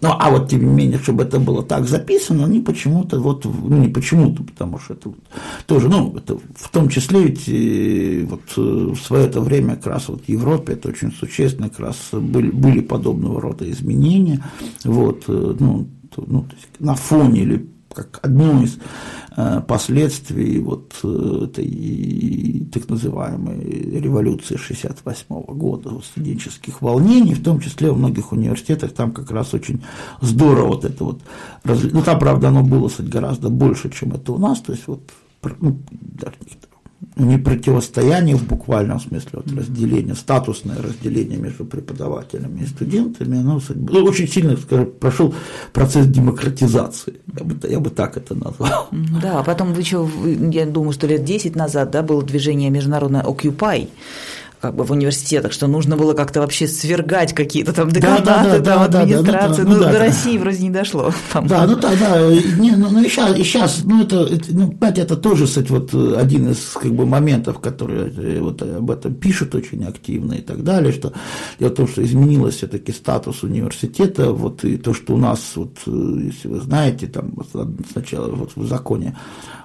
Ну, 0.00 0.10
а 0.18 0.30
вот 0.30 0.50
тем 0.50 0.60
не 0.60 0.72
менее, 0.72 0.98
чтобы 0.98 1.24
это 1.24 1.38
было 1.38 1.62
так 1.62 1.86
записано, 1.86 2.44
они 2.44 2.60
почему-то 2.60 3.20
вот, 3.20 3.44
ну, 3.44 3.76
не 3.76 3.88
почему-то, 3.88 4.42
потому 4.42 4.78
что 4.78 4.94
это 4.94 5.08
вот 5.10 5.18
тоже, 5.66 5.88
ну, 5.88 6.14
это 6.16 6.38
в 6.56 6.68
том 6.70 6.88
числе 6.88 7.22
ведь 7.24 7.48
э, 7.48 8.26
вот 8.28 8.42
э, 8.56 8.60
в 8.60 8.96
свое 8.96 9.26
это 9.26 9.40
время 9.40 9.76
как 9.76 9.86
раз 9.86 10.08
вот 10.08 10.24
в 10.24 10.28
Европе 10.28 10.74
это 10.74 10.88
очень 10.88 11.12
существенно, 11.40 11.70
как 11.70 11.80
раз 11.80 11.96
были, 12.12 12.50
были 12.50 12.80
подобного 12.80 13.40
рода 13.40 13.70
изменения, 13.70 14.42
вот, 14.84 15.24
э, 15.28 15.56
ну, 15.58 15.88
ну, 16.16 16.46
на 16.78 16.94
фоне 16.94 17.42
или 17.42 17.68
как 17.94 18.20
одно 18.22 18.62
из 18.62 18.78
э, 19.36 19.60
последствий 19.66 20.60
вот 20.60 20.94
э, 21.02 21.44
этой 21.44 22.68
так 22.72 22.88
называемой 22.88 23.60
революции 24.00 24.56
68 24.56 25.26
года, 25.56 25.90
студенческих 26.04 26.82
волнений, 26.82 27.34
в 27.34 27.42
том 27.42 27.60
числе 27.60 27.90
во 27.90 27.96
многих 27.96 28.32
университетах, 28.32 28.92
там 28.92 29.12
как 29.12 29.30
раз 29.30 29.54
очень 29.54 29.82
здорово 30.20 30.68
вот 30.68 30.84
это 30.84 31.04
вот, 31.04 31.20
ну 31.64 32.02
там, 32.02 32.18
правда, 32.18 32.48
оно 32.48 32.62
было, 32.62 32.88
кстати, 32.88 33.08
гораздо 33.08 33.48
больше, 33.50 33.90
чем 33.90 34.12
это 34.12 34.32
у 34.32 34.38
нас, 34.38 34.60
то 34.60 34.72
есть 34.72 34.86
вот, 34.86 35.00
ну, 35.60 35.78
даже 35.90 36.36
не 37.16 37.38
противостояние 37.38 38.36
в 38.36 38.46
буквальном 38.46 39.00
смысле, 39.00 39.30
вот 39.32 39.52
разделение, 39.52 40.14
статусное 40.14 40.76
разделение 40.76 41.38
между 41.38 41.64
преподавателями 41.64 42.60
и 42.60 42.66
студентами, 42.66 43.38
оно 43.38 43.60
ну, 43.74 44.04
очень 44.04 44.28
сильно, 44.28 44.56
скажем, 44.56 44.90
прошел 44.92 45.34
процесс 45.72 46.06
демократизации, 46.06 47.20
я 47.38 47.44
бы, 47.44 47.68
я 47.68 47.80
бы 47.80 47.90
так 47.90 48.16
это 48.16 48.34
назвал. 48.34 48.88
Да, 49.22 49.40
а 49.40 49.42
потом 49.42 49.72
вы 49.72 49.80
еще, 49.80 50.08
я 50.52 50.66
думаю, 50.66 50.92
что 50.92 51.06
лет 51.06 51.24
10 51.24 51.56
назад 51.56 51.90
да, 51.90 52.02
было 52.02 52.22
движение 52.22 52.70
международное 52.70 53.22
Occupy, 53.22 53.88
как 54.60 54.74
бы 54.74 54.84
в 54.84 54.90
университетах, 54.90 55.52
что 55.52 55.66
нужно 55.66 55.96
было 55.96 56.12
как-то 56.12 56.40
вообще 56.40 56.68
свергать 56.68 57.32
какие-то 57.32 57.72
там 57.72 57.90
деканаты, 57.90 58.24
да, 58.24 58.42
да, 58.42 58.58
да, 58.58 58.58
там, 58.58 58.90
да, 58.90 59.00
администрации. 59.00 59.62
Да, 59.62 59.68
ну, 59.68 59.74
ну, 59.76 59.84
ну, 59.84 59.92
до 59.92 59.98
России 59.98 60.38
вроде 60.38 60.62
не 60.62 60.70
дошло. 60.70 61.12
Да, 61.32 61.66
ну 61.66 61.76
да, 61.76 61.90
да. 61.98 62.30
Не, 62.58 62.72
ну, 62.72 62.88
ну 62.90 63.02
и, 63.02 63.08
сейчас, 63.08 63.38
и 63.38 63.42
сейчас, 63.42 63.80
ну 63.84 64.02
это, 64.02 64.28
ну, 64.50 64.68
понимаете, 64.68 65.02
это 65.02 65.16
тоже, 65.16 65.46
кстати, 65.46 65.70
вот 65.70 65.94
один 65.94 66.50
из 66.50 66.58
как 66.74 66.92
бы 66.92 67.06
моментов, 67.06 67.58
которые 67.58 68.12
э, 68.14 68.40
вот 68.40 68.62
об 68.62 68.90
этом 68.90 69.14
пишут 69.14 69.54
очень 69.54 69.84
активно 69.84 70.34
и 70.34 70.42
так 70.42 70.62
далее, 70.62 70.92
что 70.92 71.12
дело 71.58 71.70
в 71.70 71.74
том, 71.74 71.88
что 71.88 72.04
изменилось 72.04 72.56
все-таки 72.56 72.92
статус 72.92 73.42
университета, 73.42 74.32
вот 74.32 74.64
и 74.64 74.76
то, 74.76 74.92
что 74.92 75.14
у 75.14 75.16
нас, 75.16 75.40
вот, 75.56 75.78
э, 75.86 76.20
если 76.24 76.48
вы 76.48 76.60
знаете, 76.60 77.06
там 77.06 77.32
сначала 77.92 78.28
вот 78.28 78.52
в 78.54 78.66
законе 78.66 79.16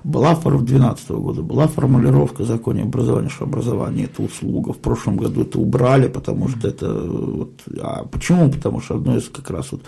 была, 0.06 0.36
2012 0.36 1.10
года 1.10 1.42
была 1.42 1.68
формулировка 1.68 2.44
в 2.44 2.48
законе 2.48 2.84
образования, 2.84 3.30
что 3.30 3.46
образование– 3.46 4.06
это 4.14 4.22
услуга. 4.22 4.72
В 4.72 4.78
прошлом 4.86 5.18
году 5.18 5.42
это 5.42 5.60
убрали, 5.60 6.08
потому 6.08 6.48
что 6.48 6.68
это… 6.68 6.94
Вот, 6.94 7.52
а 7.82 8.06
почему? 8.06 8.52
Потому 8.52 8.82
что 8.82 8.96
одно 8.96 9.18
из 9.18 9.28
как 9.30 9.50
раз 9.50 9.72
вот 9.72 9.82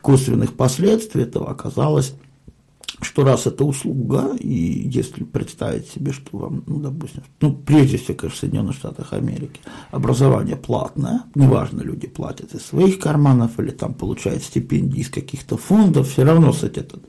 косвенных 0.00 0.54
последствий 0.54 1.22
этого 1.22 1.50
оказалось 1.50 2.14
что 3.00 3.24
раз 3.24 3.46
это 3.46 3.64
услуга, 3.64 4.36
и 4.38 4.88
если 4.88 5.24
представить 5.24 5.88
себе, 5.88 6.12
что 6.12 6.36
вам, 6.36 6.62
ну, 6.66 6.78
допустим, 6.78 7.22
ну, 7.40 7.52
прежде 7.52 7.96
всего, 7.96 8.16
конечно, 8.16 8.36
в 8.36 8.40
Соединенных 8.40 8.76
Штатах 8.76 9.12
Америки, 9.12 9.60
образование 9.90 10.56
платное, 10.56 11.22
неважно, 11.34 11.80
люди 11.82 12.06
платят 12.06 12.54
из 12.54 12.64
своих 12.64 13.00
карманов 13.00 13.58
или 13.58 13.70
там 13.70 13.94
получают 13.94 14.44
стипендии 14.44 15.00
из 15.00 15.10
каких-то 15.10 15.56
фондов, 15.56 16.10
все 16.10 16.24
равно, 16.24 16.52
кстати, 16.52 16.78
это 16.78 17.00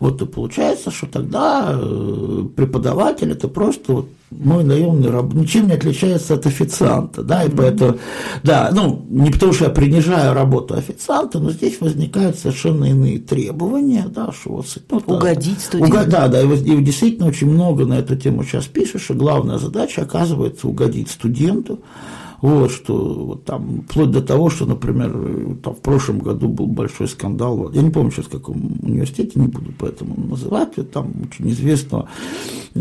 вот 0.00 0.22
и 0.22 0.26
получается, 0.26 0.90
что 0.90 1.06
тогда 1.06 1.70
э, 1.72 2.44
преподаватель 2.56 3.32
это 3.32 3.48
просто 3.48 3.92
вот 3.92 4.08
мой 4.30 4.62
наемный 4.62 5.10
раб 5.10 5.32
ничем 5.32 5.68
не 5.68 5.72
отличается 5.72 6.34
от 6.34 6.46
официанта, 6.46 7.22
да, 7.22 7.44
и 7.44 7.50
поэтому, 7.50 7.98
да, 8.42 8.70
ну, 8.72 9.06
не 9.08 9.30
потому 9.30 9.52
что 9.52 9.64
я 9.64 9.70
принижаю 9.70 10.34
работу 10.34 10.74
официанта, 10.74 11.38
но 11.38 11.50
здесь 11.50 11.80
возникают 11.80 12.38
совершенно 12.38 12.84
иные 12.84 13.18
требования, 13.18 14.06
да, 14.08 14.30
что 14.32 14.56
вот, 14.56 14.66
ну, 14.90 15.16
угодить 15.16 15.60
студенту. 15.60 15.96
Угод, 15.96 16.08
да, 16.08 16.28
да, 16.28 16.42
и, 16.42 16.56
и 16.56 16.82
действительно 16.82 17.26
очень 17.26 17.50
много 17.50 17.86
на 17.86 17.94
эту 17.94 18.16
тему 18.16 18.44
сейчас 18.44 18.66
пишешь, 18.66 19.10
и 19.10 19.14
главная 19.14 19.58
задача 19.58 20.02
оказывается 20.02 20.68
угодить 20.68 21.10
студенту, 21.10 21.80
вот, 22.40 22.70
что 22.70 22.94
вот 22.94 23.44
там, 23.44 23.84
вплоть 23.88 24.10
до 24.10 24.22
того, 24.22 24.48
что, 24.48 24.64
например, 24.64 25.12
там 25.62 25.74
в 25.74 25.80
прошлом 25.80 26.20
году 26.20 26.48
был 26.48 26.66
большой 26.66 27.08
скандал, 27.08 27.70
я 27.72 27.82
не 27.82 27.90
помню 27.90 28.12
сейчас 28.12 28.26
в 28.26 28.30
каком 28.30 28.78
университете, 28.80 29.40
не 29.40 29.48
буду 29.48 29.72
поэтому 29.76 30.14
называть, 30.16 30.74
там 30.92 31.12
очень 31.24 31.50
известного 31.50 32.08
э, 32.74 32.80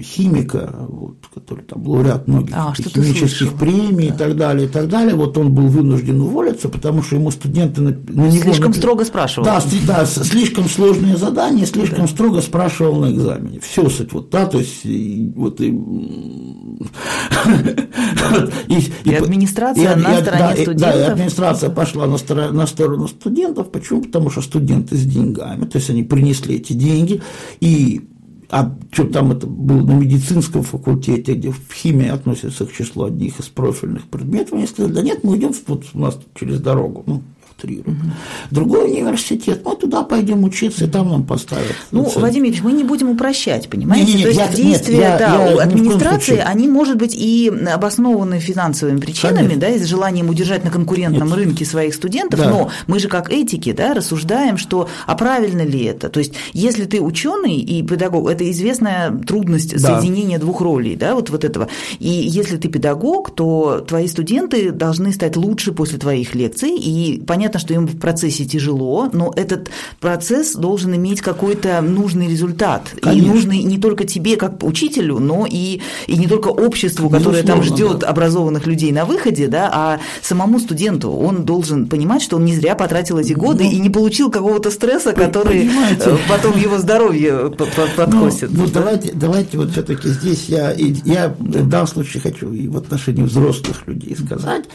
химика, 0.00 0.86
вот, 0.88 1.16
который 1.34 1.64
там 1.64 1.86
лауреат 1.86 2.28
многих 2.28 2.54
а, 2.56 2.72
химических 2.74 3.54
премий 3.54 4.08
да. 4.08 4.14
и 4.14 4.18
так 4.18 4.36
далее, 4.36 4.68
и 4.68 4.70
так 4.70 4.88
далее, 4.88 5.16
вот 5.16 5.36
он 5.36 5.52
был 5.52 5.66
вынужден 5.66 6.20
уволиться, 6.20 6.68
потому 6.68 7.02
что 7.02 7.16
ему 7.16 7.32
студенты 7.32 7.80
на, 7.80 7.90
на 7.90 8.28
него... 8.28 8.42
Слишком 8.42 8.74
строго 8.74 9.04
спрашивал. 9.04 9.44
Да, 9.44 9.60
да, 9.86 10.06
слишком 10.06 10.68
сложные 10.68 11.16
задания, 11.16 11.66
слишком 11.66 12.02
да. 12.02 12.06
строго 12.06 12.40
спрашивал 12.42 13.00
на 13.00 13.12
экзамене. 13.12 13.58
Все, 13.60 13.84
кстати, 13.84 14.10
вот, 14.12 14.30
да, 14.30 14.46
то 14.46 14.58
есть, 14.58 14.84
и, 14.84 15.32
вот 15.34 15.60
и 15.60 15.70
и, 18.68 18.74
и, 18.74 19.10
и 19.10 19.14
администрация 19.14 19.92
и, 19.92 20.00
на 20.00 20.18
и, 20.18 20.22
стороне 20.22 20.42
да, 20.42 20.52
студентов. 20.52 20.76
Да, 20.76 20.92
и 20.92 21.02
администрация 21.02 21.70
пошла 21.70 22.06
на, 22.06 22.18
сторону, 22.18 22.52
на 22.52 22.66
сторону 22.66 23.08
студентов. 23.08 23.70
Почему? 23.70 24.02
Потому 24.02 24.30
что 24.30 24.42
студенты 24.42 24.96
с 24.96 25.04
деньгами, 25.04 25.64
то 25.64 25.78
есть 25.78 25.90
они 25.90 26.02
принесли 26.02 26.56
эти 26.56 26.72
деньги, 26.72 27.22
и 27.60 28.08
а 28.50 28.76
что 28.90 29.04
там 29.04 29.30
это 29.30 29.46
было 29.46 29.80
на 29.86 29.92
медицинском 29.92 30.64
факультете, 30.64 31.34
где 31.34 31.50
в 31.50 31.72
химии 31.72 32.08
относится 32.08 32.66
к 32.66 32.72
числу 32.72 33.04
одних 33.04 33.38
из 33.38 33.46
профильных 33.46 34.08
предметов, 34.08 34.54
они 34.54 34.66
сказали, 34.66 34.92
да 34.92 35.02
нет, 35.02 35.22
мы 35.22 35.36
идем 35.36 35.52
вот 35.68 35.84
у 35.94 35.98
нас 36.00 36.18
через 36.34 36.60
дорогу. 36.60 37.04
Ну, 37.06 37.22
утрирую. 37.60 37.96
Угу. 37.96 38.10
Другой 38.50 38.90
университет, 38.90 39.62
мы 39.64 39.76
туда 39.76 40.02
пойдем 40.02 40.44
учиться, 40.44 40.84
и 40.84 40.88
там 40.88 41.08
нам 41.08 41.24
поставят. 41.24 41.74
Ну, 41.90 42.04
цель. 42.04 42.20
Владимир 42.20 42.48
Ильич, 42.48 42.62
мы 42.62 42.72
не 42.72 42.84
будем 42.84 43.10
упрощать, 43.10 43.68
понимаете? 43.68 44.06
Не, 44.06 44.12
не, 44.12 44.18
не, 44.18 44.22
То 44.22 44.28
есть 44.28 44.40
я, 44.40 44.48
действия 44.48 44.96
нет, 44.96 45.18
да, 45.18 45.50
я, 45.50 45.62
администрации, 45.62 46.38
они, 46.38 46.68
может 46.68 46.96
быть, 46.96 47.14
и 47.14 47.52
обоснованы 47.72 48.40
финансовыми 48.40 48.98
причинами, 48.98 49.36
Конечно. 49.36 49.60
да, 49.60 49.68
и 49.68 49.78
с 49.78 49.84
желанием 49.84 50.28
удержать 50.28 50.64
на 50.64 50.70
конкурентном 50.70 51.28
нет. 51.28 51.36
рынке 51.36 51.64
своих 51.64 51.94
студентов, 51.94 52.40
да. 52.40 52.50
но 52.50 52.70
мы 52.86 52.98
же 52.98 53.08
как 53.08 53.30
этики, 53.30 53.72
да, 53.72 53.94
рассуждаем, 53.94 54.56
что, 54.56 54.88
а 55.06 55.14
правильно 55.14 55.62
ли 55.62 55.84
это? 55.84 56.08
То 56.08 56.20
есть, 56.20 56.34
если 56.52 56.84
ты 56.84 57.00
ученый 57.00 57.56
и 57.56 57.82
педагог, 57.82 58.28
это 58.28 58.50
известная 58.50 59.10
трудность 59.10 59.80
да. 59.80 60.00
соединения 60.00 60.38
двух 60.38 60.60
ролей, 60.60 60.96
да, 60.96 61.14
вот, 61.14 61.30
вот 61.30 61.44
этого. 61.44 61.68
И 61.98 62.08
если 62.08 62.56
ты 62.56 62.68
педагог, 62.68 63.34
то 63.34 63.84
твои 63.86 64.06
студенты 64.06 64.70
должны 64.70 65.12
стать 65.12 65.36
лучше 65.36 65.72
после 65.72 65.98
твоих 65.98 66.34
лекций, 66.34 66.76
и 66.76 67.22
понятно, 67.26 67.49
понятно, 67.50 67.60
что 67.60 67.74
им 67.74 67.86
в 67.86 67.98
процессе 67.98 68.44
тяжело, 68.44 69.08
но 69.12 69.32
этот 69.34 69.70
процесс 69.98 70.54
должен 70.54 70.94
иметь 70.94 71.20
какой-то 71.20 71.80
нужный 71.80 72.28
результат. 72.28 72.82
Конечно. 73.00 73.26
И 73.26 73.28
нужный 73.28 73.62
не 73.62 73.78
только 73.78 74.04
тебе, 74.04 74.36
как 74.36 74.62
учителю, 74.62 75.18
но 75.18 75.46
и, 75.50 75.80
и 76.06 76.16
не 76.16 76.26
только 76.26 76.48
обществу, 76.48 77.10
которое 77.10 77.42
Безусловно, 77.42 77.64
там 77.64 77.76
ждет 77.76 77.98
да. 78.00 78.08
образованных 78.08 78.66
людей 78.66 78.92
на 78.92 79.04
выходе, 79.04 79.48
да, 79.48 79.70
а 79.72 80.00
самому 80.22 80.60
студенту. 80.60 81.10
Он 81.10 81.44
должен 81.44 81.86
понимать, 81.86 82.22
что 82.22 82.36
он 82.36 82.44
не 82.44 82.54
зря 82.54 82.74
потратил 82.74 83.18
эти 83.18 83.32
годы 83.32 83.64
ну, 83.64 83.70
и 83.70 83.78
не 83.78 83.90
получил 83.90 84.30
какого-то 84.30 84.70
стресса, 84.70 85.12
который 85.12 85.60
понимаете. 85.60 86.10
Э, 86.10 86.16
потом 86.28 86.58
его 86.58 86.78
здоровье 86.78 87.50
подкосит. 87.96 88.50
Ну, 88.52 88.64
ну 88.64 88.68
давайте, 88.72 89.12
давайте 89.12 89.58
вот 89.58 89.72
все-таки 89.72 90.08
здесь 90.08 90.44
я, 90.48 90.72
я 90.72 91.34
в 91.38 91.68
данном 91.68 91.88
случае 91.88 92.22
хочу 92.22 92.52
и 92.52 92.68
в 92.68 92.76
отношении 92.76 93.22
взрослых 93.22 93.86
людей 93.86 94.16
сказать, 94.16 94.66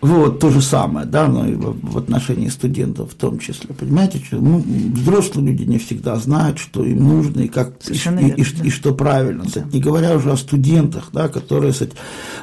вот 0.00 0.38
то 0.38 0.50
же 0.50 0.62
самое, 0.62 1.06
да, 1.06 1.26
но 1.26 1.46
и 1.46 1.54
в 1.54 1.97
отношении 1.98 2.48
студентов 2.48 3.12
в 3.12 3.14
том 3.14 3.38
числе. 3.38 3.74
Понимаете, 3.74 4.18
что 4.18 4.36
ну, 4.36 4.62
взрослые 4.94 5.48
люди 5.48 5.64
не 5.64 5.78
всегда 5.78 6.16
знают, 6.16 6.58
что 6.58 6.84
им 6.84 7.08
нужно 7.08 7.40
и 7.40 7.48
как 7.48 7.74
и, 7.88 7.92
верно, 7.92 8.20
и, 8.20 8.44
да. 8.44 8.64
и 8.64 8.70
что 8.70 8.94
правильно. 8.94 9.44
Да. 9.54 9.64
Не 9.72 9.80
говоря 9.80 10.14
уже 10.14 10.32
о 10.32 10.36
студентах, 10.36 11.10
да, 11.12 11.28
которые 11.28 11.72
кстати, 11.72 11.92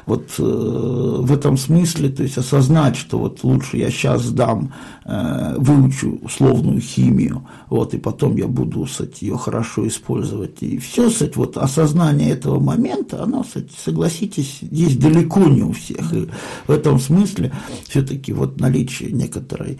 вот 0.05 0.29
э, 0.37 0.43
в 0.43 1.31
этом 1.31 1.57
смысле, 1.57 2.09
то 2.09 2.23
есть 2.23 2.37
осознать, 2.37 2.95
что 2.95 3.19
вот 3.19 3.43
лучше 3.43 3.77
я 3.77 3.89
сейчас 3.89 4.23
сдам, 4.23 4.73
э, 5.05 5.55
выучу 5.57 6.19
условную 6.21 6.81
химию, 6.81 7.45
вот, 7.69 7.93
и 7.93 7.97
потом 7.97 8.35
я 8.35 8.47
буду 8.47 8.85
кстати, 8.85 9.25
ее 9.25 9.37
хорошо 9.37 9.87
использовать. 9.87 10.61
И 10.61 10.77
все, 10.77 11.09
кстати, 11.09 11.33
вот 11.35 11.57
осознание 11.57 12.31
этого 12.31 12.59
момента, 12.59 13.23
оно, 13.23 13.43
кстати, 13.43 13.71
согласитесь, 13.83 14.59
есть 14.61 14.99
далеко 14.99 15.41
не 15.41 15.63
у 15.63 15.71
всех. 15.71 16.13
И 16.13 16.27
в 16.67 16.71
этом 16.71 16.99
смысле 16.99 17.51
все-таки 17.87 18.33
вот 18.33 18.59
наличие 18.59 19.11
некоторой 19.11 19.77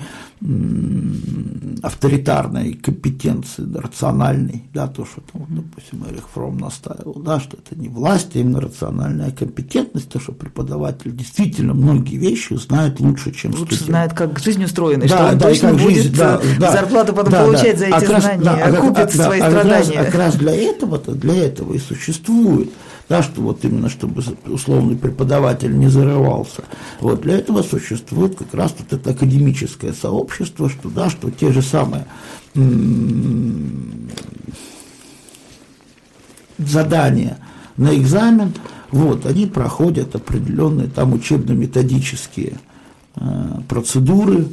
авторитарной 1.81 2.73
компетенции, 2.73 3.65
рациональной, 3.73 4.63
да, 4.73 4.87
то, 4.87 5.05
что 5.05 5.21
там, 5.31 5.45
допустим, 5.49 6.03
Эрих 6.09 6.27
Фром 6.33 6.57
настаивал, 6.57 7.15
да, 7.15 7.39
что 7.39 7.57
это 7.57 7.79
не 7.79 7.87
власть, 7.87 8.35
а 8.35 8.39
именно 8.39 8.61
рациональная 8.61 9.31
компетентность, 9.31 10.09
то, 10.09 10.19
что 10.19 10.33
преподаватель 10.33 11.15
действительно 11.15 11.73
многие 11.73 12.17
вещи 12.17 12.53
знает 12.55 12.99
лучше, 12.99 13.31
чем 13.31 13.51
лучше 13.51 13.75
студент. 13.75 13.85
знает, 13.85 14.13
как 14.13 14.39
жизнь 14.39 14.63
устроена, 14.63 15.07
да, 15.07 15.07
что 15.07 15.25
он 15.27 15.37
да, 15.37 15.47
точно 15.47 15.73
будет 15.73 16.03
жизнь, 16.03 16.15
да, 16.15 16.41
да, 16.59 16.71
зарплату 16.71 17.13
потом 17.13 17.31
да, 17.31 17.43
получать 17.45 17.74
да, 17.75 17.99
за 17.99 18.05
эти 18.05 18.11
а 18.11 18.21
знания, 18.21 18.43
да, 18.43 18.53
окупит 18.53 19.19
а, 19.19 19.23
свои 19.23 19.39
а, 19.39 19.49
страдания. 19.49 19.99
А 19.99 20.05
как 20.05 20.15
раз 20.15 20.35
для 20.35 20.55
этого-то, 20.55 21.11
для 21.11 21.35
этого 21.45 21.73
и 21.73 21.79
существует 21.79 22.69
да, 23.07 23.21
что 23.21 23.41
вот 23.41 23.63
именно, 23.63 23.89
чтобы 23.89 24.23
условный 24.45 24.95
преподаватель 24.95 25.77
не 25.77 25.87
зарывался. 25.87 26.63
Вот 26.99 27.21
для 27.21 27.37
этого 27.37 27.61
существует 27.61 28.35
как 28.35 28.53
раз 28.53 28.73
вот 28.79 28.93
это 28.93 29.11
академическое 29.11 29.93
сообщество, 29.93 30.69
что, 30.69 30.89
да, 30.89 31.09
что 31.09 31.29
те 31.29 31.51
же 31.51 31.61
самые 31.61 32.05
задания 36.57 37.37
на 37.77 37.95
экзамен, 37.95 38.53
вот, 38.91 39.25
они 39.25 39.45
проходят 39.45 40.15
определенные 40.15 40.87
там 40.87 41.13
учебно-методические 41.13 42.59
э, 43.15 43.21
процедуры, 43.67 44.47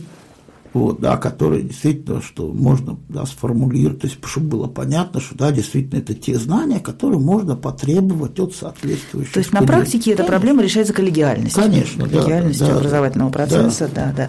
вот, 0.75 1.01
да, 1.01 1.17
которые 1.17 1.63
действительно, 1.63 2.23
что 2.23 2.53
можно 2.53 2.99
да, 3.09 3.27
сформулировать, 3.27 4.01
то 4.01 4.07
есть, 4.07 4.19
чтобы 4.25 4.49
было 4.49 4.67
понятно, 4.67 5.21
что 5.21 5.37
да, 5.37 5.53
действительно 5.53 5.99
это 6.01 6.15
те 6.15 6.39
знания, 6.39 6.81
которые 6.81 7.21
можно 7.21 7.57
потребовать 7.57 8.39
от 8.41 8.55
соответствующих. 8.55 9.33
То 9.33 9.41
есть 9.41 9.53
на 9.53 9.63
практике 9.63 10.13
эта 10.13 10.25
проблема 10.25 10.63
решается 10.63 10.93
коллегиальностью. 10.93 11.63
Конечно, 11.63 12.09
коллегиальностью 12.09 12.67
да, 12.67 12.77
образовательного 12.77 13.31
процесса, 13.31 13.91
да, 13.95 14.13
да. 14.17 14.29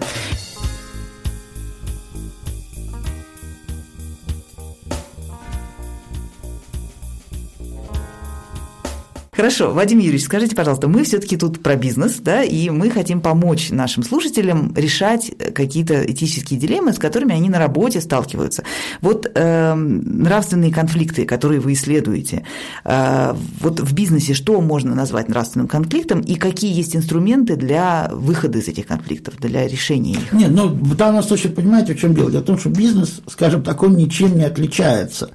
Хорошо, 9.36 9.72
Вадим 9.72 9.98
Юрьевич, 9.98 10.24
скажите, 10.24 10.54
пожалуйста, 10.54 10.86
мы 10.86 11.02
все-таки 11.02 11.36
тут 11.36 11.60
про 11.60 11.74
бизнес, 11.74 12.16
да, 12.20 12.44
и 12.44 12.70
мы 12.70 12.88
хотим 12.88 13.20
помочь 13.20 13.70
нашим 13.70 14.04
слушателям 14.04 14.72
решать 14.76 15.32
какие-то 15.52 16.04
этические 16.04 16.58
дилеммы, 16.58 16.92
с 16.92 17.00
которыми 17.00 17.34
они 17.34 17.48
на 17.48 17.58
работе 17.58 18.00
сталкиваются. 18.00 18.62
Вот 19.00 19.28
э, 19.34 19.74
нравственные 19.74 20.72
конфликты, 20.72 21.24
которые 21.24 21.58
вы 21.58 21.72
исследуете, 21.72 22.44
э, 22.84 23.34
вот 23.60 23.80
в 23.80 23.92
бизнесе 23.92 24.34
что 24.34 24.60
можно 24.60 24.94
назвать 24.94 25.28
нравственным 25.28 25.66
конфликтом 25.66 26.20
и 26.20 26.36
какие 26.36 26.72
есть 26.72 26.94
инструменты 26.94 27.56
для 27.56 28.10
выхода 28.12 28.58
из 28.58 28.68
этих 28.68 28.86
конфликтов, 28.86 29.36
для 29.38 29.66
решения 29.66 30.12
их? 30.12 30.32
Нет, 30.32 30.52
ну 30.52 30.68
в 30.68 30.94
данном 30.94 31.24
случае 31.24 31.52
понимаете, 31.52 31.94
в 31.94 31.98
чем 31.98 32.14
дело? 32.14 32.30
Дело 32.30 32.42
в 32.42 32.46
том, 32.46 32.58
что 32.58 32.68
бизнес, 32.68 33.20
скажем 33.26 33.64
так, 33.64 33.82
он 33.82 33.96
ничем 33.96 34.36
не 34.36 34.44
отличается 34.44 35.30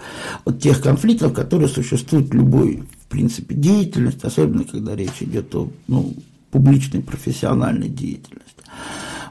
от 0.46 0.62
тех 0.62 0.82
конфликтов, 0.82 1.34
которые 1.34 1.68
существуют 1.68 2.30
в 2.30 2.34
любой 2.34 2.84
принципе, 3.10 3.56
деятельность, 3.56 4.24
особенно 4.24 4.64
когда 4.64 4.96
речь 4.96 5.22
идет 5.22 5.54
о 5.56 5.70
ну, 5.88 6.14
публичной 6.52 7.02
профессиональной 7.02 7.90
деятельности. 7.90 8.46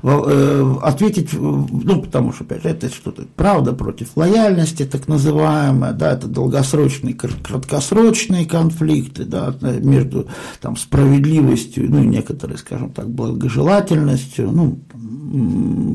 Э, 0.02 0.74
ответить, 0.82 1.32
ну, 1.32 2.02
потому 2.02 2.32
что, 2.32 2.44
опять 2.44 2.62
же, 2.62 2.68
это 2.68 2.88
что-то 2.88 3.24
правда 3.34 3.72
против 3.72 4.16
лояльности, 4.16 4.84
так 4.84 5.08
называемая, 5.08 5.92
да, 5.92 6.12
это 6.12 6.28
долгосрочные, 6.28 7.14
краткосрочные 7.14 8.46
конфликты, 8.46 9.24
да, 9.24 9.52
между 9.60 10.28
там, 10.60 10.76
справедливостью, 10.76 11.90
ну, 11.90 12.02
и 12.04 12.06
некоторой, 12.06 12.58
скажем 12.58 12.90
так, 12.90 13.10
благожелательностью, 13.10 14.52
ну, 14.52 14.78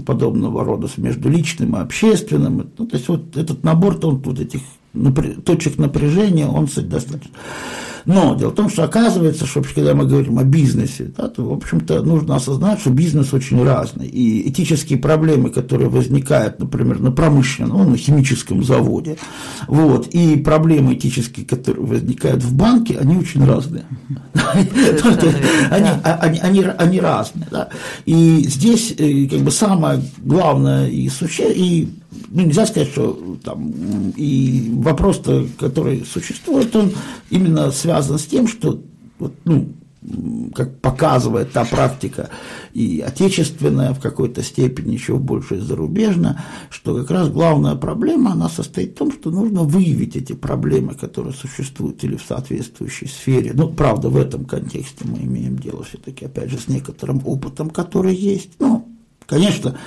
подобного 0.05 0.65
рода 0.65 0.89
между 0.97 1.29
личным 1.29 1.75
и 1.75 1.79
общественным. 1.79 2.71
Ну, 2.77 2.85
то 2.85 2.97
есть 2.97 3.07
вот 3.07 3.37
этот 3.37 3.63
набор, 3.63 3.97
он 4.03 4.17
вот 4.17 4.39
этих 4.39 4.61
точек 5.45 5.77
напряжения, 5.77 6.47
он 6.47 6.67
достаточно. 6.67 7.31
Но 8.05 8.35
дело 8.35 8.51
в 8.51 8.55
том, 8.55 8.69
что 8.69 8.83
оказывается, 8.83 9.45
что 9.45 9.63
когда 9.63 9.93
мы 9.93 10.05
говорим 10.05 10.37
о 10.39 10.43
бизнесе, 10.43 11.11
да, 11.15 11.29
то, 11.29 11.43
в 11.43 11.53
общем-то, 11.53 12.03
нужно 12.03 12.35
осознать, 12.35 12.79
что 12.79 12.89
бизнес 12.89 13.33
очень 13.33 13.63
разный. 13.63 14.07
И 14.07 14.49
этические 14.49 14.99
проблемы, 14.99 15.49
которые 15.49 15.89
возникают, 15.89 16.59
например, 16.59 16.99
на 16.99 17.11
промышленном, 17.11 17.77
ну, 17.77 17.89
на 17.91 17.97
химическом 17.97 18.63
заводе, 18.63 19.17
вот, 19.67 20.07
и 20.07 20.37
проблемы 20.37 20.95
этические, 20.95 21.45
которые 21.45 21.85
возникают 21.85 22.43
в 22.43 22.53
банке, 22.53 22.97
они 22.99 23.17
очень 23.17 23.45
разные. 23.45 23.85
Они 26.77 26.99
разные. 26.99 27.47
И 28.05 28.43
здесь 28.47 28.93
э, 28.97 29.27
как 29.29 29.39
бы 29.39 29.51
самое 29.51 30.01
главное 30.17 30.87
и 30.87 31.07
существенное, 31.09 31.87
ну, 32.29 32.41
нельзя 32.43 32.65
сказать, 32.65 32.89
что 32.89 33.37
там 33.43 33.71
и 34.15 34.71
вопрос-то, 34.77 35.47
который 35.59 36.05
существует, 36.05 36.75
он 36.75 36.91
именно 37.29 37.71
связан 37.71 38.17
с 38.17 38.25
тем, 38.25 38.47
что 38.47 38.81
вот, 39.19 39.33
ну, 39.45 39.69
как 40.53 40.79
показывает 40.79 41.51
та 41.51 41.65
практика 41.65 42.29
и 42.73 42.99
отечественная 43.05 43.93
в 43.93 43.99
какой-то 43.99 44.43
степени, 44.43 44.93
еще 44.93 45.17
больше 45.17 45.55
и 45.55 45.59
зарубежная, 45.59 46.43
что 46.69 46.95
как 46.95 47.11
раз 47.11 47.29
главная 47.29 47.75
проблема, 47.75 48.33
она 48.33 48.49
состоит 48.49 48.91
в 48.91 48.97
том, 48.97 49.11
что 49.11 49.31
нужно 49.31 49.63
выявить 49.63 50.15
эти 50.15 50.33
проблемы, 50.33 50.95
которые 50.95 51.33
существуют 51.33 52.03
или 52.03 52.15
в 52.15 52.23
соответствующей 52.23 53.07
сфере. 53.07 53.51
Ну, 53.53 53.69
правда, 53.69 54.09
в 54.09 54.17
этом 54.17 54.45
контексте 54.45 55.05
мы 55.05 55.19
имеем 55.19 55.57
дело 55.57 55.83
все-таки, 55.83 56.25
опять 56.25 56.49
же, 56.49 56.57
с 56.57 56.67
некоторым 56.67 57.21
опытом, 57.25 57.69
который 57.69 58.15
есть. 58.15 58.51
Ну, 58.59 58.92
Конечно, 59.25 59.77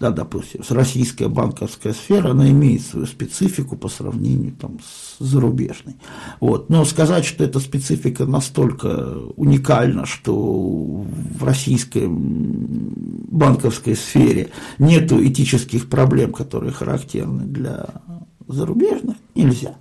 да, 0.00 0.10
допустим, 0.10 0.62
российская 0.68 1.28
банковская 1.28 1.92
сфера, 1.92 2.30
она 2.30 2.50
имеет 2.50 2.82
свою 2.82 3.06
специфику 3.06 3.76
по 3.76 3.88
сравнению 3.88 4.52
там, 4.52 4.78
с 4.80 5.22
зарубежной. 5.24 5.96
Вот. 6.40 6.70
Но 6.70 6.84
сказать, 6.84 7.24
что 7.24 7.44
эта 7.44 7.60
специфика 7.60 8.24
настолько 8.24 9.16
уникальна, 9.36 10.06
что 10.06 10.34
в 10.34 11.44
российской 11.44 12.06
банковской 12.08 13.96
сфере 13.96 14.50
нет 14.78 15.12
этических 15.12 15.88
проблем, 15.88 16.32
которые 16.32 16.72
характерны 16.72 17.44
для 17.44 17.86
зарубежных, 18.46 19.16
нельзя. 19.34 19.76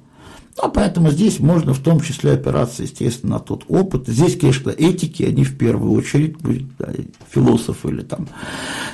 А 0.61 0.69
поэтому 0.69 1.09
здесь 1.09 1.39
можно 1.39 1.73
в 1.73 1.79
том 1.79 1.99
числе 1.99 2.33
опираться, 2.33 2.83
естественно, 2.83 3.33
на 3.33 3.39
тот 3.39 3.65
опыт. 3.67 4.07
Здесь, 4.07 4.37
конечно, 4.37 4.69
этики, 4.69 5.23
они 5.23 5.43
в 5.43 5.57
первую 5.57 5.91
очередь, 5.93 6.37
да, 6.77 6.89
философы 7.29 7.89
или 7.89 8.01
там 8.01 8.27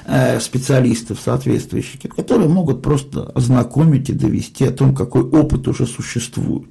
э, 0.06 0.40
специалисты 0.40 1.16
соответствующие, 1.16 2.00
которые 2.10 2.48
могут 2.48 2.82
просто 2.82 3.24
ознакомить 3.36 4.10
и 4.10 4.14
довести 4.14 4.66
о 4.66 4.72
том, 4.72 4.96
какой 4.96 5.24
опыт 5.24 5.68
уже 5.68 5.86
существует. 5.86 6.70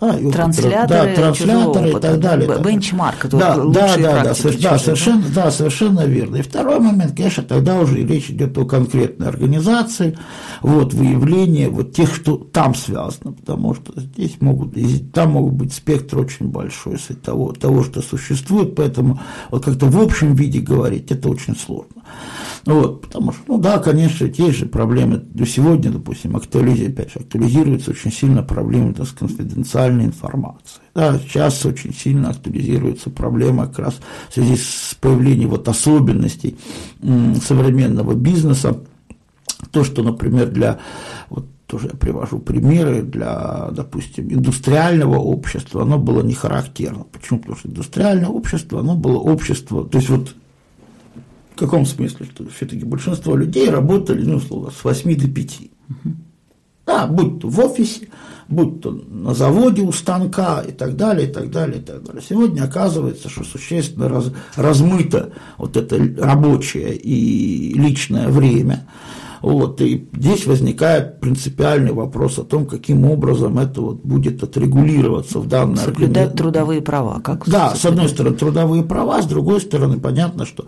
Да, 0.00 0.16
трансляторы, 0.32 0.86
да, 0.88 1.14
трансляторы 1.14 1.90
и 1.90 2.00
так 2.00 2.20
далее. 2.20 2.58
Бенчмарк, 2.62 3.24
это 3.24 3.36
да, 3.36 3.56
да, 3.56 3.96
да, 3.96 3.96
да, 3.96 4.22
да, 4.24 4.78
совершенно, 4.78 5.24
да, 5.34 5.50
совершенно 5.50 6.06
верно. 6.06 6.36
И 6.36 6.42
второй 6.42 6.78
момент, 6.78 7.16
конечно, 7.16 7.42
тогда 7.42 7.80
уже 7.80 7.96
речь 8.06 8.30
идет 8.30 8.56
о 8.58 8.64
конкретной 8.64 9.26
организации, 9.26 10.16
вот, 10.62 10.94
выявление 10.94 11.68
вот 11.68 11.92
тех, 11.92 12.14
что 12.14 12.36
там 12.36 12.74
связано, 12.74 13.32
потому 13.32 13.74
что 13.74 14.00
здесь 14.00 14.36
могут, 14.40 14.74
там 15.12 15.32
могут 15.32 15.54
быть 15.54 15.72
спектр 15.72 16.18
очень 16.18 16.48
большой 16.48 16.98
того, 17.24 17.52
того, 17.52 17.82
что 17.82 18.00
существует, 18.00 18.76
поэтому 18.76 19.20
вот 19.50 19.64
как-то 19.64 19.86
в 19.86 20.00
общем 20.00 20.34
виде 20.34 20.60
говорить 20.60 21.10
это 21.10 21.28
очень 21.28 21.56
сложно. 21.56 22.02
Вот, 22.64 23.02
потому 23.02 23.32
что, 23.32 23.42
ну 23.46 23.58
да, 23.58 23.78
конечно, 23.78 24.28
те 24.28 24.50
же 24.50 24.66
проблемы 24.66 25.16
до 25.16 25.46
сегодня, 25.46 25.90
допустим, 25.90 26.36
актуализируются, 26.36 26.92
опять 26.92 27.12
же, 27.12 27.20
актуализируются 27.20 27.90
очень 27.92 28.12
сильно 28.12 28.42
проблемы 28.42 28.92
так, 28.92 29.06
с 29.06 29.12
конфиденциальной 29.88 30.04
информацией. 30.04 30.82
Да, 30.94 31.18
сейчас 31.18 31.64
очень 31.64 31.94
сильно 31.94 32.30
актуализируется 32.30 33.10
проблема 33.10 33.66
как 33.66 33.78
раз 33.78 34.00
в 34.30 34.34
связи 34.34 34.56
с 34.56 34.96
появлением 35.00 35.50
вот 35.50 35.68
особенностей 35.68 36.56
современного 37.00 38.14
бизнеса. 38.14 38.80
То, 39.70 39.84
что, 39.84 40.02
например, 40.02 40.50
для 40.50 40.78
вот 41.30 41.46
тоже 41.66 41.88
я 41.92 41.98
привожу 41.98 42.38
примеры 42.38 43.02
для, 43.02 43.68
допустим, 43.72 44.32
индустриального 44.32 45.18
общества, 45.18 45.82
оно 45.82 45.98
было 45.98 46.22
не 46.22 46.34
характерно. 46.34 47.04
Почему? 47.12 47.40
Потому 47.40 47.58
что 47.58 47.68
индустриальное 47.68 48.28
общество, 48.28 48.80
оно 48.80 48.94
было 48.94 49.18
общество, 49.18 49.84
то 49.84 49.98
есть 49.98 50.10
вот 50.10 50.34
в 51.54 51.58
каком 51.58 51.86
смысле? 51.86 52.26
Что 52.26 52.48
все-таки 52.50 52.84
большинство 52.84 53.34
людей 53.34 53.68
работали, 53.68 54.24
ну, 54.24 54.36
условно, 54.36 54.70
с 54.70 54.84
8 54.84 55.16
до 55.16 55.28
5. 55.28 55.60
Да, 56.88 57.06
будь 57.06 57.40
то 57.40 57.48
в 57.48 57.60
офисе, 57.60 58.08
будь 58.48 58.80
то 58.80 58.90
на 58.90 59.34
заводе 59.34 59.82
у 59.82 59.92
станка 59.92 60.62
и 60.66 60.72
так 60.72 60.96
далее, 60.96 61.28
и 61.28 61.30
так 61.30 61.50
далее, 61.50 61.82
и 61.82 61.84
так 61.84 62.02
далее. 62.02 62.22
Сегодня 62.26 62.62
оказывается, 62.62 63.28
что 63.28 63.44
существенно 63.44 64.08
раз, 64.08 64.32
размыто 64.56 65.32
вот 65.58 65.76
это 65.76 65.98
рабочее 66.18 66.96
и 66.96 67.74
личное 67.74 68.28
время. 68.28 68.88
Вот, 69.42 69.80
и 69.80 70.08
здесь 70.12 70.46
возникает 70.46 71.20
принципиальный 71.20 71.92
вопрос 71.92 72.38
о 72.38 72.44
том, 72.44 72.66
каким 72.66 73.04
образом 73.04 73.58
это 73.58 73.80
вот 73.80 74.02
будет 74.02 74.42
отрегулироваться 74.42 75.40
в 75.40 75.46
данной 75.46 75.76
Соблюдать 75.76 76.34
трудовые 76.34 76.82
права. 76.82 77.20
Как 77.20 77.48
да, 77.48 77.74
с 77.74 77.84
одной 77.84 78.08
стороны 78.08 78.36
трудовые 78.36 78.82
права, 78.82 79.22
с 79.22 79.26
другой 79.26 79.60
стороны 79.60 79.98
понятно, 79.98 80.46
что 80.46 80.66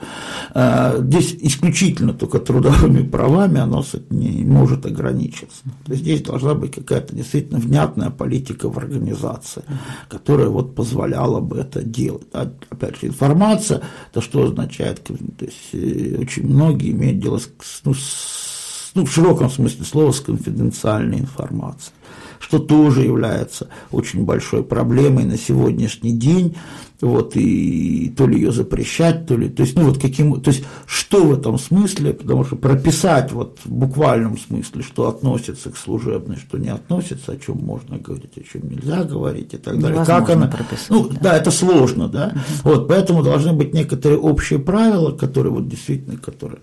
э, 0.54 1.00
здесь 1.00 1.36
исключительно 1.40 2.12
только 2.12 2.38
трудовыми 2.38 3.02
правами 3.02 3.60
оно 3.60 3.84
не 4.10 4.44
может 4.44 4.86
ограничиться. 4.86 5.62
То 5.84 5.92
есть 5.92 6.02
здесь 6.02 6.22
должна 6.22 6.54
быть 6.54 6.74
какая-то 6.74 7.14
действительно 7.14 7.58
внятная 7.58 8.10
политика 8.10 8.68
в 8.68 8.78
организации, 8.78 9.62
которая 10.08 10.48
вот 10.48 10.74
позволяла 10.74 11.40
бы 11.40 11.58
это 11.58 11.82
делать. 11.82 12.26
А, 12.32 12.50
опять 12.70 13.00
же, 13.00 13.08
информация, 13.08 13.82
то 14.12 14.20
что 14.20 14.44
означает? 14.44 15.02
То 15.02 15.14
есть 15.40 15.56
э, 15.72 16.16
очень 16.20 16.46
многие 16.46 16.90
имеют 16.90 17.20
дело 17.20 17.38
с, 17.38 17.48
ну, 17.84 17.94
с 17.94 18.49
ну, 18.94 19.04
в 19.04 19.12
широком 19.12 19.50
смысле 19.50 19.84
слова, 19.84 20.12
с 20.12 20.20
конфиденциальной 20.20 21.18
информацией, 21.18 21.94
что 22.38 22.58
тоже 22.58 23.02
является 23.02 23.68
очень 23.90 24.24
большой 24.24 24.62
проблемой 24.62 25.24
на 25.24 25.38
сегодняшний 25.38 26.12
день, 26.12 26.56
вот, 27.00 27.34
и 27.34 28.12
то 28.16 28.26
ли 28.26 28.36
ее 28.36 28.52
запрещать, 28.52 29.26
то 29.26 29.36
ли, 29.36 29.48
то 29.48 29.62
есть, 29.62 29.76
ну, 29.76 29.84
вот 29.84 30.00
каким, 30.00 30.40
то 30.40 30.50
есть, 30.50 30.64
что 30.86 31.24
в 31.24 31.32
этом 31.32 31.58
смысле, 31.58 32.12
потому 32.12 32.44
что 32.44 32.56
прописать 32.56 33.32
вот 33.32 33.58
в 33.64 33.70
буквальном 33.70 34.38
смысле, 34.38 34.82
что 34.82 35.08
относится 35.08 35.70
к 35.70 35.76
служебной, 35.76 36.36
что 36.36 36.58
не 36.58 36.68
относится, 36.68 37.32
о 37.32 37.36
чем 37.36 37.58
можно 37.58 37.96
говорить, 37.98 38.36
о 38.36 38.42
чем 38.42 38.68
нельзя 38.68 39.04
говорить 39.04 39.54
и 39.54 39.56
так 39.56 39.78
далее. 39.78 40.04
Как 40.04 40.28
она, 40.30 40.46
прописать, 40.46 40.90
ну, 40.90 41.08
да. 41.08 41.18
да, 41.20 41.36
это 41.36 41.50
сложно, 41.50 42.08
да, 42.08 42.34
вот, 42.64 42.88
поэтому 42.88 43.22
должны 43.22 43.52
быть 43.52 43.72
некоторые 43.72 44.18
общие 44.18 44.58
правила, 44.58 45.12
которые 45.12 45.52
вот 45.52 45.68
действительно, 45.68 46.18
которые 46.18 46.60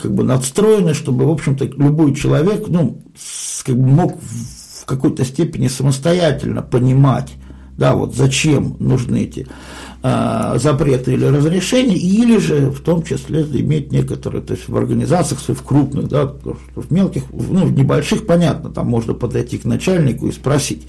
как 0.00 0.12
бы 0.12 0.24
надстроены, 0.24 0.94
чтобы, 0.94 1.26
в 1.26 1.30
общем-то, 1.30 1.64
любой 1.64 2.14
человек, 2.14 2.66
ну, 2.68 3.00
как 3.64 3.76
бы 3.76 3.86
мог 3.86 4.18
в 4.20 4.84
какой-то 4.84 5.24
степени 5.24 5.68
самостоятельно 5.68 6.62
понимать, 6.62 7.34
да, 7.80 7.94
вот 7.94 8.14
зачем 8.14 8.76
нужны 8.78 9.22
эти 9.22 9.46
а, 10.02 10.58
запреты 10.58 11.14
или 11.14 11.24
разрешения, 11.24 11.96
или 11.96 12.36
же 12.36 12.70
в 12.70 12.80
том 12.80 13.02
числе 13.02 13.40
иметь 13.40 13.90
некоторые, 13.90 14.42
то 14.42 14.52
есть 14.52 14.68
в 14.68 14.76
организациях, 14.76 15.40
в 15.40 15.62
крупных, 15.62 16.06
да, 16.08 16.26
в 16.26 16.92
мелких, 16.92 17.22
ну, 17.32 17.64
в 17.64 17.72
небольших, 17.72 18.26
понятно, 18.26 18.68
там 18.68 18.86
можно 18.86 19.14
подойти 19.14 19.56
к 19.56 19.64
начальнику 19.64 20.28
и 20.28 20.32
спросить, 20.32 20.86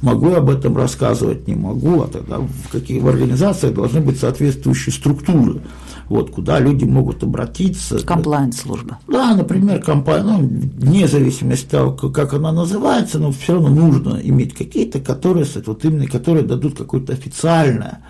могу 0.00 0.30
я 0.30 0.38
об 0.38 0.48
этом 0.48 0.74
рассказывать, 0.74 1.46
не 1.46 1.54
могу, 1.54 2.00
а 2.00 2.08
тогда 2.08 2.38
в 2.38 2.72
каких 2.72 3.02
в 3.02 3.08
организациях 3.08 3.74
должны 3.74 4.00
быть 4.00 4.18
соответствующие 4.18 4.94
структуры, 4.94 5.60
вот, 6.08 6.30
куда 6.30 6.58
люди 6.58 6.84
могут 6.84 7.22
обратиться. 7.22 7.98
Комплайнс-служба. 8.04 8.98
Да, 9.08 9.34
например, 9.34 9.80
компания, 9.80 10.22
ну, 10.22 10.38
вне 10.38 11.06
зависимости 11.06 11.74
от 11.74 11.98
того, 11.98 12.10
как 12.10 12.34
она 12.34 12.52
называется, 12.52 13.18
но 13.18 13.32
все 13.32 13.54
равно 13.54 13.68
нужно 13.68 14.20
иметь 14.22 14.54
какие-то, 14.54 15.00
которые, 15.00 15.46
вот 15.66 15.84
именно, 15.84 16.06
которые 16.06 16.44
дадут 16.44 16.76
какое-то 16.76 17.12
официальное, 17.12 18.00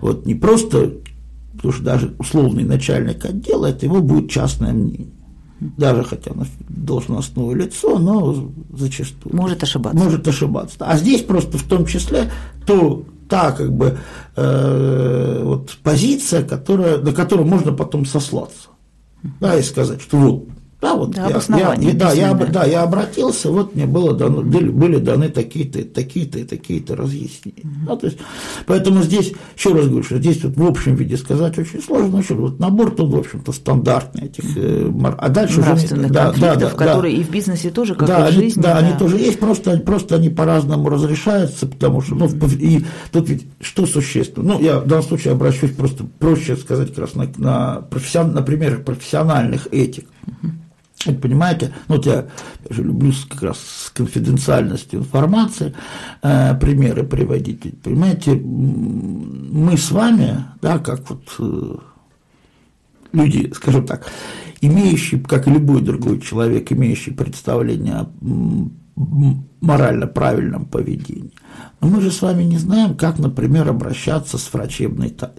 вот 0.00 0.26
не 0.26 0.34
просто, 0.34 0.92
потому 1.54 1.72
что 1.72 1.82
даже 1.82 2.14
условный 2.18 2.64
начальник 2.64 3.24
отдела, 3.24 3.66
это 3.66 3.86
его 3.86 4.00
будет 4.00 4.30
частное 4.30 4.72
мнение 4.72 5.08
даже 5.76 6.02
хотя 6.04 6.32
оно 6.32 6.44
должностное 6.68 7.54
лицо, 7.54 7.98
но 7.98 8.50
зачастую. 8.76 9.36
Может 9.36 9.62
ошибаться. 9.62 9.98
Может 9.98 10.28
ошибаться. 10.28 10.76
А 10.80 10.96
здесь 10.96 11.22
просто 11.22 11.58
в 11.58 11.62
том 11.62 11.86
числе 11.86 12.30
то 12.66 13.04
та 13.32 13.52
как 13.52 13.72
бы 13.72 13.96
э, 14.36 15.40
вот 15.42 15.78
позиция, 15.82 16.42
которая, 16.42 16.98
на 16.98 17.14
которую 17.14 17.48
можно 17.48 17.72
потом 17.72 18.04
сослаться. 18.04 18.68
Да, 19.40 19.56
и 19.56 19.62
сказать, 19.62 20.02
что 20.02 20.18
вот 20.18 20.48
да, 20.82 20.96
вот 20.96 21.12
да, 21.12 21.28
я, 21.28 21.74
я, 21.78 21.92
да, 21.94 22.12
я, 22.12 22.34
да, 22.34 22.64
я 22.64 22.82
обратился, 22.82 23.52
вот 23.52 23.76
мне 23.76 23.86
было 23.86 24.14
дано, 24.14 24.42
были 24.42 24.96
даны 24.96 25.28
такие-то, 25.28 25.84
такие-то 25.84 26.40
и 26.40 26.44
такие-то 26.44 26.96
разъяснения. 26.96 27.62
Mm-hmm. 27.62 27.86
Да, 27.86 27.96
то 27.96 28.06
есть, 28.06 28.18
поэтому 28.66 29.02
здесь, 29.04 29.32
еще 29.56 29.72
раз 29.72 29.86
говорю, 29.86 30.02
что 30.02 30.18
здесь 30.18 30.42
вот 30.42 30.56
в 30.56 30.66
общем 30.66 30.96
виде 30.96 31.16
сказать 31.16 31.56
очень 31.56 31.80
сложно, 31.80 32.18
еще 32.18 32.34
вот 32.34 32.58
набор 32.58 32.90
тут, 32.90 33.12
в 33.12 33.16
общем-то, 33.16 33.52
стандартный 33.52 34.24
этих, 34.24 34.56
э, 34.56 34.92
а 35.18 35.28
дальше 35.28 35.60
уже, 35.60 35.76
да, 36.08 36.32
да, 36.32 36.56
да, 36.56 36.70
которые 36.70 37.14
да, 37.14 37.22
и 37.22 37.24
в 37.24 37.30
бизнесе 37.30 37.70
тоже, 37.70 37.94
как 37.94 38.08
да, 38.08 38.28
и 38.28 38.32
в 38.32 38.34
жизни. 38.34 38.58
Они, 38.58 38.62
да, 38.62 38.80
да, 38.80 38.86
они 38.88 38.98
тоже 38.98 39.18
есть, 39.18 39.38
просто, 39.38 39.78
просто 39.78 40.16
они 40.16 40.30
по-разному 40.30 40.88
разрешаются, 40.88 41.68
потому 41.68 42.00
что, 42.00 42.16
ну, 42.16 42.28
и 42.58 42.84
тут 43.12 43.28
ведь 43.28 43.46
что 43.60 43.86
существенно, 43.86 44.54
ну, 44.54 44.60
я 44.60 44.80
в 44.80 44.88
данном 44.88 45.04
случае 45.04 45.34
обращусь 45.34 45.70
просто 45.70 46.04
проще 46.18 46.56
сказать 46.56 46.88
как 46.88 46.98
раз 46.98 47.14
на, 47.14 47.30
на, 47.36 47.82
профессион, 47.82 48.32
на 48.32 48.42
примерах 48.42 48.84
профессиональных 48.84 49.68
этик. 49.70 50.06
Mm-hmm. 50.26 50.50
Это, 51.06 51.18
понимаете, 51.18 51.74
ну 51.88 51.96
вот 51.96 52.06
я, 52.06 52.26
люблю 52.70 53.12
как 53.28 53.42
раз 53.42 53.58
с 53.58 53.90
конфиденциальностью 53.90 55.00
информации 55.00 55.74
э, 56.22 56.54
примеры 56.58 57.04
приводить. 57.04 57.80
Понимаете, 57.82 58.34
мы 58.34 59.76
с 59.76 59.90
вами, 59.90 60.44
да, 60.60 60.78
как 60.78 61.08
вот 61.10 61.22
э, 61.38 61.76
люди, 63.12 63.52
скажем 63.56 63.86
так, 63.86 64.06
имеющие, 64.60 65.20
как 65.20 65.46
и 65.48 65.50
любой 65.50 65.82
другой 65.82 66.20
человек, 66.20 66.72
имеющий 66.72 67.12
представление 67.12 67.94
о 67.94 68.10
морально 69.60 70.06
правильном 70.06 70.66
поведении. 70.66 71.32
Но 71.80 71.88
мы 71.88 72.00
же 72.00 72.10
с 72.10 72.22
вами 72.22 72.44
не 72.44 72.58
знаем, 72.58 72.94
как, 72.96 73.18
например, 73.18 73.68
обращаться 73.68 74.38
с 74.38 74.52
врачебной 74.52 75.10
тайной. 75.10 75.38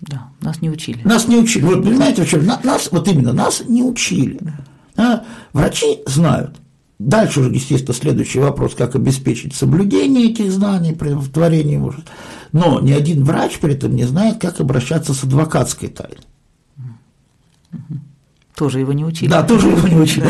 Да, 0.00 0.28
нас 0.40 0.60
не 0.60 0.70
учили. 0.70 1.00
Нас 1.04 1.26
не 1.26 1.36
учили. 1.36 1.64
Вот 1.64 1.82
понимаете, 1.82 2.24
в 2.24 2.28
чем? 2.28 2.44
Нас, 2.44 2.88
вот 2.92 3.08
именно, 3.08 3.32
нас 3.32 3.62
не 3.66 3.82
учили. 3.82 4.38
Да. 4.40 4.54
А 4.96 5.24
врачи 5.52 6.00
знают. 6.06 6.56
Дальше 6.98 7.40
уже, 7.40 7.50
естественно, 7.50 7.94
следующий 7.94 8.38
вопрос, 8.38 8.74
как 8.74 8.94
обеспечить 8.96 9.54
соблюдение 9.54 10.30
этих 10.30 10.50
знаний 10.50 10.92
при 10.92 11.14
творении 11.32 11.76
может. 11.76 12.06
Но 12.52 12.80
ни 12.80 12.92
один 12.92 13.22
врач 13.24 13.58
при 13.58 13.74
этом 13.74 13.94
не 13.94 14.04
знает, 14.04 14.38
как 14.40 14.60
обращаться 14.60 15.12
с 15.12 15.22
адвокатской 15.24 15.90
тайной. 15.90 16.18
Тоже 18.56 18.80
его 18.80 18.94
не 18.94 19.04
учили. 19.04 19.28
Да, 19.28 19.42
тоже 19.42 19.68
его 19.68 19.86
не 19.86 19.96
учили. 19.96 20.26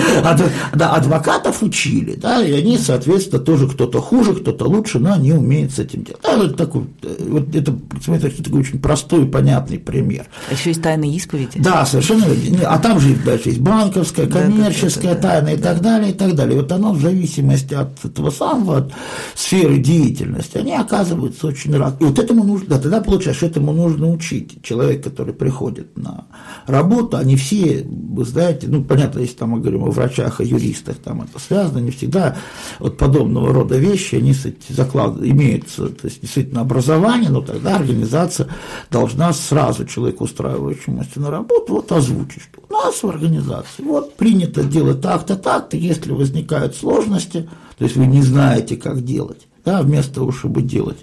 Да, 0.74 0.92
адвокатов 0.94 1.62
учили, 1.62 2.16
да, 2.16 2.44
и 2.44 2.52
они, 2.52 2.76
соответственно, 2.76 3.40
тоже 3.40 3.68
кто-то 3.68 4.00
хуже, 4.00 4.34
кто-то 4.34 4.64
лучше, 4.64 4.98
но 4.98 5.12
они 5.12 5.32
умеют 5.32 5.72
с 5.72 5.78
этим 5.78 6.02
делать. 6.02 6.22
Да, 6.24 6.36
вот 6.36 6.56
такой, 6.56 6.86
вот 7.28 7.54
это, 7.54 7.78
смотрите, 8.02 8.42
такой 8.42 8.60
очень 8.60 8.80
простой 8.80 9.26
и 9.26 9.28
понятный 9.28 9.78
пример. 9.78 10.26
А 10.50 10.54
еще 10.54 10.70
есть 10.70 10.82
тайные 10.82 11.14
исповеди. 11.14 11.60
Да, 11.60 11.86
совершенно. 11.86 12.26
А 12.64 12.78
там 12.78 12.98
же 12.98 13.14
дальше 13.14 13.50
есть 13.50 13.60
банковская, 13.60 14.26
коммерческая 14.26 15.14
да, 15.14 15.20
да, 15.20 15.28
тайна 15.28 15.48
и 15.50 15.56
так 15.56 15.80
далее, 15.80 16.10
и 16.10 16.14
так 16.14 16.34
далее. 16.34 16.60
Вот 16.60 16.72
оно 16.72 16.92
в 16.94 17.00
зависимости 17.00 17.74
от 17.74 18.04
этого 18.04 18.30
самого, 18.30 18.78
от 18.78 18.92
сферы 19.36 19.78
деятельности, 19.78 20.58
они 20.58 20.74
оказываются 20.74 21.46
очень 21.46 21.76
разные. 21.76 22.00
И 22.00 22.04
вот 22.10 22.18
этому 22.18 22.42
нужно, 22.42 22.70
да, 22.70 22.78
тогда 22.80 23.00
получается, 23.00 23.46
этому 23.46 23.72
нужно 23.72 24.10
учить. 24.10 24.58
Человек, 24.64 25.04
который 25.04 25.32
приходит 25.32 25.96
на 25.96 26.24
работу, 26.66 27.18
они 27.18 27.36
все 27.36 27.86
вы 28.16 28.24
знаете, 28.24 28.66
ну, 28.68 28.82
понятно, 28.82 29.20
если 29.20 29.36
там 29.36 29.50
мы 29.50 29.60
говорим 29.60 29.84
о 29.84 29.90
врачах, 29.90 30.40
о 30.40 30.44
юристах, 30.44 30.96
там 30.96 31.22
это 31.22 31.38
связано, 31.38 31.78
не 31.78 31.90
всегда 31.90 32.36
вот 32.78 32.96
подобного 32.96 33.52
рода 33.52 33.76
вещи, 33.76 34.16
они 34.16 34.34
заклад... 34.68 35.18
имеются, 35.22 35.88
то 35.88 36.06
есть 36.06 36.22
действительно 36.22 36.62
образование, 36.62 37.30
но 37.30 37.42
тогда 37.42 37.76
организация 37.76 38.48
должна 38.90 39.32
сразу 39.32 39.84
человеку, 39.84 40.24
устраивающемуся 40.24 41.20
на 41.20 41.30
работу, 41.30 41.74
вот 41.74 41.92
озвучить, 41.92 42.42
что 42.42 42.62
у 42.68 42.72
нас 42.72 43.02
в 43.02 43.08
организации 43.08 43.82
вот 43.82 44.16
принято 44.16 44.64
делать 44.64 45.00
так-то, 45.00 45.36
так-то, 45.36 45.76
если 45.76 46.12
возникают 46.12 46.74
сложности, 46.74 47.48
то 47.78 47.84
есть 47.84 47.96
вы 47.96 48.06
не 48.06 48.22
знаете, 48.22 48.76
как 48.76 49.04
делать, 49.04 49.46
да, 49.64 49.82
вместо 49.82 50.14
того, 50.14 50.32
чтобы 50.32 50.62
делать 50.62 50.98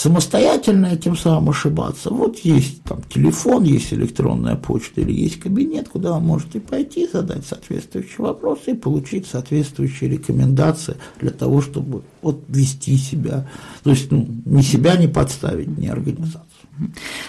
самостоятельно 0.00 0.86
этим 0.86 1.14
самым 1.14 1.50
ошибаться. 1.50 2.08
Вот 2.08 2.38
есть 2.38 2.82
там 2.84 3.02
телефон, 3.02 3.64
есть 3.64 3.92
электронная 3.92 4.56
почта 4.56 5.02
или 5.02 5.12
есть 5.12 5.40
кабинет, 5.40 5.90
куда 5.90 6.14
вы 6.14 6.20
можете 6.20 6.58
пойти, 6.58 7.06
задать 7.06 7.44
соответствующие 7.46 8.16
вопросы 8.18 8.70
и 8.70 8.74
получить 8.74 9.26
соответствующие 9.26 10.08
рекомендации 10.08 10.96
для 11.20 11.30
того, 11.30 11.60
чтобы 11.60 12.02
вот 12.22 12.42
вести 12.48 12.96
себя, 12.96 13.46
то 13.82 13.90
есть 13.90 14.10
ну, 14.10 14.26
ни 14.46 14.62
себя 14.62 14.96
не 14.96 15.06
подставить, 15.06 15.76
ни 15.76 15.86
организацию. 15.86 16.49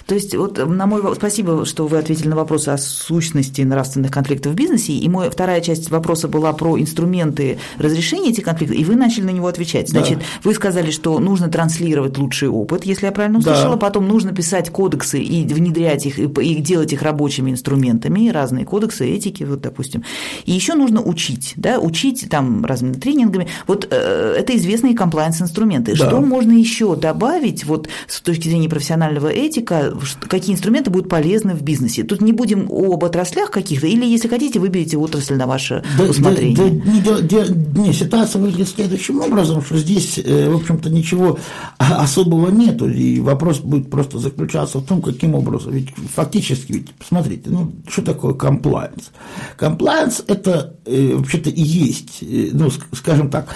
То 0.05 0.15
есть, 0.15 0.35
вот 0.35 0.57
на 0.57 0.85
мой 0.85 1.01
спасибо, 1.15 1.65
что 1.65 1.87
вы 1.87 1.97
ответили 1.97 2.27
на 2.27 2.35
вопрос 2.35 2.67
о 2.67 2.77
сущности 2.77 3.61
нравственных 3.61 4.11
конфликтов 4.11 4.53
в 4.53 4.55
бизнесе. 4.55 4.93
И 4.93 5.09
моя 5.09 5.29
вторая 5.29 5.61
часть 5.61 5.89
вопроса 5.89 6.27
была 6.27 6.53
про 6.53 6.79
инструменты 6.79 7.59
разрешения 7.77 8.29
этих 8.29 8.43
конфликтов, 8.43 8.77
и 8.77 8.83
вы 8.83 8.95
начали 8.95 9.25
на 9.25 9.31
него 9.31 9.47
отвечать. 9.47 9.89
Значит, 9.89 10.19
да. 10.19 10.25
вы 10.43 10.53
сказали, 10.53 10.91
что 10.91 11.19
нужно 11.19 11.49
транслировать 11.49 12.17
лучший 12.17 12.49
опыт, 12.49 12.85
если 12.85 13.05
я 13.05 13.11
правильно 13.11 13.39
услышала, 13.39 13.75
да. 13.75 13.77
потом 13.77 14.07
нужно 14.07 14.33
писать 14.33 14.69
кодексы 14.69 15.21
и 15.21 15.45
внедрять 15.45 16.05
их, 16.05 16.19
и 16.19 16.55
делать 16.55 16.93
их 16.93 17.01
рабочими 17.01 17.51
инструментами, 17.51 18.29
разные 18.29 18.65
кодексы 18.65 19.07
этики, 19.09 19.43
вот, 19.43 19.61
допустим. 19.61 20.03
И 20.45 20.51
еще 20.51 20.75
нужно 20.75 21.01
учить, 21.01 21.53
да, 21.55 21.79
учить 21.79 22.27
там 22.29 22.65
разными 22.65 22.93
тренингами. 22.93 23.47
Вот 23.67 23.87
э, 23.89 24.35
это 24.37 24.55
известные 24.55 24.95
комплайенс-инструменты. 24.95 25.95
Да. 25.97 26.07
Что 26.07 26.21
можно 26.21 26.51
еще 26.51 26.95
добавить 26.95 27.65
вот 27.65 27.89
с 28.07 28.21
точки 28.21 28.47
зрения 28.47 28.69
профессионального 28.69 29.29
этика, 29.47 29.93
какие 30.27 30.55
инструменты 30.55 30.89
будут 30.89 31.09
полезны 31.09 31.53
в 31.53 31.61
бизнесе. 31.61 32.03
Тут 32.03 32.21
не 32.21 32.31
будем 32.31 32.69
об 32.71 33.03
отраслях 33.03 33.51
каких-то, 33.51 33.87
или, 33.87 34.05
если 34.05 34.27
хотите, 34.27 34.59
выберите 34.59 34.97
отрасль 34.97 35.35
на 35.35 35.47
ваше 35.47 35.83
да, 35.97 36.05
усмотрение. 36.05 36.83
Да, 37.05 37.19
да, 37.19 37.47
не, 37.47 37.87
не, 37.87 37.93
ситуация 37.93 38.41
выглядит 38.41 38.69
следующим 38.69 39.21
образом, 39.21 39.61
что 39.61 39.77
здесь, 39.77 40.19
э, 40.23 40.49
в 40.49 40.55
общем-то, 40.55 40.89
ничего 40.89 41.39
особого 41.77 42.49
нету, 42.49 42.89
и 42.89 43.19
вопрос 43.19 43.59
будет 43.59 43.89
просто 43.89 44.19
заключаться 44.19 44.79
в 44.79 44.85
том, 44.85 45.01
каким 45.01 45.35
образом. 45.35 45.73
Ведь 45.73 45.89
фактически, 46.13 46.71
ведь, 46.73 46.91
посмотрите, 46.93 47.49
ну, 47.49 47.71
что 47.87 48.01
такое 48.01 48.33
комплайенс? 48.33 49.11
Комплайенс– 49.57 50.23
это, 50.27 50.75
э, 50.85 51.13
вообще-то, 51.15 51.49
и 51.49 51.61
есть, 51.61 52.19
э, 52.21 52.49
ну, 52.53 52.69
скажем 52.93 53.29
так, 53.29 53.47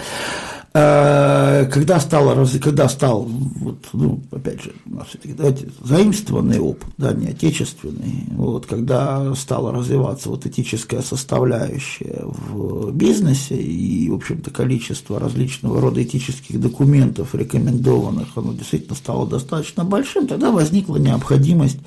когда, 0.76 2.02
стало, 2.02 2.46
когда 2.62 2.90
стал, 2.90 3.22
вот, 3.22 3.78
ну, 3.94 4.20
опять 4.30 4.62
же, 4.62 4.74
у 4.86 4.96
нас 4.96 5.08
давайте, 5.24 5.70
заимствованный 5.82 6.60
опыт, 6.60 6.90
да, 6.98 7.14
не 7.14 7.28
отечественный, 7.28 8.26
вот, 8.32 8.66
когда 8.66 9.34
стала 9.36 9.72
развиваться 9.72 10.28
вот 10.28 10.46
этическая 10.46 11.02
составляющая 11.02 12.24
в 12.26 12.92
бизнесе, 12.92 13.56
и, 13.56 14.10
в 14.10 14.16
общем-то, 14.16 14.52
количество 14.52 15.18
различного 15.18 15.80
рода 15.80 16.04
этических 16.04 16.60
документов, 16.60 17.34
рекомендованных, 17.34 18.28
оно 18.36 18.52
действительно 18.52 18.96
стало 18.96 19.26
достаточно 19.26 19.86
большим, 19.86 20.28
тогда 20.28 20.52
возникла 20.52 20.98
необходимость 20.98 21.80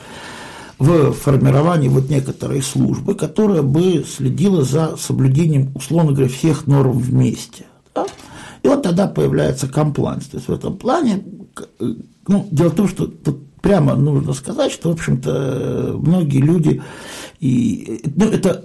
в 0.78 1.12
формировании 1.12 1.88
вот 1.88 2.08
некоторой 2.08 2.62
службы, 2.62 3.14
которая 3.14 3.60
бы 3.60 4.02
следила 4.08 4.64
за 4.64 4.96
соблюдением, 4.96 5.72
условно 5.74 6.12
говоря, 6.12 6.30
всех 6.30 6.66
норм 6.66 6.96
вместе. 6.98 7.66
Да? 7.94 8.06
И 8.62 8.68
вот 8.68 8.82
тогда 8.82 9.06
появляется 9.06 9.68
комплайнс. 9.68 10.26
То 10.26 10.36
есть 10.36 10.48
в 10.48 10.52
этом 10.52 10.76
плане, 10.76 11.22
ну, 12.26 12.48
дело 12.50 12.70
в 12.70 12.74
том, 12.74 12.88
что 12.88 13.06
тут 13.06 13.48
прямо 13.60 13.94
нужно 13.96 14.32
сказать, 14.32 14.72
что, 14.72 14.90
в 14.90 14.92
общем-то, 14.94 15.96
многие 16.00 16.40
люди, 16.40 16.82
и, 17.40 18.02
ну, 18.16 18.26
это, 18.26 18.64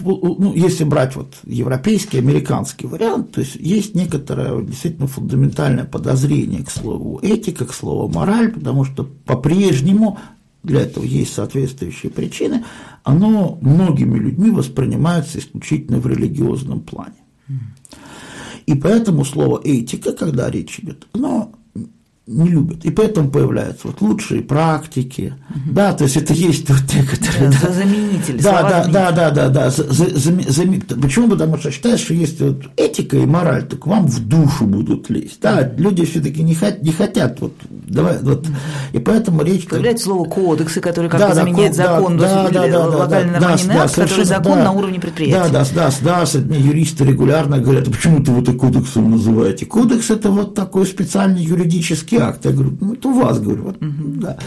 ну, 0.00 0.54
если 0.54 0.84
брать 0.84 1.16
вот 1.16 1.34
европейский, 1.44 2.18
американский 2.18 2.86
вариант, 2.86 3.32
то 3.32 3.40
есть 3.40 3.56
есть 3.56 3.94
некоторое 3.94 4.62
действительно 4.62 5.06
фундаментальное 5.06 5.84
подозрение 5.84 6.64
к 6.64 6.70
слову 6.70 7.18
этика, 7.22 7.64
к 7.66 7.74
слову 7.74 8.12
мораль, 8.12 8.50
потому 8.52 8.84
что 8.84 9.04
по-прежнему 9.04 10.18
для 10.62 10.82
этого 10.82 11.04
есть 11.04 11.32
соответствующие 11.32 12.12
причины, 12.12 12.64
оно 13.02 13.58
многими 13.62 14.18
людьми 14.18 14.50
воспринимается 14.50 15.38
исключительно 15.38 15.98
в 15.98 16.06
религиозном 16.06 16.80
плане. 16.80 17.14
И 18.70 18.74
поэтому 18.76 19.24
слово 19.24 19.60
этика, 19.64 20.12
когда 20.12 20.48
речь 20.48 20.78
идет, 20.78 21.08
оно 21.12 21.50
не 22.30 22.48
любят. 22.48 22.84
И 22.84 22.90
поэтому 22.90 23.28
появляются 23.30 23.88
вот 23.88 24.00
лучшие 24.00 24.42
практики. 24.42 25.34
Угу. 25.50 25.74
Да, 25.74 25.92
то 25.92 26.04
есть 26.04 26.16
это 26.16 26.32
есть 26.32 26.70
вот 26.70 26.82
некоторые. 26.94 27.50
Да, 27.50 27.66
да, 27.66 27.72
заменитель. 27.72 28.42
Да, 28.42 28.62
да, 28.62 28.86
да, 28.86 29.10
да, 29.10 29.30
да, 29.30 29.48
да. 29.48 29.70
За, 29.70 29.84
за, 29.92 30.30
за, 30.30 30.62
почему? 31.02 31.28
Потому 31.28 31.58
что 31.58 31.72
считаешь, 31.72 32.00
что 32.00 32.14
есть 32.14 32.40
вот 32.40 32.62
этика 32.76 33.16
и 33.16 33.26
мораль, 33.26 33.66
так 33.66 33.84
вам 33.86 34.06
в 34.06 34.20
душу 34.20 34.64
будут 34.64 35.10
лезть. 35.10 35.40
Да, 35.40 35.72
люди 35.76 36.04
все-таки 36.04 36.42
не, 36.42 36.54
хот, 36.54 36.82
не 36.82 36.92
хотят 36.92 37.40
вот 37.40 37.54
давай 37.68 38.18
вот. 38.22 38.46
И 38.92 38.98
поэтому 38.98 39.42
речь. 39.42 39.66
Появляется 39.66 40.04
слово 40.04 40.28
кодексы, 40.28 40.80
которые 40.80 41.10
как 41.10 41.20
бы 41.20 41.26
да, 41.26 41.34
заменяет 41.34 41.76
да, 41.76 41.96
закон, 41.96 42.16
да, 42.16 42.48
да, 42.48 42.68
да, 42.68 42.86
локальный 42.86 43.34
да, 43.34 43.40
нормативный 43.40 43.74
да, 43.74 43.84
акт, 43.84 43.94
который 43.94 44.24
закон 44.24 44.58
да, 44.58 44.64
на 44.64 44.72
уровне 44.72 45.00
предприятия. 45.00 45.52
Да, 45.52 45.64
да, 45.74 45.90
да, 46.02 46.24
да, 46.24 46.40
мне 46.40 46.58
юристы 46.58 47.04
регулярно 47.04 47.58
говорят, 47.58 47.88
а 47.88 47.90
почему 47.90 48.22
ты 48.22 48.30
вот 48.30 48.48
и 48.48 48.52
кодексом 48.52 49.10
называете? 49.10 49.66
Кодекс 49.66 50.10
это 50.10 50.30
вот 50.30 50.54
такой 50.54 50.86
специальный 50.86 51.42
юридический 51.42 52.19
акт. 52.20 52.44
Я 52.44 52.52
говорю, 52.52 52.76
ну, 52.80 52.94
это 52.94 53.08
у 53.08 53.12
вас, 53.12 53.40
говорю, 53.40 53.62
вот, 53.64 53.76
угу. 53.76 54.20
да. 54.20 54.38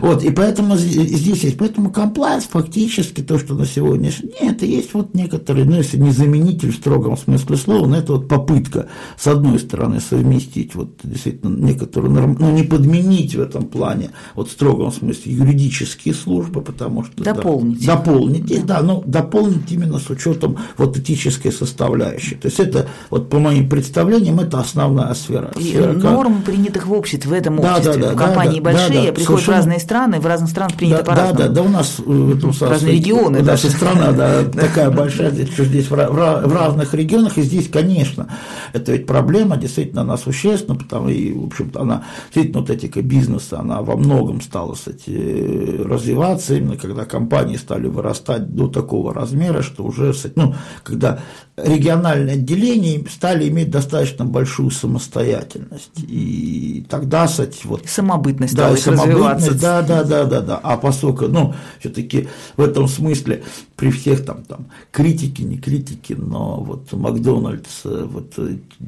Вот, 0.00 0.22
и 0.24 0.30
поэтому 0.30 0.76
здесь 0.76 1.44
есть, 1.44 1.58
поэтому 1.58 1.90
комплайнс 1.90 2.44
фактически 2.44 3.22
то, 3.22 3.38
что 3.38 3.54
на 3.54 3.66
сегодняшний 3.66 4.30
день, 4.30 4.50
это 4.50 4.66
есть 4.66 4.94
вот 4.94 5.14
некоторые, 5.14 5.64
ну, 5.64 5.76
если 5.76 5.98
не 5.98 6.10
заменитель 6.10 6.72
в 6.72 6.76
строгом 6.76 7.16
смысле 7.16 7.56
слова, 7.56 7.86
но 7.86 7.96
это 7.96 8.14
вот 8.14 8.28
попытка, 8.28 8.88
с 9.16 9.26
одной 9.26 9.58
стороны, 9.58 10.00
совместить 10.00 10.74
вот 10.74 11.00
действительно 11.02 11.56
некоторую, 11.56 12.36
ну, 12.38 12.50
не 12.50 12.62
подменить 12.62 13.34
в 13.34 13.40
этом 13.40 13.64
плане, 13.66 14.10
вот 14.34 14.48
в 14.48 14.52
строгом 14.52 14.92
смысле, 14.92 15.32
юридические 15.32 16.14
службы, 16.14 16.60
потому 16.60 17.04
что... 17.04 17.22
Дополнить. 17.22 17.84
Да, 17.84 17.96
дополнить, 17.96 18.66
да. 18.66 18.80
да, 18.80 18.82
ну, 18.82 19.02
дополнить 19.06 19.70
именно 19.70 19.98
с 19.98 20.10
учетом 20.10 20.58
вот 20.76 20.96
этической 20.96 21.52
составляющей. 21.52 22.34
То 22.34 22.48
есть 22.48 22.60
это, 22.60 22.88
вот 23.10 23.28
по 23.28 23.38
моим 23.38 23.68
представлениям, 23.68 24.40
это 24.40 24.60
основная 24.60 25.14
сфера. 25.14 25.52
сфера 25.54 25.92
норм, 25.92 26.42
принятых 26.42 26.86
в 26.86 26.92
обществе, 26.92 27.17
в 27.26 27.32
этом 27.32 27.60
да, 27.60 27.76
обществе, 27.76 28.02
да, 28.02 28.08
да, 28.10 28.14
компании 28.14 28.60
да, 28.60 28.64
большие, 28.64 29.00
да, 29.00 29.06
да, 29.06 29.12
приходят 29.12 29.26
совершенно... 29.26 29.54
в 29.54 29.58
разные 29.58 29.78
страны, 29.80 30.20
в 30.20 30.26
разных 30.26 30.50
странах 30.50 30.74
принято 30.76 30.98
да, 30.98 31.04
по-разному. 31.04 31.38
Да, 31.38 31.48
да, 31.48 31.54
да, 31.54 31.62
у 31.62 31.68
нас 31.68 31.98
в 31.98 32.36
этом 32.36 32.52
Разные 32.60 32.94
регионы. 32.94 33.42
Наша 33.42 33.70
страна, 33.70 34.12
да, 34.12 34.44
такая 34.44 34.90
большая, 34.90 35.32
что 35.46 35.64
здесь 35.64 35.90
в 35.90 35.94
разных 35.94 36.94
регионах, 36.94 37.38
и 37.38 37.42
здесь, 37.42 37.68
конечно, 37.68 38.28
это 38.72 38.92
ведь 38.92 39.06
проблема 39.06 39.56
действительно 39.56 40.02
она 40.02 40.16
существенна, 40.16 40.76
потому 40.76 41.08
и, 41.08 41.32
в 41.32 41.46
общем-то, 41.46 41.80
она, 41.80 42.04
действительно, 42.26 42.60
вот 42.60 42.70
этика 42.70 43.02
бизнеса, 43.02 43.60
она 43.60 43.82
во 43.82 43.96
многом 43.96 44.40
стала, 44.40 44.74
кстати, 44.74 45.82
развиваться, 45.82 46.54
именно 46.54 46.76
когда 46.76 47.04
компании 47.04 47.56
стали 47.56 47.88
вырастать 47.88 48.54
до 48.54 48.68
такого 48.68 49.14
размера, 49.14 49.62
что 49.62 49.84
уже, 49.84 50.14
ну, 50.34 50.54
когда 50.82 51.20
региональные 51.56 52.34
отделения 52.34 53.04
стали 53.10 53.48
иметь 53.48 53.70
достаточно 53.70 54.24
большую 54.24 54.70
самостоятельность, 54.70 55.98
и 55.98 56.86
тогда, 56.88 57.07
кстати, 57.26 57.66
вот... 57.66 57.86
Самобытность 57.86 58.54
да, 58.54 58.76
самобытность, 58.76 59.60
да, 59.60 59.82
да, 59.82 60.04
да, 60.04 60.24
да, 60.24 60.40
да, 60.40 60.60
а 60.62 60.76
поскольку, 60.76 61.26
ну, 61.28 61.54
все-таки 61.80 62.28
в 62.56 62.62
этом 62.62 62.88
смысле 62.88 63.42
при 63.76 63.90
всех 63.90 64.24
там, 64.24 64.42
там 64.44 64.66
критике, 64.90 65.44
не 65.44 65.58
критике, 65.58 66.16
но 66.16 66.60
вот 66.60 66.92
Макдональдс, 66.92 67.84
вот 67.84 68.38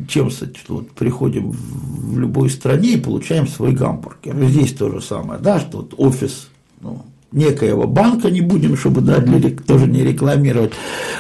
чем, 0.09 0.31
кстати, 0.31 0.59
вот 0.69 0.91
приходим 0.93 1.51
в 1.51 2.19
любой 2.19 2.51
стране 2.51 2.95
и 2.95 3.01
получаем 3.01 3.47
свой 3.47 3.73
гамбургер. 3.73 4.37
Здесь 4.47 4.73
то 4.73 4.91
же 4.91 5.01
самое, 5.01 5.41
да, 5.41 5.61
что 5.61 5.79
вот 5.79 5.95
офис, 5.97 6.49
ну, 6.81 7.05
некоего 7.33 7.87
банка, 7.87 8.31
не 8.31 8.41
будем, 8.41 8.77
чтобы 8.77 9.01
да, 9.01 9.19
для, 9.19 9.51
тоже 9.51 9.87
не 9.87 10.03
рекламировать, 10.03 10.73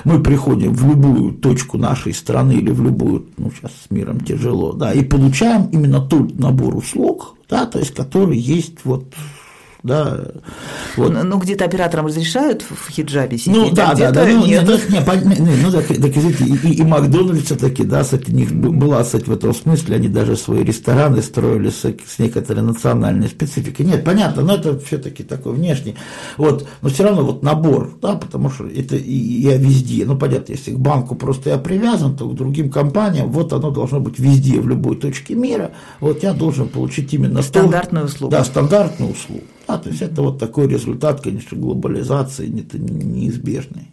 мы 0.05 0.23
приходим 0.23 0.74
в 0.74 0.87
любую 0.89 1.32
точку 1.35 1.78
нашей 1.78 2.12
страны 2.12 2.53
или 2.53 2.70
в 2.70 2.82
любую, 2.82 3.27
ну 3.37 3.51
сейчас 3.51 3.73
с 3.87 3.91
миром 3.91 4.20
тяжело, 4.20 4.73
да, 4.73 4.93
и 4.93 5.03
получаем 5.03 5.69
именно 5.73 6.01
тот 6.01 6.39
набор 6.39 6.77
услуг, 6.77 7.37
да, 7.49 7.66
то 7.66 7.78
есть 7.78 7.95
который 7.95 8.39
есть 8.39 8.85
вот 8.85 9.12
да. 9.82 10.24
Вот. 10.97 11.12
Ну, 11.24 11.39
где-то 11.39 11.65
операторам 11.65 12.07
разрешают 12.07 12.62
в 12.62 12.90
хиджабе 12.90 13.39
сидеть, 13.39 13.57
ну, 13.57 13.70
да, 13.70 13.90
а 13.90 13.97
да, 13.97 14.11
да, 14.11 14.27
ну, 14.27 14.47
нет. 14.47 14.62
Не, 14.66 15.40
не, 15.40 15.62
ну, 15.62 15.70
так, 15.73 15.86
так, 15.86 16.16
извините, 16.16 16.44
и, 16.44 16.74
и 16.74 16.82
Макдональдс 16.82 17.47
все-таки, 17.47 17.85
да, 17.85 18.02
кстати, 18.02 18.31
у 18.31 18.35
них 18.35 18.52
была, 18.52 19.02
кстати, 19.02 19.24
в 19.24 19.32
этом 19.32 19.55
смысле, 19.55 19.97
они 19.97 20.09
даже 20.09 20.36
свои 20.36 20.62
рестораны 20.62 21.23
строили 21.23 21.70
с, 21.70 21.82
с 21.82 22.19
некоторой 22.19 22.62
национальной 22.62 23.28
спецификой. 23.28 23.86
Нет, 23.86 24.05
понятно, 24.05 24.43
но 24.43 24.57
это 24.57 24.78
все-таки 24.81 25.23
такой 25.23 25.55
внешний, 25.55 25.97
вот, 26.36 26.69
но 26.82 26.89
все 26.90 27.05
равно 27.05 27.24
вот 27.24 27.43
набор, 27.43 27.90
да, 28.02 28.15
потому 28.16 28.51
что 28.51 28.66
это 28.66 28.97
и, 28.97 29.40
я 29.40 29.57
везде, 29.57 30.05
ну, 30.05 30.16
понятно, 30.16 30.52
если 30.52 30.73
к 30.73 30.78
банку 30.78 31.15
просто 31.15 31.51
я 31.51 31.59
привязан, 31.59 32.16
то 32.16 32.28
к 32.28 32.35
другим 32.35 32.70
компаниям, 32.70 33.31
вот 33.31 33.52
оно 33.52 33.70
должно 33.70 34.01
быть 34.01 34.19
везде, 34.19 34.61
в 34.61 34.69
любой 34.69 34.97
точке 34.97 35.35
мира, 35.35 35.70
вот 36.01 36.23
я 36.23 36.35
должен 36.35 36.69
получить 36.69 37.15
именно 37.15 37.40
стандартную 37.43 38.07
услугу. 38.07 38.31
Да, 38.31 38.44
стандартную 38.44 39.12
услугу. 39.12 39.44
А, 39.70 39.78
то 39.78 39.88
есть 39.88 40.02
это 40.02 40.22
вот 40.22 40.38
такой 40.40 40.66
результат, 40.66 41.20
конечно, 41.20 41.56
глобализации, 41.56 42.48
неизбежный. 42.48 43.89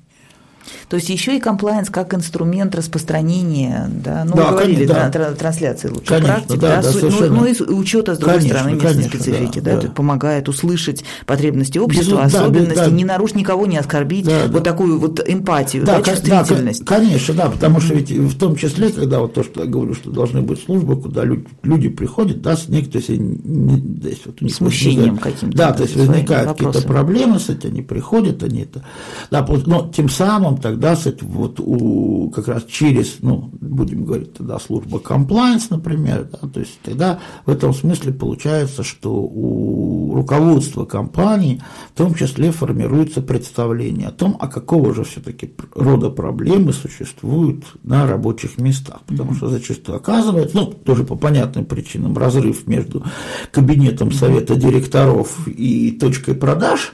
То 0.90 0.96
есть 0.96 1.10
еще 1.10 1.38
и 1.38 1.40
комплайенс 1.40 1.90
как 1.90 2.14
инструмент 2.14 2.76
распространения, 2.76 3.90
да, 4.04 4.24
ну, 4.26 4.36
да, 4.36 4.52
говорили, 4.52 4.86
да. 4.86 5.10
трансляции 5.10 5.90
лучших 5.90 6.08
конечно, 6.08 6.34
практик, 6.36 6.60
да, 6.60 6.82
да, 6.82 6.92
да, 6.92 7.00
ну, 7.02 7.30
ну 7.30 7.46
и 7.46 7.62
учета, 7.74 8.16
с 8.16 8.18
другой 8.18 8.38
конечно, 8.38 8.60
стороны, 8.60 8.76
местной 8.76 8.90
конечно, 8.90 9.20
специфики, 9.20 9.60
да, 9.60 9.76
да, 9.76 9.82
да. 9.82 9.88
помогает 9.90 10.50
услышать 10.50 11.04
потребности 11.26 11.78
общества, 11.78 12.24
Безу, 12.24 12.38
особенности, 12.38 12.76
да, 12.76 12.86
да, 12.86 12.92
не 12.92 13.06
нарушить 13.06 13.36
никого, 13.36 13.66
не 13.66 13.78
оскорбить, 13.78 14.26
да, 14.26 14.44
вот 14.48 14.64
да. 14.64 14.72
такую 14.72 15.00
вот 15.00 15.22
эмпатию, 15.26 15.86
да, 15.86 16.00
да, 16.00 16.04
чувствительность. 16.04 16.86
Да, 16.86 16.96
конечно, 16.96 17.34
да, 17.34 17.50
потому 17.50 17.80
что 17.80 17.94
ведь 17.94 18.12
в 18.12 18.38
том 18.38 18.56
числе, 18.56 18.90
когда 18.90 19.20
вот 19.20 19.34
то, 19.34 19.44
что 19.44 19.64
я 19.64 19.68
говорю, 19.68 19.94
что 19.94 20.12
должны 20.12 20.42
быть 20.42 20.64
службы, 20.64 21.00
куда 21.00 21.24
люди, 21.24 21.48
люди 21.64 21.90
приходят, 21.90 22.42
да, 22.42 22.56
с 22.58 22.68
некоторым 22.68 23.40
вот, 24.26 24.52
смущением 24.52 25.18
каким-то. 25.18 25.58
Да, 25.58 25.74
то 25.74 25.84
есть 25.84 25.96
возникают 25.96 26.52
какие-то 26.52 26.82
проблемы 26.82 27.40
с 27.40 27.50
этим, 27.50 27.70
они 27.70 27.82
приходят, 27.82 28.44
они 28.44 28.62
это, 28.62 28.84
да, 29.32 29.46
но 29.66 29.92
тем 29.94 30.10
самым 30.10 30.57
тогда 30.58 30.96
тогда 30.96 31.22
вот 31.22 31.60
у, 31.60 32.30
как 32.30 32.48
раз 32.48 32.66
через, 32.66 33.18
ну, 33.22 33.50
будем 33.60 34.06
говорить 34.06 34.34
тогда 34.34 34.60
служба 34.60 35.00
compliance, 35.00 35.68
например, 35.70 36.30
да, 36.32 36.48
то 36.48 36.60
есть 36.60 36.80
тогда 36.84 37.20
в 37.46 37.50
этом 37.50 37.74
смысле 37.74 38.14
получается, 38.14 38.84
что 38.84 39.14
у 39.14 40.14
руководства 40.16 40.86
компании 40.86 41.62
в 41.94 41.98
том 41.98 42.14
числе 42.14 42.52
формируется 42.52 43.22
представление 43.22 44.08
о 44.08 44.12
том, 44.12 44.38
а 44.40 44.48
какого 44.48 44.94
же 44.94 45.04
все-таки 45.04 45.54
рода 45.76 46.10
проблемы 46.10 46.74
существуют 46.74 47.66
на 47.84 48.08
рабочих 48.08 48.58
местах, 48.58 49.02
потому 49.08 49.34
что 49.34 49.50
зачастую 49.50 49.98
оказывается, 49.98 50.58
ну, 50.58 50.66
тоже 50.68 51.04
по 51.04 51.16
понятным 51.16 51.66
причинам, 51.66 52.18
разрыв 52.18 52.68
между 52.68 53.04
кабинетом 53.52 54.12
совета 54.12 54.56
директоров 54.56 55.48
и 55.48 55.92
точкой 55.92 56.36
продаж, 56.36 56.94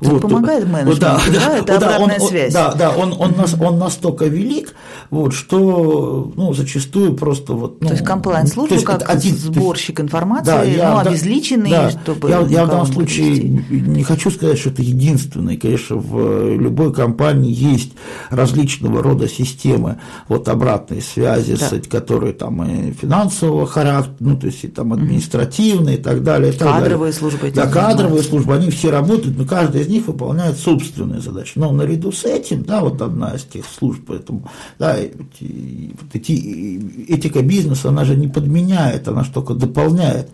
вот, 0.00 0.22
помогает 0.22 0.66
менеджменту, 0.66 1.00
да, 1.00 1.20
да, 1.32 1.58
это 1.58 1.78
да, 1.78 1.94
обратная 1.94 2.20
он, 2.20 2.28
связь. 2.28 2.52
Да, 2.52 2.74
да, 2.74 2.90
он, 2.90 3.14
он, 3.18 3.32
нас, 3.32 3.54
он 3.58 3.78
настолько 3.78 4.26
велик, 4.26 4.74
вот, 5.10 5.34
что 5.34 6.32
ну, 6.36 6.52
зачастую 6.54 7.14
просто 7.14 7.52
вот… 7.52 7.80
Ну, 7.80 7.88
то 7.88 7.94
есть 7.94 8.04
комплайн-служба 8.04 8.80
как 8.82 9.08
один, 9.08 9.36
сборщик 9.36 9.98
есть, 9.98 10.00
информации, 10.00 10.46
да, 10.46 10.62
я, 10.62 10.90
ну, 10.92 10.98
обезличенный, 10.98 11.70
да, 11.70 11.90
чтобы… 11.90 12.30
Я, 12.30 12.40
я 12.40 12.64
в 12.64 12.68
данном 12.68 12.86
случае 12.86 13.40
не 13.70 14.02
хочу 14.02 14.30
сказать, 14.30 14.58
что 14.58 14.70
это 14.70 14.82
единственный, 14.82 15.56
конечно, 15.56 15.96
в 15.96 16.56
любой 16.56 16.92
компании 16.92 17.52
есть 17.52 17.92
различного 18.30 19.02
рода 19.02 19.28
системы 19.28 19.98
вот 20.28 20.48
обратной 20.48 21.02
связи, 21.02 21.56
да. 21.58 21.68
с, 21.68 21.88
которые 21.88 22.32
там 22.32 22.62
и 22.62 22.92
финансового 22.92 23.66
характера, 23.66 24.16
ну, 24.20 24.36
то 24.36 24.46
есть 24.46 24.64
и 24.64 24.68
там 24.68 24.92
административные 24.92 25.96
и 25.96 26.00
так 26.00 26.22
далее. 26.22 26.52
И 26.52 26.56
так 26.56 26.68
кадровые 26.68 27.12
далее. 27.12 27.12
службы. 27.12 27.50
Да, 27.54 27.66
кадровые 27.66 28.22
службы, 28.22 28.54
они 28.54 28.70
все 28.70 28.90
работают, 28.90 29.36
но 29.36 29.44
каждая 29.70 29.82
из 29.84 29.88
них 29.88 30.06
выполняет 30.06 30.58
собственные 30.58 31.20
задачи. 31.20 31.52
Но 31.54 31.70
наряду 31.70 32.12
с 32.12 32.24
этим, 32.24 32.64
да, 32.64 32.80
вот 32.80 33.00
одна 33.02 33.34
из 33.34 33.44
тех 33.44 33.64
служб, 33.66 34.02
поэтому, 34.06 34.48
да, 34.78 34.96
эти, 34.96 35.94
эти, 36.12 37.12
этика 37.12 37.42
бизнеса, 37.42 37.88
она 37.88 38.04
же 38.04 38.16
не 38.16 38.28
подменяет, 38.28 39.06
она 39.08 39.22
же 39.22 39.30
только 39.30 39.54
дополняет 39.54 40.30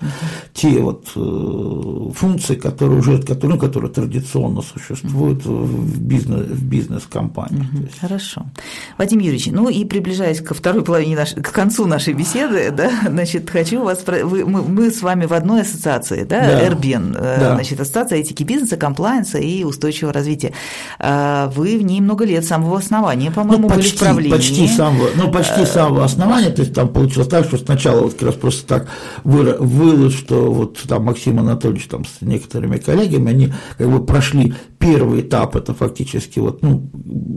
те 0.55 0.81
вот 0.81 1.07
э, 1.15 2.13
функции, 2.15 2.55
которые 2.55 3.01
уже, 3.01 3.23
которые, 3.23 3.59
которые 3.59 3.93
традиционно 3.93 4.63
существуют 4.63 5.45
в, 5.45 6.01
бизнес, 6.01 6.47
в 6.47 6.65
бизнес-компаниях. 6.65 7.67
Хорошо. 8.01 8.47
Вадим 8.99 9.19
Юрьевич, 9.19 9.49
ну 9.53 9.69
и 9.69 9.85
приближаясь 9.85 10.41
ко 10.41 10.55
второй 10.55 10.83
половине, 10.83 11.17
наш, 11.17 11.35
к 11.35 11.53
концу 11.53 11.87
нашей 11.87 12.15
беседы, 12.15 12.71
да, 12.71 12.91
значит, 13.07 13.51
хочу 13.51 13.83
вас, 13.83 14.03
вы, 14.07 14.47
мы, 14.47 14.63
мы 14.63 14.91
с 14.91 15.03
вами 15.03 15.27
в 15.27 15.33
одной 15.33 15.63
ассоциации, 15.63 16.25
да, 16.25 16.41
да. 16.41 16.71
РБН, 16.71 17.17
э, 17.17 17.37
да. 17.41 17.55
значит, 17.55 17.81
ассоциация 17.81 18.19
этики 18.19 18.43
бизнеса, 18.43 18.77
комплайенса 19.27 19.39
и 19.39 19.65
устойчивого 19.65 20.13
развития. 20.13 20.53
А 20.99 21.49
вы 21.55 21.79
в 21.79 21.83
ней 21.83 22.01
много 22.01 22.25
лет 22.25 22.45
с 22.45 22.49
самого 22.49 22.79
основания, 22.79 23.31
по-моему, 23.31 23.69
ну, 23.69 23.75
почти, 23.75 23.91
были 23.91 23.97
в 23.97 23.99
правлении. 23.99 24.31
Почти 24.31 24.69
самого, 24.69 25.09
ну, 25.17 25.31
почти 25.31 25.65
с 25.65 25.73
самого 25.73 26.05
основания, 26.05 26.51
то 26.51 26.63
есть 26.63 26.75
там 26.75 26.89
получилось 26.89 27.29
так, 27.29 27.47
что 27.47 27.59
сначала 27.59 28.03
вот 28.03 28.15
как 28.15 28.23
раз 28.23 28.35
просто 28.35 28.67
так 28.67 28.89
вылез, 29.25 30.15
что 30.15 30.53
вот 30.53 30.79
там 30.89 31.05
Максим 31.05 31.39
Анатольевич 31.39 31.87
там 31.87 32.05
с 32.05 32.21
некоторыми 32.21 32.79
коллегами, 32.79 33.31
они 33.31 33.53
как 33.79 33.91
бы 33.91 34.05
прошли 34.05 34.55
первый 34.87 35.21
этап, 35.21 35.57
это 35.57 35.75
фактически 35.75 36.39
вот, 36.39 36.63
ну, 36.63 36.89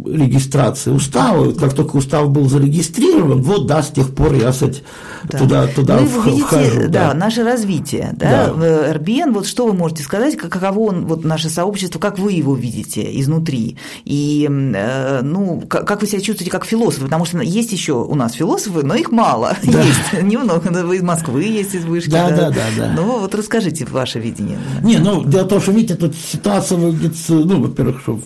регистрация 0.05 0.93
устава, 0.93 1.51
как 1.53 1.73
только 1.73 1.95
устав 1.95 2.29
был 2.29 2.47
зарегистрирован, 2.47 3.41
вот, 3.41 3.65
да, 3.65 3.81
с 3.81 3.89
тех 3.89 4.13
пор 4.13 4.33
я, 4.33 4.51
кстати, 4.51 4.83
да. 5.23 5.37
туда, 5.39 5.67
туда 5.67 5.99
ну, 5.99 6.05
вы 6.05 6.29
видите, 6.29 6.43
вхожу. 6.45 6.81
Да, 6.81 7.07
да, 7.09 7.13
наше 7.13 7.43
развитие, 7.43 8.11
да, 8.13 8.53
да. 8.53 8.93
РБН, 8.93 9.33
вот 9.33 9.47
что 9.47 9.65
вы 9.65 9.73
можете 9.73 10.03
сказать, 10.03 10.37
каково 10.37 10.79
он, 10.79 11.05
вот 11.07 11.23
наше 11.23 11.49
сообщество, 11.49 11.97
как 11.99 12.19
вы 12.19 12.33
его 12.33 12.55
видите 12.55 13.19
изнутри, 13.19 13.77
и, 14.05 14.47
э, 14.49 15.21
ну, 15.23 15.61
как 15.67 16.01
вы 16.01 16.07
себя 16.07 16.21
чувствуете 16.21 16.51
как 16.51 16.65
философы, 16.65 17.05
потому 17.05 17.25
что 17.25 17.39
есть 17.39 17.71
еще 17.71 17.93
у 17.93 18.13
нас 18.13 18.33
философы, 18.33 18.83
но 18.83 18.93
их 18.93 19.11
мало, 19.11 19.55
да. 19.63 19.81
есть 19.81 20.21
немного, 20.21 20.61
вы 20.83 20.97
из 20.97 21.01
Москвы 21.01 21.43
есть, 21.43 21.73
из 21.73 21.85
Вышки, 21.85 22.11
да, 22.11 22.29
да, 22.29 22.51
да, 22.51 22.65
да. 22.77 22.93
Ну, 22.95 23.19
вот 23.19 23.33
расскажите 23.33 23.85
ваше 23.85 24.19
видение. 24.19 24.59
Не, 24.83 24.97
ну, 24.97 25.23
дело 25.23 25.45
в 25.45 25.47
том, 25.47 25.61
что, 25.61 25.71
видите, 25.71 25.95
тут 25.95 26.15
ситуация 26.15 26.77
выглядит, 26.77 27.17
ну, 27.45 27.61
во-первых, 27.61 28.01
что 28.01 28.19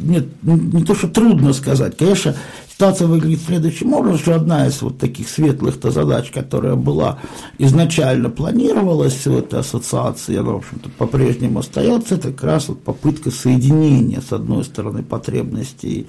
нет, 0.00 0.26
не 0.42 0.84
то, 0.84 0.94
что 0.94 1.08
трудно 1.08 1.52
сказать, 1.52 1.96
конечно, 1.96 2.36
Ситуация 2.76 3.06
выглядит 3.06 3.40
следующим 3.40 3.94
образом, 3.94 4.18
что 4.18 4.34
одна 4.34 4.66
из 4.66 4.82
вот 4.82 4.98
таких 4.98 5.30
светлых-то 5.30 5.90
задач, 5.90 6.30
которая 6.30 6.74
была 6.74 7.18
изначально 7.56 8.28
планировалась 8.28 9.26
в 9.26 9.34
этой 9.34 9.60
ассоциации, 9.60 10.36
она, 10.36 10.50
в 10.50 10.56
общем-то, 10.56 10.90
по-прежнему 10.90 11.60
остается, 11.60 12.16
это 12.16 12.32
как 12.32 12.44
раз 12.44 12.68
вот 12.68 12.82
попытка 12.82 13.30
соединения, 13.30 14.20
с 14.20 14.30
одной 14.30 14.62
стороны, 14.62 15.02
потребностей 15.02 16.06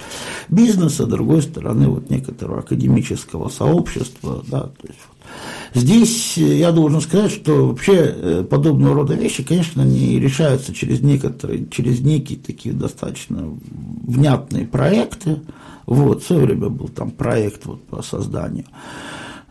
бизнеса, 0.50 1.06
с 1.06 1.08
другой 1.08 1.42
стороны, 1.42 1.88
вот 1.88 2.10
некоторого 2.10 2.60
академического 2.60 3.48
сообщества, 3.48 4.44
да, 4.46 4.64
то 4.64 4.88
есть 4.88 5.00
Здесь 5.78 6.38
я 6.38 6.72
должен 6.72 7.02
сказать, 7.02 7.32
что 7.32 7.68
вообще 7.68 7.94
э, 7.94 8.44
подобного 8.50 8.96
рода 8.96 9.14
вещи, 9.14 9.44
конечно, 9.44 9.84
не 9.84 10.20
решаются 10.20 10.74
через 10.74 11.02
некоторые, 11.02 11.68
через 11.70 12.00
некие 12.00 12.40
такие 12.40 12.74
достаточно 12.74 13.48
внятные 14.04 14.66
проекты, 14.66 15.42
вот, 15.86 16.24
в 16.24 16.26
свое 16.26 16.46
время 16.46 16.70
был 16.70 16.88
там 16.88 17.12
проект 17.12 17.68
вот 17.68 17.84
по 17.86 18.02
созданию 18.02 18.66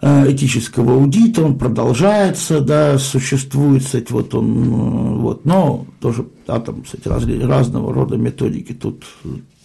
э, 0.03 0.33
этического 0.33 0.95
аудита, 0.95 1.45
он 1.45 1.57
продолжается, 1.59 2.61
да, 2.61 2.99
существует, 2.99 3.85
кстати, 3.85 4.11
вот 4.11 4.35
он, 4.35 4.65
э, 4.65 5.17
вот, 5.21 5.45
но 5.45 5.87
тоже, 6.01 6.27
да, 6.45 6.59
там, 6.59 6.83
кстати, 6.83 7.07
раз, 7.07 7.25
разного 7.25 7.95
рода 7.95 8.17
методики 8.17 8.73
тут 8.73 9.05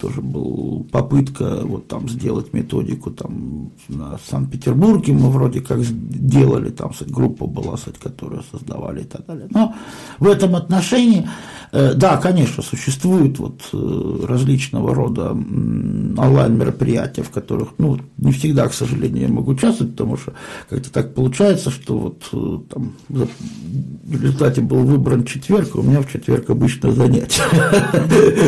тоже 0.02 0.20
была 0.20 0.82
попытка 0.90 1.60
вот 1.62 1.86
там 1.86 2.08
сделать 2.08 2.52
методику 2.52 3.12
там 3.12 3.70
на 3.88 4.18
Санкт-Петербурге 4.28 5.12
мы 5.12 5.30
вроде 5.30 5.60
как 5.60 5.78
делали, 5.82 6.70
там 6.70 6.90
кстати, 6.90 7.10
группа 7.10 7.46
была, 7.46 7.76
кстати, 7.76 7.98
которую 8.02 8.42
создавали 8.50 9.02
и 9.02 9.04
так 9.04 9.24
далее. 9.26 9.46
Но 9.50 9.74
в 10.18 10.26
этом 10.26 10.56
отношении, 10.56 11.28
э, 11.70 11.94
да, 11.94 12.16
конечно, 12.16 12.64
существуют 12.64 13.38
вот 13.38 13.62
э, 13.72 14.26
различного 14.26 14.92
рода 14.92 15.30
онлайн-мероприятия, 15.30 17.22
в 17.22 17.30
которых, 17.30 17.68
ну, 17.78 17.98
не 18.18 18.32
всегда, 18.32 18.66
к 18.66 18.74
сожалению, 18.74 19.22
я 19.22 19.28
могу 19.28 19.52
участвовать, 19.52 19.92
потому 19.92 20.16
что 20.16 20.32
как-то 20.68 20.92
так 20.92 21.14
получается, 21.14 21.70
что 21.70 21.98
вот 21.98 22.28
э, 22.32 22.58
там 22.68 22.92
в 23.08 24.22
результате 24.22 24.60
был 24.62 24.84
выбран 24.84 25.24
четверг, 25.24 25.70
а 25.74 25.78
у 25.78 25.82
меня 25.82 26.00
в 26.00 26.10
четверг 26.10 26.50
обычно 26.50 26.90
занятие. 26.92 27.42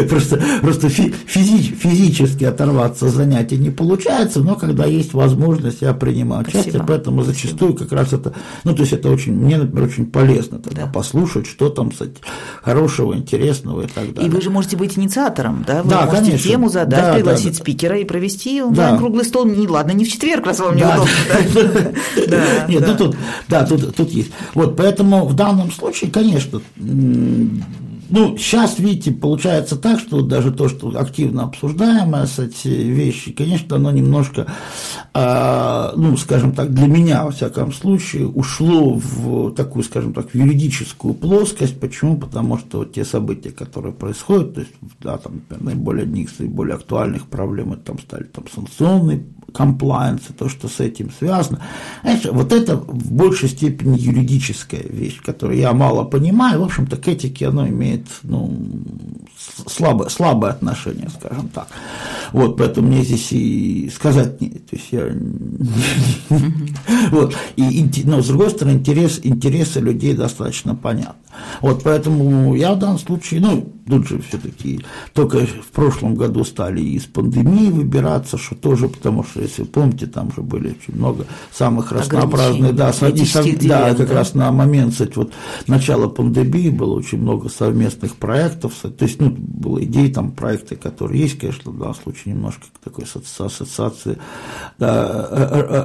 Просто, 0.09 0.41
просто 0.61 0.89
физи, 1.45 1.75
физически 1.75 2.45
оторваться 2.45 3.07
от 3.07 3.13
занятий 3.13 3.57
не 3.57 3.71
получается, 3.71 4.41
но 4.41 4.55
когда 4.57 4.85
есть 4.87 5.15
возможность, 5.15 5.83
я 5.83 5.93
принимаю 5.95 6.45
участие, 6.47 6.83
поэтому 6.87 7.23
Спасибо. 7.23 7.25
зачастую 7.25 7.75
как 7.75 7.93
раз 7.93 8.13
это, 8.13 8.35
ну, 8.65 8.75
то 8.75 8.83
есть 8.83 8.93
это 8.93 9.11
очень, 9.11 9.35
мне, 9.35 9.59
например, 9.59 9.89
очень 9.89 10.07
полезно 10.07 10.59
тогда 10.59 10.87
да. 10.87 10.93
послушать, 10.93 11.47
что 11.47 11.69
там, 11.69 11.91
кстати, 11.91 12.15
хорошего, 12.63 13.15
интересного 13.15 13.83
и 13.83 13.87
так 13.87 14.15
далее. 14.15 14.31
И 14.31 14.35
вы 14.35 14.41
же 14.41 14.51
можете 14.51 14.77
быть 14.77 14.99
инициатором, 14.99 15.65
да? 15.67 15.83
Вы 15.83 15.91
да, 15.91 16.07
можете 16.07 16.25
конечно. 16.25 16.51
тему 16.51 16.69
задать, 16.69 17.01
да, 17.01 17.15
пригласить 17.15 17.53
да, 17.53 17.59
да. 17.59 17.63
спикера 17.63 17.99
и 17.99 18.05
провести 18.05 18.63
онлайн 18.63 18.99
круглый 18.99 19.25
стол. 19.25 19.45
Не, 19.45 19.67
ладно, 19.67 19.93
не 19.93 20.05
в 20.05 20.09
четверг, 20.11 20.47
раз 20.47 20.61
вам 20.61 20.77
неудобно. 20.77 21.09
Нет, 22.69 22.85
ну 22.87 22.97
тут, 22.97 23.17
да, 23.49 23.65
тут 23.65 24.11
есть. 24.11 24.31
Вот, 24.55 24.77
поэтому 24.77 25.27
в 25.27 25.35
данном 25.35 25.71
случае, 25.71 26.11
конечно, 26.11 26.61
ну, 28.15 28.37
сейчас, 28.37 28.79
видите, 28.79 29.11
получается 29.11 29.75
так, 29.75 29.99
что 29.99 30.23
даже 30.23 30.53
то, 30.53 30.69
что 30.69 30.97
активно 30.97 31.43
обсуждаемое, 31.43 32.29
эти 32.39 32.69
вещи, 32.69 33.33
конечно, 33.33 33.75
оно 33.75 33.91
немножко, 33.91 34.47
э, 35.13 35.93
ну, 35.97 36.17
скажем 36.17 36.53
так, 36.53 36.73
для 36.73 36.87
меня, 36.87 37.25
во 37.25 37.33
всяком 37.33 37.73
случае, 37.73 38.29
ушло 38.29 38.95
в 38.95 39.53
такую, 39.55 39.83
скажем 39.83 40.15
так, 40.15 40.33
юридическую 40.33 41.13
плоскость. 41.15 41.81
Почему? 41.81 42.17
Потому 42.17 42.57
что 42.57 42.79
вот 42.79 42.93
те 42.93 43.05
события, 43.05 43.51
которые 43.51 43.93
происходят, 43.93 44.55
то 44.55 44.61
есть, 44.61 44.73
да, 45.01 45.19
там, 45.19 45.35
например, 45.35 45.65
наиболее 45.65 46.03
одних 46.05 46.33
из 46.33 46.39
наиболее 46.39 46.77
актуальных 46.77 47.27
проблем, 47.27 47.73
это 47.73 47.83
там 47.83 47.99
стали 47.99 48.25
там 48.25 48.45
санкционные 48.55 49.25
комплайенс, 49.55 50.23
то, 50.37 50.49
что 50.49 50.69
с 50.69 50.81
этим 50.81 51.11
связано. 51.17 51.61
Знаешь, 52.03 52.25
вот 52.25 52.53
это 52.53 52.77
в 52.77 53.13
большей 53.13 53.49
степени 53.49 53.99
юридическая 53.99 54.83
вещь, 54.83 55.23
которую 55.23 55.59
я 55.59 55.73
мало 55.73 56.05
понимаю. 56.05 56.61
В 56.61 56.65
общем-то, 56.65 56.97
к 56.97 57.09
этике 57.09 57.49
оно 57.49 57.67
имеет 57.69 58.07
ну, 58.25 58.53
слабое, 59.67 60.09
слабое 60.09 60.53
отношение, 60.53 61.09
скажем 61.09 61.49
так. 61.49 61.69
Вот, 62.33 62.57
поэтому 62.57 62.89
мне 62.89 63.05
здесь 63.05 63.33
и 63.33 63.91
сказать 63.95 64.41
не, 64.41 64.51
то 64.51 64.77
есть 64.77 64.89
я 64.91 65.13
вот, 67.11 67.35
и, 67.57 68.03
но 68.05 68.21
с 68.21 68.27
другой 68.27 68.51
стороны, 68.51 68.77
интерес, 68.77 69.21
интересы 69.23 69.81
людей 69.81 70.15
достаточно 70.15 70.75
понятны. 70.75 71.15
Вот, 71.61 71.83
поэтому 71.85 72.55
я 72.55 72.75
в 72.75 72.79
данном 72.79 72.99
случае, 72.99 73.41
ну, 73.41 73.73
тут 73.89 74.09
же 74.09 74.21
все-таки 74.23 74.81
только 75.13 75.47
в 75.47 75.69
прошлом 75.73 76.15
году 76.15 76.45
стали 76.45 76.81
из 76.81 77.05
пандемии 77.05 77.71
выбираться, 77.71 78.39
что 78.39 78.55
тоже, 78.55 78.89
потому 78.89 79.25
что, 79.25 79.43
если 79.43 79.65
помните, 79.65 80.07
там 80.07 80.33
же 80.35 80.43
были 80.43 80.71
очень 80.71 80.97
много 80.99 81.27
самых 81.53 81.93
разнообразных, 81.93 82.75
да, 82.75 82.91
и, 82.91 83.57
да, 83.67 83.95
как 83.95 84.09
да? 84.09 84.15
раз 84.15 84.35
на 84.35 84.51
момент, 84.53 84.93
кстати, 84.93 85.13
вот 85.17 85.33
начала 85.67 86.09
пандемии 86.09 86.71
было 86.71 86.95
очень 86.95 87.19
много 87.19 87.49
совместных 87.49 88.17
проектов, 88.17 88.73
то 88.83 89.05
есть, 89.05 89.21
ну, 89.21 89.31
было 89.31 89.83
идеи, 89.85 90.09
там, 90.09 90.33
проекты, 90.33 90.77
которые 90.77 91.23
есть, 91.23 91.39
конечно, 91.39 91.71
в 91.71 91.79
данном 91.79 91.95
случае 91.95 92.35
немножко 92.35 92.65
такой 92.83 93.05
ассоциации 93.05 94.19
да, 94.79 95.29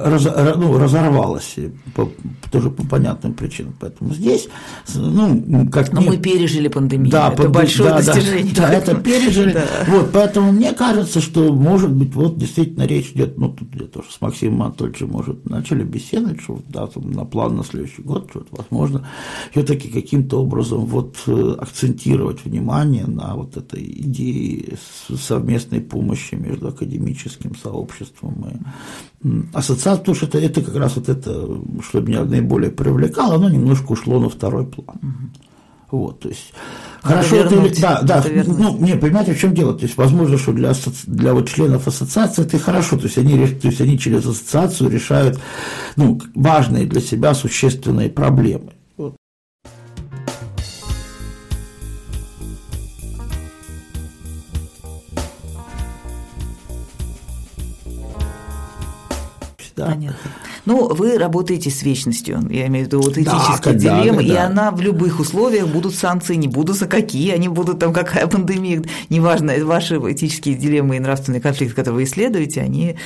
раз, 0.04 0.24
ну, 0.56 0.78
разорвалась 0.78 1.56
по, 1.94 2.10
тоже 2.50 2.70
по 2.70 2.86
понятным 2.86 3.34
причинам. 3.34 3.74
Поэтому 3.78 4.14
здесь, 4.14 4.48
ну, 4.94 5.68
как 5.70 5.92
Но 5.92 6.00
не... 6.00 6.08
мы 6.08 6.16
пережили 6.18 6.68
пандемию. 6.68 7.10
Да, 7.10 7.32
это 7.32 7.42
под... 7.42 7.52
большое 7.52 7.89
да, 7.90 7.96
достижение. 8.14 8.54
Да, 8.54 8.68
да, 8.68 8.74
это 8.74 8.94
пережили. 8.96 9.52
Да. 9.52 9.66
Вот, 9.88 10.10
поэтому 10.12 10.52
мне 10.52 10.72
кажется, 10.72 11.20
что, 11.20 11.52
может 11.52 11.92
быть, 11.92 12.14
вот 12.14 12.38
действительно 12.38 12.84
речь 12.84 13.12
идет, 13.12 13.38
ну, 13.38 13.50
тут 13.50 13.68
я 13.74 13.86
тоже 13.86 14.08
с 14.10 14.20
Максимом 14.20 14.62
Анатольевичем, 14.62 15.10
может, 15.10 15.48
начали 15.48 15.82
беседовать, 15.82 16.40
что 16.40 16.60
да, 16.68 16.86
там, 16.86 17.10
на 17.10 17.24
план 17.24 17.56
на 17.56 17.64
следующий 17.64 18.02
год, 18.02 18.28
что 18.30 18.44
возможно, 18.50 19.06
все-таки 19.52 19.88
каким-то 19.88 20.42
образом 20.42 20.84
вот 20.86 21.16
э, 21.26 21.54
акцентировать 21.58 22.44
внимание 22.44 23.06
на 23.06 23.34
вот 23.34 23.56
этой 23.56 23.82
идее 23.82 24.78
совместной 25.18 25.80
помощи 25.80 26.34
между 26.34 26.68
академическим 26.68 27.54
сообществом 27.56 28.46
и 28.48 29.28
ассоциацией, 29.52 29.98
потому 29.98 30.14
что 30.14 30.26
это, 30.26 30.38
это 30.38 30.62
как 30.62 30.76
раз 30.76 30.96
вот 30.96 31.08
это, 31.08 31.48
что 31.82 32.00
меня 32.00 32.24
наиболее 32.24 32.70
привлекало, 32.70 33.34
оно 33.34 33.50
немножко 33.50 33.92
ушло 33.92 34.18
на 34.18 34.28
второй 34.28 34.66
план. 34.66 34.98
Вот, 35.90 36.20
то 36.20 36.28
есть 36.28 36.52
хорошо 37.02 37.36
вернуть, 37.36 37.78
это, 37.78 38.00
да, 38.02 38.22
да, 38.22 38.24
ну, 38.46 38.76
не, 38.78 38.96
понимаете, 38.96 39.34
в 39.34 39.40
чем 39.40 39.54
дело? 39.54 39.74
То 39.74 39.82
есть, 39.82 39.96
возможно, 39.96 40.38
что 40.38 40.52
для, 40.52 40.72
для 41.06 41.34
вот 41.34 41.48
членов 41.48 41.88
ассоциации 41.88 42.42
это 42.42 42.58
хорошо, 42.58 42.96
то 42.96 43.04
есть 43.04 43.18
они, 43.18 43.46
то 43.46 43.68
есть 43.68 43.80
они 43.80 43.98
через 43.98 44.24
ассоциацию 44.26 44.90
решают 44.90 45.40
ну, 45.96 46.20
важные 46.34 46.86
для 46.86 47.00
себя 47.00 47.34
существенные 47.34 48.08
проблемы. 48.08 48.72
Да. 59.80 59.86
Понятно. 59.86 60.30
Ну, 60.66 60.88
вы 60.88 61.18
работаете 61.18 61.70
с 61.70 61.82
вечностью, 61.82 62.46
я 62.50 62.66
имею 62.66 62.84
в 62.84 62.88
виду 62.88 63.00
вот 63.00 63.16
этические 63.16 63.74
да, 63.74 64.02
дилеммы, 64.02 64.24
да, 64.24 64.34
и 64.34 64.36
она 64.36 64.70
в 64.70 64.80
любых 64.80 65.20
условиях 65.20 65.68
будут 65.68 65.94
санкции, 65.94 66.34
не 66.34 66.48
будут 66.48 66.76
за 66.76 66.86
какие, 66.86 67.32
они 67.32 67.48
будут 67.48 67.78
там 67.78 67.92
какая 67.92 68.26
пандемия, 68.26 68.82
неважно, 69.08 69.54
ваши 69.64 69.96
этические 69.96 70.54
дилеммы 70.54 70.96
и 70.96 71.00
нравственные 71.00 71.40
конфликты, 71.40 71.74
которые 71.74 71.96
вы 71.96 72.04
исследуете, 72.04 72.60
они 72.60 72.96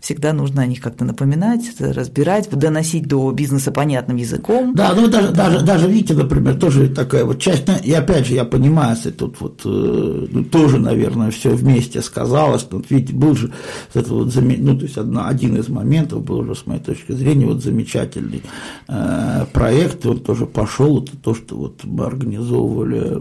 всегда 0.00 0.32
нужно 0.32 0.62
о 0.62 0.66
них 0.66 0.80
как-то 0.80 1.04
напоминать, 1.04 1.62
разбирать, 1.80 2.48
доносить 2.50 3.06
до 3.06 3.30
бизнеса 3.32 3.72
понятным 3.72 4.16
языком. 4.16 4.74
Да, 4.74 4.92
ну 4.94 5.08
даже, 5.08 5.28
да. 5.28 5.50
даже, 5.50 5.64
даже 5.64 5.88
видите, 5.88 6.14
например, 6.14 6.58
тоже 6.58 6.88
такая 6.88 7.24
вот 7.24 7.40
часть, 7.40 7.66
ну, 7.66 7.74
и 7.82 7.92
опять 7.92 8.26
же, 8.26 8.34
я 8.34 8.44
понимаю, 8.44 8.96
если 8.96 9.10
тут 9.10 9.40
вот 9.40 9.62
э, 9.64 10.26
ну, 10.30 10.44
тоже, 10.44 10.78
наверное, 10.78 11.30
все 11.30 11.50
вместе 11.50 12.02
сказалось, 12.02 12.62
тут, 12.62 12.90
видите, 12.90 13.14
был 13.14 13.34
же 13.34 13.52
это 13.94 14.12
вот, 14.12 14.34
ну, 14.34 14.78
то 14.78 14.84
есть 14.84 14.96
одна, 14.96 15.28
один 15.28 15.56
из 15.56 15.68
моментов 15.68 16.22
был 16.22 16.38
уже, 16.38 16.54
с 16.54 16.66
моей 16.66 16.80
точки 16.80 17.12
зрения, 17.12 17.46
вот 17.46 17.62
замечательный 17.62 18.42
э, 18.88 19.46
проект, 19.52 20.06
он 20.06 20.20
тоже 20.20 20.46
пошел, 20.46 21.02
это 21.02 21.16
то, 21.16 21.34
что 21.34 21.56
вот 21.56 21.80
мы 21.84 22.04
организовывали 22.04 23.20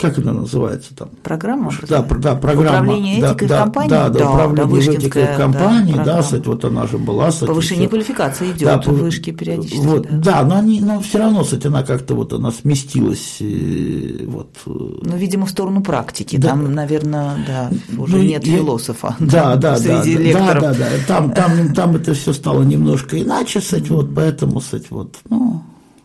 как 0.00 0.18
она 0.18 0.32
называется 0.32 0.94
там? 0.96 1.10
Программа? 1.22 1.70
Да, 1.88 2.02
да, 2.02 2.34
программа. 2.34 2.94
Управление 2.94 3.18
этикой 3.18 3.48
да, 3.48 3.60
в 3.60 3.64
компании? 3.64 3.90
Да, 3.90 4.08
да, 4.08 4.18
да 4.18 4.46
управление 4.48 4.94
этикой 4.96 5.34
в 5.34 5.36
компании, 5.36 5.94
да, 5.94 6.04
да 6.04 6.22
кстати, 6.22 6.46
вот 6.46 6.64
она 6.64 6.86
же 6.86 6.98
была. 6.98 7.30
Кстати, 7.30 7.48
Повышение 7.48 7.88
все. 7.88 7.90
квалификации 7.90 8.50
идет 8.52 8.64
да, 8.68 8.80
в 8.80 8.86
вышке 8.86 9.32
периодически. 9.32 9.78
Вот, 9.78 10.06
да. 10.10 10.18
да, 10.18 10.42
но, 10.44 10.56
они, 10.56 10.80
но 10.80 11.00
все 11.00 11.18
равно, 11.18 11.44
кстати, 11.44 11.66
она 11.66 11.82
как-то 11.82 12.14
вот 12.14 12.32
она 12.32 12.50
сместилась. 12.52 13.36
Э, 13.40 14.24
вот. 14.26 14.56
Ну, 14.64 15.16
видимо, 15.16 15.46
в 15.46 15.50
сторону 15.50 15.82
практики. 15.82 16.36
Да. 16.36 16.50
Там, 16.50 16.72
наверное, 16.72 17.36
да, 17.46 17.70
уже 17.98 18.16
ну, 18.16 18.22
нет 18.22 18.46
я, 18.46 18.56
философа 18.56 19.16
да, 19.20 19.56
да, 19.56 19.76
среди 19.76 20.32
да. 20.32 20.54
Да, 20.54 20.60
да, 20.60 20.74
да. 20.74 20.86
Там, 21.06 21.32
там, 21.32 21.74
там 21.74 21.96
это 21.96 22.14
все 22.14 22.32
стало 22.32 22.62
немножко 22.62 23.20
иначе, 23.20 23.60
кстати, 23.60 23.90
вот 23.90 24.14
поэтому, 24.14 24.60
кстати, 24.60 24.86
вот, 24.90 25.16
ну. 25.28 25.62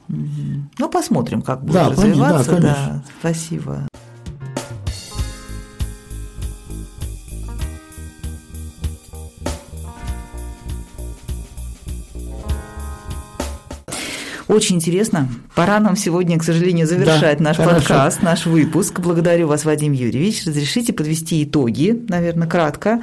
Ну, 0.09 0.89
посмотрим, 0.89 1.41
как 1.41 1.61
будет 1.63 1.73
да, 1.73 1.89
развиваться. 1.89 2.51
Да, 2.53 2.59
да, 2.59 3.03
спасибо. 3.19 3.87
Очень 14.47 14.77
интересно. 14.77 15.29
Пора 15.53 15.79
нам 15.79 15.95
сегодня, 15.95 16.39
к 16.39 16.43
сожалению, 16.43 16.87
завершать 16.87 17.37
да, 17.37 17.43
наш 17.43 17.57
хорошо. 17.57 17.75
подкаст, 17.75 18.23
наш 18.23 18.47
выпуск. 18.47 18.99
Благодарю 18.99 19.47
вас, 19.47 19.63
Вадим 19.63 19.91
Юрьевич. 19.91 20.43
Разрешите 20.47 20.91
подвести 20.91 21.43
итоги, 21.43 22.03
наверное, 22.09 22.47
кратко. 22.47 22.99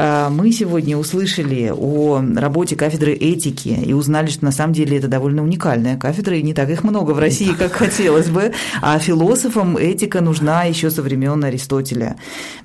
А, 0.00 0.30
мы 0.30 0.52
сегодня 0.52 0.96
услышали 0.96 1.72
о 1.76 2.22
работе 2.36 2.76
кафедры 2.76 3.14
этики 3.14 3.70
и 3.70 3.92
узнали, 3.92 4.28
что 4.28 4.44
на 4.44 4.52
самом 4.52 4.72
деле 4.72 4.96
это 4.96 5.08
довольно 5.08 5.42
уникальная 5.42 5.96
кафедра, 5.96 6.36
и 6.36 6.42
не 6.42 6.54
так 6.54 6.70
их 6.70 6.84
много 6.84 7.10
в 7.10 7.18
России, 7.18 7.50
как 7.58 7.72
хотелось 7.72 8.28
бы. 8.28 8.52
А 8.80 9.00
философам 9.00 9.76
этика 9.76 10.20
нужна 10.20 10.62
еще 10.62 10.90
со 10.90 11.02
времен 11.02 11.42
Аристотеля. 11.42 12.16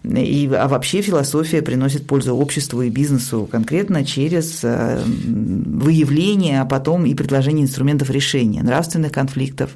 И, 0.04 0.48
а 0.56 0.68
вообще 0.68 1.02
философия 1.02 1.64
приносит 1.64 2.06
пользу 2.06 2.36
обществу 2.36 2.84
и 2.84 2.92
бизнесу 2.92 3.50
конкретно 3.52 4.06
через 4.06 4.60
э, 4.62 5.02
выявление, 5.04 6.62
а 6.62 6.66
потом 6.66 7.04
и 7.04 7.16
предложение 7.16 7.64
инструментов 7.64 8.12
решения 8.12 8.62
нравственных 8.62 9.12
конфликтов, 9.12 9.72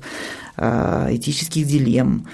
э, 0.57 1.07
этических 1.13 1.65
дилемм, 1.65 2.27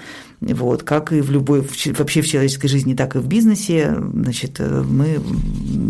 вот, 0.52 0.82
как 0.82 1.12
и 1.12 1.20
в 1.20 1.30
любой, 1.30 1.60
вообще 1.60 2.20
в 2.20 2.26
человеческой 2.26 2.68
жизни, 2.68 2.94
так 2.94 3.16
и 3.16 3.18
в 3.18 3.26
бизнесе, 3.26 3.96
значит, 4.12 4.56
э, 4.58 4.82
мы 4.82 5.18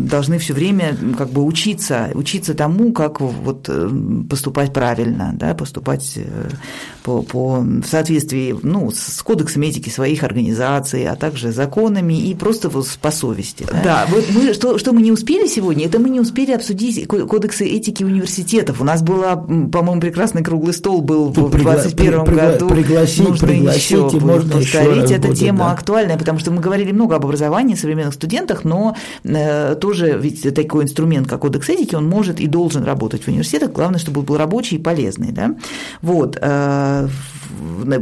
должны 0.05 0.39
все 0.39 0.55
время 0.55 0.97
как 1.17 1.31
бы 1.31 1.43
учиться, 1.43 2.11
учиться 2.15 2.55
тому, 2.55 2.93
как 2.93 3.21
вот 3.21 3.69
э, 3.69 3.91
поступать 4.29 4.73
правильно, 4.73 5.33
да, 5.35 5.55
поступать 5.55 6.13
э, 6.17 6.51
по, 7.03 7.23
по, 7.23 7.61
в 7.61 7.85
соответствии 7.85 8.55
ну, 8.63 8.91
с 8.91 9.23
кодексами 9.23 9.67
этики 9.67 9.89
своих 9.89 10.23
организаций, 10.23 11.07
а 11.07 11.17
также 11.17 11.53
законами 11.53 12.15
и 12.15 12.35
просто 12.35 12.71
по 12.71 13.11
совести. 13.11 13.67
Да, 13.71 13.83
да 13.83 14.07
вот 14.09 14.25
мы, 14.33 14.55
что, 14.55 14.79
что 14.79 14.93
мы 14.93 15.03
не 15.03 15.13
успели 15.13 15.47
сегодня, 15.47 15.87
это 15.87 15.99
мы 15.99 16.11
не 16.11 16.21
успели 16.21 16.53
обсудить 16.53 17.07
кодексы 17.09 17.65
этики 17.67 18.05
университетов. 18.05 18.81
У 18.81 18.85
нас 18.85 19.03
была, 19.03 19.37
по-моему, 19.37 20.01
прекрасный 20.01 20.43
круглый 20.43 20.75
стол 20.75 21.01
был 21.01 21.29
в 21.29 21.51
2021 21.51 22.21
пригла- 22.21 22.53
году. 22.53 22.69
Пригласить, 22.69 23.29
Нужно 23.29 23.49
пригласить, 23.49 23.83
еще 23.83 24.11
можно 24.47 24.61
повторить. 24.61 25.11
Эта 25.11 25.29
будет, 25.29 25.39
тема 25.39 25.65
да. 25.67 25.73
актуальная, 25.73 26.19
потому 26.19 26.39
что 26.39 26.51
мы 26.51 26.61
говорили 26.61 26.93
много 26.93 27.17
об 27.17 27.25
образовании 27.25 27.75
современных 27.75 28.15
студентах, 28.15 28.65
но 28.65 28.97
э, 29.25 29.75
тоже 29.81 30.19
ведь 30.21 30.55
такой 30.55 30.85
инструмент, 30.85 31.29
как 31.29 31.41
кодекс 31.41 31.69
этики, 31.69 31.95
он 31.95 32.09
может 32.09 32.41
и 32.41 32.47
должен 32.47 32.85
работать 32.85 33.25
в 33.25 33.29
университетах. 33.29 33.73
Главное, 33.73 33.99
чтобы 33.99 34.21
он 34.21 34.27
был 34.27 34.37
рабочий 34.37 34.77
и 34.77 34.79
полезный. 34.79 35.33
Да? 35.33 35.55
Вот. 36.03 36.39
Э, 36.41 37.09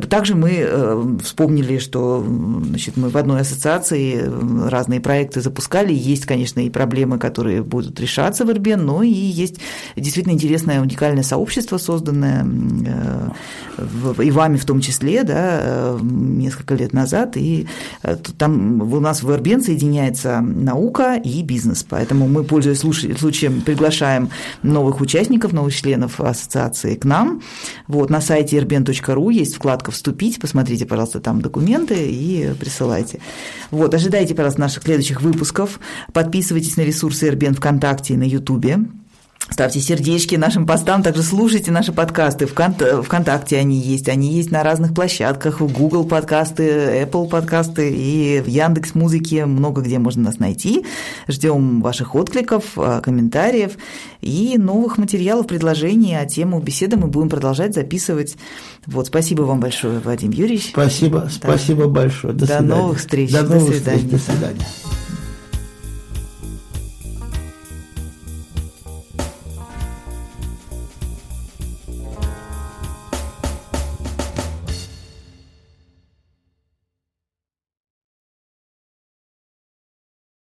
также 0.09 0.35
мы 0.35 0.51
э, 0.59 1.17
вспомнили, 1.23 1.79
что 1.79 2.25
значит, 2.25 2.97
мы 2.97 3.09
в 3.09 3.17
одной 3.17 3.41
ассоциации 3.41 4.23
разные 4.69 5.01
проекты 5.01 5.41
запускали. 5.41 5.93
Есть, 5.93 6.27
конечно, 6.27 6.61
и 6.61 6.71
проблемы, 6.71 7.19
которые 7.19 7.63
будут 7.63 7.99
решаться 8.01 8.45
в 8.45 8.51
РБ, 8.51 8.77
но 8.77 9.03
и 9.03 9.11
есть 9.11 9.61
действительно 9.97 10.33
интересное 10.33 10.81
уникальное 10.81 11.23
сообщество, 11.23 11.79
созданное 11.79 12.45
и 14.23 14.31
вами 14.31 14.57
в 14.57 14.65
том 14.65 14.81
числе, 14.81 15.25
да, 15.25 15.97
несколько 16.01 16.75
лет 16.75 16.93
назад, 16.93 17.37
и 17.37 17.67
э, 18.03 18.17
там 18.39 18.83
у 18.83 19.01
нас 19.01 19.23
в 19.23 19.33
Ирбен 19.33 19.63
соединяется 19.63 20.41
наука 20.41 21.21
и 21.23 21.43
бизнес, 21.43 21.85
поэтому 21.89 22.29
мы, 22.29 22.45
пользуясь 22.45 22.79
случаем, 22.79 23.63
приглашаем 23.63 24.31
новых 24.63 25.01
участников, 25.01 25.53
новых 25.53 25.75
членов 25.75 26.21
ассоциации 26.21 26.95
к 26.95 27.05
нам. 27.05 27.43
Вот, 27.89 28.11
на 28.11 28.21
сайте 28.21 28.59
irben.ru 28.59 29.42
есть 29.43 29.57
вкладка 29.57 29.91
«Вступить», 29.91 30.41
посмотрите, 30.41 30.87
пожалуйста, 30.87 31.21
там 31.21 31.41
документы 31.41 31.95
и 32.11 32.53
присылайте. 32.59 33.21
Вот, 33.71 33.95
ожидайте, 33.95 34.35
пожалуйста, 34.35 34.61
наших 34.61 34.83
следующих 34.83 35.21
выпусков, 35.21 35.79
подписывайтесь 36.13 36.77
на 36.77 36.83
ресурсы 36.83 37.29
Ирбен 37.29 37.55
ВКонтакте 37.55 38.15
и 38.15 38.17
на 38.17 38.25
Ютубе, 38.25 38.79
Ставьте 39.51 39.81
сердечки 39.81 40.37
нашим 40.37 40.67
постам, 40.67 41.03
также 41.03 41.23
слушайте 41.23 41.71
наши 41.73 41.93
подкасты. 41.93 42.47
Вконтакте 42.47 43.59
они 43.59 43.79
есть, 43.79 44.09
они 44.09 44.33
есть 44.33 44.51
на 44.51 44.63
разных 44.63 44.95
площадках, 44.95 45.61
в 45.61 45.73
Google 45.73 46.05
подкасты, 46.05 47.03
Apple 47.03 47.29
подкасты 47.29 47.91
и 47.91 48.41
в 48.41 48.47
Яндекс 48.47 48.95
Музыке, 48.95 49.45
много 49.45 49.83
где 49.83 49.99
можно 49.99 50.23
нас 50.23 50.39
найти. 50.39 50.87
Ждем 51.29 51.83
ваших 51.83 52.15
откликов, 52.15 52.65
а, 52.77 53.01
комментариев 53.01 53.73
и 54.21 54.57
новых 54.59 54.97
материалов, 54.97 55.49
предложений, 55.49 56.19
а 56.21 56.27
тему 56.27 56.61
беседы 56.61 56.97
мы 56.97 57.09
будем 57.09 57.29
продолжать 57.29 57.75
записывать. 57.75 58.37
Вот, 58.87 59.09
спасибо 59.09 59.43
вам 59.43 59.61
большое, 59.61 59.99
Вадим 59.99 60.31
Юрьевич. 60.31 60.71
Спасибо, 60.71 61.21
да. 61.21 61.31
спасибо 61.31 61.89
большое. 61.89 62.33
До, 62.33 62.47
До 62.47 62.61
новых 62.63 62.99
встреч. 63.01 63.33
До, 63.33 63.43
новых 63.43 63.67
до 63.67 63.73
свидания. 63.73 63.99
Встреч. 63.99 64.11
До 64.11 64.33
свидания. 64.33 64.67